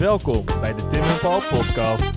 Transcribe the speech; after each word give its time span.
Welkom 0.00 0.44
bij 0.60 0.74
de 0.74 0.86
Tim 0.88 1.02
en 1.02 1.18
Paul 1.20 1.40
podcast. 1.50 2.10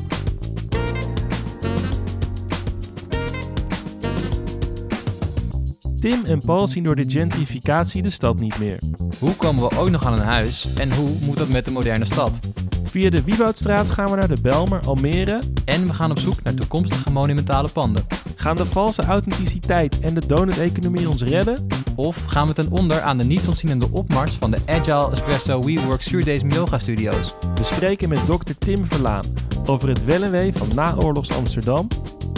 Tim 5.99 6.25
en 6.25 6.39
Paul 6.45 6.67
zien 6.67 6.83
door 6.83 6.95
de 6.95 7.09
gentrificatie 7.09 8.01
de 8.01 8.09
stad 8.09 8.39
niet 8.39 8.59
meer. 8.59 8.77
Hoe 9.19 9.35
komen 9.35 9.69
we 9.69 9.77
ook 9.77 9.89
nog 9.89 10.05
aan 10.05 10.13
een 10.13 10.25
huis 10.25 10.73
en 10.73 10.95
hoe 10.95 11.09
moet 11.25 11.37
dat 11.37 11.49
met 11.49 11.65
de 11.65 11.71
moderne 11.71 12.05
stad? 12.05 12.39
Via 12.83 13.09
de 13.09 13.23
Wieboudstraat 13.23 13.89
gaan 13.89 14.09
we 14.09 14.15
naar 14.15 14.35
de 14.35 14.41
Belmer, 14.41 14.79
Almere. 14.85 15.41
En 15.65 15.87
we 15.87 15.93
gaan 15.93 16.11
op 16.11 16.19
zoek 16.19 16.43
naar 16.43 16.53
toekomstige 16.53 17.11
monumentale 17.11 17.69
panden. 17.69 18.05
Gaan 18.35 18.55
de 18.55 18.65
valse 18.65 19.01
authenticiteit 19.01 19.99
en 19.99 20.13
de 20.13 20.27
donut-economie 20.27 21.09
ons 21.09 21.23
redden? 21.23 21.67
Of 21.95 22.23
gaan 22.25 22.47
we 22.47 22.53
ten 22.53 22.71
onder 22.71 23.01
aan 23.01 23.17
de 23.17 23.23
niet 23.23 23.47
ontzienende 23.47 23.87
opmars 23.91 24.33
van 24.33 24.51
de 24.51 24.57
Agile 24.65 25.11
Espresso 25.11 25.59
WeWork 25.59 26.01
Suurdees 26.01 26.41
Yoga 26.47 26.79
Studios? 26.79 27.35
We 27.55 27.63
spreken 27.63 28.09
met 28.09 28.27
dokter 28.27 28.57
Tim 28.57 28.85
Verlaan 28.85 29.25
over 29.65 29.89
het 29.89 30.05
wel 30.05 30.23
en 30.23 30.31
wee 30.31 30.53
van 30.53 30.67
naoorlogs 30.75 31.31
Amsterdam. 31.31 31.87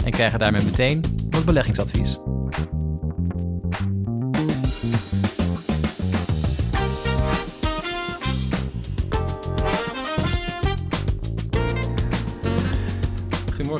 En 0.04 0.10
krijgen 0.10 0.38
daarmee 0.38 0.64
meteen 0.64 1.00
wat 1.30 1.44
beleggingsadvies. 1.44 2.18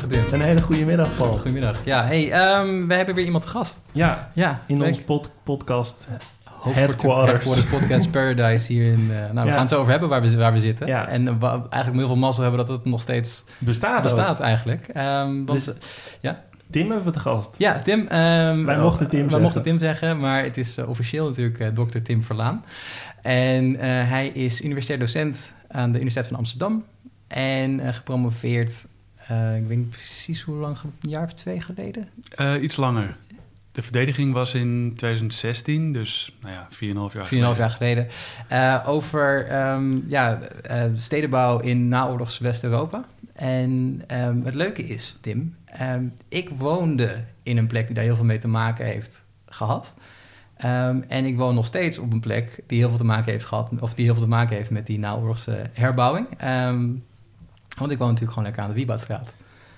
Goedemorgen 0.01 0.31
Tim. 0.31 0.41
Een 0.41 0.47
hele 0.47 0.61
goede 0.63 0.85
middag, 0.85 1.17
Paul. 1.17 1.33
Goedemiddag. 1.33 1.81
Ja, 1.85 2.05
hey, 2.05 2.33
ehm, 2.33 2.87
we 2.87 2.95
hebben 2.95 3.15
weer 3.15 3.25
iemand 3.25 3.45
te 3.45 3.51
gast. 3.51 3.81
Ja, 3.93 4.31
Ja, 4.35 4.61
in 4.67 4.83
ons 4.85 5.01
pod- 5.01 5.31
podcast. 5.43 6.09
Hoofdkwartier- 6.45 6.75
Headquarters. 6.87 7.45
Headquarters 7.45 7.81
Podcast 7.81 8.11
Paradise 8.11 8.73
hier 8.73 8.93
in... 8.93 9.09
eh, 9.11 9.17
nou, 9.17 9.33
we 9.35 9.41
Ja. 9.47 9.51
gaan 9.51 9.61
het 9.61 9.69
zo 9.69 9.79
over 9.79 9.91
hebben 9.91 10.09
waar 10.09 10.23
we, 10.23 10.37
waar 10.37 10.53
we 10.53 10.61
zitten. 10.61 10.87
Ja. 10.87 11.09
En 11.09 11.29
eh, 11.29 11.35
we 11.41 11.47
eigenlijk 11.49 11.95
heel 11.97 12.07
veel 12.07 12.17
mazzel 12.17 12.43
hebben 12.43 12.67
dat 12.67 12.77
het 12.77 12.85
nog 12.85 13.01
steeds 13.01 13.45
Bestaat, 13.59 14.03
bestaat 14.03 14.41
eigenlijk. 14.41 14.89
Ehm, 14.89 15.45
want, 15.45 15.65
Dus- 15.65 15.75
ja. 16.21 16.31
ook. 16.31 16.37
Tim 16.71 16.87
hebben 16.89 17.05
we 17.07 17.11
te 17.13 17.19
gast. 17.21 17.51
ja, 17.59 17.77
Tim. 17.81 18.01
ehm, 18.09 18.65
Wij 18.65 18.79
mochten 18.79 19.09
Tim 19.09 19.19
wij 19.21 19.29
zeggen. 19.29 19.43
mochten 19.43 19.63
Tim 19.63 19.79
zeggen, 19.79 20.21
maar 20.21 20.43
het 20.43 20.57
is 20.57 20.77
eh, 20.77 20.89
officieel 20.89 21.27
natuurlijk 21.29 21.59
eh 21.59 21.69
dokter 21.75 22.03
Tim 22.03 22.23
Verlaan. 22.23 22.65
En 23.23 23.77
eh, 23.77 23.89
hij 24.09 24.27
is 24.27 24.63
universitair 24.65 24.99
docent 24.99 25.37
aan 25.69 25.89
de 25.89 25.97
Universiteit 25.99 26.27
van 26.29 26.37
Amsterdam. 26.37 26.85
En 27.29 27.81
eh, 27.81 27.93
gepromoveerd, 27.95 28.85
eh, 29.29 29.57
ik 29.57 29.67
weet 29.67 29.77
niet 29.77 29.91
precies 29.91 30.43
hoe 30.43 30.57
lang, 30.57 30.77
een 30.83 31.11
jaar 31.11 31.25
of 31.25 31.33
twee 31.33 31.61
geleden. 31.61 32.09
Eh, 32.31 32.63
iets 32.63 32.77
langer. 32.77 33.17
De 33.73 33.83
verdediging 33.83 34.33
was 34.33 34.55
in 34.55 34.93
2016, 34.97 35.93
dus 35.93 36.37
nou 36.41 36.55
ja, 36.55 36.69
4,5 37.11 37.15
jaar 37.15 37.27
4,5 37.27 37.59
jaar 37.59 37.71
geleden. 37.71 38.09
over 38.87 39.47
ehm, 39.47 40.09
ja, 40.09 40.41
eh, 40.41 40.85
stedenbouw 40.97 41.59
in 41.59 41.89
naoorlogs 41.89 42.39
West-Europa. 42.39 43.05
En 43.33 44.03
ehm, 44.07 44.41
het 44.45 44.55
leuke 44.55 44.83
is, 44.87 45.17
Tim, 45.21 45.57
ehm, 45.65 46.05
ik 46.29 46.51
woonde 46.57 47.25
in 47.43 47.57
een 47.57 47.67
plek 47.67 47.87
die 47.87 47.95
daar 47.95 48.05
heel 48.05 48.17
veel 48.17 48.25
mee 48.25 48.39
te 48.39 48.49
maken 48.49 48.85
heeft 48.85 49.23
gehad. 49.47 49.93
En 51.09 51.25
ik 51.25 51.37
woon 51.37 51.55
nog 51.55 51.67
steeds 51.67 51.99
op 51.99 52.13
een 52.13 52.21
plek 52.21 52.61
die 52.67 52.79
heel 52.79 52.89
veel 52.89 52.99
te 52.99 53.05
maken 53.05 53.33
heeft 53.33 53.45
gehad, 53.45 53.71
of 53.81 53.95
die 53.95 54.05
heel 54.05 54.15
veel 54.15 54.23
te 54.23 54.29
maken 54.29 54.57
heeft 54.57 54.71
met 54.71 54.87
die 54.87 54.99
naoorlogse 54.99 55.63
herbouwing. 55.73 56.27
Ehm, 56.37 56.89
want 57.79 57.91
ik 57.91 57.99
woon 57.99 58.07
natuurlijk 58.07 58.33
gewoon 58.33 58.45
lekker 58.45 58.63
aan 58.63 58.69
de 58.69 58.75
Wieboudstraat. 58.75 59.33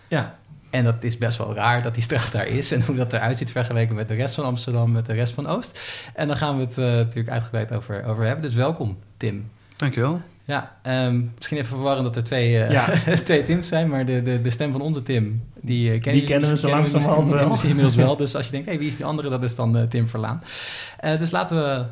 Ja, 0.08 0.34
En 0.70 0.84
dat 0.84 1.02
is 1.02 1.18
best 1.18 1.38
wel 1.38 1.54
raar 1.54 1.82
dat 1.82 1.94
die 1.94 2.02
straat 2.02 2.32
daar 2.32 2.46
is 2.46 2.72
en 2.72 2.82
hoe 2.82 2.96
dat 2.96 3.12
eruit 3.12 3.38
ziet 3.38 3.50
vergeleken 3.50 3.94
met 3.94 4.08
de 4.08 4.14
rest 4.14 4.34
van 4.34 4.44
Amsterdam, 4.44 4.92
met 4.92 5.06
de 5.06 5.12
rest 5.12 5.32
van 5.32 5.46
Oost. 5.46 5.80
En 6.14 6.28
daar 6.28 6.36
gaan 6.36 6.56
we 6.58 6.64
het 6.64 6.78
eh, 6.78 6.84
natuurlijk 6.84 7.28
uitgebreid 7.28 7.72
over, 7.72 8.04
over 8.04 8.24
hebben. 8.24 8.42
Dus 8.42 8.54
welkom, 8.54 8.98
Tim. 9.16 9.50
Dankjewel. 9.76 10.20
Ja, 10.44 10.76
ehm, 10.82 11.20
misschien 11.36 11.56
even 11.58 11.68
verwarren 11.68 12.02
dat 12.04 12.16
er 12.16 12.24
twee, 12.24 12.50
Ja. 12.50 12.88
twee 13.24 13.42
Tims 13.42 13.68
zijn, 13.68 13.88
maar 13.88 14.04
de, 14.06 14.22
de, 14.22 14.42
de 14.42 14.50
stem 14.50 14.72
van 14.72 14.80
onze 14.80 15.02
Tim, 15.02 15.42
die, 15.60 15.92
eh, 15.92 16.02
Die 16.12 16.24
kennen 16.24 16.50
we 16.50 16.58
zo 16.58 16.68
langzamerhand 16.68 17.28
wel. 17.28 17.48
misschien 17.48 17.70
inmiddels 17.70 17.96
wel. 17.96 18.16
Dus 18.16 18.34
als 18.34 18.44
je 18.44 18.50
denkt, 18.50 18.66
hé, 18.66 18.72
hey, 18.72 18.80
wie 18.80 18.90
is 18.90 18.96
die 18.96 19.04
andere? 19.04 19.28
Dat 19.28 19.42
is 19.42 19.54
dan 19.54 19.88
Tim 19.88 20.08
Verlaan. 20.08 20.42
Dus 21.18 21.30
laten 21.30 21.56
we... 21.56 21.84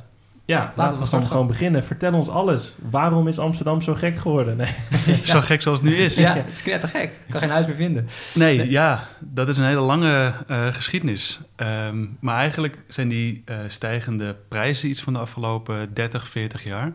ja 0.47 0.59
Laten 0.59 0.73
laten 0.77 0.95
we 0.95 1.01
we 1.01 1.07
starten. 1.07 1.29
gewoon, 1.29 1.47
beginnen. 1.47 1.85
Vertel 1.85 2.13
ons 2.13 2.29
alles. 2.29 2.75
Waarom 2.91 3.29
is 3.29 3.39
Amsterdam 3.39 3.83
zo 3.83 3.95
gek 3.95 4.17
geworden? 4.17 4.57
Nee. 4.57 4.69
Zo 5.25 5.41
gek 5.41 5.63
zoals 5.63 5.79
het 5.79 5.89
nu 5.89 5.95
is. 5.97 6.17
Ja, 6.17 6.35
het 6.35 6.51
is 6.51 6.63
knettergek. 6.63 7.05
Ik 7.05 7.31
kan 7.31 7.41
geen 7.41 7.51
huis 7.51 7.67
meer 7.67 7.75
vinden. 7.75 8.09
Nee, 8.35 8.57
Nee. 8.57 8.71
ja, 8.71 9.01
dat 9.21 9.49
is 9.49 9.59
een 9.59 9.65
hele 9.65 9.81
lange 9.81 10.33
eh, 10.49 10.67
geschiedenis. 10.67 11.41
Ehm, 11.57 12.07
maar 12.21 12.37
eigenlijk 12.37 12.79
zijn 12.89 13.09
die 13.09 13.43
eh, 13.45 13.57
stijgende 13.69 14.37
prijzen 14.49 14.89
iets 14.89 15.03
van 15.03 15.13
de 15.13 15.19
afgelopen 15.19 15.95
30, 15.95 16.29
40 16.29 16.65
jaar. 16.65 16.93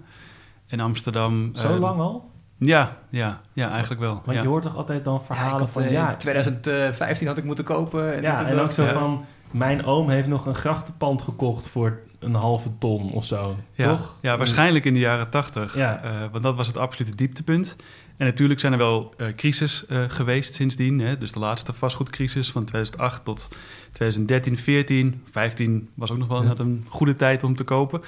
In 0.68 0.80
Amsterdam... 0.80 1.52
Zo 1.56 1.68
ehm, 1.68 1.80
lang 1.80 2.00
al? 2.00 2.30
Ja, 2.58 2.98
ja, 3.10 3.42
ja, 3.54 3.70
eigenlijk 3.70 4.02
wel. 4.02 4.22
Want 4.26 4.38
ja. 4.38 4.44
je 4.44 4.48
hoort 4.48 4.64
toch 4.64 4.76
altijd 4.76 5.04
dan 5.04 5.14
Ja, 5.14 5.22
verhalen 5.26 5.60
had, 5.60 5.70
van... 5.72 5.82
eh, 5.84 5.92
ja, 5.92 6.12
in 6.12 6.18
2015 6.18 7.28
had 7.28 7.38
ik 7.38 7.44
moeten 7.44 7.64
kopen. 7.64 8.16
En 8.16 8.22
ja, 8.22 8.38
dit 8.44 8.48
en 8.48 8.60
ook 8.60 8.72
zo 8.72 8.84
Ja. 8.84 8.92
van... 8.94 9.26
Mijn 9.52 9.86
oom 9.86 10.10
heeft 10.10 10.28
nog 10.28 10.46
een 10.46 10.56
grachtenpand 10.56 11.22
gekocht 11.22 11.68
voor 11.70 12.00
een 12.22 12.34
halve 12.34 12.70
ton 12.80 13.12
of 13.12 13.26
zo. 13.26 13.58
Ja, 13.74 13.96
Toch? 13.96 14.16
ja, 14.22 14.38
waarschijnlijk 14.38 14.86
in 14.86 14.94
de 14.94 15.00
jaren 15.00 15.30
80. 15.30 15.76
Ja. 15.76 16.04
Eh, 16.04 16.12
want 16.32 16.44
dat 16.44 16.56
was 16.56 16.68
het 16.68 16.78
absolute 16.78 17.16
dieptepunt. 17.16 17.76
En 18.18 18.26
natuurlijk 18.28 18.59
zijn 18.59 18.72
er 18.72 18.78
wel 18.78 19.14
eh 19.18 19.28
crisis 19.36 19.86
eh, 19.86 20.04
geweest 20.08 20.54
sindsdien. 20.56 21.00
Hè? 21.00 21.18
Dus 21.18 21.32
de 21.32 21.40
laatste 21.40 21.74
vastgoedcrisis 21.74 22.52
van 22.52 22.66
2008 22.66 23.24
tot 23.26 23.50
2013, 23.92 24.58
14. 24.58 25.24
15 25.32 25.90
was 25.94 26.12
ook 26.12 26.18
nog 26.18 26.28
wel 26.28 26.42
Ja. 26.42 26.48
net 26.48 26.59
een 26.59 26.86
goede 26.90 27.16
tijd 27.16 27.44
om 27.44 27.56
te 27.56 27.64
kopen. 27.64 28.02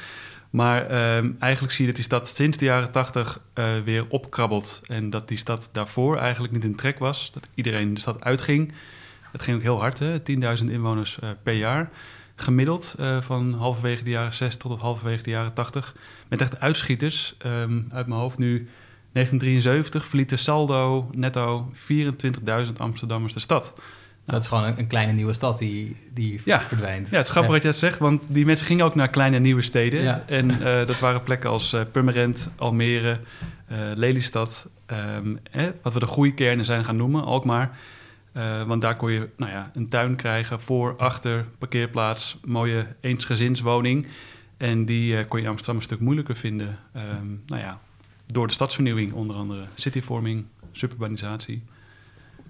Maar 0.50 0.86
ehm, 0.88 1.32
eigenlijk 1.40 1.74
zie 1.74 1.82
je 1.82 1.88
dat 1.88 1.96
die 1.96 2.06
stad 2.10 2.30
sinds 2.30 2.58
de 2.58 2.66
jaren 2.66 2.92
80 2.92 3.42
eh, 3.54 3.66
weer 3.86 4.06
opkrabbelt. 4.10 4.82
En 4.86 5.10
dat 5.10 5.28
die 5.28 5.38
stad 5.38 5.70
daarvoor 5.72 6.18
eigenlijk 6.18 6.54
niet 6.54 6.64
in 6.64 6.76
trek 6.76 7.00
was. 7.00 7.32
Dat 7.34 7.50
iedereen 7.56 7.94
de 7.94 8.00
stad 8.02 8.24
uitging. 8.24 8.74
Het 9.32 9.42
ging 9.42 9.58
ook 9.58 9.64
heel 9.64 9.80
hard, 9.80 10.00
hè? 10.00 10.20
10.000 10.20 10.70
inwoners 10.72 11.20
per 11.44 11.54
jaar. 11.54 11.90
Gemiddeld 12.36 12.96
eh, 13.00 13.22
van 13.22 13.54
halverwege 13.54 14.04
de 14.04 14.10
jaren 14.10 14.34
60 14.34 14.70
tot 14.72 14.82
halverwege 14.82 15.24
de 15.24 15.30
jaren 15.30 15.54
80. 15.54 15.96
Met 16.28 16.42
echt 16.42 16.60
uitschieters. 16.60 17.36
Ehm, 17.38 17.82
uit 17.92 18.08
mijn 18.08 18.20
hoofd 18.20 18.38
nu 18.38 18.70
1973 19.12 20.06
verliet 20.08 20.30
de 20.30 20.38
saldo 20.38 21.10
netto 21.16 21.70
24.000 22.68 22.78
Amsterdammers 22.78 23.34
de 23.34 23.40
stad. 23.40 23.74
Dat 24.26 24.42
is 24.42 24.48
gewoon 24.48 24.74
een, 24.78 24.88
kleine 24.88 25.12
nieuwe 25.12 25.34
stad 25.34 25.58
die, 25.58 25.96
die 26.14 26.42
Ja. 26.46 26.62
verdwijnt. 26.62 27.10
Ja, 27.10 27.18
het 27.18 27.26
is 27.26 27.32
grappig 27.32 27.54
dat 27.54 27.62
je 27.62 27.68
dat 27.68 27.78
zegt, 27.78 28.00
want 28.00 28.34
die 28.34 28.46
mensen 28.46 28.66
gingen 28.66 28.86
ook 28.86 28.96
naar 28.96 29.08
kleine 29.08 29.40
nieuwe 29.40 29.62
steden. 29.62 30.02
Ja. 30.02 30.24
En 30.28 30.50
eh, 30.52 30.88
dat 30.88 31.00
waren 31.00 31.24
plekken 31.24 31.50
als 31.50 31.74
eh, 31.74 31.82
Purmerend, 31.92 32.50
Almere, 32.56 33.20
eh, 33.68 33.78
Lelystad. 33.96 34.68
ehm, 34.86 35.36
eh, 35.52 35.64
wat 35.82 35.94
we 35.94 36.00
de 36.00 36.06
groeikernen 36.06 36.66
zijn 36.66 36.86
gaan 36.86 36.96
noemen, 36.96 37.24
Alkmaar. 37.24 37.78
Eh, 38.34 38.64
want 38.64 38.82
daar 38.82 38.96
kon 38.96 39.12
je 39.12 39.30
nou 39.38 39.52
ja, 39.52 39.72
een 39.74 39.90
tuin 39.90 40.16
krijgen 40.16 40.60
voor, 40.62 40.96
achter, 40.98 41.46
parkeerplaats, 41.58 42.38
mooie 42.46 42.86
eensgezinswoning. 43.02 44.08
En 44.58 44.86
die 44.86 45.18
eh, 45.18 45.28
kon 45.28 45.38
je 45.40 45.44
in 45.46 45.50
Amsterdam 45.52 45.76
een 45.78 45.84
stuk 45.84 46.00
moeilijker 46.00 46.36
vinden. 46.36 46.80
Ehm, 46.94 47.28
nou 47.48 47.62
ja, 47.62 47.80
door 48.26 48.48
de 48.48 48.54
stadsvernieuwing 48.54 49.14
onder 49.14 49.36
andere. 49.36 49.62
Cityvorming, 49.76 50.46
suburbanisatie. 50.72 51.64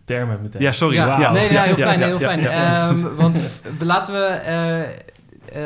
Termen 0.06 0.42
meteen. 0.42 0.62
Ja, 0.62 0.72
sorry. 0.72 0.96
Ja, 0.96 1.32
nee, 1.32 1.52
ja, 1.52 1.64
heel 1.64 1.76
fijn, 1.76 2.00
ja, 2.00 2.06
heel 2.06 2.20
ja, 2.20 2.28
fijn. 2.28 2.42
ja. 2.42 2.88
Ehm, 2.90 3.16
want 3.16 3.36
we- 3.78 3.86
laten 3.86 4.14
we 4.14 4.26
eh, 4.26 4.82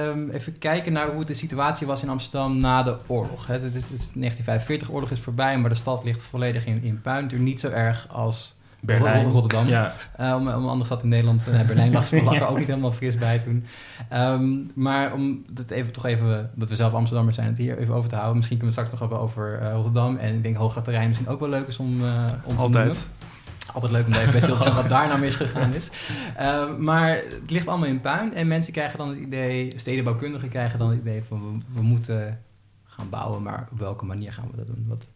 ehm, 0.09 0.29
even 0.29 0.57
kijken 0.57 0.93
naar 0.93 1.11
hoe 1.13 1.25
de 1.25 1.33
situatie 1.33 1.87
was 1.87 2.03
in 2.03 2.09
Amsterdam 2.09 2.57
na 2.59 2.83
de 2.83 2.95
oorlog. 3.07 3.47
Hè. 3.47 3.53
Het 3.53 3.63
is, 3.63 3.73
het 3.73 3.83
is 3.91 4.09
1945, 4.13 4.91
oorlog 4.91 5.11
is 5.11 5.19
voorbij, 5.19 5.57
maar 5.57 5.69
de 5.69 5.75
stad 5.75 6.03
ligt 6.03 6.23
volledig 6.23 6.65
in, 6.65 6.83
in 6.83 7.01
puin. 7.01 7.21
Natuurlijk 7.23 7.49
niet 7.49 7.59
zo 7.59 7.69
erg 7.69 8.07
als 8.09 8.55
Berlijn. 8.79 9.23
Rot- 9.23 9.33
Rotterdam. 9.33 9.67
Ja. 9.67 9.93
Eh, 10.17 10.33
om, 10.35 10.47
om 10.47 10.47
een 10.47 10.69
andere 10.69 10.85
stad 10.85 11.03
in 11.03 11.09
Nederland, 11.09 11.47
eh, 11.47 11.61
Berlijn 11.61 11.91
lag, 11.91 12.11
lag 12.11 12.35
er 12.35 12.47
ook 12.47 12.57
niet 12.57 12.67
helemaal 12.67 12.91
fris 12.91 13.17
bij 13.17 13.39
toen. 13.39 13.65
Ehm, 14.09 14.55
maar 14.73 15.13
om 15.13 15.43
het 15.55 15.71
even 15.71 15.91
toch 15.93 16.05
even, 16.05 16.49
dat 16.55 16.69
we 16.69 16.75
zelf 16.75 16.93
Amsterdammers 16.93 17.35
zijn, 17.35 17.47
het 17.47 17.57
hier 17.57 17.77
even 17.77 17.93
over 17.93 18.09
te 18.09 18.15
houden. 18.15 18.35
Misschien 18.37 18.57
kunnen 18.57 18.75
we 18.75 18.81
straks 18.81 18.99
nog 18.99 19.09
hebben 19.09 19.27
over 19.27 19.59
eh, 19.61 19.73
Rotterdam. 19.73 20.17
En 20.17 20.35
ik 20.35 20.43
denk 20.43 20.55
Hoogstraat 20.57 20.87
Rijn 20.87 21.07
misschien 21.07 21.29
ook 21.29 21.39
wel 21.39 21.49
leuk 21.49 21.67
is 21.67 21.77
om, 21.77 21.87
om 21.87 21.97
te 22.01 22.43
noemen. 22.47 22.57
Altijd. 22.57 23.07
Altijd 23.73 23.91
leuk 23.91 24.05
om 24.07 24.13
even 24.13 24.31
bij 24.31 24.41
stil 24.41 24.55
te 24.55 24.61
staan 24.61 24.75
wat 24.75 24.89
daar 24.89 25.07
nou 25.07 25.19
misgegaan 25.19 25.73
is. 25.73 25.89
Eh, 26.35 26.75
maar 26.77 27.09
het 27.09 27.51
ligt 27.51 27.67
allemaal 27.67 27.87
in 27.87 28.01
puin. 28.01 28.33
En 28.33 28.47
mensen 28.47 28.73
krijgen 28.73 28.97
dan 28.97 29.09
het 29.09 29.17
idee, 29.19 29.73
stedenbouwkundigen 29.75 30.49
krijgen 30.49 30.79
dan 30.79 30.89
het 30.89 30.99
idee 30.99 31.23
van 31.27 31.41
we, 31.41 31.65
we 31.73 31.81
moeten 31.81 32.39
gaan 32.85 33.09
bouwen, 33.09 33.43
maar 33.43 33.67
op 33.71 33.79
welke 33.79 34.05
manier 34.05 34.33
gaan 34.33 34.47
we 34.51 34.57
dat 34.57 34.67
doen? 34.67 34.85
Wat, 34.87 35.07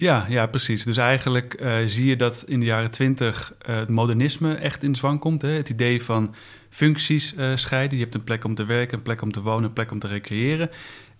Ja, 0.00 0.26
ja, 0.28 0.46
precies. 0.46 0.84
Dus 0.84 0.96
eigenlijk 0.96 1.54
eh, 1.54 1.76
zie 1.86 2.06
je 2.06 2.16
dat 2.16 2.44
in 2.46 2.60
de 2.60 2.66
jaren 2.66 2.90
twintig 2.90 3.54
eh, 3.58 3.74
het 3.74 3.88
modernisme 3.88 4.54
echt 4.54 4.82
in 4.82 4.94
zwang 4.94 5.20
komt. 5.20 5.42
Hè? 5.42 5.48
Het 5.48 5.68
idee 5.68 6.02
van 6.02 6.34
functies 6.70 7.34
eh, 7.34 7.50
scheiden. 7.54 7.96
Je 7.96 8.02
hebt 8.02 8.14
een 8.14 8.24
plek 8.24 8.44
om 8.44 8.54
te 8.54 8.64
werken, 8.64 8.96
een 8.96 9.02
plek 9.02 9.22
om 9.22 9.32
te 9.32 9.42
wonen, 9.42 9.64
een 9.64 9.72
plek 9.72 9.90
om 9.90 9.98
te 9.98 10.06
recreëren. 10.06 10.70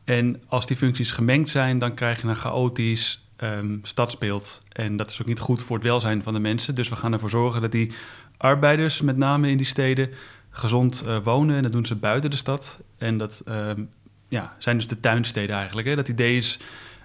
En 0.05 0.43
als 0.47 0.67
die 0.67 0.77
functies 0.77 1.13
gemengd 1.13 1.49
zijn, 1.49 1.79
dan 1.79 1.95
krijg 1.95 2.23
je 2.23 2.29
een 2.29 2.37
chaotisch 2.37 3.27
ehm, 3.37 3.79
stadsbeeld. 3.83 4.63
En 4.73 4.97
dat 4.97 5.11
is 5.11 5.21
ook 5.21 5.27
niet 5.27 5.39
goed 5.39 5.63
voor 5.63 5.77
het 5.77 5.87
welzijn 5.87 6.23
van 6.23 6.33
de 6.33 6.41
mensen. 6.41 6.75
Dus 6.75 6.89
we 6.89 6.97
gaan 6.97 7.13
ervoor 7.13 7.31
zorgen 7.31 7.61
dat 7.61 7.73
die 7.73 7.93
arbeiders, 8.37 9.01
met 9.01 9.17
name 9.17 9.51
in 9.51 9.57
die 9.57 9.67
steden, 9.67 10.11
gezond 10.51 11.05
wonen. 11.23 11.57
En 11.57 11.63
dat 11.63 11.73
doen 11.73 11.87
ze 11.87 11.95
buiten 11.95 12.31
de 12.31 12.37
stad. 12.37 12.81
En 12.99 13.19
dat 13.19 13.43
ehm, 13.45 13.83
ja, 14.29 14.57
zijn 14.59 14.77
dus 14.77 14.89
de 14.89 15.01
tuinsteden 15.01 15.57
eigenlijk. 15.57 15.89
Hè? 15.89 15.97
Dat 15.97 16.09
idee 16.09 16.37
is 16.37 16.59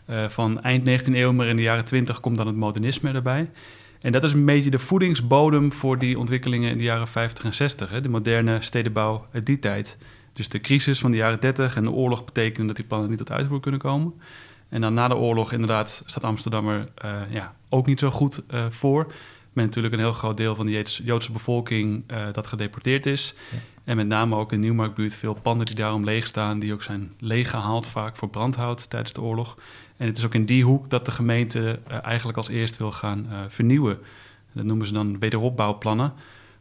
eh, 0.05 0.29
van 0.29 0.61
eind 0.61 0.85
19e 0.89 1.13
eeuw, 1.13 1.33
maar 1.33 1.47
in 1.47 1.55
de 1.55 1.61
jaren 1.61 1.85
20 1.85 2.19
komt 2.19 2.37
dan 2.37 2.47
het 2.47 2.55
modernisme 2.55 3.11
erbij. 3.11 3.49
En 4.01 4.11
dat 4.11 4.23
is 4.23 4.33
een 4.33 4.45
beetje 4.45 4.69
de 4.69 4.79
voedingsbodem 4.79 5.71
voor 5.71 5.97
die 5.97 6.19
ontwikkelingen 6.19 6.71
in 6.71 6.77
de 6.77 6.83
jaren 6.83 7.07
50 7.07 7.45
en 7.45 7.53
60. 7.53 7.89
Hè? 7.89 8.01
De 8.01 8.09
moderne 8.09 8.61
stedenbouw 8.61 9.25
uit 9.31 9.45
die 9.45 9.59
tijd. 9.59 9.97
Dus 10.33 10.49
de 10.49 10.59
crisis 10.59 10.99
van 10.99 11.11
de 11.11 11.17
jaren 11.17 11.39
30 11.39 11.75
en 11.75 11.83
de 11.83 11.91
oorlog 11.91 12.25
betekenen 12.25 12.67
dat 12.67 12.75
die 12.75 12.85
plannen 12.85 13.09
niet 13.09 13.17
tot 13.17 13.31
uitvoer 13.31 13.59
kunnen 13.59 13.79
komen. 13.79 14.13
En 14.69 14.81
dan 14.81 14.93
na 14.93 15.07
de 15.07 15.15
oorlog 15.15 15.51
inderdaad 15.51 16.03
staat 16.05 16.23
Amsterdam 16.23 16.69
er 16.69 16.87
eh, 16.95 17.11
ja, 17.29 17.55
ook 17.69 17.85
niet 17.85 17.99
zo 17.99 18.11
goed 18.11 18.41
uh, 18.53 18.65
voor. 18.69 19.13
Met 19.53 19.65
natuurlijk 19.65 19.93
een 19.93 19.99
heel 19.99 20.13
groot 20.13 20.37
deel 20.37 20.55
van 20.55 20.65
de 20.65 20.85
Joodse 21.03 21.31
bevolking 21.31 22.03
uh, 22.11 22.17
dat 22.31 22.47
gedeporteerd 22.47 23.05
is. 23.05 23.35
Ja. 23.51 23.57
En 23.83 23.95
met 23.95 24.07
name 24.07 24.35
ook 24.35 24.51
in 24.51 24.57
de 24.57 24.63
Nieuwmarktbuurt 24.63 25.15
veel 25.15 25.33
panden 25.33 25.65
die 25.65 25.75
daarom 25.75 26.03
leeg 26.03 26.27
staan... 26.27 26.59
die 26.59 26.73
ook 26.73 26.83
zijn 26.83 27.13
leeggehaald 27.19 27.87
vaak 27.87 28.17
voor 28.17 28.29
brandhout 28.29 28.89
tijdens 28.89 29.13
de 29.13 29.21
oorlog. 29.21 29.57
En 29.97 30.07
het 30.07 30.17
is 30.17 30.25
ook 30.25 30.33
in 30.33 30.45
die 30.45 30.63
hoek 30.63 30.89
dat 30.89 31.05
de 31.05 31.11
gemeente 31.11 31.79
eigenlijk 32.01 32.37
als 32.37 32.47
eerst 32.47 32.77
wil 32.77 32.91
gaan 32.91 33.27
vernieuwen. 33.47 33.99
Dat 34.53 34.65
noemen 34.65 34.87
ze 34.87 34.93
dan 34.93 35.19
wederopbouwplannen. 35.19 36.13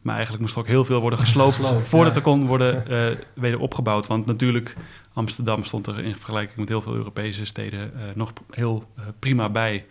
Maar 0.04 0.14
eigenlijk 0.14 0.42
moest 0.42 0.54
er 0.54 0.60
ook 0.60 0.68
heel 0.68 0.84
veel 0.84 1.00
worden 1.00 1.18
gesloopt, 1.26 1.72
voordat 1.82 2.12
ja. 2.12 2.18
er 2.18 2.24
kon 2.24 2.46
worden 2.46 2.84
uh, 2.90 3.04
weder 3.34 3.60
opgebouwd. 3.60 4.06
Want 4.06 4.26
natuurlijk, 4.26 4.76
Amsterdam 5.12 5.62
stond 5.62 5.86
er 5.86 5.98
in 5.98 6.16
vergelijking 6.16 6.58
met 6.58 6.68
heel 6.68 6.82
veel 6.82 6.94
Europese 6.94 7.44
steden 7.46 7.92
uh, 7.96 8.02
nog 8.14 8.32
heel 8.50 8.84
uh, 8.98 9.04
prima 9.18 9.48
bij. 9.48 9.86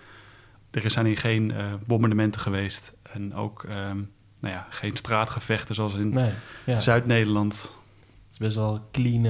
Er 0.71 0.91
zijn 0.91 1.05
hier 1.05 1.17
geen 1.17 1.53
bombardementen 1.85 2.41
geweest 2.41 2.93
en 3.03 3.35
ook 3.35 3.63
um, 3.63 4.11
nou 4.39 4.53
ja, 4.53 4.67
geen 4.69 4.95
straatgevechten 4.95 5.75
zoals 5.75 5.93
in 5.93 6.09
nee, 6.09 6.31
ja. 6.65 6.79
Zuid-Nederland. 6.79 7.53
Het 7.53 8.31
is 8.31 8.37
best 8.37 8.55
wel 8.55 8.87
clean 8.91 9.25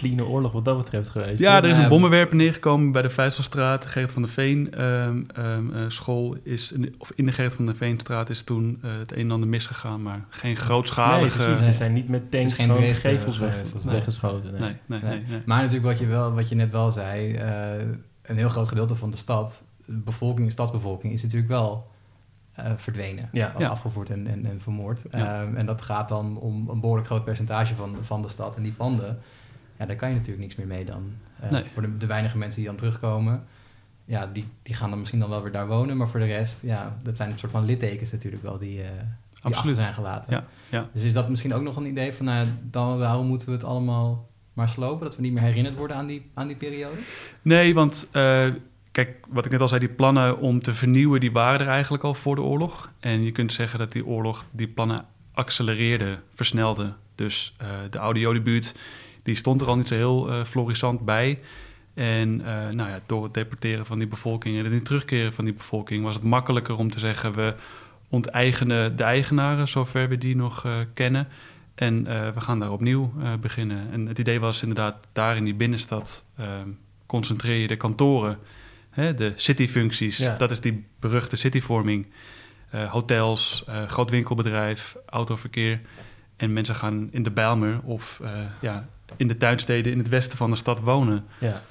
clean 0.00 0.22
oorlog 0.22 0.52
wat 0.52 0.64
dat 0.64 0.76
betreft 0.76 1.08
geweest. 1.08 1.38
Ja, 1.38 1.56
er 1.56 1.70
is 1.70 1.76
een 1.76 1.88
bommenwerper 1.88 2.36
neergekomen 2.36 2.92
bij 2.92 3.02
de 3.02 3.10
Vijzelstraat. 3.10 3.82
De 3.82 3.88
Gerrit 3.88 4.12
van 4.12 4.22
der 4.22 4.30
Veen 4.30 4.84
um, 4.84 5.26
um, 5.38 5.70
uh, 5.70 5.84
school 5.88 6.36
is... 6.42 6.72
In 6.72 6.80
de, 6.80 6.92
of 6.98 7.12
in 7.14 7.26
de 7.26 7.32
Gerrit 7.32 7.54
van 7.54 7.66
der 7.66 7.74
Veenstraat 7.74 8.30
is 8.30 8.42
toen 8.42 8.80
uh, 8.84 8.90
het 8.98 9.12
een 9.12 9.18
en 9.18 9.30
ander 9.30 9.48
misgegaan. 9.48 10.02
Maar 10.02 10.24
geen 10.28 10.56
grootschalige... 10.56 11.38
Nee, 11.38 11.48
precies. 11.48 11.68
Er 11.68 11.74
zijn 11.74 11.92
niet 11.92 12.08
met 12.08 12.30
tanks 12.30 12.54
geen 12.54 12.70
gewoon 12.70 12.94
gevels 12.94 13.38
weg, 13.38 13.54
nee. 13.84 13.94
weggeschoten. 13.94 14.50
Nee. 14.50 14.76
Nee, 14.86 15.00
nee, 15.02 15.22
nee. 15.28 15.42
Maar 15.46 15.58
natuurlijk 15.58 15.86
wat 15.86 15.98
je, 15.98 16.06
wel, 16.06 16.32
wat 16.32 16.48
je 16.48 16.54
net 16.54 16.72
wel 16.72 16.90
zei... 16.90 17.34
Uh, 17.34 17.88
een 18.22 18.36
heel 18.36 18.48
groot 18.48 18.68
gedeelte 18.68 18.94
van 18.94 19.10
de 19.10 19.16
stad... 19.16 19.62
De 19.84 19.92
bevolking, 19.92 20.46
de 20.46 20.52
stadsbevolking 20.52 21.12
is 21.12 21.22
natuurlijk 21.22 21.50
wel... 21.50 21.88
Uh, 22.58 22.66
verdwenen, 22.76 23.28
ja. 23.32 23.54
ja. 23.58 23.68
afgevoerd 23.68 24.10
en, 24.10 24.26
en, 24.26 24.46
en 24.46 24.60
vermoord. 24.60 25.02
Ja. 25.10 25.42
Um, 25.42 25.56
en 25.56 25.66
dat 25.66 25.82
gaat 25.82 26.08
dan 26.08 26.38
om 26.38 26.68
een 26.68 26.80
behoorlijk 26.80 27.06
groot 27.06 27.24
percentage 27.24 27.74
van, 27.74 27.96
van 28.00 28.22
de 28.22 28.28
stad. 28.28 28.56
En 28.56 28.62
die 28.62 28.72
panden, 28.72 29.18
ja, 29.80 29.86
daar 29.86 29.96
kan 29.96 30.08
je 30.08 30.14
natuurlijk 30.14 30.42
niks 30.42 30.56
meer 30.56 30.66
mee 30.66 30.84
dan. 30.84 31.12
Uh, 31.44 31.50
nee. 31.50 31.64
Voor 31.64 31.82
de, 31.82 31.96
de, 31.96 32.06
weinige 32.06 32.38
mensen 32.38 32.60
die 32.60 32.68
dan 32.68 32.76
terugkomen, 32.76 33.44
ja, 34.04 34.26
die, 34.32 34.46
die 34.62 34.74
gaan 34.74 34.90
dan 34.90 34.98
misschien 34.98 35.20
dan 35.20 35.28
wel 35.28 35.42
weer 35.42 35.52
daar 35.52 35.66
wonen. 35.66 35.96
Maar 35.96 36.08
voor 36.08 36.20
de 36.20 36.26
rest, 36.26 36.62
ja, 36.62 36.96
dat 37.02 37.16
zijn 37.16 37.30
een 37.30 37.38
soort 37.38 37.52
van 37.52 37.64
littekens 37.64 38.12
natuurlijk 38.12 38.42
wel 38.42 38.58
die, 38.58 38.78
uh, 38.78 38.84
die 39.30 39.42
Absoluut. 39.42 39.76
zijn 39.76 39.94
gelaten. 39.94 40.32
Ja, 40.32 40.44
ja. 40.68 40.88
Dus 40.92 41.02
is 41.02 41.12
dat 41.12 41.28
misschien 41.28 41.54
ook 41.54 41.62
nog 41.62 41.76
een 41.76 41.86
idee 41.86 42.12
van, 42.12 42.26
nou, 42.26 42.46
dan, 42.62 42.98
waarom 42.98 43.26
moeten 43.26 43.48
we 43.48 43.54
het 43.54 43.64
allemaal 43.64 44.28
maar 44.52 44.68
slopen? 44.68 45.04
Dat 45.04 45.16
we 45.16 45.22
niet 45.22 45.32
meer 45.32 45.42
herinnerd 45.42 45.76
worden 45.76 45.96
aan 45.96 46.06
die, 46.06 46.30
aan 46.34 46.46
die 46.46 46.56
periode? 46.56 46.96
Nee, 47.42 47.74
want 47.74 48.08
uh, 48.12 48.46
kijk, 48.90 49.26
wat 49.28 49.44
ik 49.44 49.50
net 49.50 49.60
al 49.60 49.68
zei, 49.68 49.80
die 49.80 49.88
plannen 49.88 50.38
om 50.38 50.62
te 50.62 50.74
vernieuwen, 50.74 51.20
die 51.20 51.32
waren 51.32 51.60
er 51.60 51.72
eigenlijk 51.72 52.04
al 52.04 52.14
voor 52.14 52.34
de 52.34 52.42
oorlog. 52.42 52.92
En 53.00 53.22
je 53.22 53.32
kunt 53.32 53.52
zeggen 53.52 53.78
dat 53.78 53.92
die 53.92 54.06
oorlog 54.06 54.46
die 54.50 54.68
plannen 54.68 55.04
accelereerde, 55.32 56.18
versnelde. 56.34 56.92
Dus 57.14 57.56
uh, 57.62 57.68
de 57.90 57.98
oude 57.98 58.20
Jodenbuurt 58.20 58.74
die 59.22 59.34
stond 59.34 59.60
er 59.60 59.68
al 59.68 59.76
niet 59.76 59.88
zo 59.88 59.94
heel 59.94 60.30
uh, 60.30 60.44
florissant 60.44 61.04
bij. 61.04 61.38
En 61.94 62.40
uh, 62.40 62.46
nou 62.46 62.90
ja, 62.90 63.00
door 63.06 63.22
het 63.24 63.34
deporteren 63.34 63.86
van 63.86 63.98
die 63.98 64.08
bevolking 64.08 64.58
en 64.58 64.72
het 64.72 64.84
terugkeren 64.84 65.32
van 65.32 65.44
die 65.44 65.54
bevolking 65.54 66.04
was 66.04 66.14
het 66.14 66.24
makkelijker 66.24 66.78
om 66.78 66.90
te 66.90 66.98
zeggen: 66.98 67.32
we 67.32 67.54
onteigenen 68.08 68.96
de 68.96 69.02
eigenaren, 69.02 69.68
zover 69.68 70.08
we 70.08 70.18
die 70.18 70.36
nog 70.36 70.66
uh, 70.66 70.72
kennen. 70.94 71.28
En 71.74 72.04
we 72.04 72.40
gaan 72.40 72.58
daar 72.58 72.72
opnieuw 72.72 73.12
beginnen. 73.40 73.92
En 73.92 74.06
het 74.06 74.18
idee 74.18 74.40
was 74.40 74.62
inderdaad, 74.62 75.06
daar 75.12 75.36
in 75.36 75.44
die 75.44 75.54
binnenstad 75.54 76.24
concentreer 77.06 77.60
je 77.60 77.66
de 77.66 77.76
kantoren, 77.76 78.38
hè, 78.90 79.14
de 79.14 79.32
cityfuncties. 79.36 80.16
Ja. 80.16 80.36
Dat 80.36 80.50
is 80.50 80.60
die 80.60 80.84
beruchte 80.98 81.36
cityvorming. 81.36 82.06
hotels, 82.88 83.64
groot 83.86 84.10
winkelbedrijf, 84.10 84.96
autoverkeer. 85.06 85.80
En 86.36 86.52
mensen 86.52 86.74
gaan 86.74 87.08
in 87.10 87.22
de 87.22 87.30
Bijlmer 87.30 87.80
of 87.82 88.20
ja, 88.60 88.88
in 89.16 89.28
de 89.28 89.36
tuinsteden 89.36 89.92
in 89.92 89.98
het 89.98 90.08
westen 90.08 90.36
van 90.36 90.50
de 90.50 90.56
stad 90.56 90.80
wonen. 90.80 91.24
Ja. 91.38 91.62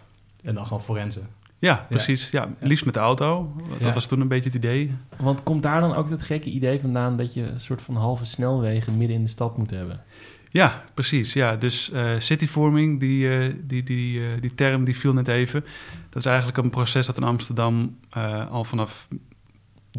En 0.44 0.56
dan 0.56 0.64
gewoon 0.64 0.82
forensen. 0.82 1.28
Ja, 1.60 1.86
precies. 1.90 2.30
Ja. 2.30 2.42
ja. 2.60 2.68
liefst 2.68 2.86
met 2.86 2.94
de 2.94 3.00
auto. 3.00 3.54
Dat 3.70 3.80
ja. 3.80 3.94
was 3.94 4.08
toen 4.08 4.22
een 4.22 4.28
beetje 4.28 4.50
het 4.50 4.58
idee. 4.58 4.96
Want 5.18 5.44
komt 5.44 5.64
daar 5.64 5.80
dan 5.80 5.96
ook 5.96 6.10
dat 6.10 6.22
gekke 6.22 6.50
idee 6.50 6.80
vandaan 6.80 7.18
dat 7.18 7.34
je 7.34 7.42
een 7.42 7.60
soort 7.60 7.82
van 7.82 7.96
halve 7.96 8.26
snelwegen 8.26 8.98
midden 8.98 9.18
in 9.18 9.24
de 9.24 9.30
stad 9.30 9.58
moet 9.58 9.70
hebben? 9.70 10.04
Ja, 10.52 10.84
precies. 10.94 11.34
Ja, 11.34 11.56
dus 11.56 11.92
uh, 11.94 12.12
cityvorming, 12.20 13.00
die, 13.00 13.24
uh, 13.24 13.54
die, 13.62 13.84
die, 13.84 14.20
uh, 14.20 14.26
die 14.42 14.56
term 14.56 14.84
die 14.84 14.98
viel 14.98 15.14
net 15.14 15.28
even. 15.28 15.66
Dat 16.10 16.22
is 16.22 16.26
eigenlijk 16.26 16.58
een 16.58 16.70
proces 16.70 17.06
dat 17.06 17.18
in 17.18 17.24
Amsterdam 17.24 17.98
al 18.50 18.64
vanaf 18.64 19.08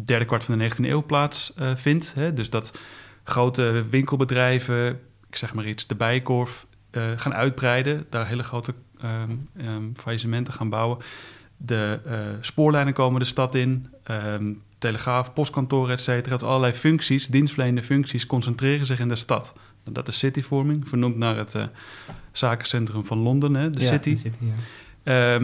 derde 0.05 0.25
kwart 0.25 0.43
van 0.43 0.57
de 0.57 0.69
19e 0.69 0.75
eeuw 0.77 1.05
plaatsvindt. 1.05 2.15
Dus 2.33 2.49
dat 2.49 2.79
grote 3.23 3.85
winkelbedrijven, 3.89 4.99
ik 5.29 5.35
zeg 5.35 5.53
maar 5.53 5.67
iets, 5.67 5.87
de 5.87 5.95
Bijkorf, 5.95 6.65
uh, 6.91 7.11
gaan 7.15 7.33
uitbreiden, 7.33 8.05
daar 8.09 8.27
hele 8.27 8.43
grote 8.43 8.73
um, 9.03 9.47
um, 9.67 9.91
faillissementen 9.95 10.53
gaan 10.53 10.69
bouwen. 10.69 10.97
De 11.57 11.99
uh, 12.07 12.13
spoorlijnen 12.41 12.93
komen 12.93 13.19
de 13.19 13.25
stad 13.25 13.55
in, 13.55 13.87
um, 14.11 14.61
telegraaf, 14.77 15.33
postkantoren, 15.33 15.91
et 15.91 16.01
cetera. 16.01 16.35
Allerlei 16.35 16.73
functies, 16.73 17.27
dienstverlenende 17.27 17.83
functies, 17.83 18.25
concentreren 18.25 18.85
zich 18.85 18.99
in 18.99 19.07
de 19.07 19.15
stad. 19.15 19.53
Dat 19.83 20.07
is 20.07 20.17
cityvorming, 20.17 20.87
vernoemd 20.87 21.17
naar 21.17 21.37
het 21.37 21.55
uh, 21.55 21.63
zakencentrum 22.31 23.05
van 23.05 23.17
Londen, 23.17 23.53
hè, 23.53 23.69
de 23.69 23.79
ja, 23.79 23.87
City. 23.87 24.09
De 24.09 24.17
city 24.17 24.37
ja. 25.03 25.39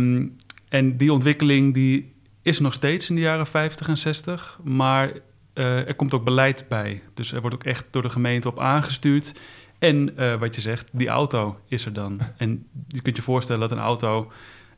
en 0.69 0.97
die 0.97 1.13
ontwikkeling 1.13 1.73
die 1.73 2.13
is 2.41 2.59
nog 2.59 2.73
steeds 2.73 3.09
in 3.09 3.15
de 3.15 3.21
jaren 3.21 3.47
50 3.47 3.87
en 3.87 3.97
60, 3.97 4.59
maar 4.63 5.11
er 5.53 5.95
komt 5.95 6.13
ook 6.13 6.23
beleid 6.23 6.65
bij. 6.67 7.01
Dus 7.13 7.31
er 7.31 7.41
wordt 7.41 7.55
ook 7.55 7.63
echt 7.63 7.85
door 7.91 8.01
de 8.01 8.09
gemeente 8.09 8.47
op 8.47 8.59
aangestuurd. 8.59 9.33
En 9.79 10.13
uh, 10.19 10.35
wat 10.35 10.55
je 10.55 10.61
zegt, 10.61 10.89
die 10.91 11.07
auto 11.07 11.59
is 11.67 11.85
er 11.85 11.93
dan. 11.93 12.19
En 12.37 12.67
je 12.87 13.01
kunt 13.01 13.15
je 13.15 13.21
voorstellen 13.21 13.61
dat 13.61 13.71
een 13.71 13.83
auto 13.83 14.31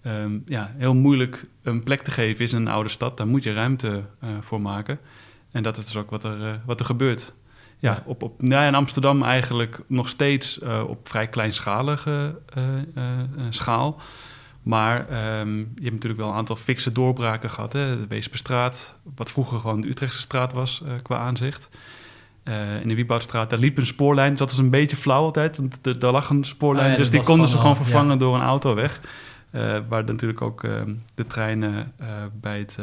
um, 0.05 0.43
ja, 0.45 0.71
heel 0.77 0.93
moeilijk 0.93 1.45
een 1.63 1.83
plek 1.83 2.01
te 2.01 2.11
geven 2.11 2.44
is 2.44 2.53
in 2.53 2.61
een 2.61 2.68
oude 2.68 2.89
stad. 2.89 3.18
Daar 3.18 3.27
moet 3.27 3.44
je 3.44 3.53
ruimte 3.53 4.03
uh, 4.23 4.29
voor 4.39 4.61
maken. 4.61 4.99
En 5.51 5.63
dat 5.63 5.77
is 5.77 5.85
dus 5.85 5.95
ook 5.95 6.09
wat 6.09 6.23
er, 6.23 6.39
uh, 6.39 6.51
wat 6.65 6.79
er 6.79 6.85
gebeurt. 6.85 7.33
Ja, 7.79 7.91
ja. 7.91 8.03
Op, 8.06 8.23
op, 8.23 8.41
nou, 8.41 8.68
in 8.68 8.75
Amsterdam 8.75 9.23
eigenlijk 9.23 9.79
nog 9.87 10.09
steeds 10.09 10.59
op 10.87 11.07
vrij 11.07 11.27
kleinschalige 11.27 12.39
schaal. 13.49 14.01
Maar 14.61 14.99
um, 15.39 15.57
je 15.57 15.83
hebt 15.83 15.94
natuurlijk 15.94 16.21
wel 16.21 16.29
een 16.29 16.35
aantal 16.35 16.56
fikse 16.56 16.91
doorbraken 16.91 17.49
gehad. 17.49 17.73
Hè? 17.73 17.99
De 17.99 18.07
Weesperstraat, 18.07 18.95
wat 19.15 19.31
vroeger 19.31 19.59
gewoon 19.59 19.81
de 19.81 19.87
Utrechtse 19.87 20.21
straat 20.21 20.53
was 20.53 20.83
qua 21.01 21.18
aanzicht. 21.18 21.69
Uh, 22.49 22.81
in 22.81 22.87
de 22.87 22.95
Wieboudstraat, 22.95 23.49
daar 23.49 23.59
liep 23.59 23.77
een 23.77 23.85
spoorlijn. 23.85 24.29
Dus 24.29 24.39
dat 24.39 24.49
was 24.49 24.59
een 24.59 24.69
beetje 24.69 24.97
flauw 24.97 25.23
altijd, 25.23 25.57
want 25.57 26.01
daar 26.01 26.11
lag 26.11 26.29
een 26.29 26.44
spoorlijn. 26.44 26.85
Oh 26.85 26.91
ja, 26.91 26.97
dus 26.97 27.09
die 27.09 27.23
konden 27.23 27.47
ze 27.47 27.57
gewoon 27.57 27.75
vervangen 27.75 28.11
ja. 28.11 28.18
door 28.18 28.35
een 28.35 28.41
auto 28.41 28.75
weg. 28.75 28.99
Uh, 29.51 29.77
waar 29.87 30.03
natuurlijk 30.03 30.41
ook 30.41 30.63
uh, 30.63 30.81
de 31.15 31.27
treinen 31.27 31.94
bij 32.41 32.59
het 32.59 32.77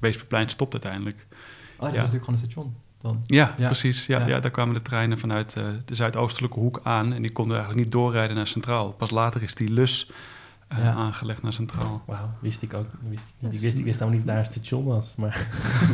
Weesperplein 0.00 0.48
stopt 0.48 0.72
uiteindelijk. 0.72 1.26
Oh, 1.26 1.36
dat 1.78 1.78
was 1.78 1.90
natuurlijk 1.90 2.24
gewoon 2.24 2.40
een 2.40 2.46
station 2.46 2.74
dan? 3.00 3.22
Ja, 3.26 3.54
precies. 3.56 4.06
Ja, 4.06 4.26
ja. 4.26 4.40
daar 4.40 4.50
kwamen 4.50 4.74
de 4.74 4.82
treinen 4.82 5.18
vanuit 5.18 5.52
de 5.84 5.94
zuidoostelijke 5.94 6.58
hoek 6.58 6.80
aan. 6.82 7.12
En 7.12 7.22
die 7.22 7.32
konden 7.32 7.56
eigenlijk 7.56 7.84
niet 7.84 7.94
doorrijden 7.94 8.36
naar 8.36 8.46
Centraal. 8.46 8.92
Pas 8.92 9.10
later 9.10 9.42
is 9.42 9.54
die 9.54 9.70
lus 9.70 10.10
uh, 10.72 10.78
ja. 10.78 10.92
aangelegd 10.92 11.42
naar 11.42 11.52
Centraal. 11.52 12.02
Wauw, 12.06 12.30
wist 12.40 12.62
ik 12.62 12.74
ook 12.74 12.86
wist 13.08 13.22
ik 13.22 13.34
niet. 13.38 13.52
Ik 13.52 13.60
wist, 13.60 13.78
ik 13.78 13.84
wist 13.84 14.00
nou 14.00 14.12
niet 14.12 14.26
daar 14.26 14.38
een 14.38 14.44
station 14.44 14.84
was, 14.84 15.14
maar... 15.16 15.46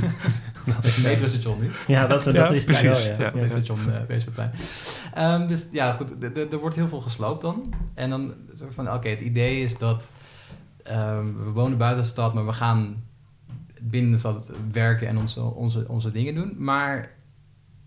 dat 0.66 0.84
is 0.84 0.96
een 0.96 1.02
metrostation 1.02 1.60
nu. 1.60 1.70
Ja, 1.86 2.06
dat, 2.06 2.24
dat 2.24 2.34
ja, 2.34 2.48
is 2.48 2.64
precies. 2.64 2.82
Wel, 2.82 2.98
ja. 2.98 3.30
Dat 3.30 3.34
is 3.34 3.50
station 3.50 3.78
uh, 3.88 4.02
Weesperplein. 4.08 4.52
Um, 5.18 5.46
dus 5.46 5.68
ja, 5.72 5.92
goed, 5.92 6.10
er 6.36 6.58
wordt 6.58 6.76
heel 6.76 6.88
veel 6.88 7.00
gesloopt 7.00 7.40
dan. 7.40 7.74
En 7.94 8.10
dan 8.10 8.34
van, 8.70 8.86
oké, 8.86 8.96
okay, 8.96 9.10
het 9.10 9.20
idee 9.20 9.62
is 9.62 9.78
dat 9.78 10.12
um, 10.90 11.44
we 11.44 11.50
wonen 11.50 11.78
buiten 11.78 12.02
de 12.02 12.08
stad, 12.08 12.34
maar 12.34 12.46
we 12.46 12.52
gaan 12.52 13.02
binnen 13.80 14.10
de 14.10 14.18
stad 14.18 14.50
werken 14.72 15.08
en 15.08 15.18
onze, 15.18 15.42
onze, 15.42 15.84
onze 15.88 16.12
dingen 16.12 16.34
doen. 16.34 16.54
Maar 16.58 17.13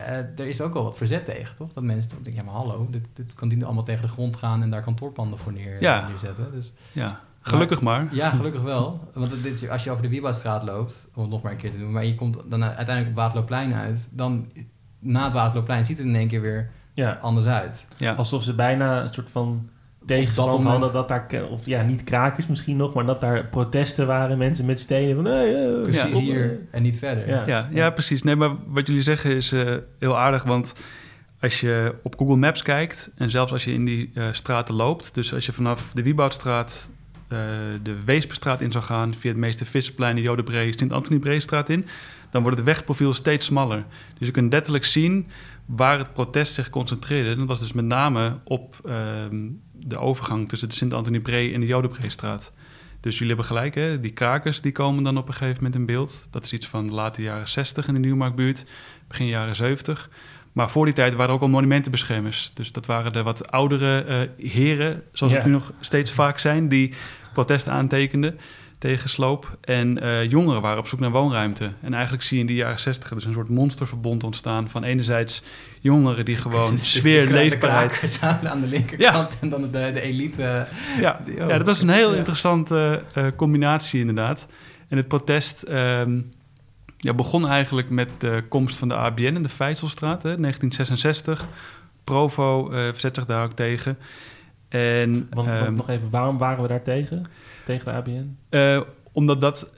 uh, 0.01 0.07
er 0.17 0.47
is 0.47 0.61
ook 0.61 0.73
wel 0.73 0.83
wat 0.83 0.97
verzet 0.97 1.25
tegen, 1.25 1.55
toch? 1.55 1.73
Dat 1.73 1.83
mensen 1.83 2.11
denken, 2.11 2.33
ja 2.33 2.43
maar 2.43 2.53
hallo, 2.53 2.87
dit, 2.89 3.05
dit 3.13 3.33
kan 3.33 3.47
die 3.49 3.65
allemaal 3.65 3.83
tegen 3.83 4.01
de 4.01 4.07
grond 4.07 4.37
gaan 4.37 4.61
en 4.61 4.69
daar 4.69 4.81
kantoorpanden 4.81 5.39
voor 5.39 5.53
neer, 5.53 5.81
ja. 5.81 6.07
neerzetten. 6.07 6.51
Dus, 6.51 6.71
ja, 6.91 7.21
gelukkig 7.41 7.81
maar. 7.81 8.03
maar. 8.03 8.15
Ja, 8.15 8.29
gelukkig 8.39 8.61
wel. 8.61 9.09
Want 9.13 9.43
dit 9.43 9.53
is, 9.53 9.69
als 9.69 9.83
je 9.83 9.91
over 9.91 10.03
de 10.03 10.09
Wiebouwstraat 10.09 10.63
loopt, 10.63 11.07
om 11.13 11.21
het 11.21 11.31
nog 11.31 11.41
maar 11.41 11.51
een 11.51 11.57
keer 11.57 11.71
te 11.71 11.77
doen, 11.77 11.91
maar 11.91 12.05
je 12.05 12.15
komt 12.15 12.37
dan 12.49 12.63
uiteindelijk 12.63 13.07
op 13.07 13.15
Waterloopplein 13.15 13.73
uit, 13.73 14.07
dan 14.11 14.51
na 14.99 15.23
het 15.23 15.33
Waterloopplein 15.33 15.85
ziet 15.85 15.97
het 15.97 16.07
in 16.07 16.15
één 16.15 16.27
keer 16.27 16.41
weer 16.41 16.71
ja. 16.93 17.17
anders 17.21 17.45
uit. 17.45 17.85
Ja. 17.97 18.13
Alsof 18.13 18.43
ze 18.43 18.53
bijna 18.53 19.01
een 19.01 19.13
soort 19.13 19.29
van 19.29 19.69
tegenstand 20.07 20.49
moment- 20.49 20.69
hadden 20.69 20.93
dat 20.93 21.07
daar, 21.07 21.43
of 21.49 21.65
ja, 21.65 21.81
niet 21.81 22.03
krakers 22.03 22.47
misschien 22.47 22.77
nog, 22.77 22.93
maar 22.93 23.05
dat 23.05 23.21
daar 23.21 23.47
protesten 23.47 24.07
waren, 24.07 24.37
mensen 24.37 24.65
met 24.65 24.79
stenen 24.79 25.15
van, 25.15 25.25
hey, 25.25 25.65
eh, 25.65 25.81
Precies 25.81 26.17
hier 26.17 26.59
en 26.71 26.81
niet 26.81 26.97
verder. 26.97 27.27
Ja. 27.27 27.43
Ja, 27.45 27.69
ja, 27.73 27.89
precies. 27.89 28.23
Nee, 28.23 28.35
maar 28.35 28.51
wat 28.67 28.87
jullie 28.87 29.01
zeggen 29.01 29.35
is 29.35 29.51
eh, 29.51 29.75
heel 29.99 30.17
aardig, 30.17 30.43
want 30.43 30.73
als 31.41 31.59
je 31.59 31.95
op 32.03 32.17
Google 32.17 32.35
Maps 32.35 32.61
kijkt 32.61 33.09
en 33.15 33.29
zelfs 33.29 33.51
als 33.51 33.63
je 33.63 33.73
in 33.73 33.85
die 33.85 34.11
eh, 34.13 34.27
straten 34.31 34.75
loopt, 34.75 35.13
dus 35.13 35.33
als 35.33 35.45
je 35.45 35.53
vanaf 35.53 35.91
de 35.93 36.03
Wieboudstraat 36.03 36.89
eh, 37.27 37.39
de 37.83 38.03
Weesperstraat 38.05 38.61
in 38.61 38.71
zou 38.71 38.83
gaan, 38.83 39.15
via 39.15 39.29
het 39.29 39.39
meeste 39.39 39.65
Visserplein, 39.65 40.15
de 40.15 40.21
Jodenbree, 40.21 40.77
Sint-Antonie-Breestraat 40.77 41.69
in, 41.69 41.85
dan 42.29 42.41
wordt 42.41 42.57
het 42.57 42.65
wegprofiel 42.65 43.13
steeds 43.13 43.45
smaller. 43.45 43.83
Dus 44.17 44.27
je 44.27 44.33
kunt 44.33 44.53
letterlijk 44.53 44.85
zien 44.85 45.27
waar 45.65 45.97
het 45.97 46.13
protest 46.13 46.53
zich 46.53 46.69
concentreerde. 46.69 47.29
En 47.29 47.37
dat 47.37 47.47
was 47.47 47.59
dus 47.59 47.73
met 47.73 47.85
name 47.85 48.37
op 48.43 48.79
ehm, 48.85 49.49
de 49.85 49.97
overgang 49.97 50.49
tussen 50.49 50.69
de 50.69 50.75
Sint-Antonie-Bree 50.75 51.53
en 51.53 51.59
de 51.59 51.65
Jodenbreestraat. 51.65 52.51
Dus 52.99 53.13
jullie 53.17 53.27
hebben 53.27 53.45
gelijk, 53.45 53.75
hè? 53.75 53.99
die 53.99 54.11
krakers 54.11 54.61
die 54.61 54.71
komen 54.71 55.03
dan 55.03 55.17
op 55.17 55.27
een 55.27 55.33
gegeven 55.33 55.55
moment 55.55 55.75
in 55.75 55.85
beeld. 55.85 56.27
Dat 56.31 56.45
is 56.45 56.53
iets 56.53 56.67
van 56.67 56.87
de 56.87 56.93
late 56.93 57.21
jaren 57.21 57.47
60 57.47 57.87
in 57.87 57.93
de 57.93 57.99
Nieuwmarktbuurt, 57.99 58.65
begin 59.07 59.27
jaren 59.27 59.55
70. 59.55 60.09
Maar 60.51 60.69
voor 60.69 60.85
die 60.85 60.93
tijd 60.93 61.13
waren 61.13 61.27
er 61.27 61.33
ook 61.35 61.41
al 61.41 61.47
monumentenbeschermers. 61.47 62.51
Dus 62.53 62.71
dat 62.71 62.85
waren 62.85 63.13
de 63.13 63.23
wat 63.23 63.51
oudere 63.51 63.99
eh, 64.01 64.49
heren, 64.51 65.03
zoals 65.11 65.33
Ja. 65.33 65.39
het 65.39 65.47
nu 65.47 65.53
nog 65.53 65.71
steeds 65.79 66.11
vaak 66.11 66.37
zijn, 66.39 66.67
die 66.67 66.93
protesten 67.33 67.73
aantekenden 67.73 68.39
tegen 68.77 69.09
sloop. 69.09 69.57
En 69.61 70.01
eh, 70.01 70.29
jongeren 70.29 70.61
waren 70.61 70.77
op 70.77 70.87
zoek 70.87 70.99
naar 70.99 71.11
woonruimte. 71.11 71.71
En 71.81 71.93
eigenlijk 71.93 72.23
zie 72.23 72.35
je 72.35 72.41
in 72.41 72.47
die 72.47 72.55
jaren 72.55 72.79
60 72.79 73.09
dus 73.09 73.25
een 73.25 73.33
soort 73.33 73.49
monsterverbond 73.49 74.23
ontstaan 74.23 74.69
van 74.69 74.83
enerzijds 74.83 75.43
jongeren 75.81 76.25
die 76.25 76.35
gewoon 76.35 76.71
Dus 76.75 76.93
de 76.93 76.99
sfeer, 76.99 77.25
de 77.27 77.33
leefbaarheid... 77.33 78.19
aan, 78.21 78.47
aan 78.49 78.61
de 78.61 78.67
linkerkant 78.67 79.37
en 79.41 79.49
dan 79.49 79.61
de, 79.61 79.69
de 79.93 80.01
elite. 80.01 80.43
eh, 80.43 80.99
Ja, 81.01 81.19
Die- 81.25 81.35
ja, 81.35 81.57
dat 81.57 81.65
was 81.65 81.81
een 81.81 81.89
heel 81.89 82.11
Ja. 82.11 82.17
interessante 82.17 83.03
eh, 83.13 83.25
combinatie 83.35 83.99
inderdaad. 83.99 84.47
En 84.87 84.97
het 84.97 85.07
protest 85.07 85.61
ehm, 85.61 86.19
ja, 86.97 87.13
begon 87.13 87.47
eigenlijk 87.47 87.89
met 87.89 88.09
de 88.17 88.43
komst 88.49 88.77
van 88.77 88.87
de 88.87 88.95
ABN 88.95 89.21
in 89.23 89.43
de 89.43 89.49
Vijzelstraat, 89.49 90.23
hè, 90.23 90.35
1966. 90.37 91.47
Provo 92.03 92.69
eh, 92.69 92.77
verzet 92.83 93.15
zich 93.15 93.25
daar 93.25 93.43
ook 93.43 93.53
tegen. 93.53 93.97
En, 94.69 95.13
Want, 95.13 95.47
want 95.47 95.47
ehm, 95.47 95.75
nog 95.75 95.89
even, 95.89 96.09
waarom 96.09 96.37
waren 96.37 96.61
we 96.61 96.67
daar 96.67 96.83
tegen? 96.83 97.25
Tegen 97.67 97.85
de 97.85 97.91
ABN? 97.91 98.37
eh, 98.49 98.81
omdat 99.11 99.41
dat 99.41 99.71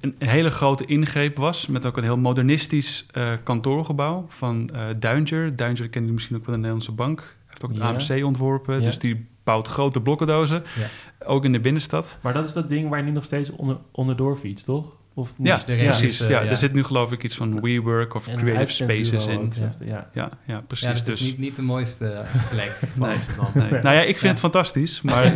een, 0.00 0.14
hele 0.18 0.50
grote 0.50 0.84
ingreep 0.84 1.36
was, 1.36 1.66
met 1.66 1.86
ook 1.86 1.96
een 1.96 2.02
heel 2.02 2.16
modernistisch 2.16 3.06
eh, 3.12 3.32
kantoorgebouw 3.42 4.24
van 4.28 4.70
eh 4.74 4.80
Duinger. 4.98 5.56
Duinger 5.56 5.88
jullie 5.90 6.12
misschien 6.12 6.36
ook 6.36 6.42
van 6.44 6.52
de 6.52 6.58
Nederlandse 6.58 6.92
Bank. 6.92 7.18
Hij 7.18 7.26
heeft 7.46 7.64
ook 7.64 7.70
het 7.70 8.08
Ja. 8.08 8.14
AMC 8.16 8.24
ontworpen, 8.24 8.78
Ja. 8.78 8.84
dus 8.84 8.98
die 8.98 9.26
bouwt 9.44 9.68
grote 9.68 10.00
blokkendozen, 10.00 10.62
Ja. 10.78 11.26
ook 11.26 11.44
in 11.44 11.52
de 11.52 11.60
binnenstad. 11.60 12.18
Maar 12.22 12.32
dat 12.32 12.44
is 12.46 12.52
dat 12.52 12.68
ding 12.68 12.88
waar 12.88 12.98
je 12.98 13.04
nu 13.04 13.10
nog 13.10 13.24
steeds 13.24 13.50
onder, 13.50 13.76
onderdoor 13.92 14.36
fietst, 14.36 14.64
toch? 14.64 14.92
Of 15.16 15.38
niet? 15.38 15.46
Ja, 15.46 15.54
Dus 15.54 15.64
de 15.64 15.72
precies. 15.72 15.82
realistische, 15.90 16.32
ja, 16.32 16.40
ja. 16.42 16.50
Er 16.50 16.56
zit 16.56 16.72
nu 16.72 16.82
geloof 16.84 17.12
ik 17.12 17.22
iets 17.22 17.36
van 17.36 17.60
WeWork 17.60 18.14
of 18.14 18.26
En 18.28 18.38
Creative 18.38 18.72
Spaces 18.72 19.26
in. 19.26 19.38
ook, 19.38 19.52
ja. 19.84 20.08
Ja, 20.12 20.30
ja, 20.44 20.60
precies. 20.66 20.86
ja, 20.86 20.92
dat 20.92 21.04
dus, 21.04 21.20
is 21.20 21.26
niet, 21.26 21.38
niet 21.38 21.56
de 21.56 21.62
mooiste 21.62 22.22
plek 22.52 22.72
van 22.96 23.06
Nee. 23.06 23.16
Amsterdam. 23.16 23.46
nee. 23.54 23.70
Nou 23.82 23.94
ja, 23.94 24.00
ik 24.00 24.06
vind 24.06 24.20
Ja. 24.20 24.28
het 24.28 24.38
fantastisch, 24.38 25.00
maar 25.08 25.32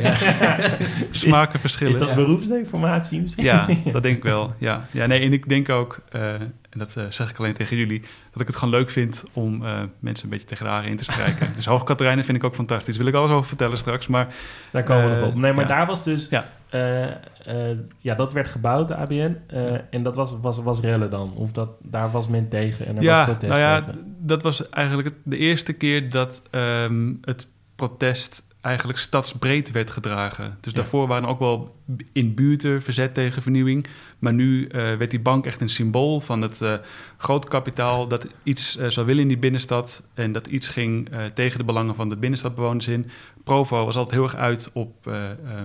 smaken 1.11 1.55
Is 1.55 1.61
verschillen. 1.61 1.99
dat 1.99 2.09
Ja. 2.09 2.15
beroepsdeformatie 2.15 3.21
misschien? 3.21 3.45
Ja, 3.45 3.67
dat 3.93 4.03
denk 4.03 4.17
ik 4.17 4.23
wel. 4.23 4.55
Ja, 4.59 4.87
ja 4.91 5.07
nee, 5.07 5.21
en 5.21 5.33
ik 5.33 5.49
denk 5.49 5.69
ook, 5.69 6.03
eh, 6.11 6.35
en 6.71 6.79
dat 6.79 6.97
eh, 6.97 7.05
zeg 7.09 7.31
ik 7.31 7.39
alleen 7.39 7.53
tegen 7.55 7.77
jullie, 7.77 8.01
dat 8.33 8.41
ik 8.41 8.47
het 8.47 8.57
gewoon 8.57 8.75
leuk 8.75 8.91
vind 8.91 9.25
om 9.33 9.65
eh, 9.67 9.83
mensen 9.99 10.25
een 10.25 10.31
beetje 10.31 10.47
tegen 10.47 10.65
de 10.65 10.71
haren 10.71 10.91
in 10.91 10.97
te 10.97 11.05
strijken. 11.05 11.53
dus 11.57 11.67
Hoogkaterijnen 11.67 12.25
vind 12.25 12.37
ik 12.37 12.45
ook 12.45 12.55
fantastisch. 12.55 12.95
Daar 12.97 13.05
wil 13.05 13.13
ik 13.15 13.19
alles 13.21 13.31
over 13.33 13.49
vertellen 13.49 13.79
straks. 13.79 14.07
Maar 14.07 14.35
Daar 14.73 14.83
komen 14.83 15.09
we 15.09 15.15
Eh, 15.15 15.21
nog 15.21 15.29
op. 15.29 15.35
Nee, 15.35 15.53
maar 15.53 15.69
ja. 15.69 15.69
daar 15.77 15.87
was 15.87 16.05
dus... 16.05 16.29
Ja. 16.31 16.45
eh, 16.71 17.05
eh, 17.11 17.79
ja, 17.99 18.15
dat 18.15 18.33
werd 18.33 18.49
gebouwd, 18.49 18.89
de 18.89 18.95
ABN. 18.97 19.37
eh, 19.47 19.75
en 19.91 20.03
dat 20.03 20.17
was, 20.17 20.41
was, 20.41 20.59
was 20.63 20.81
rellen 20.81 21.11
dan? 21.11 21.33
Of 21.35 21.53
dat, 21.53 21.79
daar 21.83 22.11
was 22.11 22.29
men 22.29 22.49
tegen 22.49 22.85
en 22.87 22.91
er 22.91 22.95
was 22.97 23.05
ja, 23.05 23.25
protest 23.25 23.49
nou 23.53 23.61
ja, 23.61 23.81
tegen? 23.83 24.15
dat 24.19 24.43
was 24.43 24.69
eigenlijk 24.69 25.09
het- 25.09 25.19
de 25.25 25.37
eerste 25.37 25.73
keer 25.73 26.11
dat 26.11 26.43
ehm, 26.51 27.15
het 27.23 27.49
protest 27.75 28.43
eigenlijk 28.69 28.99
stadsbreed 28.99 29.71
werd 29.71 29.91
gedragen. 29.91 30.57
Dus 30.61 30.73
Ja. 30.73 30.79
daarvoor 30.79 31.07
waren 31.07 31.29
ook 31.29 31.39
wel 31.39 31.77
in 32.13 32.35
buurten 32.35 32.83
verzet 32.83 33.15
tegen 33.15 33.43
vernieuwing. 33.43 33.87
Maar 34.19 34.33
nu 34.33 34.67
eh, 34.67 34.95
werd 34.95 35.11
die 35.11 35.21
bank 35.21 35.47
echt 35.47 35.61
een 35.61 35.69
symbool 35.69 36.21
van 36.21 36.43
het 36.43 36.63
eh 36.63 36.73
groot 37.17 37.49
kapitaal 37.49 38.09
dat 38.09 38.27
iets 38.43 38.77
eh, 38.77 38.89
zou 38.89 39.07
willen 39.07 39.23
in 39.23 39.29
die 39.29 39.39
binnenstad. 39.39 40.09
En 40.15 40.33
dat 40.33 40.47
iets 40.47 40.69
ging 40.69 41.09
tegen 41.35 41.59
de 41.59 41.65
belangen 41.65 41.95
van 41.95 42.09
de 42.09 42.17
binnenstadbewoners 42.17 42.89
in. 42.89 43.11
Provo 43.45 43.85
was 43.85 43.97
altijd 43.97 44.15
heel 44.15 44.25
erg 44.25 44.37
uit 44.37 44.71
op 44.75 45.07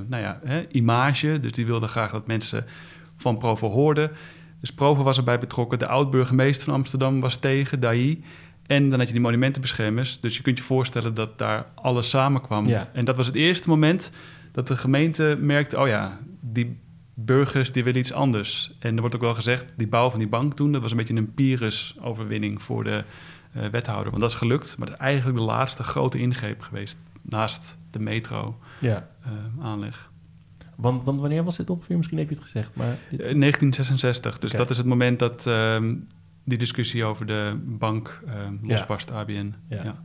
nou 0.08 0.22
ja, 0.22 0.40
hè, 0.44 0.62
image. 0.72 1.40
Dus 1.40 1.52
die 1.52 1.66
wilde 1.66 1.88
graag 1.88 2.12
dat 2.12 2.28
mensen 2.28 2.66
van 3.18 3.38
Provo 3.38 3.70
hoorden. 3.70 4.12
Dus 4.60 4.72
Provo 4.74 5.04
was 5.04 5.18
erbij 5.18 5.40
betrokken. 5.40 5.80
De 5.80 5.88
oud-burgemeester 5.88 6.66
van 6.66 6.74
Amsterdam 6.74 7.20
was 7.20 7.36
tegen, 7.36 7.80
Dailly. 7.80 8.20
En 8.68 8.90
dan 8.90 9.00
had 9.00 9.08
je 9.08 9.14
die 9.14 9.22
monumentenbeschermers. 9.22 10.20
Dus 10.20 10.38
je 10.38 10.42
kunt 10.42 10.58
je 10.58 10.64
voorstellen 10.64 11.14
dat 11.14 11.38
daar 11.38 11.66
alles 11.76 12.10
samenkwam. 12.10 12.68
Ja. 12.68 12.90
En 12.94 13.06
dat 13.06 13.16
was 13.16 13.26
het 13.26 13.36
eerste 13.36 13.70
moment 13.70 14.12
dat 14.52 14.68
de 14.68 14.78
gemeente 14.78 15.38
merkte... 15.40 15.80
oh 15.80 15.88
ja, 15.88 16.20
die 16.42 16.80
burgers 17.14 17.72
die 17.72 17.84
willen 17.84 18.00
iets 18.00 18.14
anders. 18.14 18.76
En 18.80 18.94
er 18.94 19.00
wordt 19.00 19.16
ook 19.16 19.22
wel 19.22 19.34
gezegd, 19.34 19.74
die 19.78 19.88
bouw 19.88 20.10
van 20.10 20.20
die 20.20 20.28
bank 20.28 20.54
toen... 20.54 20.72
dat 20.72 20.82
was 20.82 20.92
een 20.92 20.98
beetje 20.98 21.16
een 21.16 21.34
Pyrrhus-overwinning 21.34 22.62
voor 22.62 22.84
de 22.84 23.04
eh, 23.54 23.66
wethouder. 23.66 24.10
Want 24.10 24.22
dat 24.22 24.32
is 24.32 24.38
gelukt, 24.38 24.76
maar 24.78 24.88
dat 24.88 24.96
is 24.96 25.02
eigenlijk 25.02 25.38
de 25.38 25.44
laatste 25.44 25.84
grote 25.84 26.20
ingreep 26.20 26.62
geweest... 26.62 26.98
naast 27.22 27.78
de 27.92 28.00
metro-aanleg. 28.00 28.56
Ja. 28.80 29.08
Want, 30.76 31.04
want 31.04 31.20
wanneer 31.20 31.44
was 31.44 31.58
dit 31.58 31.70
ongeveer? 31.70 31.98
Misschien 31.98 32.18
heb 32.18 32.30
je 32.30 32.36
het 32.36 32.44
gezegd, 32.44 32.70
maar... 32.74 32.88
Eh, 32.88 33.18
1966. 33.18 34.40
Dus 34.40 34.50
Oké. 34.50 34.58
dat 34.58 34.70
is 34.70 34.78
het 34.78 34.86
moment 34.86 35.20
dat 35.20 35.48
ehm, 35.48 35.96
die 36.44 36.58
discussie 36.58 37.04
over 37.04 37.26
de 37.26 37.62
bank 37.66 38.22
ehm 38.28 38.58
losbarst, 38.62 39.12
ABN. 39.12 39.54
Ja. 39.68 39.84
Ja. 39.84 40.04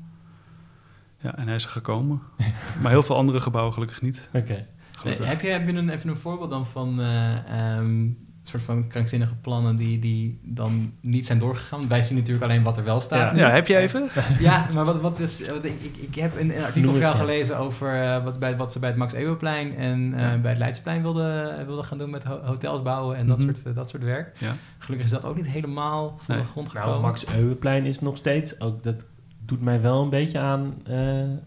ja. 1.19 1.37
en 1.37 1.47
hij 1.47 1.55
is 1.55 1.65
er 1.65 1.71
gekomen. 1.71 2.23
maar 2.83 2.91
heel 2.91 3.03
veel 3.03 3.17
andere 3.17 3.41
gebouwen 3.41 3.75
gelukkig 3.75 4.03
niet. 4.03 4.31
Oké. 4.33 4.67
Heb 5.03 5.41
je, 5.41 5.49
heb 5.49 5.69
je 5.69 5.75
een, 5.75 5.89
even 5.89 6.09
een 6.09 6.17
voorbeeld 6.17 6.51
dan 6.51 6.67
van 6.67 7.01
eh, 7.01 7.77
ehm, 7.77 8.11
soort 8.49 8.63
van 8.63 8.89
krankzinnige 8.89 9.35
plannen 9.35 9.77
die, 9.77 9.99
die 9.99 10.41
dan 10.43 10.93
niet 11.01 11.27
zijn 11.27 11.39
doorgegaan? 11.39 11.89
Wij 11.89 12.03
zien 12.03 12.17
natuurlijk 12.17 12.45
alleen 12.45 12.63
wat 12.63 12.77
er 12.77 12.85
wel 12.85 13.01
staat. 13.01 13.37
ja, 13.37 13.51
heb 13.51 13.67
je 13.67 13.77
even? 13.77 14.09
Ja, 14.41 14.67
maar 14.75 14.85
wat, 14.85 15.01
wat 15.01 15.21
is. 15.21 15.49
Wat 15.49 15.65
ik, 15.65 15.81
ik, 16.01 16.15
heb 16.15 16.41
een, 16.41 16.57
een 16.57 16.65
artikel 16.65 16.91
van 16.91 17.01
jou 17.01 17.13
ja. 17.15 17.21
gelezen 17.21 17.59
over 17.59 18.03
eh, 18.03 18.25
wat, 18.25 18.39
bij, 18.39 18.57
wat 18.57 18.73
ze 18.73 18.79
bij 18.79 18.89
het 18.89 18.99
Max 18.99 19.13
Eeuwenplein 19.13 19.77
en 19.77 20.15
eh, 20.15 20.21
Ja. 20.21 20.37
bij 20.39 20.51
het 20.51 20.59
Leidseplein 20.59 21.03
wilden, 21.03 21.67
wilden 21.67 21.85
gaan 21.85 21.99
doen 21.99 22.11
met 22.11 22.25
ho- 22.25 22.41
hotels 22.45 22.83
bouwen 22.83 23.17
en 23.17 23.27
dat, 23.27 23.39
Mhm. 23.39 23.55
soort, 23.63 23.75
dat 23.75 23.89
soort 23.89 24.05
werk. 24.05 24.37
Ja. 24.39 24.55
Gelukkig 24.79 25.07
is 25.07 25.13
dat 25.13 25.25
ook 25.25 25.37
niet 25.37 25.47
helemaal 25.49 26.19
van 26.23 26.35
Nee. 26.35 26.45
de 26.45 26.51
grond 26.51 26.69
gekomen. 26.69 26.91
Nou, 26.91 27.03
Max 27.03 27.27
Euwenplein 27.37 27.85
is 27.85 28.01
nog 28.01 28.17
steeds... 28.17 28.61
Ook, 28.61 28.83
dat 28.83 29.07
doet 29.45 29.63
mij 29.63 29.81
wel 29.81 30.03
een 30.03 30.11
beetje 30.11 30.39
aan, 30.39 30.75
eh, 30.87 30.99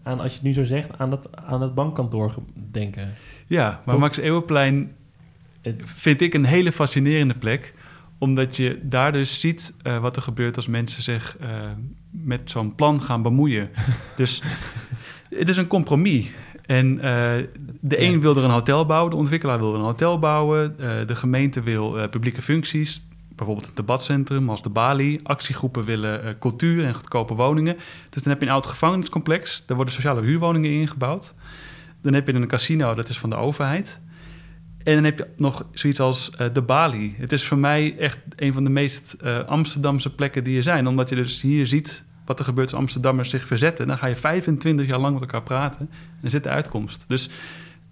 aan 0.02 0.20
als 0.20 0.30
je 0.32 0.38
het 0.38 0.42
nu 0.42 0.52
zo 0.52 0.64
zegt, 0.64 0.88
aan 0.98 1.10
dat, 1.10 1.28
aan 1.46 1.62
het 1.62 1.74
bankkantoor 1.74 2.34
denken. 2.70 3.08
Ja, 3.46 3.68
maar 3.68 3.80
Toch? 3.94 3.98
Max 3.98 4.16
Eeuwenplein 4.18 4.92
vind 5.84 6.20
ik 6.20 6.34
een 6.34 6.44
hele 6.44 6.72
fascinerende 6.72 7.34
plek. 7.34 7.74
Omdat 8.18 8.56
je 8.56 8.78
daar 8.82 9.12
dus 9.12 9.40
ziet 9.40 9.74
eh, 9.82 9.98
wat 9.98 10.16
er 10.16 10.22
gebeurt 10.22 10.56
als 10.56 10.66
mensen 10.66 11.02
zich 11.02 11.36
eh, 11.40 11.48
met 12.10 12.50
zo'n 12.50 12.74
plan 12.74 13.02
gaan 13.02 13.22
bemoeien. 13.22 13.70
dus 14.16 14.42
het 15.28 15.48
is 15.48 15.56
een 15.56 15.66
compromis. 15.66 16.26
En 16.66 17.00
eh, 17.00 17.46
de 17.80 18.00
een 18.00 18.20
wil 18.20 18.36
er 18.36 18.44
een 18.44 18.50
hotel 18.50 18.86
bouwen, 18.86 19.10
de 19.10 19.16
ontwikkelaar 19.16 19.58
wil 19.58 19.72
er 19.72 19.78
een 19.78 19.84
hotel 19.84 20.18
bouwen. 20.18 20.78
eh, 20.78 21.06
de 21.06 21.14
gemeente 21.14 21.60
wil 21.62 21.98
eh, 21.98 22.08
publieke 22.08 22.42
functies, 22.42 23.02
bijvoorbeeld 23.34 23.68
een 23.68 23.74
debatcentrum 23.74 24.50
als 24.50 24.62
de 24.62 24.70
Bali. 24.70 25.18
Actiegroepen 25.22 25.84
willen 25.84 26.24
eh, 26.24 26.34
cultuur 26.38 26.84
en 26.84 26.94
goedkope 26.94 27.34
woningen. 27.34 27.76
Dus 28.10 28.22
dan 28.22 28.32
heb 28.32 28.42
je 28.42 28.46
een 28.46 28.54
oud 28.54 28.66
gevangeniscomplex, 28.66 29.66
daar 29.66 29.76
worden 29.76 29.94
sociale 29.94 30.20
huurwoningen 30.22 30.70
ingebouwd. 30.70 31.34
Dan 32.00 32.14
heb 32.14 32.26
je 32.26 32.32
een 32.32 32.46
casino, 32.46 32.94
dat 32.94 33.08
is 33.08 33.18
van 33.18 33.30
de 33.30 33.36
overheid. 33.36 34.00
En 34.84 34.94
dan 34.94 35.04
heb 35.04 35.18
je 35.18 35.26
nog 35.36 35.66
zoiets 35.72 36.00
als 36.00 36.30
eh, 36.30 36.46
de 36.52 36.62
Bali. 36.62 37.14
Het 37.18 37.32
is 37.32 37.44
voor 37.44 37.58
mij 37.58 37.98
echt 37.98 38.18
een 38.36 38.52
van 38.52 38.64
de 38.64 38.70
meest 38.70 39.12
eh, 39.12 39.44
Amsterdamse 39.44 40.14
plekken 40.14 40.44
die 40.44 40.56
er 40.56 40.62
zijn. 40.62 40.86
Omdat 40.86 41.08
je 41.08 41.14
dus 41.14 41.40
hier 41.40 41.66
ziet 41.66 42.04
wat 42.24 42.38
er 42.38 42.44
gebeurt 42.44 42.70
als 42.70 42.80
Amsterdammers 42.80 43.30
zich 43.30 43.46
verzetten. 43.46 43.86
Dan 43.86 43.98
ga 43.98 44.06
je 44.06 44.16
25 44.16 44.86
jaar 44.86 44.98
lang 44.98 45.12
met 45.12 45.22
elkaar 45.22 45.42
praten. 45.42 45.80
En 45.80 46.18
dan 46.20 46.30
zit 46.30 46.42
de 46.42 46.48
uitkomst. 46.48 47.04
Dus 47.08 47.30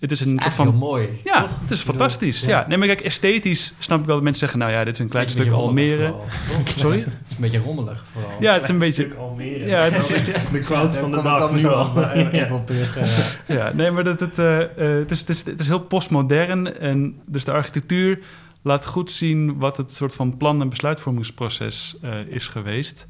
het 0.01 0.11
is 0.11 0.21
een 0.21 0.39
soort 0.43 0.55
van... 0.55 0.69
heel 0.69 0.77
mooi. 0.79 1.09
Ja, 1.23 1.41
toch? 1.41 1.51
het 1.61 1.71
is 1.71 1.81
fantastisch. 1.83 2.41
Ja. 2.41 2.65
Nee, 2.69 2.79
maar 2.79 2.87
kijk, 2.87 3.01
esthetisch 3.01 3.75
snap 3.79 3.99
ik 4.01 4.05
wel 4.05 4.15
dat 4.15 4.25
mensen 4.25 4.41
zeggen... 4.41 4.59
nou 4.59 4.73
ja, 4.73 4.85
dit 4.85 4.95
is 4.95 4.99
een 5.01 5.09
klein 5.09 5.25
Een 5.25 5.31
stuk 5.31 5.51
Almere. 5.51 5.97
vooral? 5.97 6.27
Sorry? 6.77 6.99
Het 7.05 7.07
is 7.27 7.31
een 7.31 7.37
beetje 7.41 7.59
rommelig 7.59 8.05
vooral. 8.13 8.31
Ja, 8.41 8.53
het 8.53 8.63
is 8.63 8.69
een 8.69 8.79
beetje... 8.79 9.03
stuk 9.03 9.15
Almere. 9.15 9.67
Ja, 9.67 9.81
het 9.83 9.97
is- 10.11 10.23
de 10.53 10.61
quote 10.61 10.99
van 10.99 11.11
de 11.11 11.23
dag 11.23 11.53
nu 11.53 11.65
al. 11.67 12.05
even 12.13 12.37
Ja. 12.37 12.55
op 12.55 12.67
terug. 12.67 12.97
eh. 12.97 13.09
Ja, 13.57 13.73
nee, 13.75 13.91
maar 13.91 14.05
dat, 14.05 14.21
het, 14.21 14.39
eh, 14.39 14.61
eh, 14.63 14.69
het, 14.99 15.11
is, 15.11 15.21
het, 15.21 15.29
is, 15.29 15.45
het 15.45 15.61
is 15.61 15.67
heel 15.67 15.81
postmodern. 15.81 16.79
En 16.79 17.21
dus 17.27 17.45
de 17.45 17.53
architectuur 17.53 18.19
laat 18.63 18.87
goed 18.87 19.11
zien 19.11 19.59
wat 19.59 19.77
het 19.77 19.93
soort 19.93 20.15
van 20.15 20.37
plan- 20.37 20.61
en 20.61 20.69
besluitvormingsproces 20.69 21.97
eh, 22.03 22.11
is 22.29 22.49
geweest. 22.49 23.07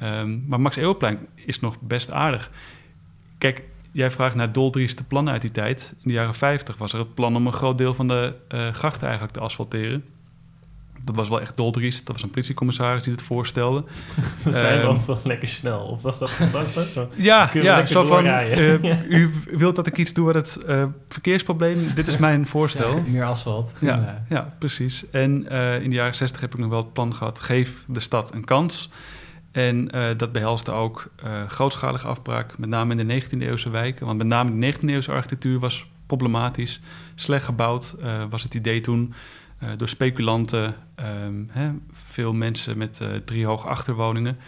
Ehm, 0.00 0.38
maar 0.48 0.60
Max 0.60 0.76
Eeuwenplein 0.76 1.18
is 1.34 1.60
nog 1.60 1.76
best 1.80 2.10
aardig. 2.12 2.50
Kijk, 3.38 3.62
jij 3.92 4.10
vraagt 4.10 4.34
naar 4.34 4.52
doldrieste 4.52 5.04
plannen 5.04 5.32
uit 5.32 5.42
die 5.42 5.50
tijd. 5.50 5.92
In 5.96 6.08
de 6.08 6.12
jaren 6.12 6.34
50 6.34 6.76
was 6.76 6.92
er 6.92 6.98
het 6.98 7.14
plan 7.14 7.36
om 7.36 7.46
een 7.46 7.52
groot 7.52 7.78
deel 7.78 7.94
van 7.94 8.08
de 8.08 8.34
uh, 8.48 8.68
grachten 8.68 9.02
eigenlijk 9.02 9.36
te 9.36 9.40
asfalteren. 9.40 10.04
Dat 11.04 11.16
was 11.16 11.28
wel 11.28 11.40
echt 11.40 11.56
doldriest. 11.56 12.06
Dat 12.06 12.14
was 12.14 12.22
een 12.22 12.30
politiecommissaris 12.30 13.02
die 13.02 13.12
het 13.12 13.22
voorstelde. 13.22 13.84
dat 14.44 14.56
zijn 14.56 14.78
um, 14.78 14.84
wel 14.84 15.00
wel 15.06 15.20
lekker 15.24 15.48
snel. 15.48 15.80
Of 15.80 16.02
was 16.02 16.18
dat 16.18 16.30
gedacht? 16.30 16.92
Zo, 16.92 17.10
ja, 17.14 17.50
ja 17.52 17.86
zo 17.86 18.04
van... 18.04 18.26
Uh, 18.26 18.82
u 19.20 19.30
wilt 19.50 19.76
dat 19.76 19.86
ik 19.86 19.98
iets 19.98 20.12
doe 20.12 20.24
wat 20.24 20.34
het 20.34 20.58
uh, 20.68 20.84
verkeersprobleem... 21.08 21.94
Dit 21.94 22.08
is 22.08 22.16
mijn 22.16 22.46
voorstel. 22.46 22.96
Ja, 22.96 23.02
meer 23.06 23.24
asfalt. 23.24 23.72
Ja, 23.78 24.24
ja. 24.28 24.54
precies. 24.58 25.04
En 25.10 25.46
uh, 25.50 25.82
in 25.82 25.90
de 25.90 25.96
jaren 25.96 26.14
60 26.14 26.40
heb 26.40 26.52
ik 26.52 26.58
nog 26.58 26.68
wel 26.68 26.78
het 26.78 26.92
plan 26.92 27.14
gehad... 27.14 27.40
geef 27.40 27.84
de 27.86 28.00
stad 28.00 28.34
een 28.34 28.44
kans. 28.44 28.90
En 29.50 29.88
dat 30.16 30.32
behelste 30.32 30.72
ook 30.72 31.10
grootschalige 31.46 32.06
afbraak... 32.06 32.58
met 32.58 32.68
name 32.68 32.94
in 32.94 33.08
de 33.08 33.22
19e 33.22 33.38
eeuwse 33.38 33.70
wijken. 33.70 34.06
Want 34.06 34.18
met 34.18 34.26
name 34.26 34.58
de 34.58 34.74
19e 34.74 34.84
eeuwse 34.84 35.12
architectuur 35.12 35.58
was 35.58 35.86
problematisch. 36.06 36.80
Slecht 37.14 37.44
gebouwd 37.44 37.94
was 38.30 38.42
het 38.42 38.54
idee 38.54 38.80
toen... 38.80 39.14
Uh, 39.62 39.68
door 39.76 39.88
speculanten, 39.88 40.74
um, 41.24 41.48
hè, 41.50 41.70
veel 41.92 42.32
mensen 42.32 42.78
met 42.78 43.00
uh, 43.02 43.08
drie 43.24 43.46
hoge 43.46 43.68
achterwoningen. 43.68 44.38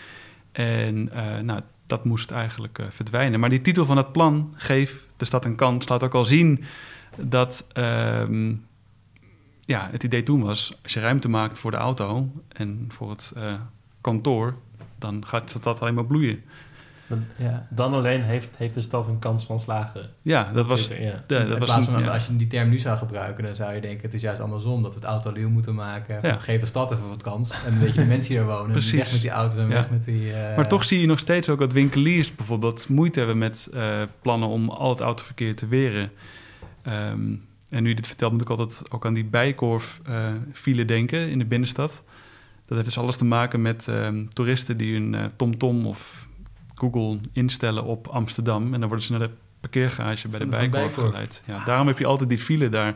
En 0.53 1.11
uh, 1.15 1.39
nou, 1.39 1.61
dat 1.87 2.05
moest 2.05 2.31
eigenlijk 2.31 2.79
verdwijnen. 2.91 3.41
Maar 3.41 3.49
die 3.49 3.61
titel 3.61 3.85
van 3.85 3.97
het 3.97 4.13
plan, 4.13 4.55
Geef 4.57 5.07
de 5.17 5.25
stad 5.25 5.45
een 5.45 5.57
kans, 5.57 5.89
laat 5.89 6.03
ook 6.03 6.15
al 6.15 6.25
zien 6.25 6.65
dat 7.17 7.67
um, 7.75 8.67
ja, 9.61 9.89
het 9.91 10.03
idee 10.03 10.23
toen 10.23 10.43
was... 10.43 10.79
als 10.83 10.93
je 10.93 11.01
ruimte 11.01 11.29
maakt 11.29 11.59
voor 11.59 11.71
de 11.71 11.77
auto 11.77 12.31
en 12.49 12.87
voor 12.89 13.11
het 13.11 13.33
kantoor... 14.01 14.55
dan 15.03 15.27
gaat 15.27 15.63
dat 15.63 15.81
alleen 15.81 15.95
maar 15.95 16.07
bloeien. 16.07 16.43
Ja. 17.37 17.67
Dan 17.71 17.95
alleen 17.95 18.23
heeft, 18.23 18.49
heeft 18.57 18.75
de 18.75 18.83
stad 18.83 19.07
een 19.07 19.19
kans 19.19 19.45
van 19.45 19.61
slagen. 19.61 20.11
Ja, 20.23 20.51
dat, 20.55 20.67
was... 20.67 20.89
ja. 20.89 21.23
De, 21.27 21.45
dat 21.45 21.59
was 21.59 21.85
van, 21.85 22.09
als 22.09 22.27
je 22.27 22.37
die 22.37 22.47
term 22.47 22.69
nu 22.69 22.79
zou 22.79 22.99
gebruiken, 22.99 23.45
dan 23.45 23.55
zou 23.55 23.75
je 23.75 23.81
denken... 23.81 24.03
het 24.03 24.15
is 24.15 24.21
juist 24.21 24.41
andersom, 24.41 24.83
dat 24.83 24.95
we 24.95 25.01
het 25.01 25.09
autoluw 25.09 25.49
moeten 25.49 25.75
maken. 25.75 26.41
Geef 26.41 26.61
de 26.61 26.67
stad 26.67 26.93
even 26.93 27.09
wat 27.09 27.23
kans. 27.23 27.51
En 27.51 27.71
dan 27.71 27.79
weet 27.79 27.95
je 27.95 28.01
de 28.01 28.07
mensen 28.07 28.29
die 28.29 28.39
er 28.39 28.47
wonen. 28.47 28.71
Precies. 28.71 28.93
Weg 28.93 29.13
met 29.13 29.21
die 29.21 29.31
auto's 29.31 29.59
en 29.59 29.69
weg 29.69 29.91
met 29.91 30.05
die... 30.05 30.27
Uh... 30.27 30.57
Maar 30.57 30.69
toch 30.69 30.85
zie 30.85 31.01
je 31.01 31.07
nog 31.07 31.19
steeds 31.19 31.49
ook 31.49 31.59
dat 31.59 31.73
winkeliers 31.73 32.35
bijvoorbeeld... 32.35 32.89
moeite 32.89 33.19
hebben 33.19 33.39
met 33.39 33.71
uh, 33.75 34.03
plannen 34.23 34.49
om 34.49 34.71
al 34.71 34.91
het 34.91 35.01
autoverkeer 35.01 35.57
te 35.57 35.67
weren. 35.67 36.11
Um, 36.89 37.45
en 37.69 37.83
nu 37.83 37.89
je 37.89 37.95
dit 37.95 38.07
vertelt, 38.07 38.33
moet 38.33 38.41
ik 38.41 38.51
altijd 38.51 38.83
ook 38.91 39.07
aan 39.07 39.15
die 39.15 39.25
bijkorf 39.25 40.01
uh, 40.09 40.27
file 40.53 40.85
denken 40.85 41.31
in 41.31 41.39
de 41.39 41.45
binnenstad. 41.45 42.03
Dat 42.75 42.85
heeft 42.85 42.95
dus 42.95 43.05
alles 43.05 43.17
te 43.17 43.25
maken 43.25 43.63
met 43.63 43.87
um, 43.87 44.29
toeristen 44.29 44.77
die 44.77 44.93
hun 44.93 45.31
TomTom 45.37 45.59
-tom 45.59 45.87
of 45.87 46.29
Google 46.75 47.21
instellen 47.33 47.85
op 47.85 48.07
Amsterdam. 48.07 48.75
En 48.75 48.81
dan 48.81 48.89
worden 48.89 49.07
ze 49.07 49.13
naar 49.13 49.21
de 49.21 49.31
parkeergarage 49.61 50.29
bij 50.29 50.39
de 50.39 50.47
Bijkorf 50.47 50.95
geleid. 50.95 51.43
Ja, 51.47 51.65
Daarom 51.65 51.87
heb 51.87 51.99
je 51.99 52.07
altijd 52.07 52.29
die 52.29 52.39
file 52.39 52.69
daar. 52.69 52.95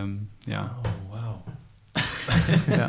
Um, 0.00 0.28
ja. 0.38 0.78
Oh, 0.82 1.10
wauw. 1.10 1.42
ja. 2.76 2.88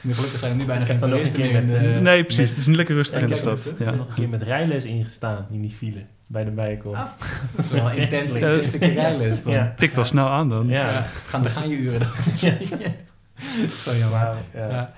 nu 0.00 0.14
gelukkig 0.14 0.38
zijn 0.38 0.52
er 0.52 0.58
nu 0.58 0.64
bijna 0.64 0.84
geen 0.84 1.00
toeristen 1.00 1.40
meer 1.40 1.54
in 1.54 1.66
de... 1.66 1.98
Nee, 2.00 2.24
precies. 2.24 2.50
het 2.50 2.58
is 2.58 2.66
nu 2.66 2.74
lekker 2.74 2.94
rustig 2.94 3.20
in 3.20 3.28
de 3.28 3.36
stad. 3.36 3.72
Ik 3.78 3.84
heb 3.86 3.96
nog 3.96 4.08
een 4.08 4.14
keer 4.14 4.28
met 4.28 4.42
rijles 4.42 4.84
ingestaan 4.84 5.46
in 5.50 5.60
die 5.60 5.70
file 5.70 6.04
bij 6.28 6.44
de 6.44 6.50
Bijkorf. 6.50 6.96
Ah, 6.96 7.06
dat 7.56 7.64
is 7.64 7.70
wel 7.70 7.90
intens, 8.02 8.24
intens 8.24 8.78
keer 8.78 8.92
rijles. 8.92 9.42
Dan. 9.42 9.52
Ja. 9.52 9.74
Tikt 9.78 9.96
wel 9.96 10.04
snel 10.04 10.28
aan 10.28 10.48
dan. 10.48 10.68
Ja. 10.68 10.90
ja. 10.90 11.06
Gaan, 11.26 11.42
dan 11.42 11.50
gaan 11.50 11.68
je 11.68 11.76
uren. 11.76 12.06
Zo 13.84 13.96
jammer. 13.96 14.26
Wow, 14.26 14.36
ja. 14.54 14.92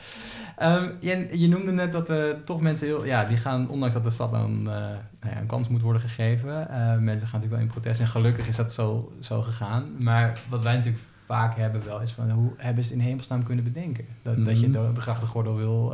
Um, 0.62 0.92
je, 1.00 1.28
je, 1.38 1.48
noemde 1.48 1.72
net 1.72 1.92
dat 1.92 2.10
uh, 2.10 2.30
toch 2.44 2.60
mensen 2.60 2.86
heel... 2.86 3.04
Ja, 3.04 3.24
die 3.24 3.36
gaan, 3.36 3.68
ondanks 3.68 3.94
dat 3.94 4.04
de 4.04 4.10
stad 4.10 4.30
dan 4.30 4.58
uh, 4.58 4.66
nou 4.66 5.34
ja, 5.34 5.38
een 5.38 5.46
kans 5.46 5.68
moet 5.68 5.82
worden 5.82 6.02
gegeven... 6.02 6.48
Uh, 6.70 6.96
mensen 6.96 7.26
gaan 7.26 7.40
natuurlijk 7.40 7.50
wel 7.50 7.60
in 7.60 7.66
protest. 7.66 8.00
En 8.00 8.06
gelukkig 8.06 8.48
is 8.48 8.56
dat 8.56 8.72
zo, 8.72 9.12
zo 9.20 9.42
gegaan. 9.42 9.84
Maar 9.98 10.38
wat 10.48 10.62
wij 10.62 10.76
natuurlijk 10.76 11.04
vaak 11.24 11.56
hebben 11.56 11.84
wel 11.84 12.00
is 12.00 12.12
van... 12.12 12.30
Hoe 12.30 12.52
hebben 12.56 12.84
ze 12.84 12.92
in 12.92 13.00
hemelsnaam 13.00 13.42
kunnen 13.42 13.64
bedenken? 13.64 14.04
Dat, 14.22 14.36
mm 14.36 14.44
-hmm. 14.44 14.52
dat 14.52 14.60
je 14.60 14.68
mhm. 14.68 14.94
de 14.94 15.00
grachtengordel 15.00 15.56
wil... 15.56 15.92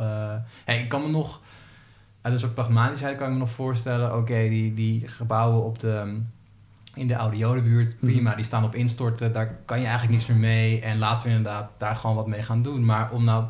Hey, 0.65 0.81
ik 0.81 0.89
kan 0.89 1.01
me 1.01 1.09
nog... 1.09 1.41
Uit 2.21 2.33
een 2.33 2.39
soort 2.39 2.53
pragmatischheid 2.53 3.17
kan 3.17 3.27
ik 3.27 3.33
me 3.33 3.39
nog 3.39 3.51
voorstellen... 3.51 4.07
Oké, 4.07 4.17
okay, 4.17 4.49
die, 4.49 4.73
die 4.73 5.07
gebouwen 5.07 5.63
op 5.63 5.79
de 5.79 6.21
in 6.95 7.07
de 7.07 7.17
oude 7.17 7.37
Jodenbuurt, 7.37 7.95
mhm. 7.99 8.11
prima, 8.11 8.35
die 8.35 8.45
staan 8.45 8.63
op 8.63 8.75
instorten, 8.75 9.33
daar 9.33 9.55
kan 9.65 9.79
je 9.79 9.85
eigenlijk 9.85 10.13
niets 10.13 10.25
meer 10.25 10.37
mee. 10.37 10.81
En 10.81 10.97
laten 10.97 11.25
we 11.25 11.35
inderdaad 11.35 11.69
daar 11.77 11.95
gewoon 11.95 12.15
wat 12.15 12.27
mee 12.27 12.43
gaan 12.43 12.61
doen. 12.61 12.85
Maar 12.85 13.11
om 13.11 13.23
nou 13.23 13.45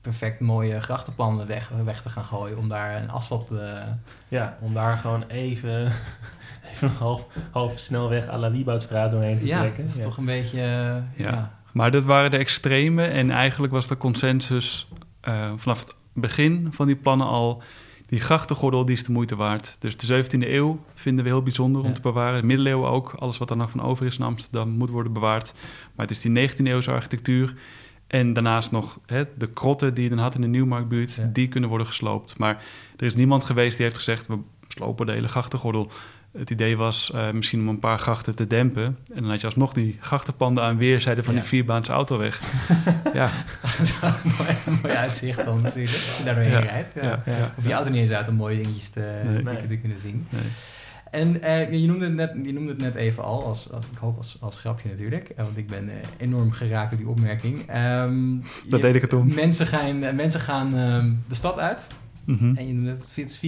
perfect 0.00 0.40
mooie 0.40 0.80
grachtenplannen 0.80 1.46
weg, 1.46 1.70
weg 1.84 2.02
te 2.02 2.08
gaan 2.08 2.24
gooien 2.24 2.58
om 2.58 2.68
daar 2.68 3.02
een 3.02 3.10
asfalt 3.10 3.46
te... 3.46 3.60
Eh, 3.60 3.92
ja, 4.28 4.56
om 4.60 4.74
daar 4.74 4.98
gewoon 4.98 5.24
even, 5.28 5.92
even 6.72 6.88
een 6.88 6.94
half, 6.94 7.26
half 7.50 7.78
snelweg 7.78 8.28
à 8.28 8.38
la 8.38 8.50
Wieboudstraat 8.50 9.10
doorheen 9.10 9.38
te 9.38 9.46
ja, 9.46 9.60
trekken. 9.60 9.86
Dat 9.86 9.96
is 9.96 10.02
toch 10.02 10.16
een 10.16 10.24
beetje... 10.24 10.60
Ja. 10.60 11.04
ja. 11.16 11.58
Maar 11.72 11.90
dat 11.90 12.04
waren 12.04 12.30
de 12.30 12.36
extreme 12.36 13.04
en 13.04 13.30
eigenlijk 13.30 13.72
was 13.72 13.86
de 13.86 13.96
consensus 13.96 14.88
uh, 15.28 15.52
vanaf 15.56 15.80
het 15.80 15.94
begin 16.12 16.68
van 16.70 16.86
die 16.86 16.96
plannen 16.96 17.26
al... 17.26 17.62
Die 18.10 18.20
grachtengordel 18.20 18.84
die 18.84 18.96
is 18.96 19.04
de 19.04 19.12
moeite 19.12 19.36
waard. 19.36 19.76
Dus 19.78 19.96
de 19.96 20.24
17e 20.24 20.48
eeuw 20.48 20.80
vinden 20.94 21.24
we 21.24 21.30
heel 21.30 21.42
bijzonder 21.42 21.82
om 21.82 21.92
te 21.92 22.00
bewaren. 22.00 22.40
De 22.40 22.46
middeleeuwen 22.46 22.90
ook. 22.90 23.12
Alles 23.12 23.38
wat 23.38 23.50
er 23.50 23.56
nog 23.56 23.70
van 23.70 23.82
over 23.82 24.06
is 24.06 24.18
in 24.18 24.24
Amsterdam 24.24 24.68
moet 24.68 24.90
worden 24.90 25.12
bewaard. 25.12 25.54
Maar 25.94 26.06
het 26.06 26.16
is 26.16 26.20
die 26.20 26.48
19e 26.48 26.62
eeuwse 26.62 26.90
architectuur 26.90 27.54
en 28.06 28.32
daarnaast 28.32 28.70
nog 28.70 28.98
hè, 29.06 29.24
de 29.38 29.48
krotten 29.48 29.94
die 29.94 30.04
je 30.04 30.10
dan 30.10 30.18
had 30.18 30.34
in 30.34 30.40
de 30.40 30.46
Nieuwmarktbuurt, 30.46 31.34
die 31.34 31.48
kunnen 31.48 31.68
worden 31.68 31.86
gesloopt. 31.86 32.38
Maar 32.38 32.64
er 32.96 33.06
is 33.06 33.14
niemand 33.14 33.44
geweest 33.44 33.76
die 33.76 33.84
heeft 33.84 33.96
gezegd, 33.96 34.26
we 34.26 34.38
slopen 34.68 35.06
de 35.06 35.12
hele 35.12 35.28
grachtengordel. 35.28 35.90
Het 36.38 36.50
idee 36.50 36.76
was 36.76 37.12
uh, 37.14 37.30
misschien 37.30 37.60
om 37.60 37.68
een 37.68 37.78
paar 37.78 37.98
grachten 37.98 38.36
te 38.36 38.46
dempen. 38.46 38.84
En 38.84 39.22
dan 39.22 39.30
had 39.30 39.40
je 39.40 39.46
alsnog 39.46 39.72
die 39.72 39.96
grachtenpanden 40.00 40.64
aan 40.64 40.76
weerszijden 40.76 41.24
van 41.24 41.34
ja. 41.34 41.40
die 41.40 41.48
vierbaanse 41.48 41.92
autoweg. 41.92 42.40
ja. 43.14 43.30
dat 43.62 43.80
is 43.80 43.98
een 44.02 44.12
mooi, 44.38 44.80
mooi 44.82 44.94
uitzicht 44.94 45.44
dan 45.44 45.60
natuurlijk, 45.60 46.04
als 46.08 46.16
je 46.18 46.24
daar 46.24 46.34
doorheen 46.34 46.52
ja. 46.52 46.58
rijdt. 46.58 46.94
Ja. 47.02 47.22
Of 47.58 47.66
je 47.66 47.72
auto 47.72 47.90
niet 47.90 48.00
eens 48.00 48.10
uit 48.10 48.28
om 48.28 48.34
mooie 48.34 48.56
dingetjes 48.56 48.88
te, 48.88 49.20
nee. 49.44 49.66
te 49.66 49.76
kunnen 49.76 50.00
zien. 50.00 50.26
Nee. 50.28 50.42
En 51.10 51.36
uh, 51.44 51.72
je, 51.72 51.86
noemde 51.86 52.04
het 52.04 52.14
net, 52.14 52.32
je 52.42 52.52
noemde 52.52 52.70
het 52.70 52.80
net 52.80 52.94
even 52.94 53.24
al, 53.24 53.44
als, 53.44 53.72
als, 53.72 53.84
ik 53.92 53.98
hoop 53.98 54.16
als, 54.16 54.36
als 54.40 54.56
grapje 54.56 54.88
natuurlijk. 54.88 55.30
Uh, 55.30 55.36
want 55.36 55.56
ik 55.56 55.66
ben 55.66 55.84
uh, 55.84 55.92
enorm 56.18 56.52
geraakt 56.52 56.90
door 56.90 56.98
die 56.98 57.08
opmerking. 57.08 57.76
Um, 57.76 58.42
dat 58.68 58.80
je, 58.80 58.86
deed 58.86 58.94
ik 58.94 59.00
het 59.00 59.12
om. 59.12 59.34
Mensen 59.34 59.66
gaan, 59.66 59.98
mensen 59.98 60.40
gaan 60.40 60.78
um, 60.78 61.22
de 61.28 61.34
stad 61.34 61.58
uit. 61.58 61.86
Mm 62.30 62.36
-hmm. 62.36 62.56
En 62.56 62.84
het 62.84 63.40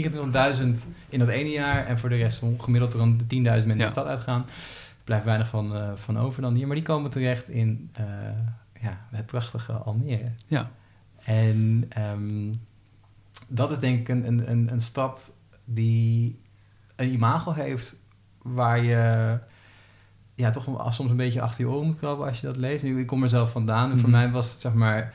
24.000 0.82 0.88
in 1.08 1.18
dat 1.18 1.28
ene 1.28 1.50
jaar. 1.50 1.86
En 1.86 1.98
voor 1.98 2.08
de 2.08 2.16
rest 2.16 2.42
gemiddeld 2.58 2.94
rond 2.94 3.22
10.000 3.22 3.26
mensen 3.28 3.68
ja. 3.68 3.84
de 3.84 3.88
stad 3.88 4.06
uitgaan. 4.06 4.40
Er 4.40 5.04
blijft 5.04 5.24
weinig 5.24 5.48
van, 5.48 5.98
van 5.98 6.18
over 6.18 6.42
dan 6.42 6.54
hier. 6.54 6.66
Maar 6.66 6.76
die 6.76 6.84
komen 6.84 7.10
terecht 7.10 7.48
in 7.48 7.90
ja, 8.80 9.06
het 9.10 9.26
prachtige 9.26 9.72
Almere. 9.72 10.30
Ja. 10.46 10.70
En 11.24 11.90
um, 11.98 12.60
dat 13.48 13.70
is 13.70 13.78
denk 13.78 14.00
ik 14.00 14.08
een, 14.08 14.50
een, 14.50 14.72
een 14.72 14.80
stad 14.80 15.32
die 15.64 16.40
een 16.96 17.12
imago 17.12 17.52
heeft 17.52 17.96
waar 18.42 18.84
je 18.84 19.38
ja, 20.34 20.50
toch 20.50 20.92
soms 20.94 21.10
een 21.10 21.16
beetje 21.16 21.40
achter 21.40 21.64
je 21.64 21.70
oren 21.70 21.86
moet 21.86 21.96
krabben 21.96 22.26
als 22.26 22.40
je 22.40 22.46
dat 22.46 22.56
leest. 22.56 22.84
Nu, 22.84 23.00
ik 23.00 23.06
kom 23.06 23.22
er 23.22 23.28
zelf 23.28 23.50
vandaan 23.50 23.90
en 23.90 23.98
voor 23.98 24.08
mhm. 24.08 24.18
mij 24.18 24.30
was 24.30 24.56
zeg 24.58 24.74
maar 24.74 25.14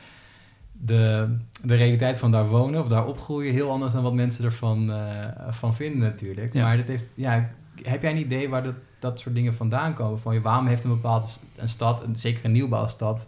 de, 0.80 1.36
de 1.62 1.74
realiteit 1.74 2.18
van 2.18 2.30
daar 2.30 2.48
wonen 2.48 2.80
of 2.80 2.88
daar 2.88 3.06
opgroeien 3.06 3.52
heel 3.52 3.70
anders 3.70 3.92
dan 3.92 4.02
wat 4.02 4.14
mensen 4.14 4.44
ervan 4.44 4.90
uh, 4.90 5.24
van 5.50 5.74
vinden 5.74 5.98
natuurlijk. 5.98 6.54
Maar 6.54 6.76
dat 6.76 6.86
heeft, 6.86 7.10
ja, 7.14 7.50
heb 7.82 8.02
jij 8.02 8.10
een 8.10 8.18
idee 8.18 8.48
waar 8.48 8.62
dat, 8.62 8.74
dat 8.98 9.20
soort 9.20 9.34
dingen 9.34 9.54
vandaan 9.54 9.94
komen? 9.94 10.18
Van, 10.18 10.42
waarom 10.42 10.66
heeft 10.66 10.84
een 10.84 10.90
bepaalde 10.90 11.26
een 11.56 11.68
stad, 11.68 12.04
zeker 12.14 12.44
een 12.44 12.52
nieuwbouwstad, 12.52 13.26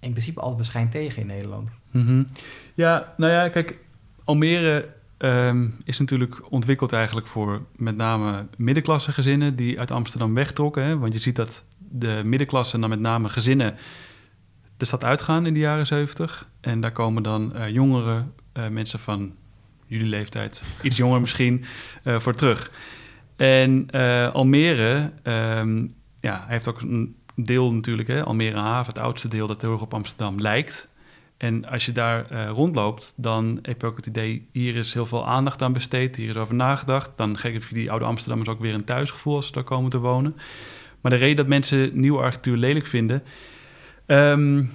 in 0.00 0.10
principe 0.10 0.40
altijd 0.40 0.58
de 0.58 0.64
schijn 0.64 0.88
tegen 0.88 1.20
in 1.20 1.26
Nederland? 1.26 1.68
Mm 1.90 2.06
-hmm. 2.06 2.26
Ja, 2.74 3.14
nou 3.16 3.32
ja, 3.32 3.48
kijk, 3.48 3.78
Almere 4.24 4.88
um, 5.18 5.74
is 5.84 5.98
natuurlijk 5.98 6.52
ontwikkeld 6.52 6.92
eigenlijk 6.92 7.26
voor 7.26 7.62
met 7.76 7.96
name 7.96 8.46
middenklasse 8.56 9.12
gezinnen 9.12 9.56
die 9.56 9.78
uit 9.78 9.90
Amsterdam 9.90 10.34
wegtrokken. 10.34 10.84
Hè? 10.84 10.98
Want 10.98 11.12
je 11.12 11.20
ziet 11.20 11.36
dat 11.36 11.64
de 11.78 12.22
middenklasse 12.24 12.74
en 12.74 12.80
dan 12.80 12.90
met 12.90 13.00
name 13.00 13.28
gezinnen 13.28 13.76
de 14.78 14.84
stad 14.84 15.04
uitgaan 15.04 15.46
in 15.46 15.54
de 15.54 15.60
jaren 15.60 15.86
70. 15.86 16.48
En 16.60 16.80
daar 16.80 16.92
komen 16.92 17.22
dan 17.22 17.52
uh, 17.56 17.68
jongere 17.68 18.24
uh, 18.54 18.68
mensen 18.68 18.98
van 18.98 19.34
jullie 19.86 20.06
leeftijd, 20.06 20.62
iets 20.82 20.96
jonger 20.96 21.20
misschien, 21.20 21.64
uh, 22.04 22.18
voor 22.18 22.34
terug. 22.34 22.70
En 23.36 23.90
Almere 24.32 25.12
um, 25.22 25.90
ja, 26.20 26.44
heeft 26.48 26.68
ook 26.68 26.80
een 26.80 27.16
deel 27.34 27.72
natuurlijk, 27.72 28.08
hè, 28.08 28.24
Almere 28.24 28.58
Haven, 28.58 28.92
het 28.92 29.02
oudste 29.02 29.28
deel 29.28 29.46
dat 29.46 29.62
heel 29.62 29.72
erg 29.72 29.80
op 29.80 29.94
Amsterdam 29.94 30.40
lijkt. 30.40 30.88
En 31.36 31.64
als 31.64 31.86
je 31.86 31.92
daar 31.92 32.48
rondloopt, 32.48 33.14
dan 33.16 33.58
heb 33.62 33.80
je 33.80 33.86
ook 33.86 33.96
het 33.96 34.06
idee... 34.06 34.48
hier 34.52 34.76
is 34.76 34.94
heel 34.94 35.06
veel 35.06 35.26
aandacht 35.26 35.62
aan 35.62 35.72
besteed, 35.72 36.16
hier 36.16 36.28
is 36.28 36.36
over 36.36 36.54
nagedacht. 36.54 37.10
Dan 37.16 37.38
geef 37.38 37.68
je 37.68 37.74
die 37.74 37.90
oude 37.90 38.04
Amsterdammers 38.04 38.50
ook 38.50 38.60
weer 38.60 38.74
een 38.74 38.84
thuisgevoel... 38.84 39.34
als 39.34 39.46
ze 39.46 39.52
daar 39.52 39.64
komen 39.64 39.90
te 39.90 39.98
wonen. 39.98 40.36
Maar 41.00 41.12
de 41.12 41.18
reden 41.18 41.36
dat 41.36 41.46
mensen 41.46 41.90
nieuwe 41.92 42.18
architectuur 42.18 42.56
lelijk 42.56 42.86
vinden... 42.86 43.22
Um, 44.10 44.70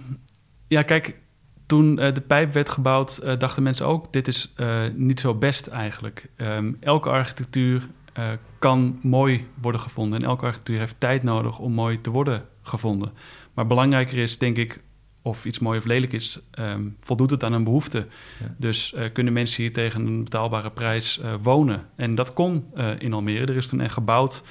ja, 0.68 0.82
kijk, 0.82 1.18
toen 1.66 2.00
uh, 2.00 2.14
de 2.14 2.22
pijp 2.22 2.54
werd 2.54 2.70
gebouwd, 2.70 3.20
uh, 3.24 3.38
dachten 3.38 3.64
mensen 3.64 3.86
ook... 3.86 4.14
dit 4.14 4.28
is 4.28 4.54
niet 4.96 5.20
zo 5.20 5.36
best 5.36 5.68
eigenlijk. 5.68 6.30
Um, 6.38 6.78
elke 6.80 7.10
architectuur 7.10 7.90
eh, 8.14 8.32
kan 8.60 9.00
mooi 9.02 9.48
worden 9.62 9.82
gevonden. 9.82 10.20
En 10.20 10.28
elke 10.28 10.46
architectuur 10.46 10.80
heeft 10.80 11.00
tijd 11.00 11.24
nodig 11.24 11.60
om 11.60 11.72
mooi 11.72 12.02
te 12.02 12.10
worden 12.10 12.46
gevonden. 12.62 13.12
Maar 13.54 13.68
belangrijker 13.68 14.18
is, 14.18 14.38
denk 14.38 14.58
ik, 14.58 14.82
of 15.22 15.46
iets 15.46 15.60
mooi 15.60 15.78
of 15.78 15.86
lelijk 15.86 16.14
is, 16.14 16.40
ehm, 16.52 16.90
voldoet 17.00 17.32
het 17.32 17.44
aan 17.44 17.54
een 17.54 17.64
behoefte. 17.64 18.08
Ja. 18.40 18.56
Dus 18.58 18.94
eh, 18.94 19.12
kunnen 19.14 19.34
mensen 19.34 19.64
hier 19.64 19.74
tegen 19.74 20.06
een 20.06 20.24
betaalbare 20.24 20.72
prijs 20.72 21.20
eh, 21.20 21.34
wonen? 21.42 21.86
En 21.96 22.16
dat 22.16 22.34
kon 22.34 22.66
eh, 22.74 22.90
in 23.00 23.14
Almere. 23.14 23.46
Er 23.46 23.56
is 23.56 23.68
toen 23.68 23.82
echt 23.82 23.94
gebouwd 23.94 24.44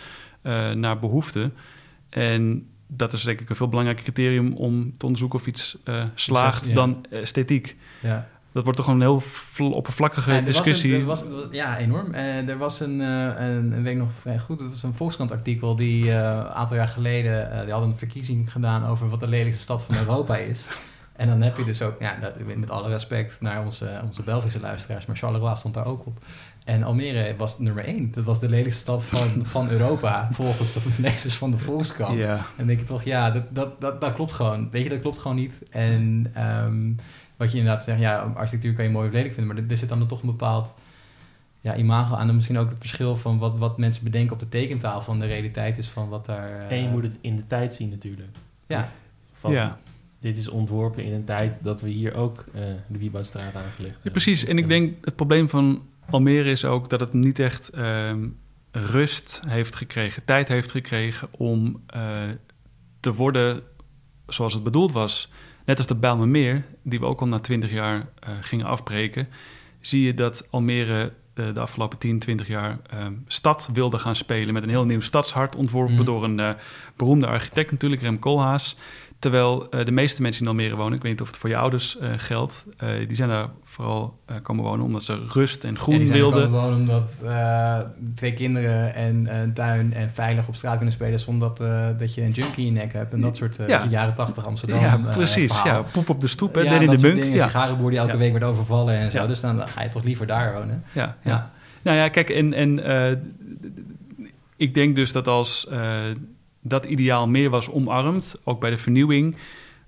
eh, 0.42 0.71
naar 0.71 0.99
behoefte. 0.99 1.51
En 2.09 2.68
dat 2.96 3.12
is 3.12 3.22
denk 3.22 3.40
ik 3.40 3.50
een 3.50 3.57
veel 3.57 3.68
belangrijker 3.68 4.05
criterium 4.05 4.52
om 4.57 4.96
te 4.96 5.05
onderzoeken 5.05 5.38
of 5.38 5.46
iets 5.46 5.76
eh, 5.85 6.05
slaagt 6.14 6.66
ja. 6.66 6.74
dan 6.74 7.05
esthetiek. 7.11 7.76
Ja. 8.00 8.28
Dat 8.52 8.62
wordt 8.62 8.78
toch 8.78 8.87
gewoon 8.87 9.00
een 9.00 9.07
heel 9.09 9.20
vl- 9.20 9.62
oppervlakkige 9.64 10.31
Ja, 10.31 10.37
er 10.37 10.44
discussie. 10.44 10.94
een- 10.94 11.05
was, 11.05 11.22
was- 11.28 11.46
ja, 11.50 11.78
enorm. 11.78 12.14
Eh, 12.14 12.48
er 12.48 12.59
was 12.59 12.81
een, 12.81 13.00
eh 13.00 13.07
een, 13.46 13.72
een 13.72 13.83
week 13.83 13.96
nog 13.96 14.09
vrij 14.20 14.38
goed. 14.38 14.61
Het 14.61 14.70
was 14.70 14.83
een 14.83 14.94
Volkskrant-artikel 14.94 15.76
die 15.76 16.11
een 16.11 16.46
aantal 16.48 16.76
jaar 16.76 16.88
geleden... 16.88 17.62
die 17.64 17.72
hadden 17.72 17.90
een 17.90 17.96
verkiezing 17.96 18.52
gedaan 18.52 18.87
over 18.87 19.09
wat 19.09 19.20
de 19.20 19.28
lelijkste 19.28 19.62
stad 19.62 19.83
van 19.85 19.96
Europa 19.96 20.37
is. 20.37 20.68
En 21.12 21.28
dan 21.28 21.42
heb 21.42 21.57
je 21.57 21.64
dus 21.64 21.83
ook, 21.83 22.00
ja, 22.00 22.16
met 22.57 22.70
alle 22.70 22.88
respect 22.88 23.40
naar 23.40 23.62
onze, 23.64 24.00
onze 24.05 24.22
Belgische 24.22 24.61
luisteraars, 24.61 25.07
maar 25.07 25.16
Charleroi 25.16 25.57
stond 25.57 25.74
daar 25.74 25.87
ook 25.87 26.07
op. 26.07 26.24
En 26.64 26.83
Almere 26.83 27.37
was 27.37 27.59
nummer 27.59 27.85
één. 27.85 28.12
Dat 28.14 28.25
was 28.25 28.40
de 28.40 28.48
lelijkste 28.48 28.81
stad 28.81 29.05
van, 29.05 29.29
van 29.46 29.68
Europa, 29.70 30.29
volgens 30.33 30.72
de 30.72 30.81
lezers 30.98 31.35
van 31.35 31.51
de 31.51 31.59
Volkskrant. 31.59 32.18
Ja, 32.18 32.35
En 32.37 32.42
dan 32.57 32.66
denk 32.66 32.79
je 32.79 32.85
toch, 32.85 33.03
ja, 33.03 33.31
dat, 33.31 33.42
dat, 33.55 33.81
dat, 33.81 34.01
dat 34.01 34.14
klopt 34.14 34.33
gewoon. 34.33 34.68
Weet 34.70 34.83
je, 34.83 34.88
dat 34.88 35.01
klopt 35.01 35.18
gewoon 35.18 35.37
niet. 35.37 35.53
En 35.70 36.31
ehm, 36.35 36.92
wat 37.37 37.53
je 37.53 37.59
inderdaad 37.59 37.85
zegt, 37.85 38.01
ja, 38.01 38.18
architectuur 38.35 38.75
kan 38.75 38.85
je 38.85 38.90
mooi 38.90 39.07
of 39.09 39.12
lelijk 39.14 39.35
vinden, 39.35 39.55
maar 39.55 39.64
er, 39.64 39.70
er 39.70 39.77
zit 39.77 39.88
dan 39.88 40.07
toch 40.07 40.20
een 40.22 40.27
bepaald 40.31 40.75
ja, 41.61 41.77
imago 41.77 42.14
aan. 42.14 42.29
En 42.29 42.35
misschien 42.35 42.59
ook 42.59 42.68
het 42.68 42.79
verschil 42.79 43.16
van 43.16 43.38
wat, 43.38 43.57
wat 43.57 43.79
mensen 43.79 44.05
bedenken 44.05 44.33
op 44.33 44.40
de 44.40 44.48
tekentaal 44.48 45.03
van 45.03 45.18
de 45.18 45.27
realiteit 45.27 45.79
is 45.79 45.87
van 45.88 46.09
wat 46.09 46.27
daar... 46.27 46.51
eh, 46.68 46.77
En 46.77 46.83
je 46.83 46.88
moet 46.88 47.03
het 47.03 47.14
in 47.20 47.37
de 47.37 47.46
tijd 47.46 47.75
zien 47.75 47.88
natuurlijk. 47.88 48.29
Ja, 48.66 48.88
Van, 49.33 49.53
ja. 49.53 49.79
Dit 50.20 50.37
is 50.37 50.48
ontworpen 50.48 51.05
in 51.05 51.12
een 51.12 51.25
tijd 51.25 51.59
dat 51.62 51.81
we 51.81 51.88
hier 51.88 52.14
ook 52.14 52.44
eh, 52.55 52.61
de 52.87 52.98
Wieboudstraat 52.98 53.55
aangelegd 53.55 53.79
Ja, 53.79 53.92
hebben. 53.92 54.12
precies. 54.12 54.44
En 54.44 54.59
ik 54.59 54.68
denk 54.68 55.05
het 55.05 55.16
probleem 55.16 55.48
van 55.48 55.83
Almere 56.11 56.51
is 56.51 56.65
ook 56.65 56.88
dat 56.88 57.01
het 57.01 57.12
niet 57.12 57.38
echt 57.38 57.69
ehm, 57.69 58.29
rust 58.71 59.41
heeft 59.47 59.75
gekregen, 59.75 60.25
tijd 60.25 60.49
heeft 60.49 60.71
gekregen 60.71 61.29
om 61.31 61.83
eh, 61.87 62.03
te 63.01 63.15
worden 63.15 63.62
zoals 64.27 64.55
het 64.55 64.62
bedoeld 64.62 64.93
was. 64.93 65.31
Net 65.65 65.79
als 65.79 65.87
de 65.87 65.95
Bijlmermeer, 65.95 66.65
die 66.83 67.01
we 67.01 67.07
ook 67.07 67.21
al 67.21 67.27
na 67.29 67.38
twintig 67.38 67.71
jaar 67.73 68.09
eh, 68.19 68.31
gingen 68.41 68.67
afbreken, 68.67 69.29
zie 69.81 70.03
je 70.03 70.15
dat 70.15 70.47
Almere 70.51 71.12
eh, 71.35 71.55
de 71.55 71.61
afgelopen 71.61 71.99
10, 71.99 72.19
20 72.19 72.49
jaar 72.49 72.79
ehm, 72.91 73.12
stad 73.27 73.69
wilde 73.73 73.99
gaan 73.99 74.17
spelen 74.17 74.55
met 74.55 74.62
een 74.62 74.69
heel 74.69 74.85
nieuw 74.85 75.01
stadshart 75.01 75.57
ontworpen 75.57 75.95
Mhm. 75.95 76.05
door 76.05 76.25
een 76.25 76.57
beroemde 76.97 77.27
architect 77.27 77.71
natuurlijk, 77.71 78.03
Rem 78.03 78.19
Koolhaas. 78.19 78.77
Terwijl 79.23 79.71
eh, 79.71 79.85
de 79.85 79.93
meeste 79.93 80.23
mensen 80.23 80.43
in 80.43 80.49
Almere 80.49 80.77
wonen, 80.77 80.93
ik 80.97 81.03
weet 81.03 81.13
niet 81.13 81.21
of 81.21 81.27
het 81.27 81.37
voor 81.37 81.49
je 81.49 81.57
ouders 81.57 81.99
eh, 81.99 82.11
geldt, 82.17 82.67
eh, 82.77 82.89
die 83.07 83.17
zijn 83.17 83.29
daar 83.29 83.49
vooral 83.65 84.19
komen 84.43 84.65
wonen 84.65 84.85
omdat 84.85 85.03
ze 85.03 85.27
rust 85.29 85.65
en 85.65 85.79
groen 85.79 85.93
en 85.95 85.99
die 86.01 86.09
zijn 86.09 86.19
wilden. 86.19 86.43
komen 86.45 86.61
wonen 86.61 86.79
omdat 86.79 87.23
twee 88.15 88.35
kinderen 88.35 88.95
en 88.95 89.35
een 89.41 89.53
tuin 89.53 89.95
en 89.95 90.11
veilig 90.11 90.49
op 90.49 90.55
straat 90.55 90.77
kunnen 90.77 90.95
spelen 90.95 91.21
zonder 91.21 91.49
dat, 91.55 91.99
dat 91.99 92.15
je 92.15 92.23
een 92.23 92.31
junkie 92.31 92.67
in 92.67 92.75
je 92.75 92.81
nek 92.81 92.93
hebt. 92.93 93.13
En 93.13 93.21
dat 93.21 93.37
soort 93.37 93.59
Ja. 93.67 93.87
jaren 93.91 94.15
tachtig 94.15 94.47
Amsterdam 94.47 94.81
ja, 94.81 94.97
precies. 95.13 95.63
Ja, 95.63 95.83
poep 95.93 96.09
op 96.09 96.21
de 96.21 96.27
stoep, 96.29 96.55
hè, 96.55 96.61
Ja, 96.61 96.81
in 96.81 96.91
de 96.91 97.01
bunk. 97.01 97.15
dingen. 97.15 97.37
Ja, 97.37 97.47
sigarenboer 97.47 97.91
die 97.91 97.99
elke 97.99 98.13
Ja. 98.13 98.19
week 98.19 98.31
wordt 98.31 98.45
overvallen 98.45 98.95
en 98.95 99.11
zo. 99.11 99.27
Dus 99.27 99.41
dan 99.41 99.69
ga 99.69 99.83
je 99.83 99.89
toch 99.89 100.05
liever 100.05 100.27
daar 100.27 100.53
wonen. 100.53 100.85
ja, 100.93 101.17
ja. 101.23 101.31
Ja. 101.31 101.51
Nou 101.83 101.97
ja, 101.97 102.09
kijk, 102.09 102.31
en, 102.31 102.53
en 102.55 102.81
ik 104.57 104.75
denk 104.75 104.97
dus 104.97 105.13
dat 105.13 105.29
als 105.29 105.69
dat 106.62 106.85
ideaal 106.85 107.29
meer 107.29 107.51
was 107.51 107.68
omarmd, 107.68 108.40
ook 108.44 108.61
bij 108.61 108.70
de 108.70 108.79
vernieuwing, 108.79 109.37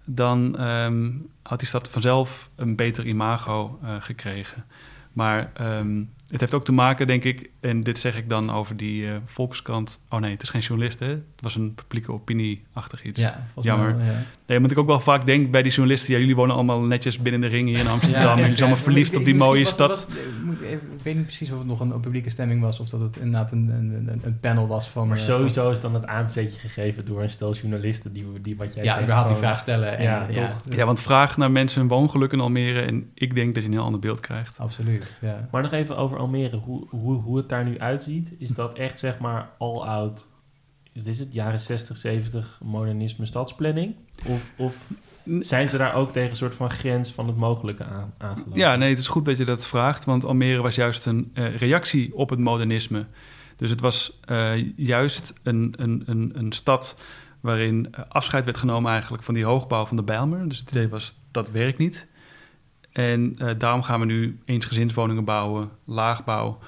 dan 0.04 0.58
ehm, 0.58 1.10
had 1.42 1.58
die 1.58 1.68
stad 1.68 1.90
vanzelf 1.90 2.50
een 2.56 2.76
beter 2.76 3.06
imago 3.06 3.78
eh, 3.82 3.94
gekregen. 3.98 4.64
Maar 5.12 5.50
ehm, 5.54 6.02
het 6.35 6.42
heeft 6.42 6.55
ook 6.55 6.64
te 6.64 6.73
maken, 6.73 7.07
denk 7.07 7.25
ik, 7.25 7.51
en 7.61 7.83
dit 7.83 7.99
zeg 7.99 8.16
ik 8.16 8.29
dan 8.29 8.51
over 8.51 8.77
die 8.77 9.07
eh, 9.07 9.16
Volkskrant. 9.25 10.01
Oh 10.09 10.20
nee, 10.20 10.31
het 10.31 10.42
is 10.42 10.49
geen 10.49 10.61
journalist, 10.61 10.99
hè? 10.99 11.09
Het 11.09 11.40
was 11.40 11.55
een 11.55 11.75
publieke 11.75 12.12
opinie-achtig 12.12 13.05
iets. 13.05 13.20
Ja, 13.20 13.47
Jammer. 13.61 13.97
wel, 13.97 14.07
ja. 14.07 14.23
Nee, 14.47 14.61
want 14.61 14.70
ik 14.70 14.79
ook 14.79 14.87
wel 14.87 15.01
vaak 15.01 15.27
denk 15.27 15.51
bij 15.51 15.62
die 15.62 15.73
journalisten, 15.73 16.12
ja, 16.12 16.20
jullie 16.20 16.37
wonen 16.37 16.55
allemaal 16.55 16.81
netjes 16.81 17.18
binnen 17.18 17.40
de 17.40 17.47
ring 17.47 17.68
hier 17.68 17.79
in 17.79 17.87
Amsterdam. 17.87 18.31
en 18.31 18.37
jullie 18.37 18.51
zijn 18.51 18.61
allemaal 18.61 18.85
verliefd 18.85 19.16
op 19.16 19.25
die 19.25 19.35
mooie 19.35 19.64
stad. 19.64 20.09
moet 20.44 20.62
ik 20.62 20.79
weet 21.03 21.14
niet 21.14 21.25
precies 21.25 21.51
of 21.51 21.59
het 21.59 21.66
nog 21.66 21.81
een, 21.81 21.90
een 21.90 22.01
publieke 22.01 22.31
stemming 22.31 22.61
was 22.61 22.81
of 22.81 22.88
dat 22.88 23.01
het 23.01 23.16
inderdaad 23.16 23.53
een, 23.53 23.68
een, 23.68 24.09
een, 24.09 24.20
een 24.25 24.40
panel 24.40 24.66
was 24.66 24.88
van... 24.88 25.09
Maar 25.09 25.16
eh, 25.16 25.25
sowieso 25.25 25.70
is 25.70 25.81
dan 25.81 25.94
het 25.94 26.07
aanzetje 26.07 26.61
gegeven 26.61 27.05
door 27.05 27.23
een 27.23 27.31
stel 27.31 27.55
journalisten 27.55 28.12
die, 28.12 28.27
die 28.42 28.57
wat 28.57 28.75
jij 28.75 28.85
ja, 28.85 28.90
zegt. 28.90 29.03
überhaupt 29.03 29.29
die 29.29 29.38
vraag 29.38 29.59
stellen. 29.59 29.97
En, 29.97 30.03
Ja, 30.03 30.27
ja, 30.31 30.49
toch. 30.49 30.75
Ja, 30.75 30.85
want 30.85 31.01
vraag 31.01 31.37
naar 31.37 31.51
mensen 31.51 31.81
hun 31.81 31.88
woongeluk 31.88 32.33
in 32.33 32.40
Almere 32.40 32.81
en 32.81 33.11
ik 33.14 33.35
denk 33.35 33.55
dat 33.55 33.62
je 33.62 33.68
een 33.68 33.75
heel 33.75 33.85
ander 33.85 34.01
beeld 34.01 34.20
krijgt. 34.20 34.59
Absoluut, 34.59 35.16
ja. 35.20 35.49
Maar 35.51 35.62
nog 35.62 35.73
even 35.73 35.97
over 35.97 36.16
Almere. 36.24 36.56
Hoe, 36.56 36.87
hoe, 36.88 37.14
hoe 37.14 37.37
het 37.37 37.48
daar 37.48 37.64
nu 37.64 37.78
uitziet. 37.78 38.34
Is 38.38 38.50
dat 38.50 38.74
echt 38.74 38.98
zeg 38.98 39.18
maar 39.18 39.50
all-out... 39.58 40.26
Wat 40.94 41.06
is 41.06 41.18
het? 41.18 41.32
Jaren 41.32 41.60
60, 41.60 41.96
70 41.96 42.60
modernisme 42.62 43.26
stadsplanning? 43.26 43.94
Of, 44.26 44.52
of 44.56 44.87
zijn 45.40 45.68
ze 45.68 45.76
daar 45.76 45.94
ook 45.94 46.12
tegen 46.12 46.30
een 46.30 46.37
soort 46.37 46.54
van 46.54 46.70
grens 46.70 47.12
van 47.12 47.26
het 47.26 47.37
mogelijke 47.37 47.84
aan, 47.84 48.14
aangelopen? 48.18 48.58
Ja, 48.58 48.76
nee, 48.76 48.88
het 48.90 48.98
is 48.98 49.08
goed 49.08 49.24
dat 49.24 49.37
je 49.37 49.44
dat 49.44 49.66
vraagt, 49.66 50.04
want 50.04 50.24
Almere 50.24 50.62
was 50.62 50.74
juist 50.74 51.06
een 51.06 51.30
eh, 51.34 51.56
reactie 51.56 52.14
op 52.14 52.30
het 52.30 52.38
modernisme. 52.38 53.06
Dus 53.56 53.70
het 53.70 53.80
was 53.80 54.20
eh, 54.24 54.76
juist 54.76 55.32
een, 55.42 55.74
een, 55.76 56.02
een, 56.06 56.32
een 56.34 56.52
stad 56.52 57.00
waarin 57.40 57.88
eh, 57.90 58.04
afscheid 58.08 58.44
werd 58.44 58.56
genomen 58.56 58.90
eigenlijk 58.90 59.22
van 59.22 59.34
die 59.34 59.44
hoogbouw 59.44 59.87
van 59.87 59.96
de 59.96 60.02
Bijlmer. 60.02 60.48
Dus 60.48 60.58
het 60.58 60.70
idee 60.70 60.88
was, 60.88 61.14
dat 61.30 61.50
werkt 61.50 61.78
niet. 61.78 62.06
En 62.94 63.35
eh, 63.38 63.50
daarom 63.59 63.83
gaan 63.83 64.00
we 64.00 64.07
nu 64.07 64.38
eensgezinswoningen 64.44 65.24
bouwen, 65.24 65.70
laagbouw. 65.85 66.59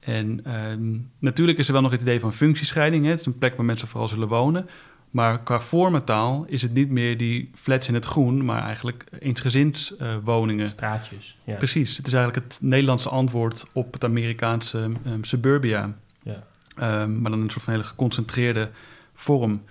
En 0.00 0.40
ehm, 0.44 0.98
natuurlijk 1.18 1.58
is 1.58 1.66
er 1.66 1.72
wel 1.72 1.82
nog 1.82 1.90
het 1.90 2.00
idee 2.00 2.20
van 2.20 2.32
functiescheiding. 2.32 3.04
Hè? 3.04 3.10
Het 3.10 3.20
is 3.20 3.26
een 3.26 3.38
plek 3.38 3.56
waar 3.56 3.64
mensen 3.64 3.88
vooral 3.88 4.08
zullen 4.08 4.28
wonen. 4.28 4.66
Maar 5.10 5.42
qua 5.42 5.60
vormentaal 5.60 6.44
is 6.48 6.62
het 6.62 6.74
niet 6.74 6.90
meer 6.90 7.16
die 7.16 7.50
flats 7.54 7.88
in 7.88 7.94
het 7.94 8.04
groen, 8.04 8.44
maar 8.44 8.62
eigenlijk 8.62 9.04
eensgezinswoningen. 9.18 10.68
Straatjes. 10.68 11.38
Ja. 11.44 11.56
Precies, 11.56 11.96
het 11.96 12.06
is 12.06 12.12
eigenlijk 12.12 12.44
het 12.44 12.58
Nederlandse 12.62 13.08
antwoord 13.08 13.66
op 13.72 13.92
het 13.92 14.04
Amerikaanse 14.04 14.90
ehm, 15.04 15.22
suburbia. 15.22 15.94
Ja. 16.22 16.42
Ehm, 16.76 17.20
maar 17.20 17.30
dan 17.30 17.40
een 17.40 17.50
soort 17.50 17.64
van 17.64 17.72
hele 17.72 17.84
geconcentreerde 17.84 18.70
vorm. 19.14 19.62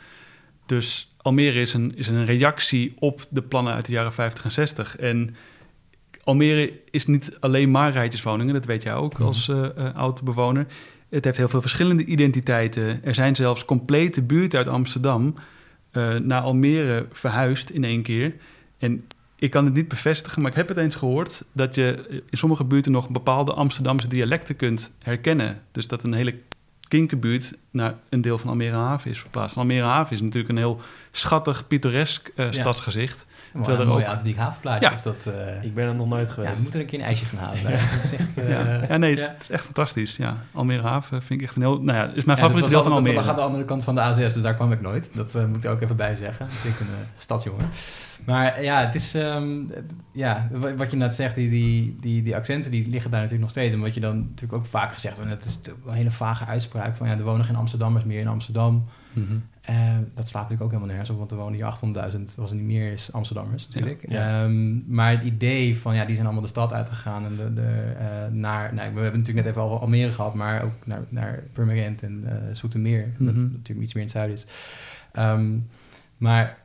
Dus 0.65 1.15
Almere 1.21 1.61
is 1.61 1.73
een, 1.73 1.95
is 1.95 2.07
een 2.07 2.25
reactie 2.25 2.93
op 2.99 3.25
de 3.29 3.41
plannen 3.41 3.73
uit 3.73 3.85
de 3.85 3.91
jaren 3.91 4.13
50 4.13 4.43
en 4.43 4.51
60. 4.51 4.97
En 4.97 5.35
Almere 6.25 6.73
is 6.91 7.05
niet 7.05 7.37
alleen 7.39 7.71
maar 7.71 7.91
rijtjeswoningen, 7.91 8.53
dat 8.53 8.65
weet 8.65 8.83
jij 8.83 8.93
ook 8.93 9.13
Mhm. 9.13 9.23
als 9.23 9.49
eh 9.49 9.65
eh, 9.65 9.95
oud-bewoner. 9.95 10.65
Het 11.09 11.25
heeft 11.25 11.37
heel 11.37 11.49
veel 11.49 11.61
verschillende 11.61 12.05
identiteiten. 12.05 13.03
Er 13.03 13.15
zijn 13.15 13.35
zelfs 13.35 13.65
complete 13.65 14.21
buurten 14.21 14.57
uit 14.59 14.67
Amsterdam 14.67 15.33
eh, 15.91 16.15
naar 16.15 16.41
Almere 16.41 17.05
verhuisd 17.11 17.69
in 17.69 17.83
één 17.83 18.01
keer. 18.03 18.33
En 18.77 19.05
ik 19.35 19.51
kan 19.51 19.65
het 19.65 19.73
niet 19.73 19.87
bevestigen, 19.87 20.41
maar 20.41 20.51
ik 20.51 20.57
heb 20.57 20.67
het 20.67 20.77
eens 20.77 20.95
gehoord 20.95 21.43
dat 21.51 21.75
je 21.75 22.05
in 22.29 22.37
sommige 22.37 22.63
buurten 22.63 22.91
nog 22.91 23.09
bepaalde 23.09 23.53
Amsterdamse 23.53 24.07
dialecten 24.07 24.55
kunt 24.55 24.95
herkennen. 25.03 25.61
Dus 25.71 25.87
dat 25.87 26.03
een 26.03 26.13
hele 26.13 26.35
kinkerbuurt 26.87 27.57
naar 27.75 27.93
een 28.09 28.21
deel 28.21 28.37
van 28.37 28.49
Almere 28.49 28.75
Haven 28.75 29.11
is 29.11 29.19
verplaatst. 29.19 29.57
Almere 29.57 29.85
Haven 29.85 30.13
is 30.13 30.21
natuurlijk 30.21 30.49
een 30.49 30.57
heel 30.57 30.81
schattig, 31.11 31.67
pittoresk 31.67 32.31
eh, 32.35 32.45
Ja. 32.45 32.51
stadsgezicht. 32.51 33.25
Terwijl 33.25 33.63
Terwijl 33.63 33.75
een 33.75 33.81
er 33.81 33.91
mooi 33.93 34.03
ook- 34.03 34.09
authentiek 34.09 34.37
havenplaatje 34.37 34.87
Ja. 34.87 34.93
is 34.93 35.01
dat... 35.01 35.15
eh, 35.25 35.63
Ik 35.63 35.73
ben 35.75 35.87
er 35.87 35.95
nog 35.95 36.07
nooit 36.07 36.27
ja, 36.27 36.33
geweest. 36.33 36.55
we 36.55 36.61
moeten 36.61 36.79
een 36.79 36.85
keer 36.85 36.99
een 36.99 37.05
ijsje 37.05 37.25
gaan 37.25 37.39
halen. 37.39 37.63
Dat 37.95 38.03
is 38.03 38.13
echt, 38.13 38.27
eh, 38.35 38.49
ja. 38.49 38.81
ja, 38.89 38.97
nee, 38.97 39.15
ja. 39.15 39.21
het 39.21 39.41
is 39.41 39.49
echt 39.49 39.63
fantastisch. 39.63 40.15
Ja, 40.17 40.37
Almere 40.53 40.81
Haven 40.81 41.21
vind 41.21 41.41
ik 41.41 41.47
echt 41.47 41.55
een 41.55 41.61
heel... 41.61 41.81
Nou 41.81 41.97
ja, 41.97 42.03
is 42.13 42.23
mijn 42.23 42.37
Ja, 42.37 42.43
favoriete 42.43 42.61
dat 42.61 42.69
deel 42.69 42.83
van 42.83 42.91
Almere. 42.91 43.15
Dat 43.15 43.23
gaat 43.25 43.35
de 43.35 43.41
andere 43.41 43.65
kant 43.65 43.83
van 43.83 43.95
de 43.95 44.01
A6, 44.13 44.15
dus 44.17 44.41
daar 44.41 44.55
kwam 44.55 44.71
ik 44.71 44.81
nooit. 44.81 45.09
Dat 45.15 45.33
moet 45.47 45.63
ik 45.63 45.69
ook 45.69 45.81
even 45.81 45.95
bij 45.95 46.15
zeggen. 46.15 46.45
Ik 46.45 46.77
ben 46.77 46.87
een 46.87 46.93
uh, 46.93 46.99
stadsjongen. 47.17 47.65
Maar 48.25 48.63
ja, 48.63 48.85
het 48.85 48.95
is... 48.95 49.13
ehm, 49.13 49.47
ja, 50.11 50.47
wa- 50.51 50.75
wat 50.75 50.91
je 50.91 50.97
net 50.97 51.13
zegt, 51.15 51.35
die, 51.35 51.49
die, 51.49 51.97
die, 52.01 52.21
die 52.23 52.35
accenten 52.35 52.71
die 52.71 52.87
liggen 52.89 53.11
daar 53.11 53.21
natuurlijk 53.21 53.41
nog 53.49 53.49
steeds. 53.57 53.73
En 53.73 53.79
wat 53.81 53.93
je 53.93 53.99
dan 53.99 54.17
natuurlijk 54.19 54.53
ook 54.53 54.65
vaak 54.65 54.93
gezegd 54.93 55.15
wordt, 55.15 55.31
en 55.31 55.37
het 55.37 55.45
is 55.45 55.59
een 55.85 55.93
hele 55.93 56.11
vage 56.11 56.45
uitspraak 56.45 56.95
van... 56.95 57.07
ja, 57.07 57.13
er 57.13 57.23
wonen 57.23 57.45
geen 57.45 57.55
Amsterdammers 57.65 58.03
meer 58.05 58.19
in 58.19 58.27
Amsterdam. 58.27 58.83
Mhm. 59.13 59.37
Eh, 59.61 59.75
dat 60.13 60.27
slaat 60.27 60.41
natuurlijk 60.41 60.61
ook 60.61 60.67
helemaal 60.69 60.87
nergens 60.87 61.09
op, 61.09 61.17
want 61.17 61.31
er 61.31 61.37
wonen 61.37 61.53
hier 61.53 61.65
800.000, 61.65 62.35
was 62.35 62.49
er 62.49 62.55
niet 62.55 62.65
meer 62.65 62.91
is 62.91 63.11
Amsterdammers 63.13 63.67
natuurlijk. 63.67 64.09
Ja. 64.09 64.43
Ehm, 64.43 64.93
maar 64.95 65.11
het 65.11 65.21
idee 65.23 65.77
van, 65.77 65.95
ja, 65.95 66.05
die 66.05 66.13
zijn 66.13 66.25
allemaal 66.25 66.43
de 66.43 66.49
stad 66.49 66.73
uitgegaan 66.73 67.25
en 67.25 67.35
de, 67.35 67.53
de, 67.53 67.93
eh, 67.99 68.31
naar, 68.31 68.73
nou, 68.73 68.93
we 68.93 68.99
hebben 69.01 69.19
natuurlijk 69.19 69.45
net 69.45 69.55
even 69.55 69.61
al 69.61 69.79
Almere 69.79 70.11
gehad, 70.11 70.33
maar 70.33 70.63
ook 70.63 70.85
naar, 70.85 71.01
naar 71.09 71.43
Purmerend 71.53 72.03
en 72.03 72.23
eh 72.25 72.55
Zoetermeer, 72.55 73.11
wat 73.17 73.33
Mhm. 73.33 73.41
natuurlijk 73.41 73.81
iets 73.81 73.93
meer 73.93 74.03
in 74.03 74.09
het 74.09 74.17
zuiden 74.17 74.35
is. 74.35 74.45
Ehm, 75.11 75.57
maar 76.17 76.57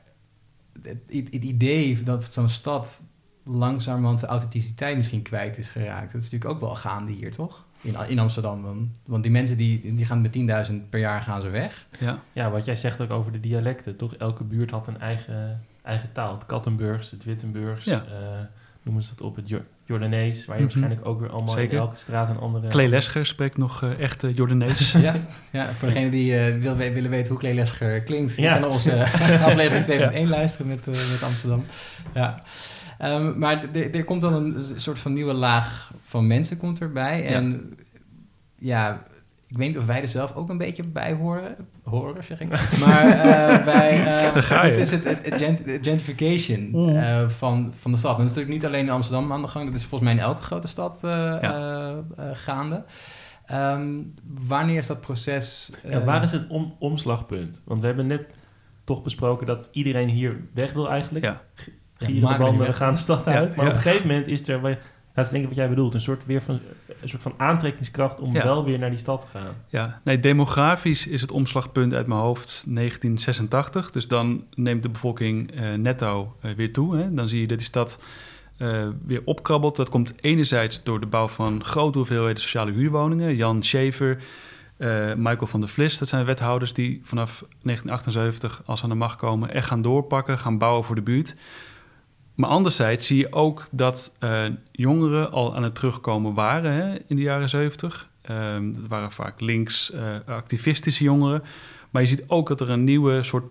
het, 0.82 0.98
het- 1.06 1.32
het 1.32 1.44
idee 1.44 2.02
dat 2.02 2.32
zo'n 2.32 2.48
stad 2.48 3.02
langzamerhand 3.44 4.18
zijn 4.18 4.30
authenticiteit 4.30 4.96
misschien 4.96 5.22
kwijt 5.22 5.58
is 5.58 5.68
geraakt, 5.68 6.12
dat 6.12 6.20
is 6.22 6.30
natuurlijk 6.30 6.50
ook 6.50 6.60
wel 6.60 6.74
gaande 6.74 7.12
hier, 7.12 7.30
toch? 7.32 7.64
In, 7.81 7.95
in 8.09 8.19
Amsterdam. 8.19 8.62
dan. 8.62 8.90
Want 9.07 9.23
die 9.23 9.33
mensen 9.33 9.57
die, 9.57 9.95
die 9.95 10.07
gaan 10.07 10.21
met 10.21 10.69
10.000 10.71 10.75
per 10.90 11.01
jaar 11.01 11.23
gaan 11.23 11.43
ze 11.43 11.49
weg. 11.49 11.87
Ja, 11.99 12.19
Ja, 12.33 12.51
wat 12.51 12.64
jij 12.64 12.77
zegt 12.77 13.01
ook 13.01 13.11
over 13.11 13.33
de 13.33 13.40
dialecten, 13.40 13.97
toch? 13.97 14.14
Elke 14.14 14.45
buurt 14.45 14.71
had 14.71 14.87
een 14.88 15.01
eigen, 15.01 15.61
eigen 15.83 16.12
taal. 16.12 16.35
Het 16.35 16.47
Kattenburgs, 16.47 17.11
het 17.11 17.25
Wittenburgs, 17.25 17.85
Ja. 17.85 18.05
eh, 18.09 18.38
noemen 18.83 19.03
ze 19.03 19.09
dat 19.11 19.21
op, 19.21 19.37
het 19.37 19.49
Jo- 19.49 19.64
Jordanees, 19.85 20.47
waar 20.47 20.57
je 20.57 20.62
Mhm. 20.64 20.73
waarschijnlijk 20.73 21.09
ook 21.09 21.21
weer 21.21 21.31
allemaal 21.31 21.55
Zeker. 21.55 21.73
in 21.73 21.79
elke 21.81 21.97
straat 21.97 22.29
een 22.31 22.38
andere... 22.38 22.69
Klee 22.69 22.88
Lesger 22.88 23.27
spreekt 23.27 23.57
nog 23.57 23.83
eh, 23.83 23.99
echt 24.01 24.25
eh, 24.25 24.35
Jordanees. 24.35 24.93
Ja, 25.03 25.14
ja 25.53 25.73
voor 25.73 25.88
degene 25.88 26.11
die 26.11 26.38
eh, 26.38 26.57
wil, 26.57 26.77
willen 26.77 27.11
weten 27.11 27.29
hoe 27.29 27.38
Kleelesger 27.38 28.01
klinkt, 28.03 28.35
Ja. 28.37 28.55
je 28.55 28.61
kan 28.61 28.71
onze 28.71 28.93
aflevering 29.45 29.85
2.1 30.25 30.29
luisteren 30.29 30.66
met, 30.66 30.87
met 30.87 31.23
Amsterdam. 31.25 31.64
Ja. 32.14 32.43
Ehm, 33.00 33.38
maar 33.38 33.64
er- 33.74 34.04
komt 34.04 34.20
dan 34.20 34.34
een 34.34 34.64
soort 34.80 34.98
van 34.98 35.12
nieuwe 35.12 35.32
laag 35.34 35.92
van 36.02 36.26
mensen 36.26 36.56
komt 36.58 36.80
erbij. 36.80 37.26
En 37.26 37.74
ja, 38.58 39.02
ik 39.48 39.56
weet 39.56 39.66
niet 39.68 39.78
of 39.78 39.86
wij 39.86 40.00
er 40.00 40.08
zelf 40.08 40.34
ook 40.34 40.48
een 40.48 40.58
beetje 40.58 40.82
bij 40.84 41.12
horen. 41.12 41.56
Horen, 41.82 42.24
zeg 42.24 42.40
ik. 42.40 42.48
Maar 42.86 43.06
eh, 43.08 43.64
bij... 43.64 43.90
eh, 43.98 44.04
Daar 44.34 44.42
ga 44.42 44.64
je. 44.64 44.70
Het 44.72 44.80
is 44.80 44.90
het, 44.90 45.04
het, 45.04 45.24
het 45.24 45.34
gent- 45.42 45.64
het 45.66 45.86
gentrification 45.86 46.68
Mhm. 46.70 46.96
eh, 46.96 47.28
van, 47.28 47.72
van 47.80 47.90
de 47.90 47.96
stad. 47.98 48.10
En 48.12 48.16
dat 48.22 48.26
is 48.30 48.34
natuurlijk 48.36 48.62
niet 48.62 48.66
alleen 48.72 48.84
in 48.84 48.90
Amsterdam 48.92 49.32
aan 49.32 49.42
de 49.42 49.48
gang. 49.48 49.64
Dat 49.66 49.74
is 49.74 49.80
volgens 49.86 50.10
mij 50.10 50.18
in 50.18 50.24
elke 50.28 50.42
grote 50.42 50.68
stad 50.68 51.04
eh, 51.04 51.10
Ja. 51.10 51.40
eh, 51.40 51.90
eh, 52.30 52.36
gaande. 52.36 52.84
Ehm, 53.46 53.88
wanneer 54.46 54.76
is 54.78 54.86
dat 54.86 55.00
proces... 55.00 55.70
Ja, 55.82 55.90
eh, 55.90 56.04
waar 56.04 56.22
is 56.22 56.32
het 56.32 56.48
om, 56.48 56.74
omslagpunt? 56.78 57.60
Want 57.64 57.80
we 57.80 57.86
hebben 57.86 58.06
net 58.06 58.22
toch 58.84 59.02
besproken 59.02 59.46
dat 59.46 59.68
iedereen 59.72 60.08
hier 60.08 60.40
weg 60.54 60.72
wil 60.72 60.90
eigenlijk. 60.90 61.24
Ja. 61.24 61.40
Gieren 62.06 62.22
maak 62.22 62.32
de 62.32 62.38
maar 62.38 62.48
banden, 62.48 62.66
niet 62.66 62.76
we 62.76 62.82
gaan 62.82 62.92
de 62.92 62.98
stad 62.98 63.26
uit. 63.26 63.56
Maar 63.56 63.66
op 63.66 63.72
een 63.72 63.78
gegeven 63.78 64.06
moment 64.06 64.26
is 64.26 64.48
er, 64.48 64.60
dat 65.14 65.24
is 65.24 65.30
denk 65.30 65.42
ik 65.42 65.48
wat 65.48 65.58
jij 65.58 65.68
bedoelt, 65.68 65.94
een 65.94 66.00
soort, 66.00 66.26
weer 66.26 66.42
van, 66.42 66.60
een 67.00 67.08
soort 67.08 67.22
van 67.22 67.34
aantrekkingskracht 67.36 68.20
om 68.20 68.32
wel 68.32 68.64
weer 68.64 68.78
naar 68.78 68.90
die 68.90 68.98
stad 68.98 69.20
te 69.20 69.38
gaan. 69.38 69.54
Ja, 69.68 70.00
nee, 70.04 70.20
demografisch 70.20 71.06
is 71.06 71.20
het 71.20 71.30
omslagpunt 71.30 71.94
uit 71.94 72.06
mijn 72.06 72.20
hoofd 72.20 72.46
1986. 72.66 73.90
Dus 73.90 74.08
dan 74.08 74.44
neemt 74.54 74.82
de 74.82 74.88
bevolking 74.88 75.52
eh, 75.52 75.74
netto 75.74 76.36
eh, 76.40 76.50
weer 76.52 76.72
toe. 76.72 76.96
Hè. 76.96 77.14
Dan 77.14 77.28
zie 77.28 77.40
je 77.40 77.46
dat 77.46 77.58
die 77.58 77.66
stad 77.66 77.98
eh, 78.60 78.86
weer 79.06 79.22
opkrabbelt. 79.24 79.76
Dat 79.76 79.88
komt 79.88 80.14
enerzijds 80.20 80.82
door 80.82 81.00
de 81.00 81.06
bouw 81.06 81.28
van 81.28 81.64
grote 81.64 81.98
hoeveelheden 81.98 82.42
sociale 82.42 82.72
huurwoningen. 82.72 83.36
Jan 83.36 83.62
Schever, 83.62 84.18
eh, 84.76 85.14
Michael 85.14 85.46
van 85.46 85.60
der 85.60 85.68
Vlis, 85.68 85.98
dat 85.98 86.08
zijn 86.08 86.24
wethouders 86.24 86.72
die 86.72 87.00
vanaf 87.04 87.44
1978, 87.62 88.62
als 88.64 88.78
ze 88.78 88.84
aan 88.84 88.90
de 88.90 88.96
macht 88.96 89.16
komen, 89.16 89.50
echt 89.50 89.66
gaan 89.66 89.82
doorpakken, 89.82 90.38
gaan 90.38 90.58
bouwen 90.58 90.84
voor 90.84 90.94
de 90.94 91.02
buurt. 91.02 91.36
Maar 92.40 92.50
anderzijds 92.50 93.07
zie 93.07 93.18
je 93.18 93.33
ook 93.33 93.66
dat 93.70 94.16
eh, 94.18 94.44
jongeren 94.72 95.33
al 95.33 95.57
aan 95.57 95.62
het 95.62 95.74
terugkomen 95.74 96.35
waren 96.35 96.72
hè, 96.72 96.98
in 97.07 97.16
de 97.16 97.22
jaren 97.22 97.48
70. 97.48 98.09
Ehm, 98.22 98.72
dat 98.72 98.87
waren 98.88 99.12
vaak 99.12 99.40
links 99.40 99.92
eh, 99.92 100.83
jongeren. 100.83 101.42
Maar 101.90 102.03
je 102.03 102.09
ziet 102.09 102.24
ook 102.26 102.48
dat 102.48 102.61
er 102.61 102.70
een 102.70 102.85
nieuwe 102.85 103.22
soort 103.22 103.44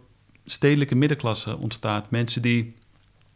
stedelijke 0.46 0.96
middenklasse 0.96 1.58
ontstaat. 1.58 2.12
Mensen 2.12 2.42
die 2.42 2.74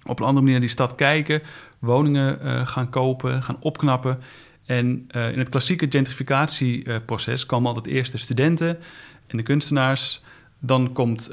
op 0.03 0.19
een 0.19 0.25
andere 0.25 0.33
manier 0.33 0.51
naar 0.51 0.59
die 0.59 0.69
stad 0.69 0.95
kijken, 0.95 1.41
woningen 1.79 2.41
eh, 2.41 2.67
gaan 2.67 2.89
kopen, 2.89 3.43
gaan 3.43 3.57
opknappen. 3.59 4.19
En 4.65 5.07
in 5.11 5.39
het 5.39 5.49
klassieke 5.49 5.87
gentrificatieproces 5.89 7.45
komen 7.45 7.67
altijd 7.67 7.87
eerst 7.87 8.11
de 8.11 8.17
studenten 8.17 8.79
en 9.27 9.37
de 9.37 9.43
kunstenaars. 9.43 10.21
Dan 10.59 10.93
komt 10.93 11.31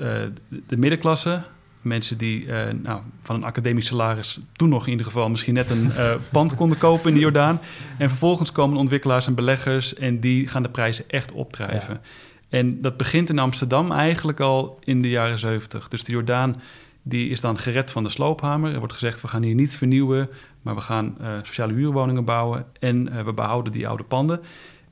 de 0.67 0.77
middenklasse, 0.77 1.43
mensen 1.81 2.19
die 2.19 2.53
eh, 2.53 2.75
nou, 2.83 3.01
van 3.21 3.37
een 3.37 3.45
academisch 3.45 3.87
salaris 3.87 4.41
toen 4.53 4.69
nog 4.69 4.85
in 4.85 4.91
ieder 4.91 5.07
geval 5.07 5.29
misschien 5.29 5.55
net 5.55 5.71
een 5.71 5.93
eh, 5.93 6.11
pand 6.33 6.55
konden 6.55 6.79
kopen 6.79 7.09
in 7.09 7.15
de 7.15 7.21
Jordaan. 7.21 7.61
En 7.99 8.09
vervolgens 8.09 8.53
komen 8.53 8.79
ontwikkelaars 8.79 9.27
en 9.27 9.35
beleggers 9.35 9.95
en 9.95 10.21
die 10.21 10.49
gaan 10.49 10.63
de 10.63 10.69
prijzen 10.69 11.05
echt 11.09 11.33
opdrijven. 11.33 12.01
En 12.49 12.81
dat 12.81 12.97
begint 12.97 13.31
in 13.31 13.39
Amsterdam 13.39 13.93
eigenlijk 13.93 14.41
al 14.41 14.79
in 14.85 15.03
de 15.03 15.09
jaren 15.09 15.39
70. 15.39 15.89
Dus 15.89 16.05
de 16.05 16.13
Jordaan 16.13 16.61
die 17.03 17.31
is 17.31 17.41
dan 17.41 17.59
gered 17.59 17.91
van 17.91 18.03
de 18.03 18.09
sloophamer. 18.09 18.73
Er 18.73 18.79
wordt 18.79 18.93
gezegd, 18.93 19.21
we 19.21 19.29
gaan 19.29 19.43
hier 19.43 19.55
niet 19.55 19.77
vernieuwen, 19.77 20.29
maar 20.63 20.75
we 20.75 20.81
gaan 20.81 21.17
eh, 21.21 21.33
sociale 21.43 21.73
huurwoningen 21.73 22.25
bouwen 22.25 22.67
en 22.81 23.25
we 23.25 23.33
behouden 23.33 23.73
die 23.73 23.89
oude 23.89 24.05
panden. 24.05 24.41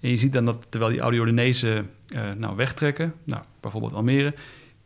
En 0.00 0.10
je 0.10 0.18
ziet 0.18 0.32
dan 0.32 0.44
dat 0.44 0.66
terwijl 0.68 0.92
die 0.92 1.02
oude 1.02 1.16
Jordanezen 1.16 1.90
nou 2.36 2.56
wegtrekken, 2.56 3.14
nou, 3.24 3.42
bijvoorbeeld 3.60 3.92
Almere, 3.92 4.34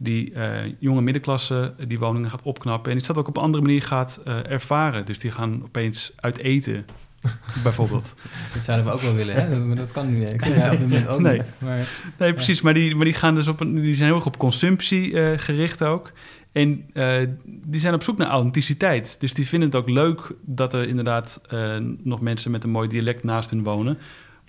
die 0.02 0.32
eh, 0.32 0.72
jonge 0.78 1.00
middenklasse 1.02 1.74
die 1.88 1.98
woningen 1.98 2.30
gaat 2.30 2.42
opknappen 2.42 2.90
en 2.90 2.96
die 2.96 3.04
stad 3.04 3.18
ook 3.18 3.28
op 3.28 3.36
een 3.36 3.42
andere 3.42 3.62
manier 3.62 3.82
gaat 3.82 4.20
eh, 4.24 4.50
ervaren. 4.50 5.06
Dus 5.06 5.18
die 5.18 5.30
gaan 5.30 5.62
opeens 5.64 6.12
uit 6.16 6.38
eten, 6.38 6.84
bijvoorbeeld. 7.62 8.14
Dus 8.42 8.52
dat 8.52 8.62
zouden 8.62 8.86
we 8.86 8.92
ook 8.92 9.00
wel 9.00 9.14
willen, 9.14 9.34
hè? 9.34 9.50
Dat, 9.50 9.66
maar 9.66 9.76
dat 9.76 9.92
kan 9.92 10.12
nu 10.12 10.18
niet. 10.18 10.36
Kan 10.36 10.50
jij 10.58 10.70
op 10.70 10.78
dit 10.78 10.80
moment 10.80 11.08
ook 11.08 11.20
Nee. 11.20 11.36
niet. 11.38 11.46
Maar, 11.58 11.88
Nee, 12.18 12.32
precies. 12.32 12.60
Maar 12.60 12.74
die, 12.74 12.94
maar 12.94 13.04
die 13.04 13.14
gaan 13.14 13.34
dus 13.34 13.48
op 13.48 13.60
een, 13.60 13.74
die 13.74 13.94
zijn 13.94 14.08
heel 14.08 14.16
erg 14.16 14.26
op 14.26 14.38
consumptie 14.38 15.20
eh, 15.20 15.38
gericht 15.38 15.82
ook. 15.84 16.12
En 16.52 16.84
eh, 16.92 17.16
die 17.44 17.80
zijn 17.80 17.94
op 17.94 18.02
zoek 18.02 18.18
naar 18.18 18.28
authenticiteit. 18.28 19.16
Dus 19.20 19.34
die 19.34 19.48
vinden 19.48 19.68
het 19.68 19.78
ook 19.78 19.88
leuk 19.88 20.32
dat 20.40 20.74
er 20.74 20.88
inderdaad 20.88 21.40
eh, 21.48 21.76
nog 22.02 22.20
mensen 22.20 22.50
met 22.50 22.64
een 22.64 22.70
mooi 22.70 22.88
dialect 22.88 23.24
naast 23.24 23.50
hun 23.50 23.62
wonen. 23.62 23.98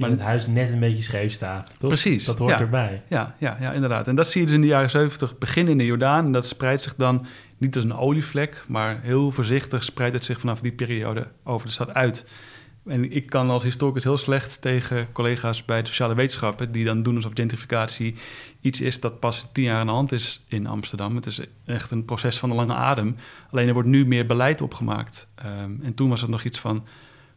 Maar 0.10 0.18
het 0.18 0.28
huis 0.28 0.48
net 0.48 0.74
een 0.74 0.80
beetje 0.80 1.04
scheef 1.04 1.32
staat. 1.32 1.76
Toch? 1.80 1.88
Precies, 1.88 2.26
Dat 2.26 2.38
hoort 2.38 2.52
ja. 2.52 2.60
erbij. 2.60 3.02
Ja, 3.08 3.36
ja, 3.38 3.58
ja, 3.60 3.72
inderdaad. 3.72 4.08
En 4.08 4.16
dat 4.16 4.28
zie 4.28 4.42
je 4.42 4.48
dus 4.48 4.56
in 4.56 4.62
de 4.62 4.68
jaren 4.68 4.90
70 4.90 5.38
beginnen 5.38 5.72
in 5.72 5.78
de 5.78 5.86
Jordaan. 5.86 6.26
En 6.26 6.32
dat 6.32 6.48
spreidt 6.48 6.82
zich 6.82 6.96
dan 6.96 7.26
niet 7.58 7.76
als 7.76 7.86
een 7.86 7.96
olievlek, 7.96 8.64
maar 8.68 9.02
heel 9.02 9.32
voorzichtig 9.32 9.84
spreidt 9.84 10.16
het 10.16 10.26
zich 10.26 10.40
vanaf 10.40 10.62
die 10.62 10.72
periode 10.72 11.28
over 11.44 11.68
de 11.68 11.74
stad 11.74 11.94
uit. 11.94 12.26
En 12.86 13.12
ik 13.12 13.26
kan 13.26 13.50
als 13.50 13.64
historicus 13.64 14.04
heel 14.04 14.18
slecht 14.18 14.62
tegen 14.62 15.08
collega's 15.12 15.66
bij 15.66 15.82
de 15.82 15.88
sociale 15.88 16.16
wetenschappen, 16.16 16.72
die 16.72 16.86
dan 16.86 17.04
doen 17.04 17.16
alsof 17.16 17.32
gentrificatie 17.34 18.16
iets 18.62 18.82
is 18.82 19.00
dat 19.00 19.20
pas 19.20 19.50
tien 19.52 19.64
jaar 19.64 19.80
aan 19.80 19.86
de 19.86 19.92
hand 19.92 20.12
is 20.12 20.46
in 20.48 20.68
Amsterdam. 20.68 21.16
Het 21.16 21.26
is 21.26 21.40
echt 21.66 21.92
een 21.92 22.06
proces 22.06 22.40
van 22.40 22.50
de 22.50 22.56
lange 22.56 22.74
adem. 22.74 23.16
Alleen 23.50 23.68
er 23.68 23.74
wordt 23.74 23.90
nu 23.90 24.06
meer 24.06 24.26
beleid 24.26 24.62
opgemaakt. 24.62 25.28
Ehm, 25.36 25.82
en 25.82 25.94
toen 25.94 26.10
was 26.10 26.22
het 26.22 26.30
nog 26.30 26.44
iets 26.44 26.60
van, 26.60 26.86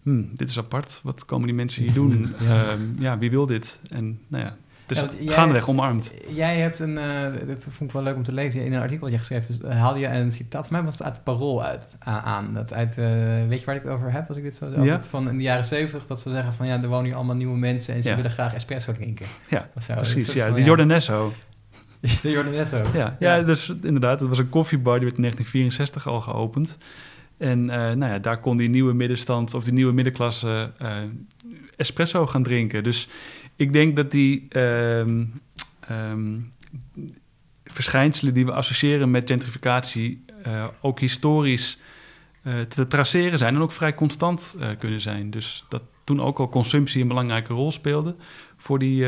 hmm, 0.06 0.30
dit 0.34 0.48
is 0.48 0.58
apart, 0.58 1.00
wat 1.02 1.24
komen 1.24 1.46
die 1.46 1.56
mensen 1.56 1.82
hier 1.82 1.92
doen? 1.92 2.34
Ja. 2.40 2.54
ja. 2.54 2.62
ja, 2.98 3.18
wie 3.18 3.30
wil 3.30 3.46
dit? 3.46 3.80
En 3.90 4.20
nou 4.28 4.44
ja, 4.44 4.56
is 4.88 4.98
Ja, 4.98 5.08
jij- 5.20 5.32
gaandeweg 5.32 5.68
omarmd. 5.68 6.12
Jij 6.34 6.58
hebt 6.58 6.78
een, 6.78 6.98
eh, 6.98 7.24
dat 7.46 7.66
vond 7.70 7.80
ik 7.90 7.92
wel 7.92 8.02
leuk 8.02 8.16
om 8.16 8.22
te 8.22 8.32
lezen, 8.32 8.64
in 8.64 8.72
een 8.72 8.80
artikel 8.80 9.02
dat 9.02 9.12
je 9.12 9.18
geschreven 9.18 9.46
hebt, 9.48 9.60
dus, 9.62 9.70
haalde 9.72 9.98
je 9.98 10.06
een 10.06 10.32
citaat, 10.32 10.66
voor 10.66 10.76
mij 10.76 10.84
was 10.84 10.94
het 10.98 11.02
uit 11.06 11.14
het 11.14 11.24
Parool 11.24 11.64
uit, 11.64 11.86
aan. 11.98 12.54
Dat 12.54 12.72
uit, 12.72 12.98
eh, 12.98 13.06
weet 13.48 13.60
je 13.60 13.66
waar 13.66 13.74
ik 13.76 13.82
het 13.82 13.90
over 13.92 14.12
heb, 14.12 14.28
als 14.28 14.36
ik 14.36 14.42
dit 14.42 14.56
zo 14.56 14.64
over 14.66 14.84
Ja. 14.84 15.02
van 15.02 15.28
in 15.28 15.36
de 15.36 15.42
jaren 15.42 15.64
zeventig, 15.64 16.06
dat 16.06 16.20
ze 16.20 16.30
zeggen 16.30 16.52
van 16.52 16.66
ja, 16.66 16.82
er 16.82 16.88
wonen 16.88 17.04
hier 17.04 17.14
allemaal 17.14 17.36
nieuwe 17.36 17.58
mensen 17.58 17.94
en 17.94 18.02
ze 18.02 18.08
Ja. 18.08 18.16
willen 18.16 18.30
graag 18.30 18.54
espresso 18.54 18.92
drinken. 18.92 19.26
Ja, 19.50 19.68
zo. 19.82 19.94
Precies, 19.94 20.32
ja. 20.32 20.44
van, 20.46 20.54
De 20.54 20.62
Jordanesso. 20.62 21.32
De 22.22 22.30
Jordanesso. 22.30 22.76
Ja, 22.94 23.16
ja, 23.18 23.34
Ja. 23.34 23.42
dus 23.42 23.68
inderdaad, 23.82 24.18
dat 24.18 24.28
was 24.28 24.38
een 24.38 24.48
koffiebar, 24.48 24.94
die 24.94 25.04
werd 25.04 25.16
in 25.16 25.22
1964 25.22 26.06
al 26.08 26.20
geopend. 26.20 26.76
En 27.38 27.70
eh, 27.70 27.78
nou 27.78 28.12
ja, 28.12 28.18
daar 28.18 28.40
kon 28.40 28.56
die 28.56 28.68
nieuwe 28.68 28.92
middenstand 28.92 29.54
of 29.54 29.64
die 29.64 29.72
nieuwe 29.72 29.92
middenklasse 29.92 30.72
eh, 30.78 30.96
espresso 31.76 32.26
gaan 32.26 32.42
drinken. 32.42 32.84
Dus 32.84 33.08
ik 33.56 33.72
denk 33.72 33.96
dat 33.96 34.10
die 34.10 34.46
ehm, 34.48 35.24
ehm, 35.80 36.40
verschijnselen 37.64 38.34
die 38.34 38.46
we 38.46 38.52
associëren 38.52 39.10
met 39.10 39.30
gentrificatie 39.30 40.24
eh, 40.42 40.66
ook 40.80 41.00
historisch 41.00 41.78
te 42.68 42.86
traceren 42.86 43.38
zijn 43.38 43.54
en 43.54 43.60
ook 43.60 43.72
vrij 43.72 43.94
constant 43.94 44.56
kunnen 44.78 45.00
zijn. 45.00 45.30
Dus 45.30 45.64
dat 45.68 45.82
toen 46.04 46.20
ook 46.20 46.38
al 46.38 46.48
consumptie 46.48 47.02
een 47.02 47.08
belangrijke 47.08 47.52
rol 47.52 47.72
speelde 47.72 48.16
voor 48.56 48.78
die 48.78 49.06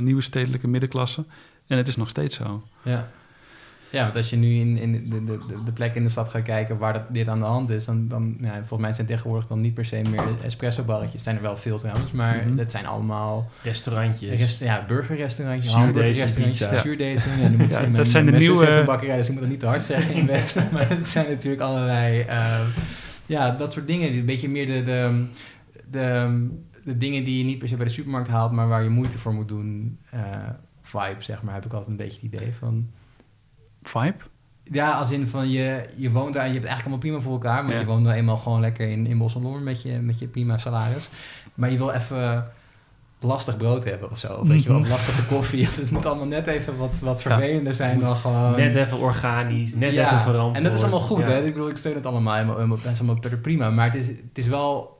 nieuwe 0.00 0.22
stedelijke 0.22 0.68
middenklasse. 0.68 1.24
En 1.66 1.76
het 1.76 1.88
is 1.88 1.96
nog 1.96 2.08
steeds 2.08 2.36
zo. 2.36 2.68
Ja. 2.82 3.10
Ja, 3.90 4.02
want 4.02 4.16
als 4.16 4.30
je 4.30 4.36
nu 4.36 4.54
in, 4.60 4.76
in 4.76 4.92
de, 4.92 5.24
de, 5.24 5.38
de, 5.48 5.62
de 5.64 5.72
plek 5.72 5.94
in 5.94 6.02
de 6.02 6.08
stad 6.08 6.28
gaat 6.28 6.42
kijken 6.42 6.78
waar 6.78 6.92
dat, 6.92 7.02
dit 7.14 7.28
aan 7.28 7.38
de 7.38 7.44
hand 7.44 7.70
is, 7.70 7.84
dan, 7.84 8.08
dan 8.08 8.36
ja, 8.40 8.52
volgens 8.54 8.80
mij 8.80 8.92
zijn 8.92 9.06
tegenwoordig 9.06 9.46
dan 9.46 9.60
niet 9.60 9.74
per 9.74 9.84
se 9.84 10.02
meer 10.10 10.22
espresso-barretjes. 10.44 11.22
zijn 11.22 11.36
er 11.36 11.42
wel 11.42 11.56
veel 11.56 11.78
trouwens, 11.78 12.12
maar 12.12 12.44
Mhm. 12.46 12.58
het 12.58 12.70
zijn 12.70 12.86
allemaal 12.86 13.50
Restaurantjes. 13.62 14.40
rest, 14.40 14.58
ja, 14.60 14.84
burgerrestaurantjes, 14.86 15.72
hamburgerrestaurantjes. 15.72 16.58
Ja, 16.70 16.70
ik 16.92 16.98
Ja, 17.70 17.80
dat 17.80 17.90
mijn- 17.90 18.06
zijn 18.06 18.26
de 18.26 18.32
nieuwe- 18.32 18.82
bakkerij, 18.86 19.16
dus 19.16 19.26
ik 19.26 19.32
moet 19.32 19.40
dat 19.40 19.50
niet 19.50 19.60
te 19.60 19.66
hard 19.66 19.84
zeggen 19.84 20.14
in 20.14 20.26
West. 20.26 20.56
maar 20.72 20.88
het 20.88 21.06
zijn 21.06 21.28
natuurlijk 21.28 21.62
allerlei, 21.62 22.20
eh, 22.20 22.60
ja, 23.26 23.50
dat 23.50 23.72
soort 23.72 23.86
dingen. 23.86 24.12
Een 24.12 24.24
beetje 24.24 24.48
meer 24.48 24.66
de, 24.66 24.82
de, 24.82 25.24
de, 25.90 26.46
de 26.84 26.96
dingen 26.96 27.24
die 27.24 27.38
je 27.38 27.44
niet 27.44 27.58
per 27.58 27.68
se 27.68 27.76
bij 27.76 27.86
de 27.86 27.92
supermarkt 27.92 28.28
haalt, 28.28 28.52
maar 28.52 28.68
waar 28.68 28.82
je 28.82 28.88
moeite 28.88 29.18
voor 29.18 29.34
moet 29.34 29.48
doen. 29.48 29.98
eh, 30.10 30.20
vibe, 30.82 31.16
zeg 31.22 31.42
maar, 31.42 31.54
heb 31.54 31.64
ik 31.64 31.72
altijd 31.72 31.90
een 31.90 31.96
beetje 31.96 32.20
het 32.26 32.34
idee 32.34 32.52
van. 32.58 32.88
Vibe? 33.82 34.14
Ja, 34.64 34.90
als 34.92 35.10
in 35.10 35.28
van 35.28 35.50
je, 35.50 35.84
je 35.96 36.10
woont 36.10 36.32
daar 36.34 36.42
en 36.44 36.48
je 36.52 36.58
hebt 36.58 36.68
het 36.68 36.72
eigenlijk 36.72 36.82
allemaal 36.84 36.98
prima 36.98 37.20
voor 37.20 37.32
elkaar. 37.32 37.62
Want 37.62 37.72
Ja. 37.74 37.80
je 37.80 37.86
woont 37.86 38.02
nou 38.02 38.16
eenmaal 38.16 38.36
gewoon 38.36 38.60
lekker 38.60 38.88
in, 38.90 39.06
in 39.06 39.18
Bos 39.18 39.34
en 39.34 39.42
Lommer 39.42 39.60
met 39.60 39.82
je, 39.82 39.92
met 39.92 40.18
je 40.18 40.26
prima 40.26 40.58
salaris. 40.58 41.08
Maar 41.54 41.70
je 41.70 41.76
wil 41.78 41.90
even 41.90 42.46
lastig 43.20 43.56
brood 43.56 43.84
hebben 43.84 44.10
of 44.10 44.18
zo. 44.18 44.32
Of 44.32 44.48
weet 44.48 44.62
je 44.62 44.68
wel, 44.68 44.78
Mhm. 44.78 44.88
lastige 44.90 45.24
koffie. 45.26 45.66
Het 45.70 45.90
moet 45.90 46.06
allemaal 46.06 46.26
net 46.26 46.46
even 46.46 46.76
wat, 46.76 46.98
wat 47.02 47.22
vervelender 47.22 47.74
zijn 47.74 48.00
dan 48.00 48.16
gewoon... 48.16 48.56
Net 48.56 48.74
even 48.74 48.98
organisch, 48.98 49.74
net 49.74 49.92
Ja, 49.92 50.04
even 50.06 50.20
veranderd. 50.20 50.56
En 50.56 50.62
dat 50.62 50.72
is 50.72 50.80
allemaal 50.82 51.00
goed, 51.00 51.18
Ja. 51.20 51.26
hè? 51.30 51.44
Ik 51.44 51.52
bedoel, 51.52 51.68
ik 51.68 51.76
steun 51.76 51.94
het 51.94 52.06
allemaal. 52.06 52.46
Dat 52.46 52.78
is 52.84 52.98
allemaal 53.00 53.18
prima. 53.42 53.70
Maar 53.70 53.84
het 53.84 53.94
is, 53.94 54.06
het 54.06 54.16
is 54.38 54.46
wel 54.46 54.97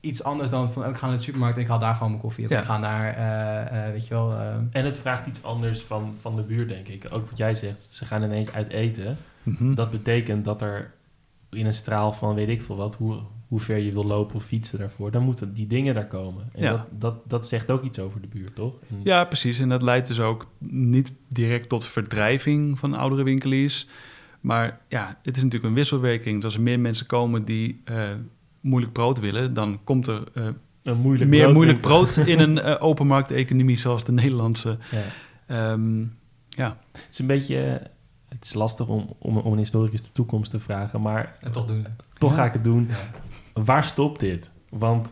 iets 0.00 0.24
anders 0.24 0.50
dan 0.50 0.72
van... 0.72 0.82
oh, 0.82 0.88
ik 0.88 0.96
ga 0.96 1.06
naar 1.06 1.16
de 1.16 1.22
supermarkt 1.22 1.56
en 1.56 1.62
ik 1.62 1.68
haal 1.68 1.78
daar 1.78 1.94
gewoon 1.94 2.08
mijn 2.10 2.22
koffie. 2.22 2.44
Of 2.44 2.50
Ja. 2.50 2.58
ik 2.58 2.64
ga 2.64 2.78
naar, 2.78 3.14
eh, 3.16 3.86
eh, 3.86 3.92
weet 3.92 4.06
je 4.06 4.14
wel... 4.14 4.32
eh, 4.32 4.54
En 4.70 4.84
het 4.84 4.98
vraagt 4.98 5.26
iets 5.26 5.42
anders 5.42 5.80
van, 5.82 6.14
van 6.20 6.36
de 6.36 6.42
buurt, 6.42 6.68
denk 6.68 6.88
ik. 6.88 7.06
Ook 7.10 7.28
wat 7.28 7.38
jij 7.38 7.54
zegt, 7.54 7.88
ze 7.92 8.04
gaan 8.04 8.22
ineens 8.22 8.50
uit 8.52 8.68
eten. 8.68 9.16
Mhm. 9.42 9.74
Dat 9.74 9.90
betekent 9.90 10.44
dat 10.44 10.62
er 10.62 10.92
in 11.50 11.66
een 11.66 11.74
straal 11.74 12.12
van 12.12 12.34
weet 12.34 12.48
ik 12.48 12.62
veel 12.62 12.76
wat, 12.76 12.94
hoe, 12.94 13.18
hoe 13.48 13.60
ver 13.60 13.76
je 13.76 13.92
wil 13.92 14.04
lopen 14.04 14.36
of 14.36 14.44
fietsen 14.44 14.78
daarvoor, 14.78 15.10
dan 15.10 15.22
moeten 15.22 15.54
die 15.54 15.66
dingen 15.66 15.94
daar 15.94 16.06
komen. 16.06 16.48
En 16.54 16.62
Ja. 16.62 16.70
dat, 16.70 16.86
dat, 16.98 17.14
dat 17.30 17.48
zegt 17.48 17.70
ook 17.70 17.82
iets 17.82 17.98
over 17.98 18.20
de 18.20 18.26
buurt, 18.28 18.54
toch? 18.54 18.74
En- 18.90 19.00
Ja, 19.04 19.24
precies. 19.24 19.58
En 19.58 19.68
dat 19.68 19.82
leidt 19.82 20.08
dus 20.08 20.20
ook 20.20 20.46
niet 20.68 21.12
direct 21.28 21.68
tot 21.68 21.84
verdrijving 21.84 22.78
van 22.78 22.94
oudere 22.94 23.22
winkeliers. 23.22 23.86
Maar 24.40 24.80
ja, 24.88 25.06
het 25.22 25.36
is 25.36 25.42
natuurlijk 25.42 25.70
een 25.70 25.76
wisselwerking. 25.76 26.34
Dus 26.36 26.44
als 26.44 26.54
er 26.54 26.60
meer 26.60 26.80
mensen 26.80 27.06
komen 27.06 27.44
die 27.44 27.80
eh, 27.84 28.08
moeilijk 28.60 28.92
brood 28.92 29.18
willen, 29.20 29.54
dan 29.54 29.80
komt 29.84 30.06
er 30.06 30.22
eh, 30.34 30.46
Een 30.82 30.98
moeilijk 30.98 31.30
meer 31.30 31.40
brood- 31.42 31.54
moeilijk 31.54 31.80
brood 31.80 32.16
in 32.34 32.40
een 32.40 32.58
eh, 32.60 32.76
open 32.84 33.06
markteconomie 33.06 33.76
zoals 33.78 34.04
de 34.04 34.12
Nederlandse. 34.12 34.78
Ja. 34.90 35.02
Ehm, 35.46 36.00
ja, 36.48 36.76
Het 36.92 37.06
is 37.10 37.18
een 37.18 37.26
beetje, 37.26 37.82
het 38.28 38.44
is 38.44 38.54
lastig 38.54 38.86
om, 38.88 39.14
om, 39.18 39.36
om 39.36 39.52
een 39.52 39.58
historicus 39.58 40.02
de 40.02 40.12
toekomst 40.12 40.50
te 40.50 40.58
vragen, 40.58 41.00
maar 41.00 41.36
en 41.40 41.52
toch 41.52 41.66
doen. 41.66 41.86
toch 42.18 42.30
Ja. 42.30 42.36
ga 42.36 42.44
ik 42.44 42.52
het 42.52 42.64
doen. 42.64 42.88
Ja. 42.90 43.62
Waar 43.62 43.84
stopt 43.84 44.20
dit? 44.20 44.50
Want 44.68 45.08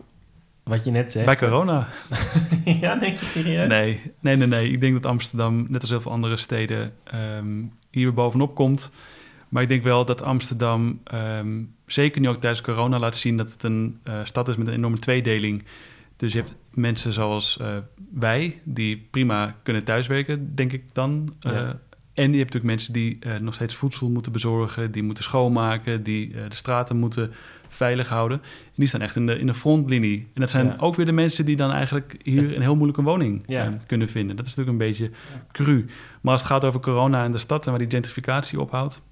wat 0.62 0.84
je 0.84 0.90
net 0.90 1.12
zegt... 1.12 1.26
bij 1.26 1.36
corona. 1.36 1.88
ja, 2.80 2.96
denk 2.96 3.18
je 3.18 3.24
serieus? 3.26 3.68
Nee, 3.68 4.00
nee, 4.20 4.36
nee, 4.36 4.46
nee. 4.46 4.70
Ik 4.70 4.80
denk 4.80 4.92
dat 5.02 5.06
Amsterdam, 5.06 5.66
net 5.68 5.80
als 5.80 5.90
heel 5.90 6.00
veel 6.00 6.12
andere 6.12 6.36
steden, 6.36 6.92
ehm, 7.04 7.62
hier 7.90 8.14
bovenop 8.14 8.54
komt. 8.54 8.90
Maar 9.48 9.62
ik 9.62 9.68
denk 9.68 9.82
wel 9.82 10.04
dat 10.04 10.22
Amsterdam, 10.22 11.00
ehm, 11.04 11.62
zeker 11.86 12.20
nu 12.20 12.28
ook 12.28 12.36
tijdens 12.36 12.60
corona, 12.62 12.98
laat 12.98 13.16
zien 13.16 13.36
dat 13.36 13.52
het 13.52 13.62
een 13.62 13.98
eh, 14.02 14.20
stad 14.24 14.48
is 14.48 14.56
met 14.56 14.66
een 14.66 14.72
enorme 14.74 14.98
tweedeling. 14.98 15.64
Dus 16.16 16.32
je 16.32 16.38
hebt 16.38 16.54
mensen 16.74 17.12
zoals 17.12 17.58
eh, 17.58 17.76
wij, 18.12 18.60
die 18.64 19.06
prima 19.10 19.54
kunnen 19.62 19.84
thuiswerken, 19.84 20.54
denk 20.54 20.72
ik 20.72 20.94
dan. 20.94 21.28
Eh. 21.40 21.52
En 22.12 22.32
je 22.32 22.38
hebt 22.38 22.52
natuurlijk 22.52 22.64
mensen 22.64 22.92
die 22.92 23.18
nog 23.40 23.54
steeds 23.54 23.74
voedsel 23.74 24.10
moeten 24.10 24.32
bezorgen, 24.32 24.92
die 24.92 25.02
moeten 25.02 25.24
schoonmaken, 25.24 26.02
die 26.02 26.30
de 26.48 26.54
straten 26.54 26.96
moeten 26.96 27.32
veilig 27.68 28.08
houden. 28.08 28.40
En 28.42 28.72
die 28.74 28.86
staan 28.86 29.00
echt 29.00 29.16
in 29.16 29.26
de, 29.26 29.38
in 29.38 29.46
de 29.46 29.54
frontlinie. 29.54 30.18
En 30.34 30.40
dat 30.40 30.50
zijn 30.50 30.66
Ja. 30.66 30.76
ook 30.78 30.94
weer 30.94 31.06
de 31.06 31.12
mensen 31.12 31.44
die 31.44 31.56
dan 31.56 31.70
eigenlijk 31.70 32.16
hier 32.22 32.54
een 32.56 32.62
heel 32.62 32.74
moeilijke 32.74 33.02
woning 33.02 33.42
Ja. 33.46 33.78
kunnen 33.86 34.08
vinden. 34.08 34.36
Dat 34.36 34.46
is 34.46 34.54
natuurlijk 34.54 34.82
een 34.82 34.88
beetje 34.88 35.10
cru. 35.52 35.86
Maar 36.20 36.32
als 36.32 36.40
het 36.40 36.50
gaat 36.50 36.64
over 36.64 36.80
corona 36.80 37.24
en 37.24 37.32
de 37.32 37.38
stad 37.38 37.64
en 37.64 37.70
waar 37.70 37.80
die 37.80 37.90
gentrificatie 37.90 38.60
ophoudt. 38.60 39.02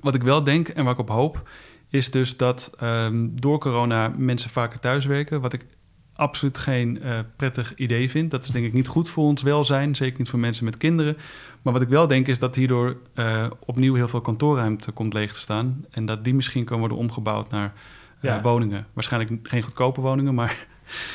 Wat 0.00 0.14
ik 0.14 0.22
wel 0.22 0.44
denk 0.44 0.68
en 0.68 0.84
waar 0.84 0.92
ik 0.92 0.98
op 0.98 1.08
hoop, 1.08 1.48
is 1.88 2.10
dus 2.10 2.36
dat 2.36 2.70
ehm, 2.78 3.28
door 3.30 3.58
corona 3.58 4.12
mensen 4.16 4.50
vaker 4.50 4.80
thuiswerken. 4.80 5.40
Wat 5.40 5.52
ik 5.52 5.66
absoluut 6.14 6.58
geen 6.58 7.02
eh, 7.02 7.18
prettig 7.36 7.74
idee 7.74 8.10
vind. 8.10 8.30
Dat 8.30 8.44
is 8.44 8.50
denk 8.50 8.66
ik 8.66 8.72
niet 8.72 8.88
goed 8.88 9.10
voor 9.10 9.24
ons 9.24 9.42
welzijn. 9.42 9.96
Zeker 9.96 10.18
niet 10.18 10.28
voor 10.28 10.38
mensen 10.38 10.64
met 10.64 10.76
kinderen. 10.76 11.16
Maar 11.62 11.72
wat 11.72 11.82
ik 11.82 11.88
wel 11.88 12.06
denk 12.06 12.26
is 12.26 12.38
dat 12.38 12.54
hierdoor 12.54 12.96
eh, 13.14 13.46
opnieuw 13.66 13.94
heel 13.94 14.08
veel 14.08 14.20
kantoorruimte 14.20 14.90
komt 14.92 15.12
leeg 15.12 15.32
te 15.32 15.38
staan. 15.38 15.84
En 15.90 16.06
dat 16.06 16.24
die 16.24 16.34
misschien 16.34 16.64
kan 16.64 16.78
worden 16.78 16.96
omgebouwd 16.96 17.50
naar 17.50 17.72
eh, 18.20 18.30
Ja. 18.30 18.40
woningen. 18.42 18.86
Waarschijnlijk 18.92 19.48
geen 19.48 19.62
goedkope 19.62 20.00
woningen, 20.00 20.34
maar 20.34 20.66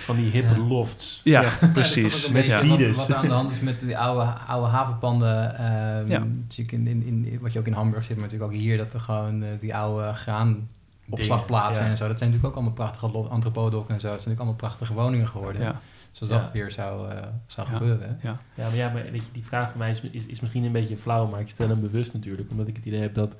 Van 0.03 0.15
die 0.15 0.31
hippe 0.31 0.53
Ja. 0.53 0.59
lofts. 0.59 1.21
ja, 1.23 1.41
dat 1.61 1.73
precies. 1.73 2.29
Met 2.29 2.51
wat, 2.67 2.95
wat 2.95 3.09
er 3.09 3.15
aan 3.15 3.27
de 3.27 3.33
hand 3.33 3.51
is 3.51 3.59
met 3.59 3.79
die 3.79 3.97
oude, 3.97 4.23
oude 4.47 4.67
havenpanden. 4.67 5.57
ehm, 5.57 6.07
Ja. 6.11 6.19
natuurlijk 6.19 6.71
in, 6.71 6.87
in, 6.87 7.25
in, 7.25 7.39
wat 7.41 7.53
je 7.53 7.59
ook 7.59 7.67
in 7.67 7.73
Hamburg 7.73 8.03
zit, 8.03 8.15
maar 8.17 8.25
natuurlijk 8.25 8.51
ook 8.51 8.57
hier, 8.59 8.77
dat 8.77 8.93
er 8.93 8.99
gewoon 8.99 9.43
eh, 9.43 9.49
die 9.59 9.75
oude 9.75 10.13
graanopslagplaatsen 10.13 11.85
en 11.85 11.97
zo. 11.97 12.07
Dat 12.07 12.17
zijn 12.17 12.29
natuurlijk 12.29 12.45
ook 12.45 12.53
allemaal 12.63 12.73
prachtige 12.73 13.17
antropodokken 13.29 13.93
en 13.93 14.01
zo. 14.01 14.11
Het 14.11 14.21
zijn 14.21 14.35
natuurlijk 14.35 14.39
allemaal 14.39 14.55
prachtige 14.55 14.93
woningen 14.93 15.27
geworden. 15.27 15.61
Ja, 15.61 15.81
Zoals 16.11 16.33
Ja. 16.33 16.39
dat 16.39 16.51
weer 16.51 16.71
zou, 16.71 17.09
eh, 17.09 17.17
zou 17.45 17.67
Ja. 17.69 17.73
gebeuren. 17.77 18.17
hè. 18.19 18.27
ja. 18.27 18.37
Ja, 18.55 18.67
maar 18.67 18.75
ja, 18.75 18.89
maar 18.93 19.03
weet 19.11 19.25
je, 19.25 19.31
die 19.31 19.45
vraag 19.45 19.69
van 19.69 19.79
mij 19.79 19.89
is, 19.89 20.01
is, 20.01 20.25
is 20.25 20.39
misschien 20.39 20.63
een 20.63 20.71
beetje 20.71 20.97
flauw, 20.97 21.27
maar 21.27 21.39
ik 21.39 21.49
stel 21.49 21.67
hem 21.69 21.81
bewust 21.81 22.13
natuurlijk. 22.13 22.51
Omdat 22.51 22.67
ik 22.67 22.75
het 22.75 22.85
idee 22.85 23.01
heb 23.01 23.13
dat 23.15 23.35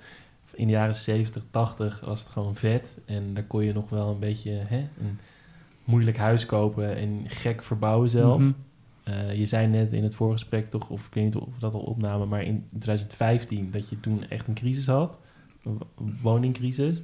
in 0.56 0.66
de 0.68 0.72
jaren 0.74 0.96
70, 0.96 1.44
80 1.52 2.00
was 2.06 2.20
het 2.20 2.30
gewoon 2.30 2.56
vet. 2.56 2.98
En 3.06 3.34
daar 3.34 3.44
kon 3.44 3.64
je 3.64 3.74
nog 3.74 3.90
wel 3.90 4.10
een 4.10 4.20
beetje 4.20 4.52
hè, 4.52 4.78
een 5.02 5.20
moeilijk 5.84 6.18
huis 6.18 6.46
kopen 6.46 6.96
en 6.96 7.22
gek 7.28 7.64
verbouwen 7.64 8.10
zelf. 8.10 8.40
Mhm. 8.40 8.52
Eh, 9.04 9.36
je 9.36 9.46
zei 9.46 9.68
net 9.68 9.94
in 9.94 10.04
het 10.04 10.16
voorgesprek 10.16 10.70
toch, 10.70 10.90
of 10.90 11.08
ik 11.08 11.14
weet 11.14 11.24
niet 11.24 11.36
of 11.36 11.46
we 11.54 11.60
dat 11.60 11.74
al 11.74 11.80
opnamen, 11.82 12.28
maar 12.28 12.44
in 12.44 12.66
2015 12.80 13.72
dat 13.72 13.90
je 13.90 14.00
toen 14.00 14.28
echt 14.30 14.48
een 14.48 14.54
crisis 14.54 14.88
had, 14.88 15.18
een 15.64 15.80
woningcrisis. 16.22 17.02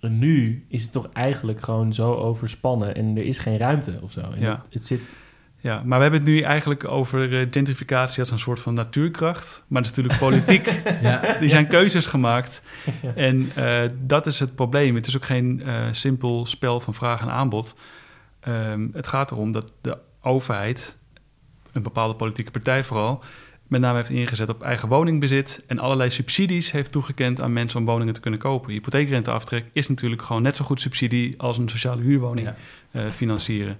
En 0.00 0.18
nu 0.18 0.64
is 0.68 0.82
het 0.82 0.92
toch 0.92 1.08
eigenlijk 1.12 1.60
gewoon 1.60 1.94
zo 1.94 2.14
overspannen 2.14 2.94
en 2.94 3.16
er 3.16 3.24
is 3.24 3.38
geen 3.38 3.56
ruimte 3.58 3.98
of 4.02 4.12
zo. 4.12 4.20
En 4.20 4.40
Ja. 4.40 4.62
het, 4.64 4.74
het 4.74 4.86
zit, 4.86 5.00
Ja, 5.62 5.82
maar 5.84 5.96
we 5.96 6.02
hebben 6.02 6.20
het 6.20 6.28
nu 6.28 6.40
eigenlijk 6.40 6.88
over 6.88 7.40
eh, 7.40 7.46
gentrificatie 7.50 8.20
als 8.20 8.30
een 8.30 8.38
soort 8.38 8.60
van 8.60 8.74
natuurkracht. 8.74 9.64
Maar 9.68 9.82
het 9.82 9.90
is 9.90 9.96
natuurlijk 9.96 10.20
politiek. 10.22 10.82
Ja. 11.02 11.36
Die 11.40 11.48
zijn 11.48 11.66
keuzes 11.66 12.06
gemaakt. 12.06 12.62
En 13.14 13.50
eh, 13.54 13.82
dat 14.00 14.26
is 14.26 14.40
het 14.40 14.54
probleem. 14.54 14.94
Het 14.94 15.06
is 15.06 15.16
ook 15.16 15.24
geen 15.24 15.62
eh, 15.62 15.74
simpel 15.90 16.46
spel 16.46 16.80
van 16.80 16.94
vraag 16.94 17.20
en 17.20 17.30
aanbod. 17.30 17.76
Ehm, 18.40 18.88
het 18.92 19.06
gaat 19.06 19.30
erom 19.30 19.52
dat 19.52 19.72
de 19.80 19.96
overheid, 20.22 20.96
een 21.72 21.82
bepaalde 21.82 22.14
politieke 22.14 22.50
partij 22.50 22.84
vooral, 22.84 23.22
met 23.66 23.80
name 23.80 23.96
heeft 23.96 24.10
ingezet 24.10 24.48
op 24.48 24.62
eigen 24.62 24.88
woningbezit 24.88 25.64
en 25.66 25.78
allerlei 25.78 26.10
subsidies 26.10 26.70
heeft 26.70 26.92
toegekend 26.92 27.40
aan 27.42 27.52
mensen 27.52 27.78
om 27.80 27.84
woningen 27.86 28.14
te 28.14 28.20
kunnen 28.20 28.40
kopen. 28.40 28.72
Hypotheekrenteaftrek 28.72 29.64
is 29.72 29.88
natuurlijk 29.88 30.22
gewoon 30.22 30.42
net 30.42 30.56
zo 30.56 30.64
goed 30.64 30.80
subsidie 30.80 31.34
als 31.40 31.58
een 31.58 31.68
sociale 31.68 32.02
huurwoning 32.02 32.46
Ja. 32.46 32.54
eh, 32.90 33.10
financieren. 33.10 33.78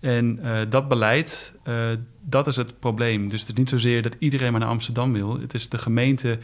En 0.00 0.38
eh, 0.42 0.60
dat 0.68 0.88
beleid, 0.88 1.58
eh, 1.62 1.90
dat 2.20 2.46
is 2.46 2.56
het 2.56 2.78
probleem. 2.78 3.28
Dus 3.28 3.40
het 3.40 3.50
is 3.50 3.56
niet 3.56 3.68
zozeer 3.68 4.02
dat 4.02 4.16
iedereen 4.18 4.50
maar 4.50 4.60
naar 4.60 4.68
Amsterdam 4.68 5.12
wil. 5.12 5.40
Het 5.40 5.54
is 5.54 5.68
de 5.68 5.78
gemeente 5.78 6.38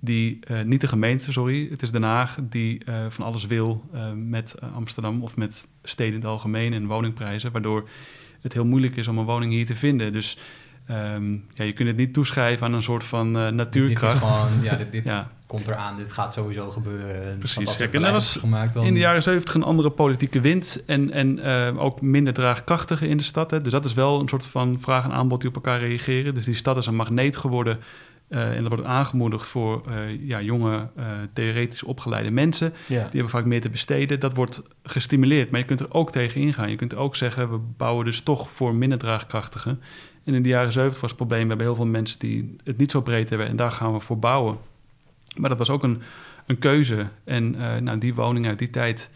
die, 0.00 0.38
eh, 0.46 0.62
niet 0.62 0.80
de 0.80 0.86
gemeente, 0.86 1.32
sorry, 1.32 1.68
het 1.70 1.82
is 1.82 1.90
Den 1.90 2.02
Haag 2.02 2.38
die 2.42 2.80
van 3.08 3.24
alles 3.24 3.46
wil 3.46 3.90
met 4.14 4.54
Amsterdam 4.74 5.22
of 5.22 5.36
met 5.36 5.68
steden 5.82 6.14
in 6.14 6.20
het 6.20 6.28
algemeen 6.28 6.72
en 6.72 6.86
woningprijzen, 6.86 7.52
waardoor 7.52 7.88
het 8.40 8.52
heel 8.52 8.64
moeilijk 8.64 8.96
is 8.96 9.08
om 9.08 9.18
een 9.18 9.24
woning 9.24 9.52
hier 9.52 9.66
te 9.66 9.74
vinden. 9.74 10.12
Dus 10.12 10.38
ehm, 10.86 11.32
ja, 11.32 11.64
je 11.64 11.72
kunt 11.72 11.88
het 11.88 11.96
niet 11.96 12.12
toeschrijven 12.14 12.66
aan 12.66 12.72
een 12.72 12.82
soort 12.82 13.04
van 13.04 13.38
eh, 13.38 13.48
natuurkracht. 13.48 14.20
Dit 14.20 14.28
gewoon, 14.28 14.62
ja, 14.62 14.76
dit, 14.76 14.92
dit 14.98 15.04
Ja. 15.04 15.30
komt 15.46 15.66
eraan, 15.68 15.96
dit 15.96 16.12
gaat 16.12 16.32
sowieso 16.32 16.70
gebeuren. 16.70 17.38
Precies. 17.38 17.76
Kijk, 17.76 17.94
en 17.94 18.02
dat 18.02 18.10
was 18.10 18.34
is 18.34 18.40
gemaakt, 18.40 18.72
dan... 18.74 18.84
In 18.84 18.94
de 18.94 19.00
jaren 19.00 19.22
70 19.22 19.54
een 19.54 19.62
andere 19.62 19.90
politieke 19.90 20.40
wind 20.40 20.82
en, 20.86 21.10
en 21.10 21.38
eh, 21.38 21.82
ook 21.82 22.00
minder 22.00 22.32
draagkrachtige 22.32 23.08
in 23.08 23.16
de 23.16 23.22
stad. 23.22 23.50
Hè. 23.50 23.60
Dus 23.60 23.72
dat 23.72 23.84
is 23.84 23.94
wel 23.94 24.20
een 24.20 24.28
soort 24.28 24.46
van 24.46 24.78
vraag 24.80 25.04
en 25.04 25.12
aanbod 25.12 25.40
die 25.40 25.48
op 25.48 25.54
elkaar 25.54 25.80
reageren. 25.80 26.34
Dus 26.34 26.44
die 26.44 26.54
stad 26.54 26.76
is 26.76 26.86
een 26.86 26.94
magneet 26.96 27.36
geworden 27.36 27.78
eh, 28.28 28.56
en 28.56 28.62
dat 28.62 28.72
wordt 28.72 28.84
aangemoedigd 28.86 29.46
voor 29.46 29.82
eh, 29.88 30.28
ja, 30.28 30.40
jonge, 30.40 30.88
theoretisch 31.32 31.82
opgeleide 31.82 32.30
mensen. 32.30 32.72
ja. 32.86 32.96
Die 32.96 32.98
hebben 33.10 33.28
vaak 33.28 33.44
meer 33.44 33.60
te 33.60 33.68
besteden. 33.70 34.20
Dat 34.20 34.34
wordt 34.34 34.62
gestimuleerd, 34.82 35.50
maar 35.50 35.60
je 35.60 35.66
kunt 35.66 35.80
er 35.80 35.94
ook 35.94 36.10
tegen 36.12 36.40
ingaan. 36.40 36.70
Je 36.70 36.76
kunt 36.76 36.96
ook 36.96 37.16
zeggen, 37.16 37.50
we 37.50 37.58
bouwen 37.76 38.04
dus 38.04 38.20
toch 38.20 38.50
voor 38.50 38.74
minder 38.74 38.98
draagkrachtigen. 38.98 39.80
En 40.24 40.34
in 40.34 40.42
de 40.42 40.48
jaren 40.48 40.72
70 40.72 41.00
was 41.00 41.10
het 41.10 41.18
probleem, 41.18 41.42
we 41.42 41.48
hebben 41.48 41.66
heel 41.66 41.74
veel 41.74 41.86
mensen 41.86 42.18
die 42.18 42.56
het 42.64 42.78
niet 42.78 42.90
zo 42.90 43.00
breed 43.00 43.28
hebben 43.28 43.46
en 43.46 43.56
daar 43.56 43.70
gaan 43.70 43.92
we 43.92 44.00
voor 44.00 44.18
bouwen. 44.18 44.58
Maar 45.36 45.48
dat 45.48 45.58
was 45.58 45.70
ook 45.70 45.82
een, 45.82 46.02
een 46.46 46.58
keuze. 46.58 47.06
En 47.24 47.54
eh, 47.54 47.80
nou, 47.80 47.98
die 47.98 48.14
woningen 48.14 48.48
uit 48.48 48.58
die 48.58 48.70
tijd, 48.70 49.10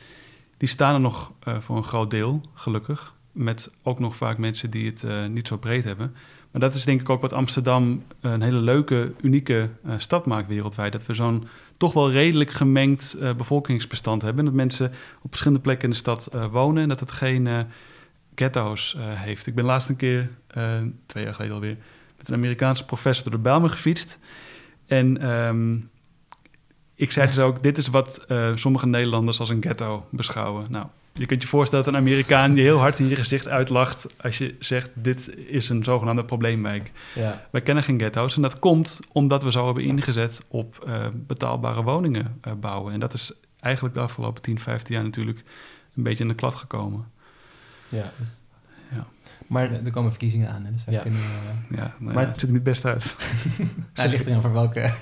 die 0.56 0.68
staan 0.68 0.94
er 0.94 1.00
nog 1.00 1.32
eh, 1.42 1.60
voor 1.60 1.76
een 1.76 1.84
groot 1.84 2.10
deel, 2.10 2.40
gelukkig. 2.54 3.14
Met 3.32 3.70
ook 3.82 3.98
nog 3.98 4.16
vaak 4.16 4.38
mensen 4.38 4.70
die 4.70 4.86
het 4.86 5.04
eh, 5.04 5.26
niet 5.26 5.46
zo 5.46 5.56
breed 5.56 5.84
hebben. 5.84 6.14
Maar 6.50 6.60
dat 6.60 6.74
is 6.74 6.84
denk 6.84 7.00
ik 7.00 7.10
ook 7.10 7.20
wat 7.20 7.32
Amsterdam 7.32 8.02
een 8.20 8.42
hele 8.42 8.58
leuke, 8.58 9.12
unieke 9.20 9.70
stad 9.98 10.26
maakt 10.26 10.48
wereldwijd. 10.48 10.92
Dat 10.92 11.06
we 11.06 11.14
zo'n 11.14 11.46
toch 11.76 11.92
wel 11.92 12.10
redelijk 12.10 12.50
gemengd 12.50 13.18
bevolkingsbestand 13.36 14.22
hebben. 14.22 14.44
Dat 14.44 14.54
mensen 14.54 14.92
op 15.22 15.28
verschillende 15.28 15.62
plekken 15.62 15.84
in 15.84 15.90
de 15.90 15.96
stad 15.96 16.30
wonen 16.50 16.82
en 16.82 16.88
dat 16.88 17.00
het 17.00 17.12
geen 17.12 17.66
ghetto's 18.34 18.96
heeft. 18.98 19.46
Ik 19.46 19.54
ben 19.54 19.64
laatst 19.64 19.88
een 19.88 19.96
keer, 19.96 20.30
twee 21.06 21.24
jaar 21.24 21.34
geleden 21.34 21.54
alweer, 21.54 21.76
met 22.18 22.28
een 22.28 22.34
Amerikaanse 22.34 22.84
professor 22.84 23.24
door 23.24 23.32
de 23.32 23.38
Bijlmer 23.38 23.70
gefietst. 23.70 24.18
En 24.86 25.20
ehm, 25.20 25.78
ik 26.94 27.10
zei 27.12 27.26
dus 27.26 27.38
ook, 27.38 27.62
dit 27.62 27.78
is 27.78 27.88
wat 27.88 28.24
eh, 28.28 28.50
sommige 28.54 28.86
Nederlanders 28.86 29.40
als 29.40 29.48
een 29.48 29.62
ghetto 29.62 30.06
beschouwen. 30.10 30.66
Nou, 30.70 30.86
je 31.12 31.26
kunt 31.26 31.42
je 31.42 31.48
voorstellen 31.48 31.84
dat 31.84 31.94
een 31.94 32.00
Amerikaan 32.00 32.54
die 32.54 32.64
heel 32.64 32.78
hard 32.78 32.98
in 32.98 33.08
je 33.08 33.16
gezicht 33.16 33.48
uitlacht 33.48 34.06
als 34.22 34.38
je 34.38 34.54
zegt, 34.58 34.90
dit 34.94 35.36
is 35.46 35.68
een 35.68 35.84
zogenaamde 35.84 36.24
probleemwijk. 36.24 36.92
ja. 37.14 37.46
Wij 37.50 37.60
kennen 37.60 37.84
geen 37.84 37.98
ghetto's 38.00 38.36
en 38.36 38.42
dat 38.42 38.58
komt 38.58 39.00
omdat 39.12 39.42
we 39.42 39.50
zo 39.50 39.64
hebben 39.64 39.84
ingezet 39.84 40.44
op 40.48 40.84
eh, 40.86 41.06
betaalbare 41.14 41.82
woningen 41.82 42.38
eh, 42.40 42.52
bouwen. 42.52 42.92
En 42.92 43.00
dat 43.00 43.12
is 43.12 43.32
eigenlijk 43.60 43.94
de 43.94 44.00
afgelopen 44.00 44.42
10, 44.42 44.58
15 44.60 44.94
jaar 44.94 45.04
natuurlijk 45.04 45.42
een 45.96 46.02
beetje 46.02 46.22
in 46.22 46.28
de 46.30 46.34
klad 46.36 46.54
gekomen. 46.54 47.06
ja. 47.88 48.12
Dus- 48.18 48.38
Ja. 48.90 49.06
Maar 49.48 49.70
Er 49.84 49.90
komen 49.90 50.10
verkiezingen 50.10 50.50
aan, 50.50 50.64
hè, 50.64 50.72
dus 50.72 50.84
daar 50.84 50.94
Ja. 50.94 51.00
kunnen 51.00 51.20
we... 51.20 51.76
Ja, 51.76 51.94
nou 51.98 52.14
Maar- 52.14 52.22
ja, 52.22 52.28
het 52.30 52.40
ziet 52.40 52.48
er 52.48 52.54
niet 52.54 52.64
best 52.64 52.84
uit. 52.84 53.16
Hij 53.94 54.08
ligt 54.08 54.26
erin 54.26 54.40
voor 54.40 54.52
welke... 54.52 54.90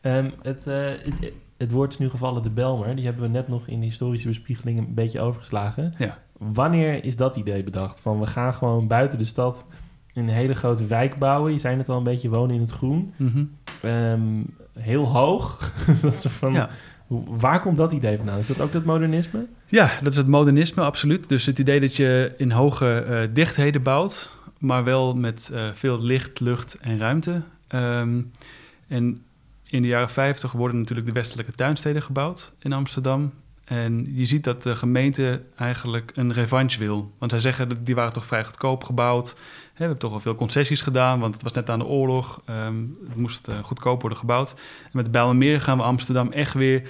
Ehm, 0.00 0.30
het, 0.42 0.66
eh, 0.66 0.84
het, 0.84 1.32
het 1.56 1.70
woord 1.70 1.92
is 1.92 1.98
nu 1.98 2.10
gevallen 2.10 2.42
de 2.42 2.50
Belmer. 2.50 2.96
Die 2.96 3.04
hebben 3.04 3.22
we 3.22 3.28
net 3.28 3.48
nog 3.48 3.66
in 3.66 3.78
de 3.80 3.86
historische 3.86 4.28
bespiegeling 4.28 4.78
een 4.78 4.94
beetje 4.94 5.20
overgeslagen. 5.20 5.92
Ja. 5.98 6.18
Wanneer 6.38 7.04
is 7.04 7.16
dat 7.16 7.36
idee 7.36 7.62
bedacht? 7.62 8.00
Van 8.00 8.20
we 8.20 8.26
gaan 8.26 8.54
gewoon 8.54 8.86
buiten 8.86 9.18
de 9.18 9.24
stad 9.24 9.64
een 10.14 10.28
hele 10.28 10.54
grote 10.54 10.86
wijk 10.86 11.18
bouwen. 11.18 11.52
Je 11.52 11.58
zei 11.58 11.76
het 11.76 11.88
al 11.88 11.96
een 11.96 12.02
beetje 12.04 12.28
wonen 12.28 12.54
in 12.54 12.60
het 12.60 12.70
groen. 12.70 13.12
Mhm. 13.16 13.44
Ehm, 13.82 14.42
heel 14.78 15.06
hoog. 15.08 15.72
dat 16.02 16.24
is 16.24 16.32
van, 16.32 16.52
Ja. 16.52 16.68
Waar 17.26 17.60
komt 17.60 17.76
dat 17.76 17.92
idee 17.92 18.16
vandaan? 18.16 18.38
Is 18.38 18.46
dat 18.46 18.60
ook 18.60 18.72
dat 18.72 18.84
modernisme? 18.84 19.46
Ja, 19.66 19.90
dat 20.02 20.12
is 20.12 20.18
het 20.18 20.26
modernisme, 20.26 20.82
absoluut. 20.82 21.28
Dus 21.28 21.46
het 21.46 21.58
idee 21.58 21.80
dat 21.80 21.96
je 21.96 22.34
in 22.36 22.50
hoge 22.50 22.98
eh, 22.98 23.28
dichtheden 23.34 23.82
bouwt, 23.82 24.30
maar 24.58 24.84
wel 24.84 25.14
met 25.14 25.50
eh, 25.54 25.62
veel 25.74 26.00
licht, 26.00 26.40
lucht 26.40 26.78
en 26.80 26.98
ruimte. 26.98 27.42
Ehm, 27.68 28.22
en 28.88 29.22
in 29.64 29.82
de 29.82 29.88
jaren 29.88 30.10
50 30.10 30.52
worden 30.52 30.78
natuurlijk 30.78 31.06
de 31.06 31.12
westelijke 31.12 31.52
tuinsteden 31.52 32.02
gebouwd 32.02 32.52
in 32.58 32.72
Amsterdam. 32.72 33.32
En 33.64 34.12
je 34.14 34.24
ziet 34.24 34.44
dat 34.44 34.62
de 34.62 34.76
gemeente 34.76 35.42
eigenlijk 35.56 36.12
een 36.14 36.32
revanche 36.32 36.78
wil. 36.78 37.12
Want 37.18 37.30
zij 37.30 37.40
zeggen, 37.40 37.68
dat 37.68 37.86
die 37.86 37.94
waren 37.94 38.12
toch 38.12 38.26
vrij 38.26 38.44
goedkoop 38.44 38.84
gebouwd. 38.84 39.36
We 39.72 39.78
hebben 39.78 39.98
toch 39.98 40.10
wel 40.10 40.20
veel 40.20 40.34
concessies 40.34 40.80
gedaan, 40.80 41.20
want 41.20 41.34
het 41.34 41.42
was 41.42 41.52
net 41.52 41.70
aan 41.70 41.78
de 41.78 41.84
oorlog. 41.84 42.42
Ehm, 42.44 42.80
het 43.08 43.16
moest 43.16 43.48
eh, 43.48 43.58
goedkoop 43.62 44.00
worden 44.00 44.18
gebouwd. 44.18 44.50
En 44.84 44.90
met 44.92 45.10
Bijlmermeer 45.10 45.60
gaan 45.60 45.76
we 45.76 45.82
Amsterdam 45.82 46.32
echt 46.32 46.54
weer 46.54 46.82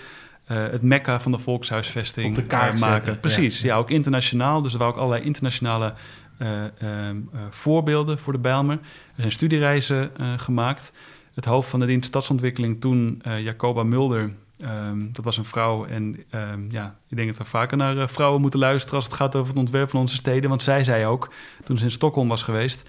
eh, 0.44 0.62
het 0.70 0.82
mekka 0.82 1.20
van 1.20 1.32
de 1.32 1.38
volkshuisvesting 1.38 2.28
Op 2.28 2.34
de 2.34 2.42
kaart 2.42 2.74
eh, 2.74 2.80
maken. 2.80 3.20
Precies, 3.20 3.60
ja. 3.60 3.66
ja. 3.66 3.76
ook 3.76 3.90
internationaal. 3.90 4.62
Dus 4.62 4.72
er 4.72 4.78
waren 4.78 4.94
ook 4.94 5.00
allerlei 5.00 5.24
internationale 5.24 5.94
eh, 6.36 6.64
ehm, 6.64 7.16
eh, 7.32 7.40
voorbeelden 7.50 8.18
voor 8.18 8.32
de 8.32 8.38
Bijlmer. 8.38 8.78
Er 8.78 8.80
zijn 9.16 9.32
studiereizen 9.32 10.10
gemaakt. 10.36 10.92
Het 11.34 11.44
hoofd 11.44 11.70
van 11.70 11.80
de 11.80 11.86
dienst 11.86 12.06
Stadsontwikkeling 12.06 12.80
toen, 12.80 13.22
Jacoba 13.42 13.82
Mulder... 13.82 14.30
ehm, 14.62 15.12
dat 15.12 15.24
was 15.24 15.36
een 15.36 15.44
vrouw 15.44 15.84
en 15.84 16.16
ehm, 16.30 16.70
ja, 16.70 16.94
ik 17.08 17.16
denk 17.16 17.28
dat 17.28 17.38
we 17.38 17.44
vaker 17.44 17.76
naar 17.76 17.98
eh, 17.98 18.08
vrouwen 18.08 18.40
moeten 18.40 18.60
luisteren... 18.60 18.96
als 18.96 19.04
het 19.04 19.14
gaat 19.14 19.34
over 19.36 19.48
het 19.48 19.58
ontwerp 19.58 19.90
van 19.90 20.00
onze 20.00 20.16
steden. 20.16 20.48
Want 20.50 20.62
zij 20.62 20.84
zei 20.84 21.06
ook, 21.06 21.32
toen 21.64 21.78
ze 21.78 21.84
in 21.84 21.90
Stockholm 21.90 22.28
was 22.28 22.42
geweest... 22.42 22.82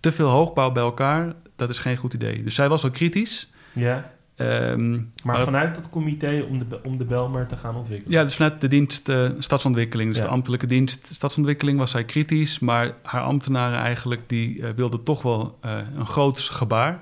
te 0.00 0.12
veel 0.12 0.28
hoogbouw 0.28 0.70
bij 0.72 0.82
elkaar, 0.82 1.32
dat 1.56 1.68
is 1.68 1.78
geen 1.78 1.96
goed 1.96 2.14
idee. 2.14 2.42
Dus 2.42 2.54
zij 2.54 2.68
was 2.68 2.84
al 2.84 2.90
kritisch... 2.90 3.50
Ja. 3.72 4.10
Ehm, 4.36 4.92
Maar 4.92 5.02
maar- 5.22 5.40
vanuit 5.40 5.74
dat 5.74 5.90
comité 5.90 6.46
om 6.50 6.58
de, 6.58 6.80
om 6.82 6.98
de 6.98 7.04
Belmer 7.04 7.46
te 7.46 7.56
gaan 7.56 7.76
ontwikkelen. 7.76 8.12
Ja, 8.12 8.24
dus 8.24 8.34
vanuit 8.34 8.60
de 8.60 8.68
dienst 8.68 9.08
eh, 9.08 9.30
stadsontwikkeling, 9.38 10.10
dus 10.10 10.18
Ja. 10.18 10.24
de 10.24 10.30
ambtelijke 10.30 10.66
dienst 10.66 11.06
stadsontwikkeling, 11.06 11.78
was 11.78 11.90
zij 11.90 12.04
kritisch. 12.04 12.58
Maar 12.58 12.94
haar 13.02 13.22
ambtenaren 13.22 13.78
eigenlijk, 13.78 14.28
die 14.28 14.62
eh, 14.62 14.70
wilden 14.76 15.02
toch 15.02 15.22
wel 15.22 15.58
een 15.96 16.06
groot 16.06 16.40
gebaar. 16.40 17.00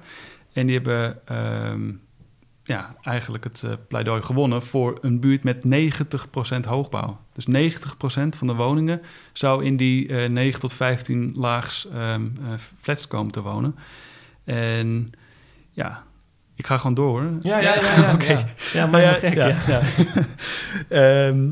En 0.52 0.66
die 0.66 0.74
hebben 0.74 1.18
ja, 2.70 2.94
eigenlijk 3.02 3.44
het 3.44 3.62
eh, 3.62 3.72
pleidooi 3.88 4.22
gewonnen 4.22 4.62
voor 4.62 4.98
een 5.00 5.20
buurt 5.20 5.44
met 5.44 5.64
90% 5.64 6.68
hoogbouw. 6.68 7.18
Dus 7.32 7.46
90% 7.46 7.80
van 8.36 8.46
de 8.46 8.54
woningen 8.54 9.00
zou 9.32 9.64
in 9.64 9.76
die 9.76 10.08
eh 10.08 10.28
9 10.28 10.60
tot 10.60 10.72
15 10.72 11.32
laags 11.36 11.88
eh, 11.92 12.14
flats 12.80 13.06
komen 13.06 13.32
te 13.32 13.42
wonen. 13.42 13.76
En 14.44 15.12
ja, 15.70 16.02
ik 16.56 16.66
ga 16.66 16.76
gewoon 16.76 16.94
door. 16.94 17.20
hoor. 17.20 17.30
Ja, 17.42 17.58
ja, 17.58 17.74
ja. 17.74 17.96
ja, 17.96 18.12
Oké. 18.14 18.32
ja. 18.32 18.46
Ja, 18.72 18.86
maar 18.86 19.00
ja, 19.00 19.12
gek, 19.12 19.34
ja, 19.34 19.46
ja. 19.46 19.56
ja. 19.66 19.80
Ehm, 21.28 21.48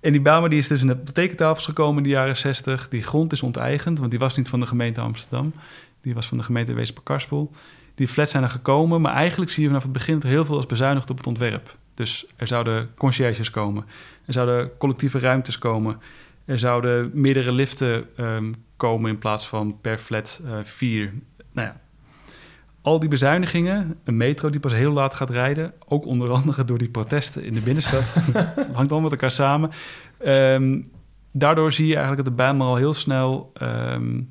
en 0.00 0.12
die 0.12 0.20
Bijlmer 0.20 0.50
die 0.50 0.58
is 0.58 0.68
dus 0.68 0.80
in 0.80 0.86
de 0.86 0.92
apothekentafels 0.92 1.64
gekomen 1.64 1.96
in 1.96 2.02
de 2.02 2.08
jaren 2.14 2.36
60. 2.36 2.88
Die 2.88 3.02
grond 3.02 3.32
is 3.32 3.42
onteigend, 3.42 3.98
want 3.98 4.10
die 4.10 4.20
was 4.20 4.36
niet 4.36 4.48
van 4.48 4.60
de 4.60 4.66
gemeente 4.66 5.00
Amsterdam. 5.00 5.52
Die 6.02 6.14
was 6.14 6.26
van 6.26 6.38
de 6.38 6.44
gemeente 6.44 6.72
Weesp-Karspel. 6.72 7.52
Die 8.00 8.08
flats 8.08 8.30
zijn 8.30 8.42
er 8.42 8.48
gekomen, 8.48 9.00
maar 9.00 9.14
eigenlijk 9.14 9.50
zie 9.50 9.62
je 9.62 9.68
vanaf 9.68 9.82
het 9.82 9.92
begin 9.92 10.22
heel 10.26 10.44
veel 10.44 10.58
is 10.58 10.66
bezuinigd 10.66 11.10
op 11.10 11.16
het 11.16 11.26
ontwerp. 11.26 11.76
Dus 11.94 12.26
er 12.36 12.46
zouden 12.46 12.94
conciërges 12.94 13.50
komen, 13.50 13.84
er 14.24 14.32
zouden 14.32 14.76
collectieve 14.78 15.18
ruimtes 15.18 15.58
komen, 15.58 16.00
er 16.44 16.58
zouden 16.58 17.10
meerdere 17.14 17.52
liften 17.52 18.16
ehm, 18.16 18.52
komen 18.76 19.10
in 19.10 19.18
plaats 19.18 19.48
van 19.48 19.80
per 19.80 19.98
flat 19.98 20.40
eh, 20.44 20.52
vier. 20.62 21.12
Nou 21.52 21.68
ja, 21.68 21.80
al 22.82 22.98
die 22.98 23.08
bezuinigingen, 23.08 23.98
een 24.04 24.16
metro 24.16 24.50
die 24.50 24.60
pas 24.60 24.72
heel 24.72 24.92
laat 24.92 25.14
gaat 25.14 25.30
rijden, 25.30 25.72
ook 25.88 26.06
onder 26.06 26.30
andere 26.30 26.64
door 26.64 26.78
die 26.78 26.90
protesten 26.90 27.44
in 27.44 27.54
de 27.54 27.60
binnenstad, 27.60 28.14
hangt 28.56 28.76
allemaal 28.76 29.00
met 29.00 29.10
elkaar 29.10 29.30
samen. 29.30 29.70
Ehm, 30.18 30.80
daardoor 31.32 31.72
zie 31.72 31.86
je 31.86 31.94
eigenlijk 31.94 32.24
dat 32.24 32.36
de 32.36 32.42
Bijlmer 32.42 32.66
al 32.66 32.76
heel 32.76 32.94
snel 32.94 33.50
ehm, 33.54 34.22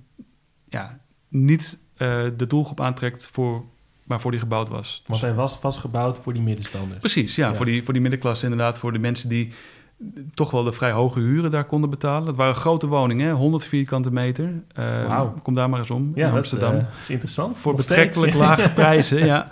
ja, 0.70 1.00
niet 1.28 1.88
eh, 2.00 2.18
de 2.38 2.48
doelgroep 2.48 2.82
aantrekt 2.82 3.30
voor 3.32 3.64
waarvoor 4.04 4.32
die 4.32 4.40
gebouwd 4.40 4.70
was. 4.70 5.04
Want 5.06 5.22
hij 5.22 5.34
was 5.34 5.58
pas 5.60 5.78
gebouwd 5.78 6.18
voor 6.18 6.34
die 6.34 6.42
middenstanders. 6.42 7.00
Precies, 7.00 7.36
ja, 7.36 7.48
Ja. 7.48 7.56
Voor, 7.56 7.66
die, 7.66 7.84
voor 7.84 7.94
die 7.94 8.02
middenklasse 8.02 8.44
inderdaad, 8.44 8.78
voor 8.78 8.94
de 8.94 9.00
mensen 9.00 9.30
die 9.30 9.54
toch 10.34 10.52
wel 10.52 10.64
de 10.64 10.72
vrij 10.72 10.92
hoge 10.92 11.20
huren 11.20 11.52
daar 11.52 11.64
konden 11.64 11.90
betalen. 11.90 12.26
Dat 12.26 12.36
waren 12.36 12.56
grote 12.56 12.88
woningen, 12.88 13.28
hè, 13.28 13.34
100 13.34 13.66
vierkante 13.66 14.12
meter. 14.12 14.54
Ehm. 14.74 15.28
Kom 15.44 15.56
daar 15.56 15.70
maar 15.70 15.80
eens 15.80 15.90
om 15.92 16.12
Ja, 16.16 16.22
in 16.22 16.28
dat 16.28 16.38
Amsterdam. 16.38 16.76
eh, 16.76 16.84
is 17.02 17.10
interessant. 17.10 17.58
voor 17.58 17.72
Nog 17.76 17.82
betrekkelijk 17.88 18.32
steeds. 18.32 18.48
lage 18.48 18.72
prijzen, 18.74 19.26
ja. 19.26 19.50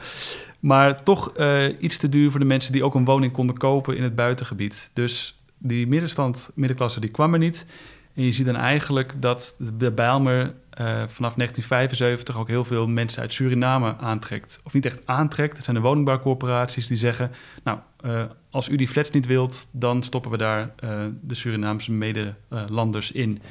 Maar 0.60 1.04
toch 1.04 1.32
eh, 1.34 1.64
iets 1.80 1.98
te 1.98 2.10
duur 2.10 2.32
voor 2.32 2.39
de 2.39 2.45
mensen 2.45 2.72
die 2.72 2.84
ook 2.84 2.95
een 2.95 3.06
woning 3.06 3.34
konden 3.34 3.58
kopen 3.58 3.98
in 3.98 4.04
het 4.04 4.16
buitengebied. 4.16 4.89
Dus 4.93 5.39
die 5.58 5.88
middenstand, 5.88 6.52
middenklasse, 6.56 7.00
die 7.00 7.10
kwam 7.10 7.34
er 7.34 7.39
niet. 7.39 7.66
En 8.14 8.24
je 8.24 8.32
ziet 8.32 8.45
dan 8.45 8.56
eigenlijk 8.56 9.14
dat 9.20 9.56
de 9.78 9.91
Bijlmer 9.91 10.54
vanaf 10.86 11.34
1975 11.34 12.38
ook 12.38 12.48
heel 12.48 12.64
veel 12.66 12.88
mensen 12.88 13.22
uit 13.22 13.34
Suriname 13.34 13.96
aantrekt. 13.98 14.62
Of 14.64 14.74
niet 14.74 14.86
echt 14.86 15.00
aantrekt, 15.06 15.56
het 15.56 15.64
zijn 15.66 15.76
de 15.76 15.82
woningbouwcorporaties 15.82 16.88
die 16.88 16.98
zeggen... 16.98 17.32
nou, 17.64 17.80
eh, 18.02 18.24
als 18.50 18.70
u 18.70 18.76
die 18.76 18.88
flats 18.88 19.12
niet 19.12 19.26
wilt, 19.26 19.68
dan 19.72 20.04
stoppen 20.04 20.32
we 20.32 20.38
daar 20.38 20.72
eh, 20.76 20.90
de 21.22 21.36
Surinaamse 21.36 21.92
medelanders 21.92 23.12
in. 23.12 23.42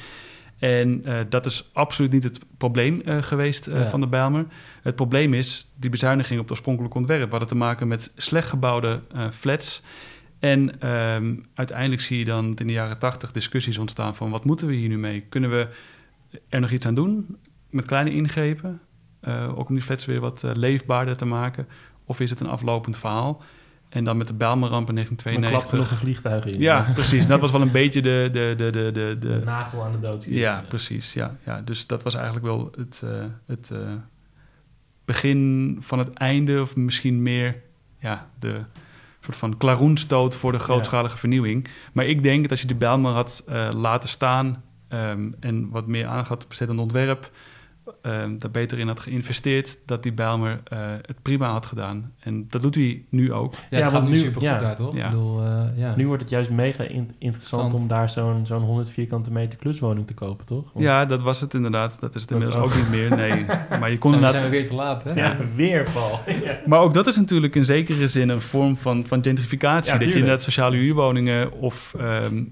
En 0.59 1.01
eh, 1.05 1.19
dat 1.29 1.47
is 1.47 1.71
absoluut 1.73 2.13
niet 2.13 2.23
het 2.23 2.41
probleem 2.59 3.01
eh, 3.01 3.23
geweest 3.23 3.67
eh, 3.67 3.79
Ja. 3.81 3.87
van 3.87 4.01
de 4.01 4.07
Bijlmer. 4.07 4.47
Het 4.83 4.97
probleem 4.97 5.35
is 5.35 5.71
die 5.77 5.91
bezuiniging 5.91 6.37
op 6.39 6.45
het 6.45 6.51
oorspronkelijk 6.53 6.95
ontwerp. 6.95 7.25
We 7.25 7.31
hadden 7.31 7.49
te 7.49 7.55
maken 7.55 7.89
met 7.89 8.11
slecht 8.17 8.49
gebouwde 8.49 9.01
eh, 9.15 9.31
flats. 9.31 9.83
En 10.39 10.81
ehm, 10.81 11.37
uiteindelijk 11.55 12.03
zie 12.03 12.19
je 12.19 12.25
dan 12.25 12.55
in 12.57 12.67
de 12.67 12.73
jaren 12.73 12.99
tachtig 12.99 13.33
discussies 13.33 13.79
ontstaan 13.79 14.17
van... 14.17 14.31
wat 14.31 14.45
moeten 14.45 14.67
we 14.67 14.75
hier 14.75 14.89
nu 14.89 14.99
mee? 14.99 15.21
Kunnen 15.29 15.51
we 15.51 15.69
er 16.49 16.61
nog 16.61 16.71
iets 16.71 16.87
aan 16.87 16.95
doen 16.95 17.37
met 17.71 17.85
kleine 17.85 18.11
ingrepen? 18.11 18.81
Eh, 19.21 19.59
ook 19.59 19.69
om 19.69 19.75
die 19.75 19.85
flats 19.85 20.05
weer 20.05 20.21
wat 20.21 20.45
eh, 20.45 20.51
leefbaarder 20.55 21.17
te 21.17 21.25
maken? 21.25 21.69
Of 22.05 22.21
is 22.21 22.31
het 22.31 22.41
een 22.41 22.49
aflopend 22.49 22.97
verhaal? 22.97 23.43
En 23.89 24.05
dan 24.05 24.17
met 24.17 24.27
de 24.27 24.35
Bijlmerramp 24.35 24.89
in 24.89 24.95
Dan 24.95 25.05
klapte 25.05 25.25
1992... 25.25 25.79
nog 25.79 25.91
een 25.91 25.97
vliegtuig 25.97 26.45
in. 26.45 26.61
Ja, 26.61 26.91
precies. 26.95 27.27
Dat 27.27 27.41
was 27.41 27.51
wel 27.51 27.61
een 27.61 27.71
beetje 27.71 28.03
de, 28.03 28.29
de, 28.33 28.55
de, 28.57 28.71
de, 28.71 28.91
de, 28.93 29.17
De 29.19 29.43
nagel 29.45 29.83
aan 29.83 29.93
de 29.93 30.01
dood. 30.01 30.25
ja, 30.25 30.65
precies. 30.69 31.13
Ja, 31.13 31.37
ja. 31.45 31.61
Dus 31.61 31.87
dat 31.87 32.03
was 32.03 32.15
eigenlijk 32.15 32.47
wel 32.47 32.71
het, 32.77 33.03
eh, 33.05 33.25
het 33.47 33.73
begin 35.05 35.77
van 35.81 35.99
het 35.99 36.13
einde, 36.13 36.61
of 36.61 36.77
misschien 36.77 37.23
meer 37.23 37.63
ja, 37.99 38.31
de 38.39 38.61
soort 39.21 39.37
van 39.37 39.57
klaroenstoot 39.57 40.37
voor 40.37 40.53
de 40.53 40.59
grootschalige 40.59 41.17
vernieuwing. 41.17 41.69
Maar 41.93 42.05
ik 42.05 42.23
denk 42.23 42.43
dat 42.43 42.51
als 42.51 42.61
je 42.61 42.67
de 42.67 42.75
Bijlmer 42.75 43.13
had 43.13 43.45
laten 43.73 44.09
staan 44.09 44.63
ehm, 44.89 45.31
en 45.41 45.69
wat 45.71 45.87
meer 45.87 46.07
aandacht 46.07 46.29
had 46.29 46.49
besteed 46.49 46.69
aan 46.69 46.79
ontwerp, 46.79 47.31
ehm, 48.03 48.39
daar 48.39 48.51
beter 48.51 48.79
in 48.79 48.87
had 48.87 49.01
geïnvesteerd, 49.01 49.79
dat 49.87 50.03
die 50.03 50.13
Bijlmer 50.13 50.61
eh, 50.65 50.79
het 51.03 51.23
prima 51.23 51.49
had 51.51 51.67
gedaan. 51.67 52.13
En 52.19 52.47
dat 52.51 52.63
doet 52.63 52.75
hij 52.75 53.05
nu 53.11 53.33
ook. 53.33 53.53
Ja, 53.55 53.61
Ja, 53.79 53.79
het 53.85 53.93
gaat 53.93 54.09
nu 54.09 54.17
super 54.17 54.33
goed 54.33 54.43
ja. 54.43 54.61
uit, 54.61 54.77
toch? 54.77 54.97
Ja. 54.97 55.05
Ik 55.05 55.11
bedoel, 55.11 55.43
eh, 55.43 55.63
ja. 55.77 55.97
Nu 55.97 56.07
wordt 56.07 56.23
het 56.23 56.31
juist 56.31 56.51
mega 56.51 56.83
in- 56.83 56.89
interessant 56.89 57.21
Interessant. 57.21 57.75
om 57.75 57.87
daar 57.89 58.11
zo'n 58.11 58.47
zo'n 58.47 58.63
100 58.63 58.91
vierkante 58.91 59.31
meter 59.31 59.59
kluswoning 59.59 60.07
te 60.07 60.15
kopen, 60.15 60.47
toch? 60.47 60.65
Ja, 60.75 61.05
dat 61.05 61.23
was 61.23 61.41
het 61.41 61.55
inderdaad. 61.55 62.01
Dat 62.01 62.15
is 62.15 62.21
het 62.21 62.31
Dat 62.31 62.41
inmiddels 62.41 62.65
ook. 62.67 62.71
ook 62.73 62.79
niet 62.79 62.91
meer. 62.91 63.17
Nee, 63.17 63.45
maar 63.81 63.91
je 63.91 63.99
kon 63.99 64.11
zijn, 64.11 64.23
we- 64.23 64.27
inderdaad... 64.27 64.31
zijn 64.33 64.45
we 64.45 64.51
weer 64.51 64.67
te 64.69 64.75
laat, 64.75 65.03
hè? 65.05 65.13
Ja, 65.13 65.37
weer 65.55 65.87
Paul. 65.93 66.21
Ja. 66.45 66.59
Maar 66.67 66.81
ook 66.81 66.95
dat 66.95 67.07
is 67.07 67.17
natuurlijk 67.17 67.55
in 67.55 67.65
zekere 67.65 68.09
zin 68.09 68.29
een 68.29 68.41
vorm 68.41 68.77
van, 68.77 69.07
van 69.07 69.23
gentrificatie. 69.23 69.93
Ja, 69.93 69.99
dat 69.99 70.09
je 70.09 70.15
inderdaad 70.15 70.43
sociale 70.43 70.77
huurwoningen 70.77 71.53
of 71.53 71.95
ehm, 71.99 72.43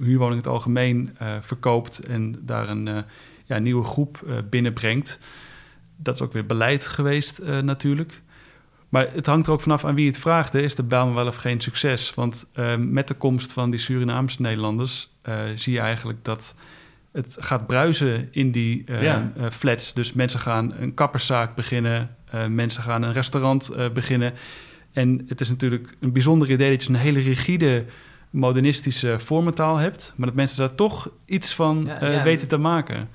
huurwoningen 0.00 0.30
in 0.30 0.36
het 0.36 0.46
algemeen 0.46 1.14
eh, 1.18 1.36
verkoopt 1.40 1.98
en 1.98 2.38
daar 2.40 2.68
een 2.68 2.88
eh, 2.88 2.98
ja, 3.44 3.58
nieuwe 3.58 3.84
groep 3.84 4.22
eh, 4.26 4.34
binnenbrengt. 4.50 5.18
Dat 5.96 6.14
is 6.14 6.20
ook 6.20 6.32
weer 6.32 6.46
beleid 6.46 6.86
geweest 6.86 7.42
natuurlijk. 7.62 8.22
Maar 8.88 9.08
het 9.12 9.26
hangt 9.26 9.46
er 9.46 9.52
ook 9.52 9.60
vanaf 9.60 9.84
aan 9.84 9.94
wie 9.94 10.06
het 10.06 10.18
vraagt. 10.18 10.52
Hè. 10.52 10.60
Is 10.60 10.74
de 10.74 10.82
Bijlmer 10.82 11.14
wel 11.14 11.26
of 11.26 11.36
geen 11.36 11.60
succes? 11.60 12.14
Want 12.14 12.50
met 12.78 13.08
de 13.08 13.14
komst 13.14 13.52
van 13.52 13.70
die 13.70 13.78
Surinaamse 13.78 14.42
Nederlanders 14.42 15.10
zie 15.54 15.72
je 15.72 15.78
eigenlijk 15.78 16.24
dat 16.24 16.54
het 17.12 17.36
gaat 17.40 17.66
bruisen 17.66 18.28
in 18.30 18.50
die 18.50 18.84
Ja. 18.86 19.32
flats. 19.50 19.94
Dus 19.94 20.12
mensen 20.12 20.40
gaan 20.40 20.74
een 20.80 20.94
kapperszaak 20.94 21.54
beginnen, 21.54 22.16
mensen 22.48 22.82
gaan 22.82 23.02
een 23.02 23.12
restaurant 23.12 23.70
beginnen. 23.92 24.32
En 24.94 25.24
het 25.28 25.40
is 25.40 25.48
natuurlijk 25.48 25.96
een 26.00 26.12
bijzonder 26.12 26.50
idee 26.50 26.70
dat 26.70 26.82
je 26.82 26.88
een 26.88 26.94
hele 26.94 27.20
rigide 27.20 27.84
modernistische 28.34 29.18
vormentaal 29.18 29.76
hebt, 29.76 30.12
maar 30.16 30.26
dat 30.26 30.36
mensen 30.36 30.58
daar 30.58 30.74
toch 30.74 31.10
iets 31.24 31.54
van 31.54 31.84
Ja, 31.86 32.00
eh, 32.00 32.14
ja. 32.14 32.22
weten 32.22 32.48
te 32.48 32.56
maken. 32.56 33.08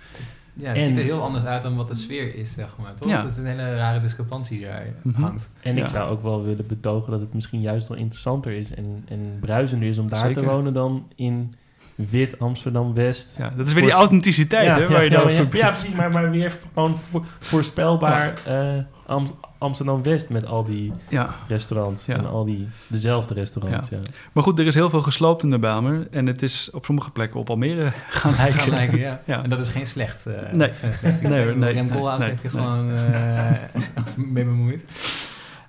Ja, 0.54 0.68
het 0.68 0.78
En- 0.78 0.84
ziet 0.84 0.98
er 0.98 1.04
heel 1.04 1.22
anders 1.22 1.46
uit 1.46 1.62
dan 1.64 1.76
wat 1.76 1.88
de 1.88 1.94
sfeer 1.96 2.36
is, 2.36 2.54
zeg 2.54 2.70
maar. 2.82 2.94
Toch? 2.94 3.10
Ja. 3.10 3.22
Het 3.22 3.32
is 3.32 3.38
een 3.38 3.46
hele 3.46 3.76
rare 3.76 4.00
discrepantie 4.00 4.58
die 4.58 4.68
daar 4.68 4.86
Mhm. 5.04 5.22
hangt. 5.22 5.50
En 5.62 5.78
ik 5.78 5.84
Ja. 5.84 5.90
zou 5.90 6.10
ook 6.10 6.22
wel 6.22 6.44
willen 6.44 6.68
betogen 6.68 7.12
dat 7.12 7.20
het 7.22 7.34
misschien 7.34 7.62
juist 7.62 7.88
wel 7.88 7.98
interessanter 7.98 8.52
is 8.52 8.74
en, 8.74 9.04
en 9.08 9.38
bruisender 9.40 9.90
is 9.90 9.98
om 9.98 10.10
daar 10.10 10.20
Zeker. 10.20 10.42
te 10.42 10.48
wonen 10.48 10.74
dan 10.74 11.08
in 11.16 11.54
wit 11.96 12.40
Amsterdam-West. 12.40 13.28
Ja, 13.38 13.54
dat 13.58 13.68
is 13.68 13.74
weer 13.74 13.84
die 13.84 13.92
authenticiteit, 13.92 14.66
ja, 14.66 14.74
hè, 14.74 14.80
ja, 14.82 14.88
waar 14.92 15.04
je 15.04 15.10
dan 15.10 15.24
maar 15.24 15.32
ja, 15.34 15.42
ja, 15.52 15.68
precies, 15.70 15.92
maar, 15.96 16.12
maar 16.12 16.32
weer 16.32 16.58
gewoon 16.74 16.98
vo- 17.10 17.24
voorspelbaar 17.40 18.34
eh, 18.46 18.78
Am- 19.10 19.38
Amsterdam-West 19.58 20.30
met 20.30 20.46
al 20.46 20.64
die 20.64 20.92
Ja. 21.10 21.36
restaurants 21.48 22.06
Ja. 22.06 22.16
en 22.16 22.26
al 22.26 22.46
die 22.46 22.68
dezelfde 22.88 23.34
restaurants. 23.34 23.90
Ja. 23.90 23.98
Maar 24.32 24.44
goed, 24.44 24.60
er 24.60 24.68
is 24.68 24.76
heel 24.76 24.90
veel 24.90 25.02
gesloopt 25.02 25.44
in 25.44 25.50
de 25.50 25.60
Bijlmer. 25.60 26.08
En 26.12 26.28
het 26.28 26.42
is 26.42 26.70
op 26.72 26.86
sommige 26.86 27.12
plekken 27.12 27.40
op 27.40 27.50
Almere 27.50 27.92
gaan 28.10 28.36
lijken. 28.36 28.60
Gaan 28.60 28.70
lijken, 28.70 28.98
ja. 29.00 29.22
Ja. 29.26 29.44
En 29.44 29.50
dat 29.50 29.60
is 29.60 29.70
geen 29.70 29.88
slecht. 29.88 30.26
eh, 30.26 30.52
Nee. 30.52 30.74
geen 30.74 30.94
slecht. 30.94 31.22
Nee, 31.22 31.40
Ik 31.40 31.46
bedoel, 31.46 31.56
nee, 31.56 31.74
Rem 31.74 31.86
nee, 31.88 31.96
Koolhaas 31.98 32.20
nee, 32.20 32.30
heeft 32.30 32.42
je 32.42 32.50
nee. 32.54 32.62
gewoon 32.62 32.92
eh, 32.96 34.18
mee 34.34 34.46
bemoeid. 34.46 34.86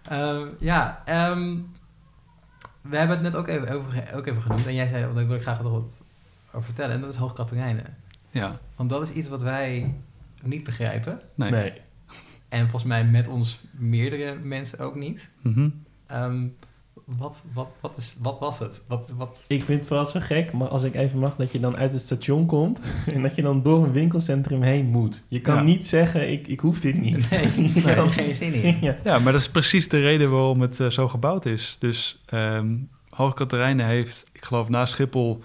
Ehm, 0.08 0.46
ja, 0.58 1.02
ehm, 1.04 1.54
we 2.80 2.96
hebben 2.96 3.16
het 3.16 3.24
net 3.24 3.36
ook 3.36 3.48
even, 3.48 3.68
over, 3.76 4.10
ook 4.14 4.26
even 4.26 4.42
genoemd. 4.42 4.66
En 4.66 4.74
jij 4.74 4.88
zei, 4.88 5.14
daar 5.14 5.26
wil 5.26 5.36
ik 5.36 5.42
graag 5.42 5.58
wat 5.58 5.66
over 5.66 5.88
vertellen. 6.60 6.94
En 6.94 7.00
dat 7.00 7.10
is 7.10 7.16
Hoog 7.16 7.32
Katerijnen. 7.32 7.84
Ja, 8.30 8.58
Want 8.76 8.90
dat 8.90 9.02
is 9.02 9.10
iets 9.10 9.28
wat 9.28 9.42
wij 9.42 9.94
niet 10.42 10.64
begrijpen. 10.64 11.20
nee. 11.34 11.50
Nee. 11.50 11.72
En 12.50 12.60
volgens 12.60 12.84
mij 12.84 13.04
met 13.04 13.28
ons 13.28 13.60
meerdere 13.70 14.34
mensen 14.42 14.78
ook 14.78 14.94
niet. 14.94 15.28
Mhm. 15.42 15.68
Ehm, 16.06 16.46
wat, 17.04 17.42
wat, 17.52 17.68
wat, 17.80 17.92
is, 17.96 18.16
wat 18.20 18.38
was 18.38 18.58
het? 18.58 18.80
Wat, 18.86 19.12
wat, 19.16 19.44
Ik 19.46 19.64
vind 19.64 19.78
het 19.78 19.88
vooral 19.88 20.06
zo 20.06 20.20
gek, 20.22 20.52
maar 20.52 20.68
als 20.68 20.82
ik 20.82 20.94
even 20.94 21.18
mag, 21.18 21.36
dat 21.36 21.52
je 21.52 21.60
dan 21.60 21.76
uit 21.76 21.92
het 21.92 22.00
station 22.02 22.46
komt 22.46 22.80
en 23.14 23.22
dat 23.22 23.34
je 23.36 23.42
dan 23.42 23.62
door 23.62 23.84
een 23.84 23.92
winkelcentrum 23.92 24.62
heen 24.62 24.86
moet. 24.86 25.22
Je 25.28 25.40
kan 25.40 25.54
Ja. 25.54 25.62
niet 25.62 25.86
zeggen, 25.86 26.30
ik, 26.32 26.46
ik 26.46 26.60
hoef 26.60 26.80
dit 26.80 27.00
niet. 27.00 27.30
nee, 27.30 27.72
daar 27.84 27.96
heb 27.96 28.04
ik 28.04 28.12
geen 28.12 28.34
zin 28.34 28.52
in. 28.52 28.76
ja. 28.80 28.96
Ja, 29.04 29.18
maar 29.18 29.32
dat 29.32 29.40
is 29.40 29.50
precies 29.50 29.88
de 29.88 30.00
reden 30.00 30.30
waarom 30.30 30.60
het 30.60 30.80
eh, 30.80 30.90
zo 30.90 31.08
gebouwd 31.08 31.44
is. 31.46 31.76
Dus 31.78 32.22
ehm 32.26 32.66
Hoog 33.10 33.34
Katerijnen 33.34 33.86
heeft, 33.86 34.26
ik 34.32 34.44
geloof 34.44 34.68
na 34.68 34.86
Schiphol, 34.86 35.42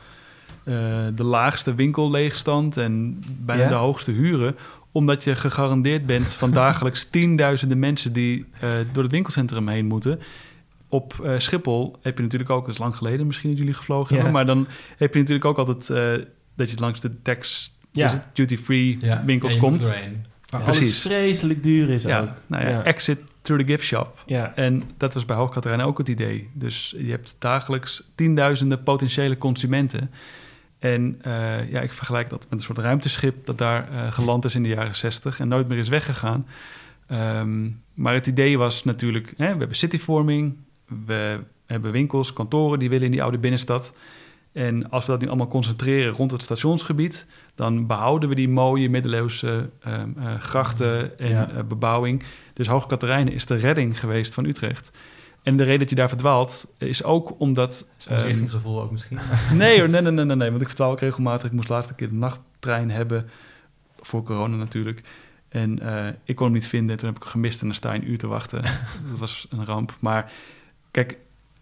eh, 0.63 0.73
de 1.15 1.23
laagste 1.23 1.75
winkelleegstand 1.75 2.77
en 2.77 3.19
bijna 3.39 3.63
Ja? 3.63 3.69
de 3.69 3.75
hoogste 3.75 4.11
huren. 4.11 4.55
Omdat 4.95 5.23
je 5.23 5.35
gegarandeerd 5.35 6.05
bent 6.05 6.33
van 6.33 6.51
dagelijks 6.63 7.03
tienduizenden 7.09 7.79
mensen 7.79 8.13
die 8.13 8.45
eh, 8.59 8.69
door 8.91 9.03
het 9.03 9.11
winkelcentrum 9.11 9.67
heen 9.67 9.85
moeten. 9.85 10.19
Op 10.89 11.19
eh, 11.23 11.33
Schiphol 11.37 11.95
heb 12.01 12.17
je 12.17 12.23
natuurlijk 12.23 12.51
ook, 12.51 12.67
is 12.67 12.77
lang 12.77 12.95
geleden 12.95 13.25
misschien 13.25 13.49
dat 13.49 13.59
jullie 13.59 13.73
gevlogen 13.73 14.15
Ja. 14.15 14.21
hebben, 14.21 14.33
maar 14.33 14.45
dan 14.55 14.67
heb 14.97 15.13
je 15.13 15.19
natuurlijk 15.19 15.45
ook 15.45 15.57
altijd 15.57 15.89
eh, 15.89 16.25
dat 16.55 16.69
je 16.69 16.77
langs 16.79 17.01
de 17.01 17.21
tax, 17.21 17.71
Ja. 17.91 18.29
duty-free 18.33 18.99
winkels 19.25 19.53
Ja, 19.53 19.59
komt. 19.59 19.91
Waar 20.49 20.63
Precies. 20.63 20.81
alles 20.83 21.01
vreselijk 21.01 21.63
duur 21.63 21.89
is 21.89 22.03
Ja, 22.03 22.19
ook. 22.21 22.29
nou 22.47 22.63
ja, 22.63 22.69
ja. 22.69 22.83
exit 22.83 23.19
through 23.41 23.63
the 23.65 23.71
gift 23.71 23.83
shop. 23.83 24.23
Ja. 24.25 24.55
En 24.55 24.83
dat 24.97 25.13
was 25.13 25.25
bij 25.25 25.35
Hoogkaterijn 25.35 25.81
ook 25.81 25.97
het 25.97 26.07
idee. 26.09 26.49
Dus 26.53 26.95
je 26.97 27.09
hebt 27.11 27.35
dagelijks 27.39 28.03
tienduizenden 28.15 28.83
potentiële 28.83 29.37
consumenten. 29.37 30.11
En 30.93 31.19
eh, 31.21 31.71
ja, 31.71 31.81
ik 31.81 31.91
vergelijk 31.93 32.29
dat 32.29 32.43
met 32.49 32.59
een 32.59 32.65
soort 32.65 32.77
ruimteschip 32.77 33.45
dat 33.45 33.57
daar 33.57 33.89
eh, 33.91 34.11
geland 34.11 34.45
is 34.45 34.55
in 34.55 34.63
de 34.63 34.69
jaren 34.69 34.95
zestig 34.95 35.39
en 35.39 35.47
nooit 35.47 35.67
meer 35.67 35.77
is 35.77 35.89
weggegaan. 35.89 36.47
Ehm, 37.07 37.69
maar 37.93 38.13
het 38.13 38.27
idee 38.27 38.57
was 38.57 38.83
natuurlijk, 38.83 39.33
hè, 39.37 39.51
we 39.51 39.59
hebben 39.59 39.75
cityvorming, 39.77 40.55
we 41.05 41.39
hebben 41.67 41.91
winkels, 41.91 42.33
kantoren 42.33 42.79
die 42.79 42.89
willen 42.89 43.05
in 43.05 43.11
die 43.11 43.21
oude 43.21 43.37
binnenstad. 43.37 43.93
En 44.51 44.89
als 44.89 45.05
we 45.05 45.11
dat 45.11 45.21
nu 45.21 45.27
allemaal 45.27 45.47
concentreren 45.47 46.11
rond 46.13 46.31
het 46.31 46.41
stationsgebied, 46.41 47.25
dan 47.55 47.87
behouden 47.87 48.29
we 48.29 48.35
die 48.35 48.49
mooie 48.49 48.89
middeleeuwse 48.89 49.69
ehm, 49.81 50.09
eh, 50.17 50.39
grachten 50.39 51.19
en 51.19 51.29
Ja. 51.29 51.63
bebouwing. 51.67 52.23
Dus 52.53 52.67
Hoog 52.67 52.85
Katerijnen 52.85 53.33
is 53.33 53.45
de 53.45 53.55
redding 53.55 53.99
geweest 53.99 54.33
van 54.33 54.45
Utrecht. 54.45 54.91
En 55.45 55.57
de 55.57 55.63
reden 55.63 55.79
dat 55.79 55.89
je 55.89 55.95
daar 55.95 56.09
verdwaalt 56.09 56.67
is 56.77 57.03
ook 57.03 57.39
omdat... 57.39 57.87
Zo'n 57.97 58.15
ehm, 58.15 58.25
richtingsgevoel 58.25 58.81
ook 58.81 58.91
misschien. 58.91 59.17
nee 59.53 59.79
hoor, 59.79 59.89
nee, 59.89 60.01
nee, 60.01 60.11
nee, 60.11 60.25
nee, 60.25 60.35
nee, 60.35 60.49
want 60.49 60.61
ik 60.61 60.67
verdwaal 60.67 60.91
ook 60.91 60.99
regelmatig. 60.99 61.45
Ik 61.45 61.51
moest 61.51 61.69
laatst 61.69 61.89
een 61.89 61.95
keer 61.95 62.07
de 62.07 62.13
nachttrein 62.13 62.89
hebben, 62.89 63.29
voor 63.99 64.23
corona 64.23 64.55
natuurlijk. 64.55 65.01
En 65.49 65.79
eh, 65.79 66.13
ik 66.23 66.35
kon 66.35 66.45
hem 66.45 66.55
niet 66.55 66.67
vinden, 66.67 66.97
toen 66.97 67.07
heb 67.07 67.17
ik 67.17 67.23
hem 67.23 67.31
gemist 67.31 67.61
en 67.61 67.65
dan 67.65 67.75
sta 67.75 67.93
je 67.93 67.99
een 67.99 68.09
uur 68.09 68.17
te 68.17 68.27
wachten. 68.27 68.61
dat 69.09 69.19
was 69.19 69.47
een 69.49 69.65
ramp. 69.65 69.95
Maar 69.99 70.31
kijk, 70.91 71.17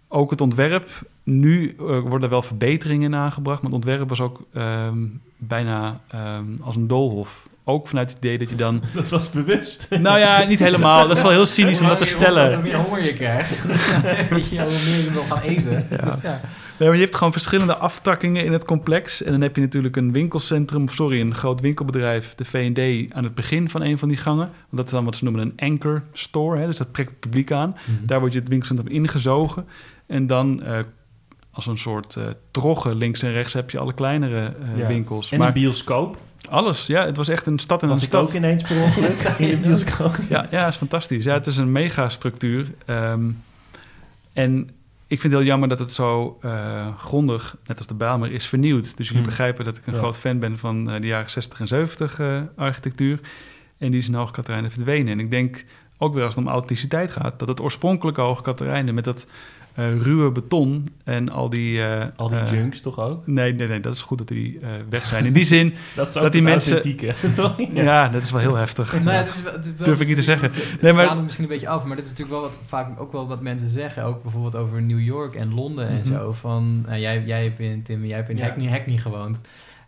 ook 0.07 0.29
het 0.29 0.41
ontwerp, 0.41 0.89
nu 1.23 1.69
eh, 1.69 1.75
worden 1.85 2.21
er 2.21 2.29
wel 2.29 2.41
verbeteringen 2.41 3.13
in 3.13 3.19
aangebracht, 3.19 3.61
maar 3.61 3.71
het 3.71 3.79
ontwerp 3.79 4.09
was 4.09 4.21
ook 4.21 4.45
ehm, 4.53 5.07
bijna 5.37 6.01
ehm, 6.07 6.55
als 6.61 6.75
een 6.75 6.87
doolhof. 6.87 7.47
Ook 7.65 7.87
vanuit 7.87 8.09
het 8.09 8.17
idee 8.17 8.37
dat 8.37 8.49
je 8.49 8.55
dan... 8.55 8.83
Dat 8.93 9.09
was 9.09 9.29
bewust. 9.31 9.87
Nou 9.89 10.19
ja, 10.19 10.43
niet 10.43 10.59
helemaal. 10.59 11.07
Dat 11.07 11.17
is 11.17 11.23
wel 11.23 11.31
heel 11.31 11.45
cynisch 11.45 11.81
om 11.81 11.87
dat 11.87 11.97
te 11.97 12.05
stellen. 12.05 12.53
Hoe 12.53 12.63
meer 12.63 12.75
honger 12.77 13.03
je 13.03 13.13
krijgt, 13.13 13.59
weet 14.29 14.49
je, 14.49 14.59
hoe 14.61 14.71
meer 14.85 15.03
je 15.03 15.09
wil 15.11 15.23
gaan 15.23 15.41
eten. 15.41 15.87
Ja. 15.89 15.97
Dus 15.97 16.21
ja. 16.21 16.41
Nee, 16.77 16.87
maar 16.87 16.97
je 16.97 17.03
hebt 17.03 17.15
gewoon 17.15 17.31
verschillende 17.31 17.75
aftakkingen 17.77 18.45
in 18.45 18.51
het 18.53 18.65
complex. 18.65 19.23
En 19.23 19.31
dan 19.31 19.41
heb 19.41 19.55
je 19.55 19.61
natuurlijk 19.61 19.95
een 19.95 20.11
winkelcentrum, 20.11 20.83
of 20.83 20.93
sorry, 20.93 21.19
een 21.21 21.35
groot 21.35 21.61
winkelbedrijf, 21.61 22.35
de 22.35 22.45
V&D, 22.45 23.13
aan 23.13 23.23
het 23.23 23.35
begin 23.35 23.69
van 23.69 23.81
een 23.81 23.97
van 23.97 24.07
die 24.07 24.17
gangen. 24.17 24.45
Want 24.47 24.69
dat 24.69 24.85
is 24.85 24.91
dan 24.91 25.05
wat 25.05 25.15
ze 25.15 25.23
noemen 25.23 25.41
een 25.41 25.71
anchor 25.71 26.03
store, 26.13 26.59
hè, 26.59 26.67
dus 26.67 26.77
dat 26.77 26.93
trekt 26.93 27.09
het 27.09 27.19
publiek 27.19 27.51
aan. 27.51 27.75
Daar 28.01 28.19
wordt 28.19 28.33
je 28.33 28.39
het 28.39 28.49
winkelcentrum 28.49 28.87
ingezogen. 28.93 29.65
En 30.07 30.27
dan 30.27 30.63
eh, 30.63 30.79
als 31.51 31.67
een 31.67 31.77
soort 31.77 32.15
eh 32.15 32.23
troggen 32.51 32.95
links 32.95 33.21
en 33.23 33.31
rechts 33.31 33.53
heb 33.53 33.69
je 33.69 33.79
alle 33.79 33.93
kleinere 33.93 34.45
eh, 34.45 34.77
Ja. 34.77 34.87
winkels. 34.87 35.31
En 35.31 35.37
maar 35.37 35.47
een 35.47 35.53
bioscoop. 35.53 36.17
Alles, 36.49 36.85
ja, 36.87 37.05
het 37.05 37.17
was 37.17 37.27
echt 37.27 37.45
een 37.45 37.59
stad 37.59 37.81
en 37.81 37.87
een 37.87 37.93
Was 37.93 38.03
ik 38.03 38.09
stad. 38.09 38.27
ook 38.27 38.33
ineens 38.33 38.63
per 38.63 38.81
ongeluk 38.81 39.19
in 39.37 39.49
de 39.49 39.57
bioscoop. 39.57 40.15
Ja, 40.29 40.47
ja, 40.51 40.67
is 40.67 40.75
fantastisch. 40.75 41.23
Ja, 41.23 41.33
het 41.33 41.47
is 41.47 41.57
een 41.57 41.71
megastructuur. 41.71 42.65
Ehm 42.85 43.31
en 44.33 44.69
ik 45.07 45.21
vind 45.21 45.33
het 45.33 45.41
heel 45.41 45.51
jammer 45.51 45.69
dat 45.69 45.79
het 45.79 45.93
zo 45.93 46.37
eh, 46.41 46.87
grondig, 46.97 47.57
net 47.65 47.77
als 47.77 47.87
de 47.87 47.93
Bijlmer, 47.93 48.31
is 48.31 48.45
vernieuwd. 48.47 48.83
Dus 48.97 49.07
jullie 49.07 49.21
Hmm. 49.21 49.29
begrijpen 49.29 49.65
dat 49.65 49.77
ik 49.77 49.87
een 49.87 49.93
Ja. 49.93 49.99
groot 49.99 50.17
fan 50.19 50.39
ben 50.39 50.57
van 50.57 50.89
eh, 50.91 51.01
de 51.01 51.07
jaren 51.07 51.29
60 51.31 51.59
en 51.59 51.67
70 51.67 52.19
eh, 52.19 52.41
architectuur. 52.55 53.19
En 53.77 53.91
die 53.91 53.99
is 53.99 54.07
in 54.07 54.13
Hoog 54.13 54.31
Katerijnen 54.31 54.71
verdwenen. 54.71 55.07
En 55.13 55.19
ik 55.19 55.31
denk 55.31 55.65
ook 55.97 56.13
weer 56.13 56.23
als 56.23 56.35
het 56.35 56.43
om 56.43 56.49
authenticiteit 56.49 57.11
gaat, 57.11 57.39
dat 57.39 57.47
het 57.47 57.61
oorspronkelijke 57.61 58.21
Hoog 58.21 58.41
Katerijnen 58.41 58.93
met 58.93 59.03
dat 59.03 59.25
eh, 59.73 59.97
ruwe 60.01 60.31
beton 60.31 60.87
en 61.03 61.29
al 61.29 61.49
die... 61.49 61.83
eh, 61.83 62.05
Al 62.15 62.29
die 62.29 62.37
eh, 62.39 62.51
junks 62.51 62.81
toch 62.81 62.99
ook? 62.99 63.27
Nee, 63.27 63.53
nee, 63.53 63.67
nee, 63.67 63.79
dat 63.79 63.93
is 63.95 64.01
goed 64.01 64.17
dat 64.17 64.27
die 64.27 64.59
eh, 64.59 64.67
weg 64.89 65.05
zijn. 65.05 65.25
In 65.25 65.33
die 65.33 65.43
zin, 65.43 65.73
Dat 65.95 66.07
is 66.07 66.13
dat 66.13 66.23
ook 66.23 66.31
die 66.31 66.41
mensen- 66.41 66.81
toch? 67.35 67.55
ja. 67.73 68.09
dat 68.09 68.21
is 68.21 68.31
wel 68.31 68.41
heel 68.41 68.55
heftig. 68.55 69.03
Nou, 69.03 69.15
ja, 69.17 69.23
dit 69.23 69.33
is 69.33 69.41
wel, 69.41 69.53
is 69.59 69.67
Durf 69.77 69.99
ik 69.99 70.07
niet 70.07 70.15
te 70.15 70.21
zeggen. 70.21 70.51
Nee, 70.81 70.93
Nee, 70.93 71.05
maar... 71.05 71.17
misschien 71.17 71.43
een 71.43 71.49
beetje 71.49 71.67
af, 71.69 71.83
maar 71.85 71.95
dit 71.95 72.05
is 72.05 72.11
natuurlijk 72.11 72.39
wel 72.39 72.49
wat 72.49 72.57
vaak 72.67 73.01
ook 73.01 73.11
wel 73.11 73.27
wat 73.27 73.41
mensen 73.41 73.69
zeggen. 73.69 74.03
Ook 74.03 74.21
bijvoorbeeld 74.23 74.55
over 74.55 74.81
New 74.81 74.99
York 75.01 75.35
en 75.35 75.53
Londen 75.53 75.87
en 75.87 75.95
Mhm. 75.97 76.05
zo. 76.07 76.31
Van, 76.31 76.81
nou, 76.81 76.99
jij, 76.99 77.23
jij 77.25 77.43
hebt 77.43 77.59
in 77.59 77.83
Tim, 77.83 78.05
jij 78.05 78.17
hebt 78.17 78.29
in 78.29 78.37
Ja. 78.37 78.43
Hackney, 78.43 78.69
Hackney 78.69 78.97
gewoond. 78.97 79.39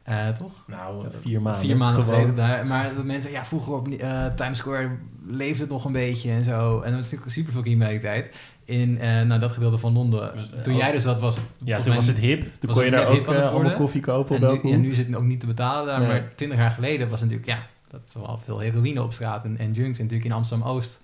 Eh, 0.04 0.28
toch? 0.30 0.52
Nou, 0.68 1.06
vier 1.22 1.42
maanden. 1.42 1.62
Vier 1.62 1.78
maanden 1.78 2.04
gezeten 2.06 2.36
daar. 2.36 2.66
Maar 2.66 2.84
dat 2.84 3.04
mensen 3.04 3.22
zeggen, 3.22 3.40
ja, 3.40 3.46
vroeger 3.46 3.74
op 3.74 3.88
eh, 3.88 4.26
Times 4.36 4.58
Square 4.58 4.90
leefde 5.28 5.62
het 5.62 5.72
nog 5.72 5.86
een 5.86 5.92
beetje 5.92 6.32
en 6.32 6.44
zo. 6.44 6.76
En 6.76 6.84
dat 6.92 6.94
was 7.00 7.04
natuurlijk 7.04 7.32
super 7.32 7.52
veel 7.52 7.62
criminaliteit. 7.62 8.36
In 8.66 9.00
eh, 9.00 9.22
nou, 9.22 9.40
dat 9.40 9.52
gedeelte 9.52 9.78
van 9.78 9.94
Londen. 9.94 10.32
Dus, 10.34 10.50
Toen 10.64 10.74
eh, 10.74 10.80
jij 10.80 10.92
dus 10.92 11.04
dat 11.04 11.20
was. 11.20 11.40
Ja, 11.64 11.76
toen 11.76 11.88
mij 11.88 11.96
was 11.96 12.08
het 12.08 12.18
hip. 12.18 12.42
Toen 12.42 12.52
was 12.60 12.76
kon 12.76 12.86
je 12.86 12.92
daar 12.92 13.08
ook 13.08 13.28
eh, 13.28 13.52
allemaal 13.52 13.74
koffie 13.74 14.02
kopen 14.02 14.36
op 14.36 14.42
En 14.42 14.48
nu, 14.48 14.70
ja, 14.70 14.76
hoek. 14.76 14.86
nu 14.86 14.94
zit 14.94 15.08
het 15.08 15.16
ook 15.16 15.24
niet 15.24 15.40
te 15.40 15.46
betalen 15.46 15.86
daar. 15.86 16.00
Nee. 16.00 16.08
Maar 16.08 16.36
twintig 16.36 16.58
jaar 16.58 16.72
geleden 16.72 17.10
was 17.10 17.22
het 17.22 17.30
natuurlijk, 17.30 17.60
ja, 17.60 17.68
dat 17.88 18.02
is 18.06 18.14
wel 18.14 18.38
veel 18.38 18.60
heroïne 18.60 19.04
op 19.04 19.14
straat 19.14 19.44
en, 19.44 19.58
en 19.58 19.72
junks. 19.72 19.98
En 19.98 20.04
natuurlijk 20.04 20.30
in 20.30 20.32
Amsterdam-Oost 20.32 21.02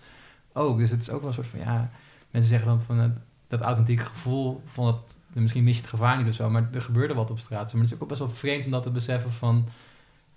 ook. 0.54 0.78
Dus 0.78 0.90
het 0.90 1.02
is 1.02 1.10
ook 1.10 1.20
wel 1.20 1.28
een 1.28 1.34
soort 1.34 1.48
van, 1.48 1.60
ja, 1.60 1.90
mensen 2.32 2.52
zeggen 2.52 2.70
dan 2.70 2.80
van 2.80 2.98
het, 2.98 3.18
dat 3.48 3.62
authentieke 3.62 4.04
gevoel 4.04 4.62
van 4.66 4.88
het, 4.88 5.18
misschien 5.34 5.64
mis 5.64 5.76
je 5.76 5.82
het 5.82 5.90
gevaar 5.90 6.18
niet 6.18 6.28
of 6.28 6.34
zo, 6.34 6.50
maar 6.50 6.70
er 6.74 6.82
gebeurde 6.82 7.14
wat 7.14 7.32
op 7.32 7.40
straat. 7.40 7.74
Maar 7.74 7.82
het 7.82 7.92
is 7.92 8.00
ook 8.00 8.08
best 8.08 8.20
wel 8.20 8.30
vreemd 8.30 8.66
om 8.66 8.72
dat 8.72 8.84
te 8.84 8.90
beseffen 8.90 9.32
van, 9.32 9.68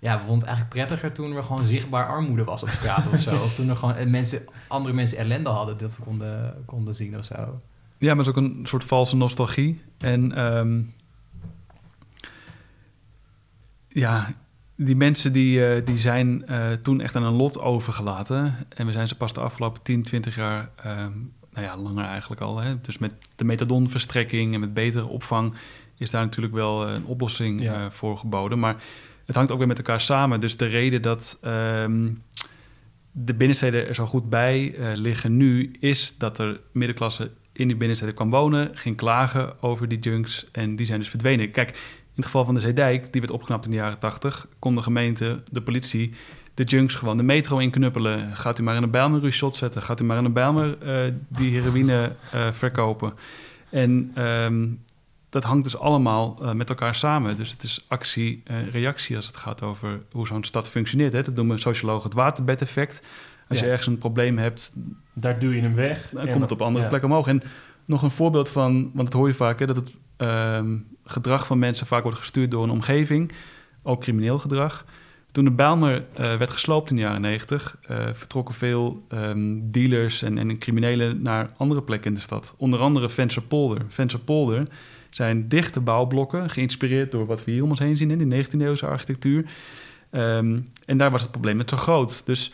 ja, 0.05 0.17
we 0.19 0.25
vonden 0.25 0.47
het 0.47 0.57
eigenlijk 0.57 0.69
prettiger 0.87 1.13
toen 1.13 1.35
er 1.35 1.43
gewoon 1.43 1.65
zichtbaar 1.65 2.07
armoede 2.07 2.43
was 2.43 2.63
op 2.63 2.69
straat 2.69 3.07
of 3.07 3.19
zo. 3.19 3.35
Of 3.45 3.55
toen 3.55 3.69
er 3.69 3.75
gewoon 3.75 3.95
en 3.95 4.09
mensen, 4.09 4.41
andere 4.67 4.95
mensen 4.95 5.17
ellende 5.17 5.49
hadden 5.49 5.77
dat 5.77 5.95
we 5.97 6.03
konden, 6.03 6.63
konden 6.65 6.95
zien 6.95 7.17
of 7.17 7.25
zo. 7.25 7.59
Ja, 7.97 8.13
maar 8.15 8.25
het 8.25 8.35
is 8.35 8.41
ook 8.41 8.43
een 8.43 8.67
soort 8.67 8.83
valse 8.83 9.15
nostalgie. 9.15 9.81
En 9.97 10.35
ehm, 10.35 10.81
ja, 13.87 14.33
die 14.75 14.95
mensen 14.95 15.33
die, 15.33 15.67
eh, 15.67 15.85
die 15.85 15.97
zijn 15.97 16.45
eh, 16.47 16.71
toen 16.71 17.01
echt 17.01 17.15
aan 17.15 17.23
een 17.23 17.33
lot 17.33 17.59
overgelaten. 17.59 18.55
En 18.75 18.85
we 18.85 18.91
zijn 18.91 19.07
ze 19.07 19.17
pas 19.17 19.33
de 19.33 19.39
afgelopen 19.39 19.81
10, 19.81 20.03
20 20.03 20.35
jaar, 20.35 20.69
ehm, 20.75 21.11
nou 21.53 21.65
ja, 21.65 21.77
langer 21.77 22.05
eigenlijk 22.05 22.41
al. 22.41 22.57
Hè? 22.57 22.81
Dus 22.81 22.97
met 22.97 23.13
de 23.35 23.43
methadonverstrekking 23.43 24.53
en 24.53 24.59
met 24.59 24.73
betere 24.73 25.07
opvang 25.07 25.53
is 25.97 26.11
daar 26.11 26.23
natuurlijk 26.23 26.53
wel 26.53 26.87
eh, 26.87 26.93
een 26.93 27.05
oplossing 27.05 27.61
Ja. 27.61 27.73
eh, 27.85 27.89
voor 27.91 28.17
geboden. 28.17 28.59
Maar 28.59 28.75
het 29.25 29.35
hangt 29.35 29.51
ook 29.51 29.57
weer 29.57 29.67
met 29.67 29.77
elkaar 29.77 30.01
samen. 30.01 30.39
Dus 30.39 30.57
de 30.57 30.65
reden 30.65 31.01
dat 31.01 31.37
ehm, 31.41 32.09
de 33.11 33.33
binnensteden 33.33 33.87
er 33.87 33.95
zo 33.95 34.05
goed 34.05 34.29
bij 34.29 34.75
eh, 34.75 34.95
liggen 34.95 35.37
nu, 35.37 35.71
is 35.79 36.17
dat 36.17 36.37
er 36.39 36.59
middenklasse 36.71 37.31
in 37.51 37.67
die 37.67 37.77
binnensteden 37.77 38.15
kwam 38.15 38.29
wonen, 38.29 38.71
ging 38.73 38.95
klagen 38.95 39.61
over 39.61 39.87
die 39.87 39.99
junks 39.99 40.45
en 40.51 40.75
die 40.75 40.85
zijn 40.85 40.99
dus 40.99 41.09
verdwenen. 41.09 41.51
Kijk, 41.51 41.69
in 41.69 42.21
het 42.21 42.25
geval 42.25 42.45
van 42.45 42.53
de 42.53 42.59
Zeedijk, 42.59 43.11
die 43.11 43.21
werd 43.21 43.33
opgeknapt 43.33 43.65
in 43.65 43.71
de 43.71 43.77
jaren 43.77 43.99
80, 43.99 44.47
kon 44.59 44.75
de 44.75 44.81
gemeente, 44.81 45.43
de 45.51 45.61
politie, 45.61 46.13
de 46.53 46.63
junks 46.63 46.95
gewoon 46.95 47.17
de 47.17 47.23
metro 47.23 47.57
inknuppelen. 47.57 48.37
Gaat 48.37 48.59
u 48.59 48.63
maar 48.63 48.75
in 48.75 48.83
een 48.83 48.91
Bijlmer 48.91 49.21
uw 49.21 49.31
shot 49.31 49.55
zetten. 49.55 49.81
Gaat 49.81 49.99
u 49.99 50.03
maar 50.03 50.17
in 50.17 50.25
een 50.25 50.33
Bijlmer 50.33 50.77
eh, 50.77 51.13
die 51.27 51.51
heroïne 51.51 52.15
eh, 52.31 52.51
verkopen. 52.51 53.13
En 53.69 54.11
ehm, 54.13 54.67
dat 55.35 55.43
hangt 55.43 55.63
dus 55.63 55.77
allemaal 55.77 56.37
eh, 56.41 56.51
met 56.51 56.69
elkaar 56.69 56.95
samen. 56.95 57.37
Dus 57.37 57.51
het 57.51 57.63
is 57.63 57.85
actie 57.87 58.41
en 58.43 58.69
reactie 58.69 59.15
als 59.15 59.27
het 59.27 59.37
gaat 59.37 59.61
over 59.61 60.01
hoe 60.11 60.27
zo'n 60.27 60.43
stad 60.43 60.69
functioneert. 60.69 61.13
Hè. 61.13 61.21
Dat 61.21 61.35
noemen 61.35 61.59
sociologen 61.59 62.03
het 62.03 62.13
waterbedeffect. 62.13 63.01
Als 63.49 63.59
Ja. 63.59 63.65
je 63.65 63.71
ergens 63.71 63.87
een 63.87 63.97
probleem 63.97 64.37
hebt, 64.37 64.73
Daar 65.13 65.39
duw 65.39 65.51
je 65.51 65.61
hem 65.61 65.75
weg. 65.75 66.09
dan 66.09 66.27
komt 66.27 66.41
het 66.41 66.51
op 66.51 66.61
andere 66.61 66.83
ja. 66.83 66.89
plekken 66.89 67.09
omhoog. 67.09 67.27
En 67.27 67.43
nog 67.85 68.01
een 68.01 68.11
voorbeeld 68.11 68.49
van, 68.49 68.91
want 68.93 69.07
dat 69.11 69.13
hoor 69.13 69.27
je 69.27 69.33
vaak, 69.33 69.59
hè, 69.59 69.65
dat 69.65 69.75
het 69.75 69.95
ehm, 70.17 70.77
gedrag 71.03 71.47
van 71.47 71.59
mensen 71.59 71.87
vaak 71.87 72.03
wordt 72.03 72.17
gestuurd 72.17 72.51
door 72.51 72.63
een 72.63 72.69
omgeving, 72.69 73.31
ook 73.83 74.01
crimineel 74.01 74.37
gedrag. 74.39 74.85
Toen 75.31 75.43
de 75.45 75.51
Bijlmer 75.51 76.03
eh, 76.13 76.35
werd 76.35 76.49
gesloopt 76.51 76.89
in 76.89 76.95
de 76.95 77.01
jaren 77.01 77.21
90, 77.21 77.77
eh, 77.81 78.05
vertrokken 78.13 78.55
veel 78.55 79.05
ehm, 79.09 79.59
dealers 79.63 80.21
en, 80.21 80.37
en 80.37 80.57
criminelen 80.57 81.21
naar 81.21 81.49
andere 81.57 81.81
plekken 81.81 82.09
in 82.09 82.15
de 82.15 82.21
stad. 82.23 82.53
Onder 82.57 82.79
andere 82.79 83.09
Vensterpolder. 83.09 83.81
Vensterpolder 83.87 84.67
zijn 85.15 85.47
dichte 85.47 85.79
bouwblokken, 85.81 86.49
geïnspireerd 86.49 87.11
door 87.11 87.25
wat 87.25 87.43
we 87.43 87.51
hier 87.51 87.63
om 87.63 87.69
ons 87.69 87.79
heen 87.79 87.97
zien 87.97 88.11
in 88.11 88.29
die 88.29 88.43
19e-eeuwse 88.45 88.85
architectuur. 88.87 89.45
Ehm, 90.09 90.61
en 90.85 90.97
daar 90.97 91.11
was 91.11 91.21
het 91.21 91.31
probleem 91.31 91.57
net 91.57 91.69
zo 91.69 91.77
groot. 91.77 92.25
Dus 92.25 92.51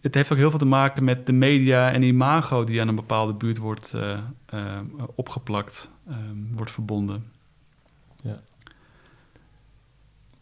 het 0.00 0.14
heeft 0.14 0.32
ook 0.32 0.38
heel 0.38 0.50
veel 0.50 0.58
te 0.58 0.64
maken 0.64 1.04
met 1.04 1.26
de 1.26 1.32
media 1.32 1.92
en 1.92 2.02
imago 2.02 2.64
die 2.64 2.80
aan 2.80 2.88
een 2.88 2.94
bepaalde 2.94 3.32
buurt 3.32 3.58
wordt 3.58 3.92
eh, 3.94 4.18
eh, 4.46 4.78
opgeplakt, 5.14 5.90
ehm, 6.08 6.54
wordt 6.54 6.70
verbonden. 6.70 7.24
Ja. 8.22 8.40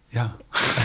Ja, 0.09 0.37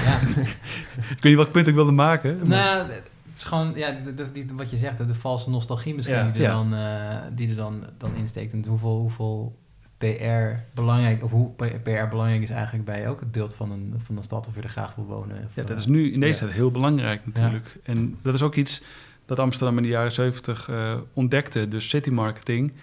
Ja. 0.04 0.20
ik 1.16 1.22
weet 1.22 1.24
niet 1.38 1.52
punt 1.52 1.68
ik 1.68 1.74
wilde 1.76 1.92
maken. 1.92 2.38
maar- 2.38 2.48
Nou, 2.48 2.92
het 2.92 3.12
is 3.36 3.44
gewoon, 3.44 3.74
ja, 3.76 3.92
de, 3.92 4.14
de- 4.14 4.32
die- 4.32 4.46
wat 4.56 4.70
je 4.70 4.78
zegt, 4.78 4.98
de, 4.98 5.06
de 5.06 5.16
valse 5.16 5.50
nostalgie 5.50 5.96
misschien 5.96 6.16
Ja. 6.16 6.32
die, 6.32 6.44
er, 6.44 6.52
dan, 6.52 6.74
eh, 6.74 7.18
die 7.36 7.50
er 7.50 7.56
dan, 7.56 7.84
dan 7.98 8.16
insteekt. 8.16 8.54
En 8.54 8.66
hoeveel, 8.68 8.98
hoeveel 9.00 9.58
PR 10.00 10.62
belangrijk, 10.74 11.24
of 11.24 11.32
hoe 11.32 11.52
PR 11.84 12.08
belangrijk 12.10 12.42
is 12.42 12.50
eigenlijk 12.50 12.86
bij 12.86 13.10
ook 13.10 13.20
het 13.20 13.32
beeld 13.32 13.54
van 13.54 13.72
een, 13.72 13.94
van 13.98 14.18
een 14.18 14.24
stad 14.24 14.48
of 14.48 14.56
je 14.56 14.62
er 14.62 14.70
graag 14.70 14.96
wil 14.96 15.06
wonen. 15.06 15.38
Of, 15.46 15.56
Ja, 15.56 15.62
dat 15.62 15.70
eh, 15.70 15.78
is 15.78 15.86
nu 15.86 16.14
in 16.14 16.20
deze 16.20 16.40
tijd 16.40 16.52
heel 16.52 16.72
belangrijk 16.72 17.26
natuurlijk. 17.26 17.80
En 17.84 18.18
dat 18.22 18.34
is 18.34 18.42
ook 18.42 18.56
iets 18.56 18.82
dat 19.26 19.40
Amsterdam 19.40 19.78
in 19.78 19.84
de 19.84 19.90
jaren 19.90 20.12
70 20.12 20.70
eh, 20.70 20.96
ontdekte. 21.14 21.68
Dus 21.68 21.90
city 21.90 22.10
marketing 22.10 22.74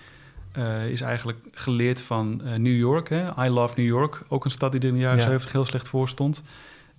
eh, 0.56 0.88
is 0.88 1.00
eigenlijk 1.00 1.38
geleerd 1.52 2.02
van 2.02 2.42
eh, 2.44 2.54
New 2.54 2.76
York. 2.76 3.08
Hè? 3.08 3.44
I 3.44 3.48
Love 3.48 3.74
New 3.76 3.86
York, 3.86 4.22
ook 4.28 4.44
een 4.44 4.50
stad 4.50 4.72
die 4.72 4.80
er 4.80 4.86
in 4.86 4.94
de 4.94 5.00
jaren 5.00 5.18
Ja. 5.18 5.24
70 5.24 5.52
heel 5.52 5.64
slecht 5.64 5.88
voor 5.88 6.08
stond. 6.08 6.42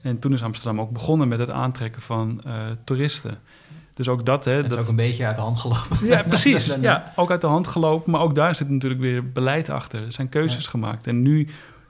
En 0.02 0.20
toen 0.20 0.34
is 0.34 0.44
Amsterdam 0.44 0.82
ook 0.82 0.92
begonnen 0.92 1.28
met 1.28 1.40
het 1.40 1.50
aantrekken 1.50 2.02
van 2.02 2.42
eh, 2.44 2.54
toeristen. 2.84 3.40
Dus 3.98 4.08
ook 4.10 4.26
dat, 4.26 4.46
hè, 4.46 4.52
Het 4.52 4.66
is 4.66 4.70
dat, 4.72 4.80
ook 4.80 4.88
een 4.90 4.96
beetje 4.96 5.26
uit 5.26 5.36
de 5.36 5.42
hand 5.42 5.60
gelopen. 5.60 6.06
ja, 6.08 6.24
precies. 6.34 6.76
Ja, 6.82 7.12
ook 7.16 7.32
uit 7.32 7.42
de 7.42 7.48
hand 7.48 7.68
gelopen. 7.68 8.12
Maar 8.12 8.22
ook 8.22 8.36
daar 8.36 8.56
zit 8.56 8.70
natuurlijk 8.70 9.02
weer 9.02 9.32
beleid 9.32 9.70
achter. 9.70 10.04
Er 10.06 10.12
zijn 10.12 10.30
keuzes 10.30 10.64
Ja. 10.64 10.70
gemaakt. 10.70 11.08
En 11.08 11.22
nu 11.22 11.48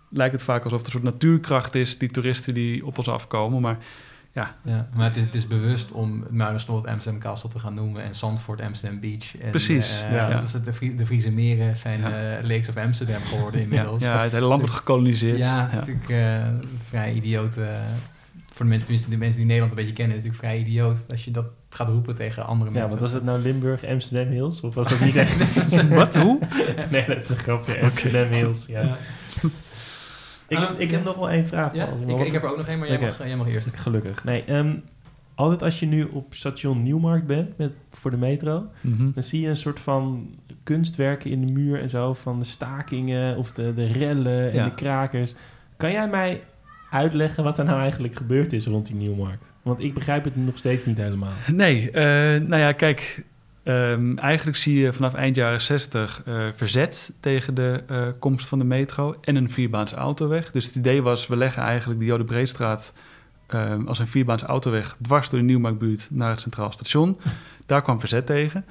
lijkt 0.09 0.33
het 0.33 0.43
vaak 0.43 0.63
alsof 0.63 0.77
het 0.77 0.87
een 0.87 0.93
soort 0.93 1.03
natuurkracht 1.03 1.75
is, 1.75 1.97
die 1.97 2.11
toeristen 2.11 2.53
die 2.53 2.85
op 2.85 2.97
ons 2.97 3.07
afkomen. 3.09 3.61
Maar 3.61 3.77
ja, 4.33 4.55
Ja, 4.63 4.87
maar 4.95 5.05
het 5.07 5.15
is, 5.15 5.23
het 5.23 5.35
is 5.35 5.47
bewust 5.47 5.91
om 5.91 6.23
Muiderslot 6.29 6.85
Amsterdam 6.87 7.21
Castle 7.21 7.49
te 7.49 7.59
gaan 7.59 7.73
noemen 7.73 8.03
en 8.03 8.15
Zandvoort 8.15 8.61
Amsterdam 8.61 8.99
Beach. 8.99 9.37
En, 9.37 9.49
Precies, 9.49 10.01
eh, 10.01 10.11
ja. 10.11 10.29
dat 10.51 10.65
de, 10.65 10.73
Vrie- 10.73 10.95
de 10.95 11.05
Friese 11.05 11.31
meren 11.31 11.77
zijn 11.77 12.03
eh, 12.03 12.11
Lakes 12.41 12.69
of 12.69 12.77
Amsterdam 12.77 13.21
geworden 13.21 13.61
inmiddels. 13.61 14.03
ja, 14.03 14.21
het 14.21 14.31
hele 14.31 14.45
land 14.45 14.59
wordt 14.61 14.75
gekoloniseerd. 14.75 15.37
Ja, 15.37 15.69
natuurlijk 15.73 16.09
eh, 16.09 16.43
vrij 16.89 17.13
idioot. 17.13 17.55
Voor 18.57 18.65
de 18.65 18.71
mensen, 18.71 18.87
tenminste 18.87 19.09
de 19.09 19.17
mensen 19.17 19.37
die 19.37 19.45
Nederland 19.45 19.71
een 19.71 19.77
beetje 19.83 19.93
kennen, 19.93 20.15
is 20.17 20.23
het 20.23 20.31
natuurlijk 20.31 20.55
vrij 20.63 20.71
idioot 20.71 21.05
als 21.11 21.25
je 21.25 21.31
dat 21.31 21.45
gaat 21.69 21.87
roepen 21.87 22.15
tegen 22.15 22.45
andere 22.45 22.71
Ja, 22.71 22.79
mensen. 22.79 22.89
want 22.99 23.11
was 23.11 23.11
het 23.21 23.23
nou 23.23 23.39
Limburg, 23.41 23.85
Amsterdam 23.85 24.33
Hills? 24.33 24.61
Of 24.61 24.75
was 24.75 24.89
dat 24.89 24.99
niet 24.99 25.15
echt? 25.25 25.87
Wat? 25.89 26.15
Hoe? 26.15 26.39
nee, 26.91 27.05
dat 27.05 27.17
is 27.17 27.29
een 27.29 27.37
grapje. 27.37 27.81
Amsterdam 27.81 28.31
Hills, 28.31 28.65
ja. 28.65 28.81
Ja. 28.81 28.97
Ik, 30.47 30.57
heb, 30.57 30.79
ik 30.79 30.91
heb 30.91 31.03
nog 31.03 31.15
wel 31.15 31.29
één 31.29 31.47
vraag. 31.47 31.73
Ja, 31.75 31.85
ik, 31.85 32.07
Wat- 32.07 32.25
ik 32.25 32.31
heb 32.31 32.43
er 32.43 32.49
ook 32.49 32.57
nog 32.57 32.67
één, 32.67 32.79
maar 32.79 32.87
jij, 32.87 32.99
mag, 32.99 33.17
jij 33.17 33.35
mag 33.35 33.47
eerst. 33.47 33.75
Gelukkig. 33.77 34.23
Nee, 34.23 34.43
ehm, 34.43 34.75
altijd 35.35 35.63
als 35.63 35.79
je 35.79 35.85
nu 35.85 36.03
op 36.03 36.33
station 36.33 36.83
Nieuwmarkt 36.83 37.27
bent 37.27 37.57
met, 37.57 37.71
voor 37.91 38.11
de 38.11 38.17
metro... 38.17 38.65
Mhm. 38.81 39.11
dan 39.13 39.23
zie 39.23 39.41
je 39.41 39.47
een 39.49 39.57
soort 39.57 39.79
van 39.79 40.29
kunstwerken 40.63 41.31
in 41.31 41.45
de 41.45 41.53
muur 41.53 41.81
en 41.81 41.89
zo... 41.89 42.13
van 42.13 42.39
de 42.39 42.45
stakingen 42.45 43.37
of 43.37 43.51
de, 43.51 43.73
de 43.73 43.85
rellen 43.85 44.49
en 44.49 44.55
Ja. 44.55 44.65
de 44.65 44.75
krakers. 44.75 45.35
Kan 45.77 45.91
jij 45.91 46.07
mij 46.09 46.41
uitleggen 46.89 47.43
wat 47.43 47.57
er 47.57 47.65
nou 47.65 47.79
eigenlijk 47.79 48.15
gebeurd 48.15 48.53
is 48.53 48.65
rond 48.65 48.85
die 48.85 48.95
Nieuwmarkt? 48.95 49.51
Want 49.61 49.79
ik 49.79 49.93
begrijp 49.93 50.23
het 50.23 50.35
nog 50.35 50.57
steeds 50.57 50.85
niet 50.85 50.97
helemaal. 50.97 51.33
Nee, 51.51 51.91
eh, 51.91 52.03
nou 52.41 52.61
ja, 52.61 52.71
kijk. 52.71 53.23
ehm, 53.63 54.17
eigenlijk 54.17 54.57
zie 54.57 54.79
je 54.79 54.93
vanaf 54.93 55.13
eind 55.13 55.35
jaren 55.35 55.61
60 55.61 56.23
eh, 56.25 56.45
verzet 56.55 57.13
tegen 57.19 57.53
de 57.53 57.83
eh, 57.87 58.07
komst 58.19 58.47
van 58.47 58.59
de 58.59 58.65
metro 58.65 59.15
en 59.21 59.35
een 59.35 59.49
vierbaans 59.49 59.93
autoweg. 59.93 60.51
Dus 60.51 60.65
het 60.65 60.75
idee 60.75 61.01
was, 61.01 61.27
we 61.27 61.35
leggen 61.35 61.63
eigenlijk 61.63 61.99
de 61.99 62.05
Jode 62.05 62.23
Breestraat 62.23 62.93
ehm, 63.47 63.87
als 63.87 63.99
een 63.99 64.07
vierbaans 64.07 64.41
autoweg 64.41 64.97
dwars 65.01 65.29
door 65.29 65.39
de 65.39 65.45
Nieuwmarktbuurt 65.45 66.07
naar 66.09 66.29
het 66.29 66.41
Centraal 66.41 66.71
Station. 66.71 67.17
Daar 67.65 67.81
kwam 67.81 67.99
verzet 67.99 68.25
tegen. 68.25 68.65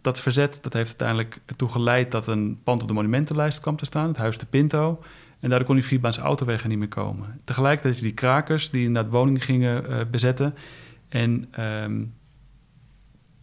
Dat 0.00 0.20
verzet 0.20 0.58
dat 0.62 0.72
heeft 0.72 0.88
uiteindelijk 0.88 1.40
ertoe 1.46 1.68
geleid 1.68 2.10
dat 2.10 2.26
een 2.26 2.60
pand 2.64 2.82
op 2.82 2.88
de 2.88 2.94
monumentenlijst 2.94 3.60
kwam 3.60 3.76
te 3.76 3.84
staan, 3.84 4.08
het 4.08 4.16
Huis 4.16 4.38
de 4.38 4.46
Pinto. 4.46 5.00
En 5.40 5.48
daardoor 5.48 5.66
kon 5.66 5.76
die 5.76 5.84
vierbaans 5.84 6.18
autoweg 6.18 6.62
er 6.62 6.68
niet 6.68 6.78
meer 6.78 6.88
komen. 6.88 7.40
Tegelijkertijd 7.44 7.94
had 7.94 8.02
je 8.02 8.08
die 8.08 8.18
krakers 8.18 8.70
die 8.70 8.84
inderdaad 8.84 9.12
woningen 9.12 9.40
gingen 9.40 9.88
eh, 9.88 10.00
bezetten. 10.10 10.54
En 11.08 11.48
ehm, 11.50 12.04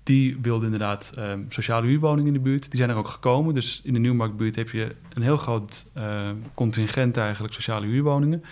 die 0.03 0.37
wilden 0.41 0.63
inderdaad 0.65 1.13
ehm, 1.17 1.39
sociale 1.49 1.87
huurwoningen 1.87 2.27
in 2.27 2.33
de 2.33 2.49
buurt. 2.49 2.69
Die 2.69 2.77
zijn 2.79 2.89
er 2.89 2.95
ook 2.95 3.07
gekomen. 3.07 3.55
Dus 3.55 3.81
in 3.83 3.93
de 3.93 3.99
Nieuwmarktbuurt 3.99 4.55
heb 4.55 4.69
je 4.69 4.95
een 5.13 5.21
heel 5.21 5.37
groot 5.37 5.89
eh, 5.93 6.29
contingent 6.53 7.17
eigenlijk 7.17 7.53
sociale 7.53 7.85
huurwoningen. 7.85 8.43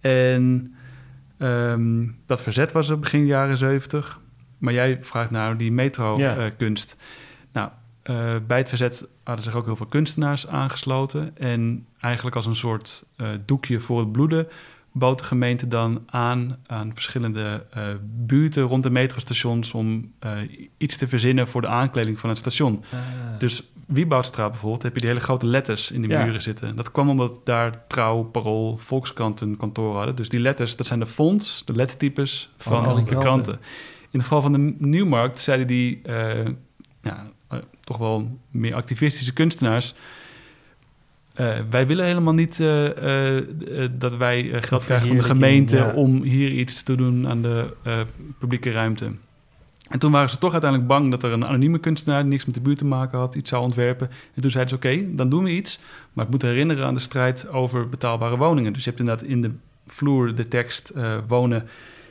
En 0.00 0.74
ehm, 1.38 2.06
dat 2.26 2.42
verzet 2.42 2.72
was 2.72 2.88
er 2.88 2.98
begin 2.98 3.26
jaren 3.26 3.56
70. 3.58 4.20
Maar 4.58 4.72
jij 4.72 4.98
vraagt 5.00 5.30
naar 5.30 5.56
die 5.56 5.68
Ja. 5.68 5.74
metro-kunst. 5.74 6.96
nou, 7.52 7.70
eh, 8.02 8.34
bij 8.46 8.58
het 8.58 8.68
verzet 8.68 9.08
hadden 9.24 9.44
zich 9.44 9.54
ook 9.54 9.64
heel 9.64 9.76
veel 9.76 9.86
kunstenaars 9.86 10.46
aangesloten. 10.46 11.36
En 11.36 11.86
eigenlijk 12.00 12.36
als 12.36 12.46
een 12.46 12.54
soort 12.54 13.04
eh, 13.16 13.28
doekje 13.46 13.80
voor 13.80 13.98
het 13.98 14.12
bloeden 14.12 14.48
bood 14.92 15.18
de 15.18 15.24
gemeente 15.24 15.68
dan 15.68 16.02
aan 16.06 16.58
aan 16.66 16.90
verschillende 16.94 17.66
eh, 17.70 17.82
buurten 18.02 18.62
rond 18.62 18.82
de 18.82 18.90
metrostations 18.90 19.72
om 19.74 20.12
eh, 20.18 20.32
iets 20.76 20.96
te 20.96 21.08
verzinnen 21.08 21.48
voor 21.48 21.60
de 21.60 21.66
aankleding 21.66 22.18
van 22.18 22.28
het 22.28 22.38
station. 22.38 22.84
Dus 23.38 23.62
Wieboudstraat 23.86 24.50
bijvoorbeeld 24.50 24.82
heb 24.82 24.94
je 24.94 25.00
die 25.00 25.08
hele 25.08 25.20
grote 25.20 25.46
letters 25.46 25.90
in 25.90 26.02
de 26.02 26.08
Ja. 26.08 26.24
muren 26.24 26.42
zitten. 26.42 26.76
Dat 26.76 26.90
kwam 26.92 27.08
omdat 27.08 27.40
daar 27.44 27.86
Trouw, 27.86 28.22
Parool, 28.22 28.76
Volkskrant 28.76 29.40
een 29.40 29.56
kantoor 29.56 29.96
hadden. 29.96 30.14
Dus 30.16 30.28
die 30.28 30.40
letters, 30.40 30.76
dat 30.76 30.86
zijn 30.86 30.98
de 30.98 31.06
fonts, 31.06 31.62
de 31.64 31.72
lettertypes 31.72 32.50
Van 32.56 32.84
van 32.84 32.94
de 32.96 33.02
kranten. 33.02 33.18
kranten. 33.18 33.52
In 34.00 34.18
het 34.18 34.22
geval 34.22 34.40
van 34.42 34.52
de 34.52 34.74
Nieuwmarkt 34.78 35.40
zeiden 35.40 35.66
die 35.66 36.00
ja, 37.02 37.30
toch 37.84 37.96
wel 37.96 38.38
meer 38.50 38.74
activistische 38.74 39.32
kunstenaars... 39.32 39.94
eh, 41.38 41.58
wij 41.70 41.86
willen 41.86 42.04
helemaal 42.04 42.34
niet 42.34 42.60
eh, 42.60 43.36
eh, 43.36 43.90
dat 43.98 44.16
wij 44.16 44.62
geld 44.62 44.84
krijgen 44.84 45.08
van 45.08 45.16
de 45.16 45.22
gemeente 45.22 45.76
ja. 45.76 45.92
om 45.92 46.22
hier 46.22 46.50
iets 46.50 46.82
te 46.82 46.96
doen 46.96 47.28
aan 47.28 47.42
de 47.42 47.74
publieke 48.38 48.70
ruimte. 48.70 49.10
En 49.88 49.98
toen 49.98 50.12
waren 50.12 50.30
ze 50.30 50.38
toch 50.38 50.52
uiteindelijk 50.52 50.90
bang 50.90 51.10
dat 51.10 51.22
er 51.22 51.32
een 51.32 51.46
anonieme 51.46 51.78
kunstenaar 51.78 52.22
die 52.22 52.30
niks 52.30 52.44
met 52.44 52.54
de 52.54 52.60
buurt 52.60 52.78
te 52.78 52.84
maken 52.84 53.18
had, 53.18 53.34
iets 53.34 53.50
zou 53.50 53.62
ontwerpen. 53.62 54.10
En 54.34 54.42
toen 54.42 54.50
zeiden 54.50 54.78
ze: 54.78 54.88
Oké, 54.88 55.14
dan 55.14 55.28
doen 55.28 55.44
we 55.44 55.50
iets. 55.50 55.80
Maar 56.12 56.24
het 56.24 56.32
moet 56.34 56.42
herinneren 56.42 56.86
aan 56.86 56.94
de 56.94 57.00
strijd 57.00 57.48
over 57.48 57.88
betaalbare 57.88 58.36
woningen. 58.36 58.72
Dus 58.72 58.84
je 58.84 58.88
hebt 58.88 59.00
inderdaad 59.00 59.28
in 59.28 59.40
de 59.40 59.50
vloer 59.86 60.34
de 60.34 60.48
tekst: 60.48 60.92
wonen 61.28 61.68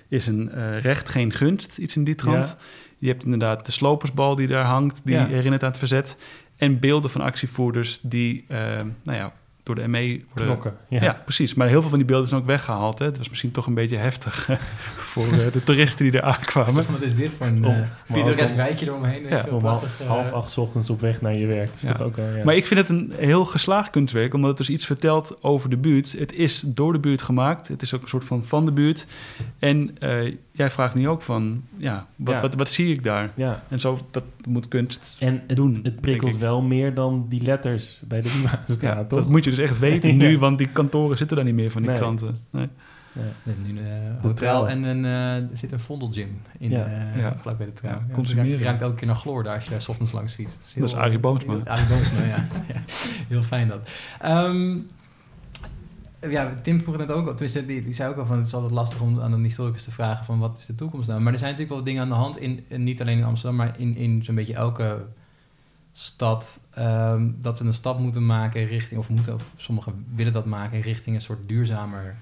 is 0.07 0.27
een 0.27 0.51
recht, 0.79 1.09
geen 1.09 1.31
gunst. 1.31 1.77
Iets 1.77 1.95
in 1.95 2.03
die 2.03 2.15
trant. 2.15 2.45
Ja. 2.45 2.65
Je 2.97 3.07
hebt 3.07 3.23
inderdaad 3.23 3.65
de 3.65 3.71
slopersbal 3.71 4.35
die 4.35 4.47
daar 4.47 4.65
hangt, 4.65 5.01
die 5.03 5.15
Ja. 5.15 5.25
herinnert 5.25 5.63
aan 5.63 5.69
het 5.69 5.77
verzet. 5.77 6.17
En 6.57 6.79
beelden 6.79 7.09
van 7.11 7.21
actievoerders 7.21 7.99
die, 8.01 8.45
eh, 8.47 8.59
nou 9.03 9.17
ja, 9.17 9.33
door 9.63 9.75
de 9.75 9.87
ME 9.87 10.21
worden 10.33 10.45
Knokken. 10.45 10.77
ja. 10.89 11.01
Ja. 11.03 11.21
precies. 11.23 11.53
Maar 11.53 11.67
heel 11.67 11.79
veel 11.81 11.89
van 11.89 11.97
die 11.99 12.07
beelden 12.07 12.27
zijn 12.27 12.41
ook 12.41 12.47
weggehaald. 12.47 12.99
Hè. 12.99 13.05
Het 13.05 13.17
was 13.17 13.29
misschien 13.29 13.51
toch 13.51 13.65
een 13.67 13.73
beetje 13.73 13.97
heftig 13.97 14.49
eh, 14.49 14.57
voor 15.11 15.23
eh, 15.25 15.51
de 15.51 15.63
toeristen 15.63 16.05
die 16.05 16.19
er 16.19 16.25
aankwamen. 16.25 16.73
Wat 16.91 17.01
is 17.01 17.15
dit 17.15 17.33
voor 17.37 17.45
een 17.45 17.65
Om- 17.65 17.71
uh, 17.71 17.77
maar 17.79 17.97
pittoresk 18.13 18.55
wijkje 18.55 18.85
eromheen? 18.85 19.21
weet 19.21 19.31
Ja, 19.31 19.37
je 19.45 19.53
Om 19.53 19.63
half, 19.65 19.79
prachtig, 19.79 20.01
eh, 20.01 20.07
half 20.07 20.31
acht 20.31 20.49
's 20.51 20.57
ochtends 20.57 20.89
op 20.89 21.01
weg 21.01 21.21
naar 21.21 21.33
je 21.35 21.45
werk. 21.45 21.65
Dat 21.67 21.75
is 21.75 21.81
Ja. 21.81 21.91
toch 21.93 22.01
ook. 22.07 22.17
Maar 22.43 22.55
ik 22.55 22.67
vind 22.67 22.79
het 22.79 22.89
een 22.89 23.13
heel 23.17 23.45
geslaagd 23.45 23.89
kunstwerk, 23.89 24.33
omdat 24.33 24.49
het 24.49 24.57
dus 24.57 24.69
iets 24.69 24.85
vertelt 24.85 25.43
over 25.43 25.69
de 25.69 25.77
buurt. 25.77 26.11
Het 26.19 26.33
is 26.33 26.63
door 26.65 26.93
de 26.93 26.99
buurt 26.99 27.21
gemaakt. 27.21 27.67
Het 27.67 27.81
is 27.81 27.93
ook 27.93 28.01
een 28.01 28.07
soort 28.09 28.25
van 28.25 28.45
van 28.45 28.65
de 28.65 28.71
buurt. 28.71 29.05
En 29.59 29.97
eh, 29.99 30.33
jij 30.57 30.69
vraagt 30.69 30.95
nu 30.95 31.07
ook 31.07 31.21
van, 31.21 31.63
ja, 31.77 32.05
wat, 32.15 32.35
Ja. 32.35 32.41
Wat, 32.41 32.55
wat 32.55 32.69
zie 32.69 32.93
ik 32.93 33.03
daar? 33.03 33.31
ja. 33.35 33.63
En 33.67 33.79
zo, 33.79 33.99
dat 34.11 34.23
moet 34.47 34.67
kunst 34.67 35.17
En 35.19 35.41
het, 35.47 35.55
doen, 35.57 35.79
het 35.83 36.01
prikkelt 36.01 36.33
ik. 36.33 36.39
wel 36.39 36.61
meer 36.61 36.93
dan 36.93 37.25
die 37.29 37.41
letters 37.41 38.01
bij 38.07 38.21
de 38.21 38.41
Ja, 38.41 38.59
ja, 38.79 39.03
toch? 39.03 39.19
dat 39.19 39.29
moet 39.29 39.43
je 39.43 39.49
dus 39.49 39.59
echt 39.59 39.79
weten 39.79 40.09
Ja. 40.11 40.15
nu, 40.15 40.39
want 40.39 40.57
die 40.57 40.67
kantoren 40.67 41.17
zitten 41.17 41.35
daar 41.35 41.45
niet 41.45 41.55
meer 41.55 41.71
van 41.71 41.81
die 41.81 41.91
Nee. 41.91 41.99
kranten. 41.99 42.37
Nee. 42.49 42.67
Ja. 43.13 43.51
Nu 43.63 43.79
een 43.79 44.17
hotel 44.21 44.67
en 44.69 44.83
een, 44.83 45.05
er 45.05 45.49
zit 45.53 45.71
een 45.71 45.79
vondelgym 45.79 46.41
in, 46.59 46.69
ja. 46.69 46.87
ja. 47.15 47.33
vlak 47.37 47.57
bij 47.57 47.65
de 47.65 47.73
trouw. 47.73 47.91
Ja, 47.91 48.05
consumeren. 48.13 48.57
Je 48.57 48.63
ruikt 48.63 48.81
elke 48.81 48.95
keer 48.95 49.07
naar 49.07 49.15
chloor 49.15 49.43
daar 49.43 49.55
als 49.55 49.63
je 49.63 49.69
daar 49.69 49.81
s 49.81 49.87
ochtends 49.87 50.11
langs 50.11 50.33
fietst. 50.33 50.55
Dat 50.57 50.65
is, 50.67 50.73
heel, 50.73 50.81
dat 50.83 50.91
is 50.91 50.97
Arie 50.97 51.19
Boomsma. 51.19 51.53
Arie 51.63 51.85
Boomsma, 51.85 52.23
ja. 52.35 52.45
Heel 53.27 53.43
fijn 53.43 53.67
dat. 53.67 53.89
Um, 54.25 54.87
ja, 56.21 56.59
Tim 56.61 56.81
vroeg 56.81 56.97
net 56.97 57.11
ook 57.11 57.27
al. 57.27 57.35
Die, 57.35 57.83
die 57.83 57.93
zei 57.93 58.09
ook 58.09 58.17
al 58.17 58.25
van 58.25 58.37
het 58.37 58.47
is 58.47 58.53
altijd 58.53 58.71
lastig 58.71 59.01
om 59.01 59.21
aan 59.21 59.33
een 59.33 59.43
historicus 59.43 59.83
te 59.83 59.91
vragen 59.91 60.25
van 60.25 60.39
wat 60.39 60.57
is 60.57 60.65
de 60.65 60.75
toekomst 60.75 61.07
nou. 61.07 61.21
Maar 61.21 61.33
er 61.33 61.39
zijn 61.39 61.51
natuurlijk 61.51 61.77
wel 61.77 61.87
dingen 61.87 62.01
aan 62.01 62.09
de 62.09 62.15
hand, 62.15 62.37
in, 62.37 62.65
niet 62.83 63.01
alleen 63.01 63.17
in 63.17 63.23
Amsterdam, 63.23 63.57
maar 63.57 63.79
in, 63.79 63.95
in 63.95 64.23
zo'n 64.23 64.35
beetje 64.35 64.53
elke 64.53 65.05
stad. 65.91 66.59
Um, 66.79 67.37
dat 67.41 67.57
ze 67.57 67.65
een 67.65 67.73
stap 67.73 67.99
moeten 67.99 68.25
maken 68.25 68.65
richting, 68.65 68.99
of 68.99 69.09
moeten, 69.09 69.33
of 69.33 69.53
sommigen 69.55 70.05
willen 70.15 70.33
dat 70.33 70.45
maken 70.45 70.81
richting 70.81 71.15
een 71.15 71.21
soort 71.21 71.47
duurzamer 71.47 72.15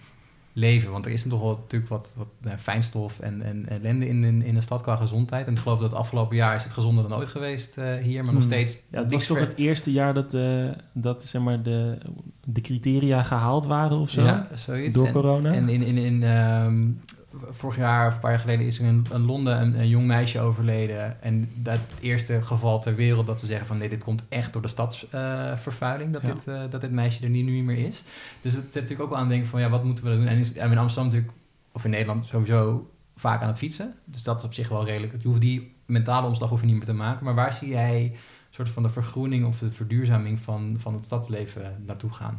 leven. 0.57 0.91
Want 0.91 1.05
er 1.05 1.11
is 1.11 1.23
toch 1.23 1.41
wel 1.41 1.57
natuurlijk 1.61 1.91
wat, 1.91 2.13
wat 2.17 2.27
nou, 2.41 2.57
fijnstof 2.57 3.19
en, 3.19 3.41
en 3.41 3.69
ellende 3.69 4.07
in, 4.07 4.23
in, 4.23 4.41
in 4.41 4.53
de 4.53 4.61
stad 4.61 4.81
qua 4.81 4.95
gezondheid. 4.95 5.47
En 5.47 5.53
ik 5.53 5.59
geloof 5.59 5.79
dat 5.79 5.91
het 5.91 5.99
afgelopen 5.99 6.35
jaar 6.35 6.55
is 6.55 6.63
het 6.63 6.73
gezonder 6.73 7.09
dan 7.09 7.17
ooit 7.17 7.27
geweest 7.27 7.77
uh, 7.77 7.93
hier, 7.95 8.23
maar 8.23 8.33
nog 8.33 8.43
hmm. 8.43 8.51
steeds... 8.51 8.79
Ja, 8.91 9.01
het 9.01 9.11
was 9.11 9.25
toch 9.25 9.39
het 9.39 9.55
eerste 9.55 9.91
jaar 9.91 10.13
dat, 10.13 10.33
uh, 10.33 10.69
dat 10.93 11.23
zeg 11.23 11.41
maar 11.41 11.63
de, 11.63 11.97
de 12.43 12.61
criteria 12.61 13.23
gehaald 13.23 13.65
waren 13.65 13.97
of 13.97 14.09
zo? 14.09 14.23
Ja, 14.23 14.47
zoiets. 14.53 14.93
Door 14.93 15.11
corona. 15.11 15.53
En 15.53 15.69
in, 15.69 15.81
in, 15.81 15.97
in 15.97 16.23
um, 16.23 17.01
vorig 17.49 17.77
jaar 17.77 18.07
of 18.07 18.13
een 18.13 18.19
paar 18.19 18.31
jaar 18.31 18.39
geleden 18.39 18.65
is 18.65 18.79
er 18.79 18.85
in, 18.85 19.05
Londen 19.25 19.61
een, 19.61 19.79
een, 19.79 19.87
jong 19.87 20.07
meisje 20.07 20.39
overleden. 20.39 21.21
En 21.21 21.49
dat 21.53 21.79
eerste 21.99 22.41
geval 22.41 22.79
ter 22.79 22.95
wereld 22.95 23.27
dat 23.27 23.39
ze 23.39 23.45
zeggen 23.45 23.67
van 23.67 23.77
nee, 23.77 23.89
dit 23.89 24.03
komt 24.03 24.23
echt 24.29 24.53
door 24.53 24.61
de 24.61 24.67
stadsvervuiling, 24.67 26.13
dat, 26.13 26.25
dit, 26.25 26.43
uh, 26.47 26.61
dat 26.69 26.81
dit 26.81 26.91
meisje 26.91 27.23
er 27.23 27.29
niet, 27.29 27.45
nu 27.45 27.63
meer 27.63 27.85
is. 27.85 28.03
Dus 28.41 28.53
het 28.53 28.63
zet 28.63 28.73
natuurlijk 28.73 29.01
ook 29.01 29.09
wel 29.09 29.19
aan 29.19 29.29
denken 29.29 29.47
van 29.47 29.59
ja, 29.59 29.69
wat 29.69 29.83
moeten 29.83 30.03
we 30.03 30.15
doen? 30.15 30.27
En 30.27 30.71
in 30.71 30.77
Amsterdam 30.77 31.05
natuurlijk, 31.05 31.33
of 31.71 31.83
in 31.83 31.89
Nederland 31.89 32.25
sowieso 32.25 32.89
vaak 33.15 33.41
aan 33.41 33.47
het 33.47 33.57
fietsen. 33.57 33.93
Dus 34.05 34.23
dat 34.23 34.37
is 34.37 34.43
op 34.43 34.53
zich 34.53 34.69
wel 34.69 34.85
redelijk. 34.85 35.13
Je 35.21 35.27
hoeft 35.27 35.41
die 35.41 35.73
mentale 35.85 36.27
omslag 36.27 36.49
hoef 36.49 36.59
je 36.59 36.65
niet 36.65 36.75
meer 36.75 36.85
te 36.85 36.93
maken. 36.93 37.25
Maar 37.25 37.35
waar 37.35 37.53
zie 37.53 37.69
jij 37.69 38.15
soort 38.49 38.69
van 38.69 38.83
de 38.83 38.89
vergroening 38.89 39.45
of 39.45 39.59
de 39.59 39.71
verduurzaming 39.71 40.39
van, 40.39 40.75
van 40.79 40.93
het 40.93 41.05
stadsleven 41.05 41.83
naartoe 41.85 42.11
gaan? 42.11 42.35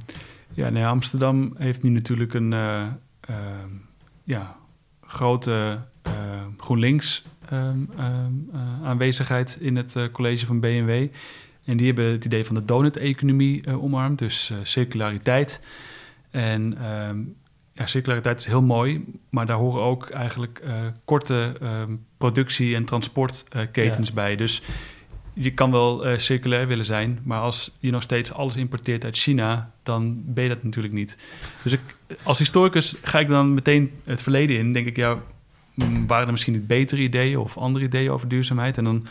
Ja, 0.53 0.69
nee, 0.69 0.87
Amsterdam 0.87 1.55
heeft 1.59 1.83
nu 1.83 1.91
natuurlijk 1.91 2.35
een 2.35 2.53
uh, 2.53 2.87
uh, 3.31 3.37
ja, 4.25 4.57
grote 5.07 5.79
uh, 6.07 6.13
GroenLinks 6.57 7.25
um, 7.53 7.91
um, 7.99 8.51
aanwezigheid 8.83 9.59
in 9.61 9.77
het 9.77 9.97
college 10.13 10.47
van 10.47 10.61
BMW. 10.61 11.07
En 11.65 11.77
die 11.77 11.87
hebben 11.87 12.13
het 12.13 12.25
idee 12.25 12.45
van 12.45 12.55
de 12.55 12.65
donut-economie 12.65 13.81
omarmd, 13.81 14.19
dus 14.19 14.53
circulariteit. 14.63 15.61
En 16.31 16.91
um, 16.91 17.37
ja, 17.73 17.87
circulariteit 17.87 18.41
is 18.41 18.47
heel 18.47 18.63
mooi, 18.63 19.05
maar 19.31 19.47
daar 19.47 19.57
horen 19.57 19.83
ook 19.83 20.11
eigenlijk 20.11 20.63
korte 21.05 21.53
productie- 22.17 22.75
en 22.75 22.85
transportketens 22.85 24.13
bij. 24.13 24.37
Dus 24.37 24.63
je 25.39 25.51
kan 25.51 25.71
wel 25.71 26.07
uh, 26.07 26.19
circulair 26.19 26.67
willen 26.67 26.85
zijn, 26.85 27.21
maar 27.23 27.41
als 27.41 27.71
je 27.79 27.91
nog 27.91 28.03
steeds 28.03 28.33
alles 28.33 28.57
importeert 28.57 29.05
uit 29.05 29.17
China, 29.17 29.71
dan 29.83 30.23
ben 30.25 30.43
je 30.43 30.49
dat 30.49 30.63
natuurlijk 30.63 30.95
niet. 30.95 31.19
Dus 31.63 31.77
als 32.23 32.39
historicus 32.39 32.97
ga 33.03 33.19
ik 33.19 33.27
dan 33.27 33.55
meteen 33.55 33.91
het 34.05 34.23
verleden 34.23 34.57
in. 34.57 34.73
Denk 34.73 34.87
ik, 34.87 34.97
ja, 34.97 35.19
mm, 35.75 36.07
waren 36.07 36.27
er 36.27 36.33
misschien 36.33 36.53
niet 36.53 36.67
betere 36.67 37.03
ideeën 37.03 37.39
of 37.39 37.59
andere 37.59 37.85
ideeën 37.85 38.11
over 38.11 38.29
duurzaamheid? 38.29 38.79
En 38.79 38.85
dan 38.85 39.07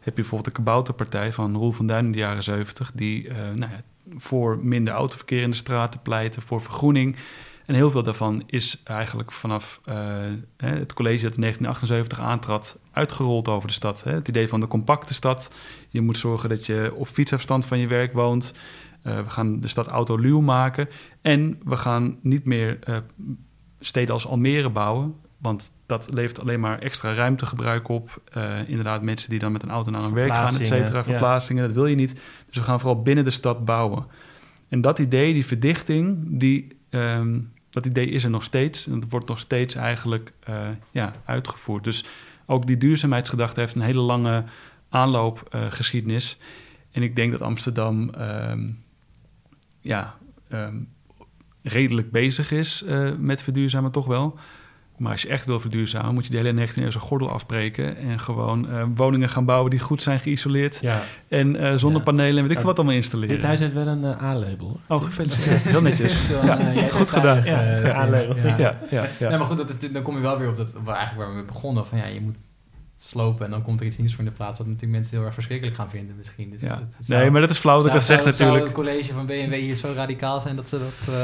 heb 0.00 0.16
je 0.16 0.22
bijvoorbeeld 0.22 0.44
de 0.44 0.62
Kabouterpartij 0.62 1.32
van 1.32 1.56
Roel 1.56 1.72
van 1.72 1.86
Duin 1.86 2.04
in 2.04 2.12
de 2.12 2.18
jaren 2.18 2.42
70, 2.42 2.92
die 2.94 3.24
uh, 3.24 3.34
nou 3.36 3.70
ja, 3.70 3.82
voor 4.16 4.58
minder 4.62 4.94
autoverkeer 4.94 5.42
in 5.42 5.50
de 5.50 5.56
straten 5.56 6.02
pleiten, 6.02 6.42
voor 6.42 6.60
vergroening. 6.60 7.16
En 7.68 7.74
heel 7.74 7.90
veel 7.90 8.02
daarvan 8.02 8.42
is 8.46 8.80
eigenlijk 8.84 9.32
vanaf 9.32 9.80
uh, 9.88 9.94
het 10.56 10.92
college 10.92 11.22
dat 11.22 11.34
in 11.34 11.40
1978 11.40 12.20
aantrad 12.20 12.78
uitgerold 12.92 13.48
over 13.48 13.68
de 13.68 13.74
stad. 13.74 14.04
Hè. 14.04 14.12
Het 14.12 14.28
idee 14.28 14.48
van 14.48 14.60
de 14.60 14.66
compacte 14.66 15.14
stad. 15.14 15.50
Je 15.88 16.00
moet 16.00 16.18
zorgen 16.18 16.48
dat 16.48 16.66
je 16.66 16.92
op 16.94 17.08
fietsafstand 17.08 17.66
van 17.66 17.78
je 17.78 17.86
werk 17.86 18.12
woont. 18.12 18.54
Uh, 19.04 19.20
we 19.20 19.30
gaan 19.30 19.60
de 19.60 19.68
stad 19.68 19.86
autoluw 19.86 20.40
maken. 20.40 20.88
En 21.20 21.60
we 21.64 21.76
gaan 21.76 22.18
niet 22.22 22.44
meer 22.44 22.78
uh, 22.88 22.96
steden 23.80 24.14
als 24.14 24.26
Almere 24.26 24.70
bouwen. 24.70 25.14
Want 25.38 25.70
dat 25.86 26.08
levert 26.12 26.40
alleen 26.40 26.60
maar 26.60 26.78
extra 26.78 27.12
ruimtegebruik 27.12 27.88
op. 27.88 28.22
inderdaad, 28.66 29.02
mensen 29.02 29.30
die 29.30 29.38
dan 29.38 29.52
met 29.52 29.62
een 29.62 29.70
auto 29.70 29.90
naar 29.90 30.02
hun 30.02 30.14
werk 30.14 30.32
gaan, 30.32 30.56
et 30.56 30.66
cetera. 30.66 31.04
Verplaatsingen, 31.04 31.66
dat 31.66 31.74
wil 31.74 31.86
je 31.86 31.96
niet. 31.96 32.14
Dus 32.46 32.56
we 32.56 32.62
gaan 32.62 32.80
vooral 32.80 33.02
binnen 33.02 33.24
de 33.24 33.30
stad 33.30 33.64
bouwen. 33.64 34.06
En 34.68 34.80
dat 34.80 34.98
idee, 34.98 35.32
die 35.32 35.46
verdichting, 35.46 36.24
die... 36.38 36.76
Um, 36.90 37.56
dat 37.82 37.86
idee 37.86 38.06
is 38.06 38.24
er 38.24 38.30
nog 38.30 38.44
steeds 38.44 38.86
en 38.86 39.00
dat 39.00 39.10
wordt 39.10 39.28
nog 39.28 39.38
steeds 39.38 39.74
eigenlijk 39.74 40.32
uh, 40.48 40.68
ja, 40.90 41.12
uitgevoerd. 41.24 41.84
Dus 41.84 42.04
ook 42.46 42.66
die 42.66 42.76
duurzaamheidsgedachte 42.76 43.60
heeft 43.60 43.74
een 43.74 43.80
hele 43.80 44.00
lange 44.00 44.44
aanloopgeschiedenis. 44.88 46.38
En 46.90 47.02
ik 47.02 47.16
denk 47.16 47.32
dat 47.32 47.42
Amsterdam 47.42 48.10
um, 48.18 48.82
ja, 49.80 50.14
um, 50.52 50.88
redelijk 51.62 52.10
bezig 52.10 52.50
is 52.50 52.82
uh, 52.86 53.10
met 53.18 53.42
verduurzamen, 53.42 53.90
toch 53.90 54.06
wel. 54.06 54.38
Maar 54.98 55.12
als 55.12 55.22
je 55.22 55.28
echt 55.28 55.46
wil 55.46 55.60
verduurzamen, 55.60 56.14
moet 56.14 56.26
je 56.26 56.30
de 56.30 56.36
hele 56.36 56.66
19e 56.66 56.74
eeuwse 56.74 56.98
gordel 56.98 57.30
afbreken. 57.30 57.96
En 57.96 58.18
gewoon 58.18 58.70
uh, 58.70 58.82
woningen 58.94 59.28
gaan 59.28 59.44
bouwen 59.44 59.70
die 59.70 59.80
goed 59.80 60.02
zijn 60.02 60.20
geïsoleerd. 60.20 60.78
Ja. 60.82 61.02
En 61.28 61.54
uh, 61.54 61.74
zonnepanelen 61.76 62.36
en 62.36 62.42
weet 62.42 62.50
ik 62.50 62.56
veel 62.56 62.66
wat 62.66 62.76
allemaal 62.76 62.96
installeren. 62.96 63.34
Dit 63.34 63.44
huis 63.44 63.58
heeft 63.58 63.72
wel 63.72 63.86
een 63.86 64.04
uh, 64.04 64.22
A-label. 64.22 64.80
Oh, 64.88 65.02
gefeliciteerd. 65.02 65.62
Heel 65.72 65.82
netjes. 65.82 66.28
ja, 66.28 66.58
goed 66.90 67.10
gedaan. 67.10 67.44
Ja, 67.44 67.96
A-label. 67.96 68.36
Ja. 68.36 68.76
Ja. 68.90 69.06
Nee, 69.20 69.38
maar 69.38 69.46
goed, 69.46 69.56
dat 69.56 69.68
is, 69.68 69.92
dan 69.92 70.02
kom 70.02 70.14
je 70.14 70.20
wel 70.20 70.38
weer 70.38 70.48
op 70.48 70.56
dat, 70.56 70.76
waar, 70.84 70.96
eigenlijk 70.96 71.28
waar 71.28 71.38
we 71.38 71.44
begonnen. 71.44 71.86
Van 71.86 71.98
ja, 71.98 72.06
je 72.06 72.20
moet 72.20 72.36
slopen 72.96 73.44
en 73.44 73.50
dan 73.50 73.62
komt 73.62 73.80
er 73.80 73.86
iets 73.86 73.98
nieuws 73.98 74.14
voor 74.14 74.24
in 74.24 74.30
de 74.30 74.36
plaats. 74.36 74.58
Wat 74.58 74.66
natuurlijk 74.66 74.92
mensen 74.92 75.16
heel 75.16 75.24
erg 75.24 75.34
verschrikkelijk 75.34 75.76
gaan 75.76 75.90
vinden 75.90 76.16
misschien. 76.16 76.50
Dus 76.50 76.60
ja. 76.60 76.88
nee, 77.06 77.30
maar 77.30 77.40
dat 77.40 77.50
is 77.50 77.58
flauw 77.58 77.76
dat 77.76 77.86
ik 77.86 77.92
dat 77.92 78.02
zeg 78.02 78.24
natuurlijk. 78.24 78.38
Zou 78.40 78.62
het 78.62 78.72
college 78.72 79.12
van 79.12 79.26
BMW 79.26 79.54
hier 79.54 79.74
zo 79.74 79.92
radicaal 79.94 80.40
zijn 80.40 80.56
dat 80.56 80.68
ze 80.68 80.78
dat... 80.78 81.14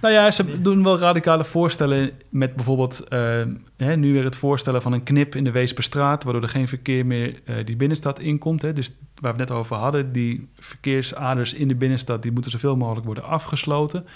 Nou 0.00 0.14
ja, 0.14 0.30
ze 0.30 0.60
doen 0.60 0.82
wel 0.82 0.98
radicale 0.98 1.44
voorstellen 1.44 2.10
met 2.28 2.54
bijvoorbeeld 2.54 3.04
uh, 3.08 3.42
hè, 3.76 3.96
nu 3.96 4.12
weer 4.12 4.24
het 4.24 4.36
voorstellen 4.36 4.82
van 4.82 4.92
een 4.92 5.02
knip 5.02 5.34
in 5.34 5.44
de 5.44 5.50
Weesperstraat, 5.50 6.24
waardoor 6.24 6.42
er 6.42 6.48
geen 6.48 6.68
verkeer 6.68 7.06
meer 7.06 7.40
uh, 7.44 7.56
die 7.64 7.76
binnenstad 7.76 8.20
inkomt. 8.20 8.62
Hè. 8.62 8.72
Dus 8.72 8.88
waar 9.20 9.34
we 9.34 9.40
het 9.40 9.48
net 9.48 9.58
over 9.58 9.76
hadden, 9.76 10.12
die 10.12 10.48
verkeersaders 10.58 11.54
in 11.54 11.68
de 11.68 11.74
binnenstad, 11.74 12.22
die 12.22 12.32
moeten 12.32 12.50
zoveel 12.50 12.76
mogelijk 12.76 13.06
worden 13.06 13.24
afgesloten. 13.24 14.06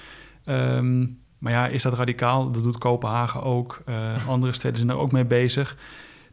Um, 0.46 1.18
maar 1.38 1.52
ja, 1.52 1.66
is 1.66 1.82
dat 1.82 1.92
radicaal? 1.92 2.50
Dat 2.50 2.62
doet 2.62 2.78
Kopenhagen 2.78 3.42
ook. 3.42 3.82
Uh, 3.88 4.28
andere 4.28 4.52
steden 4.52 4.76
zijn 4.76 4.90
er 4.90 4.98
ook 4.98 5.12
mee 5.12 5.24
bezig. 5.24 5.76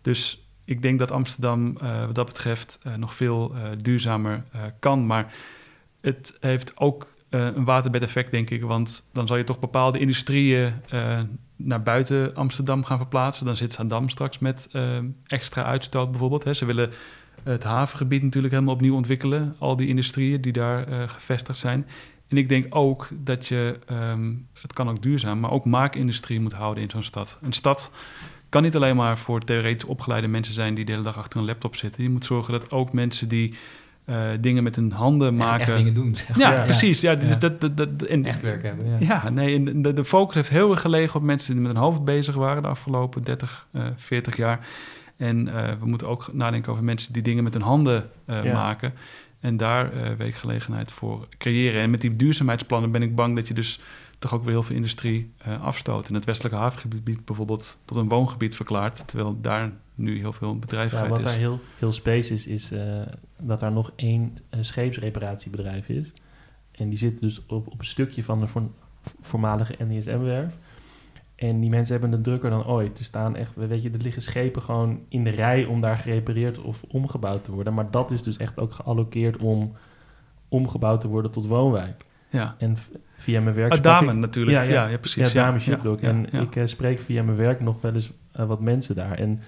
Dus 0.01 0.47
ik 0.65 0.81
denk 0.81 0.99
dat 0.99 1.11
Amsterdam 1.11 1.77
wat 2.05 2.15
dat 2.15 2.25
betreft 2.25 2.79
nog 2.97 3.13
veel 3.13 3.55
duurzamer 3.81 4.43
kan. 4.79 5.05
Maar 5.05 5.33
het 6.01 6.37
heeft 6.39 6.77
ook 6.77 7.07
een 7.39 7.63
waterbedeffect, 7.63 8.31
denk 8.31 8.49
ik. 8.49 8.61
Want 8.61 9.09
dan 9.11 9.27
zal 9.27 9.37
je 9.37 9.43
toch 9.43 9.59
bepaalde 9.59 9.99
industrieën 9.99 10.73
uh, 10.93 11.19
naar 11.55 11.83
buiten 11.83 12.35
Amsterdam 12.35 12.83
gaan 12.83 12.97
verplaatsen. 12.97 13.45
Dan 13.45 13.55
zit 13.55 13.73
Zandam 13.73 14.09
straks 14.09 14.39
met 14.39 14.69
uh, 14.73 14.97
extra 15.27 15.63
uitstoot 15.63 16.11
bijvoorbeeld. 16.11 16.43
Hè. 16.43 16.53
Ze 16.53 16.65
willen 16.65 16.91
het 17.43 17.63
havengebied 17.63 18.23
natuurlijk 18.23 18.53
helemaal 18.53 18.73
opnieuw 18.73 18.95
ontwikkelen. 18.95 19.55
Al 19.59 19.75
die 19.75 19.87
industrieën 19.87 20.41
die 20.41 20.53
daar 20.53 21.09
gevestigd 21.09 21.59
zijn. 21.59 21.87
En 22.27 22.37
ik 22.37 22.49
denk 22.49 22.75
ook 22.75 23.07
dat 23.13 23.47
je, 23.47 23.79
um, 23.91 24.47
het 24.53 24.73
kan 24.73 24.89
ook 24.89 25.01
duurzaam, 25.01 25.39
maar 25.39 25.51
ook 25.51 25.65
maakindustrie 25.65 26.39
moet 26.39 26.53
houden 26.53 26.83
in 26.83 26.89
zo'n 26.89 27.03
stad. 27.03 27.39
Een 27.41 27.53
stad 27.53 27.91
kan 28.49 28.63
niet 28.63 28.75
alleen 28.75 28.95
maar 28.95 29.17
voor 29.17 29.39
theoretisch 29.39 29.89
opgeleide 29.89 30.27
mensen 30.27 30.53
zijn 30.53 30.73
die 30.73 30.85
de 30.85 30.91
hele 30.91 31.03
dag 31.03 31.17
achter 31.17 31.39
een 31.39 31.45
laptop 31.45 31.75
zitten. 31.75 32.03
Je 32.03 32.09
moet 32.09 32.25
zorgen 32.25 32.53
dat 32.53 32.71
ook 32.71 32.93
mensen 32.93 33.27
die 33.27 33.53
uh, 34.05 34.29
dingen 34.39 34.63
met 34.63 34.75
hun 34.75 34.91
handen 34.91 35.35
maken. 35.35 35.67
Echt 35.67 35.77
dingen 35.77 35.93
doen. 35.93 36.15
Zeg. 36.15 36.37
Ja, 36.37 36.51
ja, 36.53 36.63
precies. 36.63 37.01
Ja, 37.01 37.11
ja. 37.11 37.35
Dat, 37.35 37.61
dat, 37.61 37.77
dat, 37.77 38.01
en, 38.01 38.25
echt 38.25 38.41
werk 38.41 38.63
hebben. 38.63 38.89
Ja, 38.89 38.97
ja 38.99 39.29
nee, 39.29 39.55
en 39.55 39.81
de, 39.81 39.93
de, 39.93 40.05
focus 40.05 40.35
heeft 40.35 40.49
heel 40.49 40.71
erg 40.71 40.81
gelegen 40.81 41.15
op 41.15 41.25
mensen 41.25 41.53
die 41.53 41.61
met 41.61 41.71
hun 41.71 41.81
hoofd 41.81 42.05
bezig 42.05 42.35
waren 42.35 42.61
de 42.61 42.67
afgelopen 42.67 43.23
30, 43.23 43.67
uh, 43.71 43.83
40 43.95 44.37
jaar. 44.37 44.67
En 45.17 45.47
uh, 45.47 45.53
we 45.79 45.85
moeten 45.85 46.07
ook 46.07 46.33
nadenken 46.33 46.71
over 46.71 46.83
mensen 46.83 47.13
die 47.13 47.21
dingen 47.21 47.43
met 47.43 47.53
hun 47.53 47.63
handen 47.63 48.09
maken. 48.53 48.93
En 49.39 49.57
daar 49.57 49.89
werkgelegenheid 50.17 50.91
voor 50.91 51.27
creëren. 51.37 51.81
En 51.81 51.89
met 51.89 52.01
die 52.01 52.15
duurzaamheidsplannen 52.15 52.91
ben 52.91 53.01
ik 53.01 53.15
bang 53.15 53.35
dat 53.35 53.47
je 53.47 53.53
dus 53.53 53.79
toch 54.19 54.33
ook 54.33 54.43
weer 54.43 54.51
heel 54.51 54.63
veel 54.63 54.75
industrie 54.75 55.31
afstoot. 55.61 56.07
En 56.07 56.13
het 56.13 56.25
westelijke 56.25 56.57
havengebied 56.57 57.25
bijvoorbeeld 57.25 57.77
tot 57.85 57.97
een 57.97 58.09
woongebied 58.09 58.55
verklaart. 58.55 59.07
Terwijl 59.07 59.37
daar 59.41 59.71
nu 59.95 60.17
heel 60.17 60.33
veel 60.33 60.59
bedrijvigheid 60.59 61.09
ja, 61.09 61.15
wat 61.15 61.23
daar 61.23 61.37
heel, 61.37 61.59
heel 61.79 61.91
space 61.91 62.33
is, 62.33 62.47
is 62.47 62.71
uh, 62.71 63.01
dat 63.39 63.59
daar 63.59 63.71
nog 63.71 63.91
één 63.95 64.37
uh, 64.53 64.59
scheepsreparatiebedrijf 64.61 65.89
is. 65.89 66.13
En 66.71 66.89
die 66.89 66.97
zit 66.97 67.19
dus 67.19 67.45
op, 67.45 67.67
op 67.67 67.79
een 67.79 67.85
stukje 67.85 68.23
van 68.23 68.39
de 68.39 68.47
voormalige 69.21 69.75
NDSM-werf. 69.83 70.53
En 71.35 71.59
die 71.59 71.69
mensen 71.69 71.93
hebben 71.93 72.11
het 72.11 72.23
drukker 72.23 72.49
dan 72.49 72.65
ooit. 72.65 72.99
Er 72.99 73.03
staan 73.05 73.35
echt, 73.35 73.55
weet 73.55 73.81
je, 73.81 73.89
er 73.89 74.01
liggen 74.01 74.21
schepen 74.21 74.61
gewoon 74.61 74.99
in 75.09 75.23
de 75.23 75.29
rij 75.29 75.65
om 75.65 75.81
daar 75.81 75.97
gerepareerd 75.97 76.59
of 76.59 76.83
omgebouwd 76.87 77.43
te 77.43 77.51
worden. 77.51 77.73
Maar 77.73 77.91
dat 77.91 78.11
is 78.11 78.23
dus 78.23 78.37
echt 78.37 78.59
ook 78.59 78.73
geallokeerd 78.73 79.37
om 79.37 79.73
omgebouwd 80.47 81.01
te 81.01 81.07
worden 81.07 81.31
tot 81.31 81.45
woonwijk. 81.47 82.05
Ja. 82.29 82.55
En 82.57 82.77
via 83.17 83.41
mijn 83.41 83.55
werk... 83.55 83.71
Ah, 83.71 83.77
sprak 83.77 83.93
Damen 83.93 84.15
ik- 84.15 84.21
natuurlijk. 84.21 84.57
Ja, 84.57 84.63
Ja, 84.63 84.69
ja. 84.83 84.87
ja, 84.87 84.97
precies. 84.97 85.31
Ja, 85.31 85.43
Damen 85.43 85.61
Shiplock. 85.61 86.01
ja, 86.01 86.07
en 86.09 86.33
ik 86.41 86.55
eh, 86.55 86.65
spreek 86.65 86.99
via 86.99 87.23
mijn 87.23 87.37
werk 87.37 87.59
nog 87.61 87.81
wel 87.81 87.93
eens 87.93 88.11
eh, 88.31 88.45
wat 88.45 88.61
mensen 88.61 88.95
daar. 88.95 89.17
En 89.17 89.41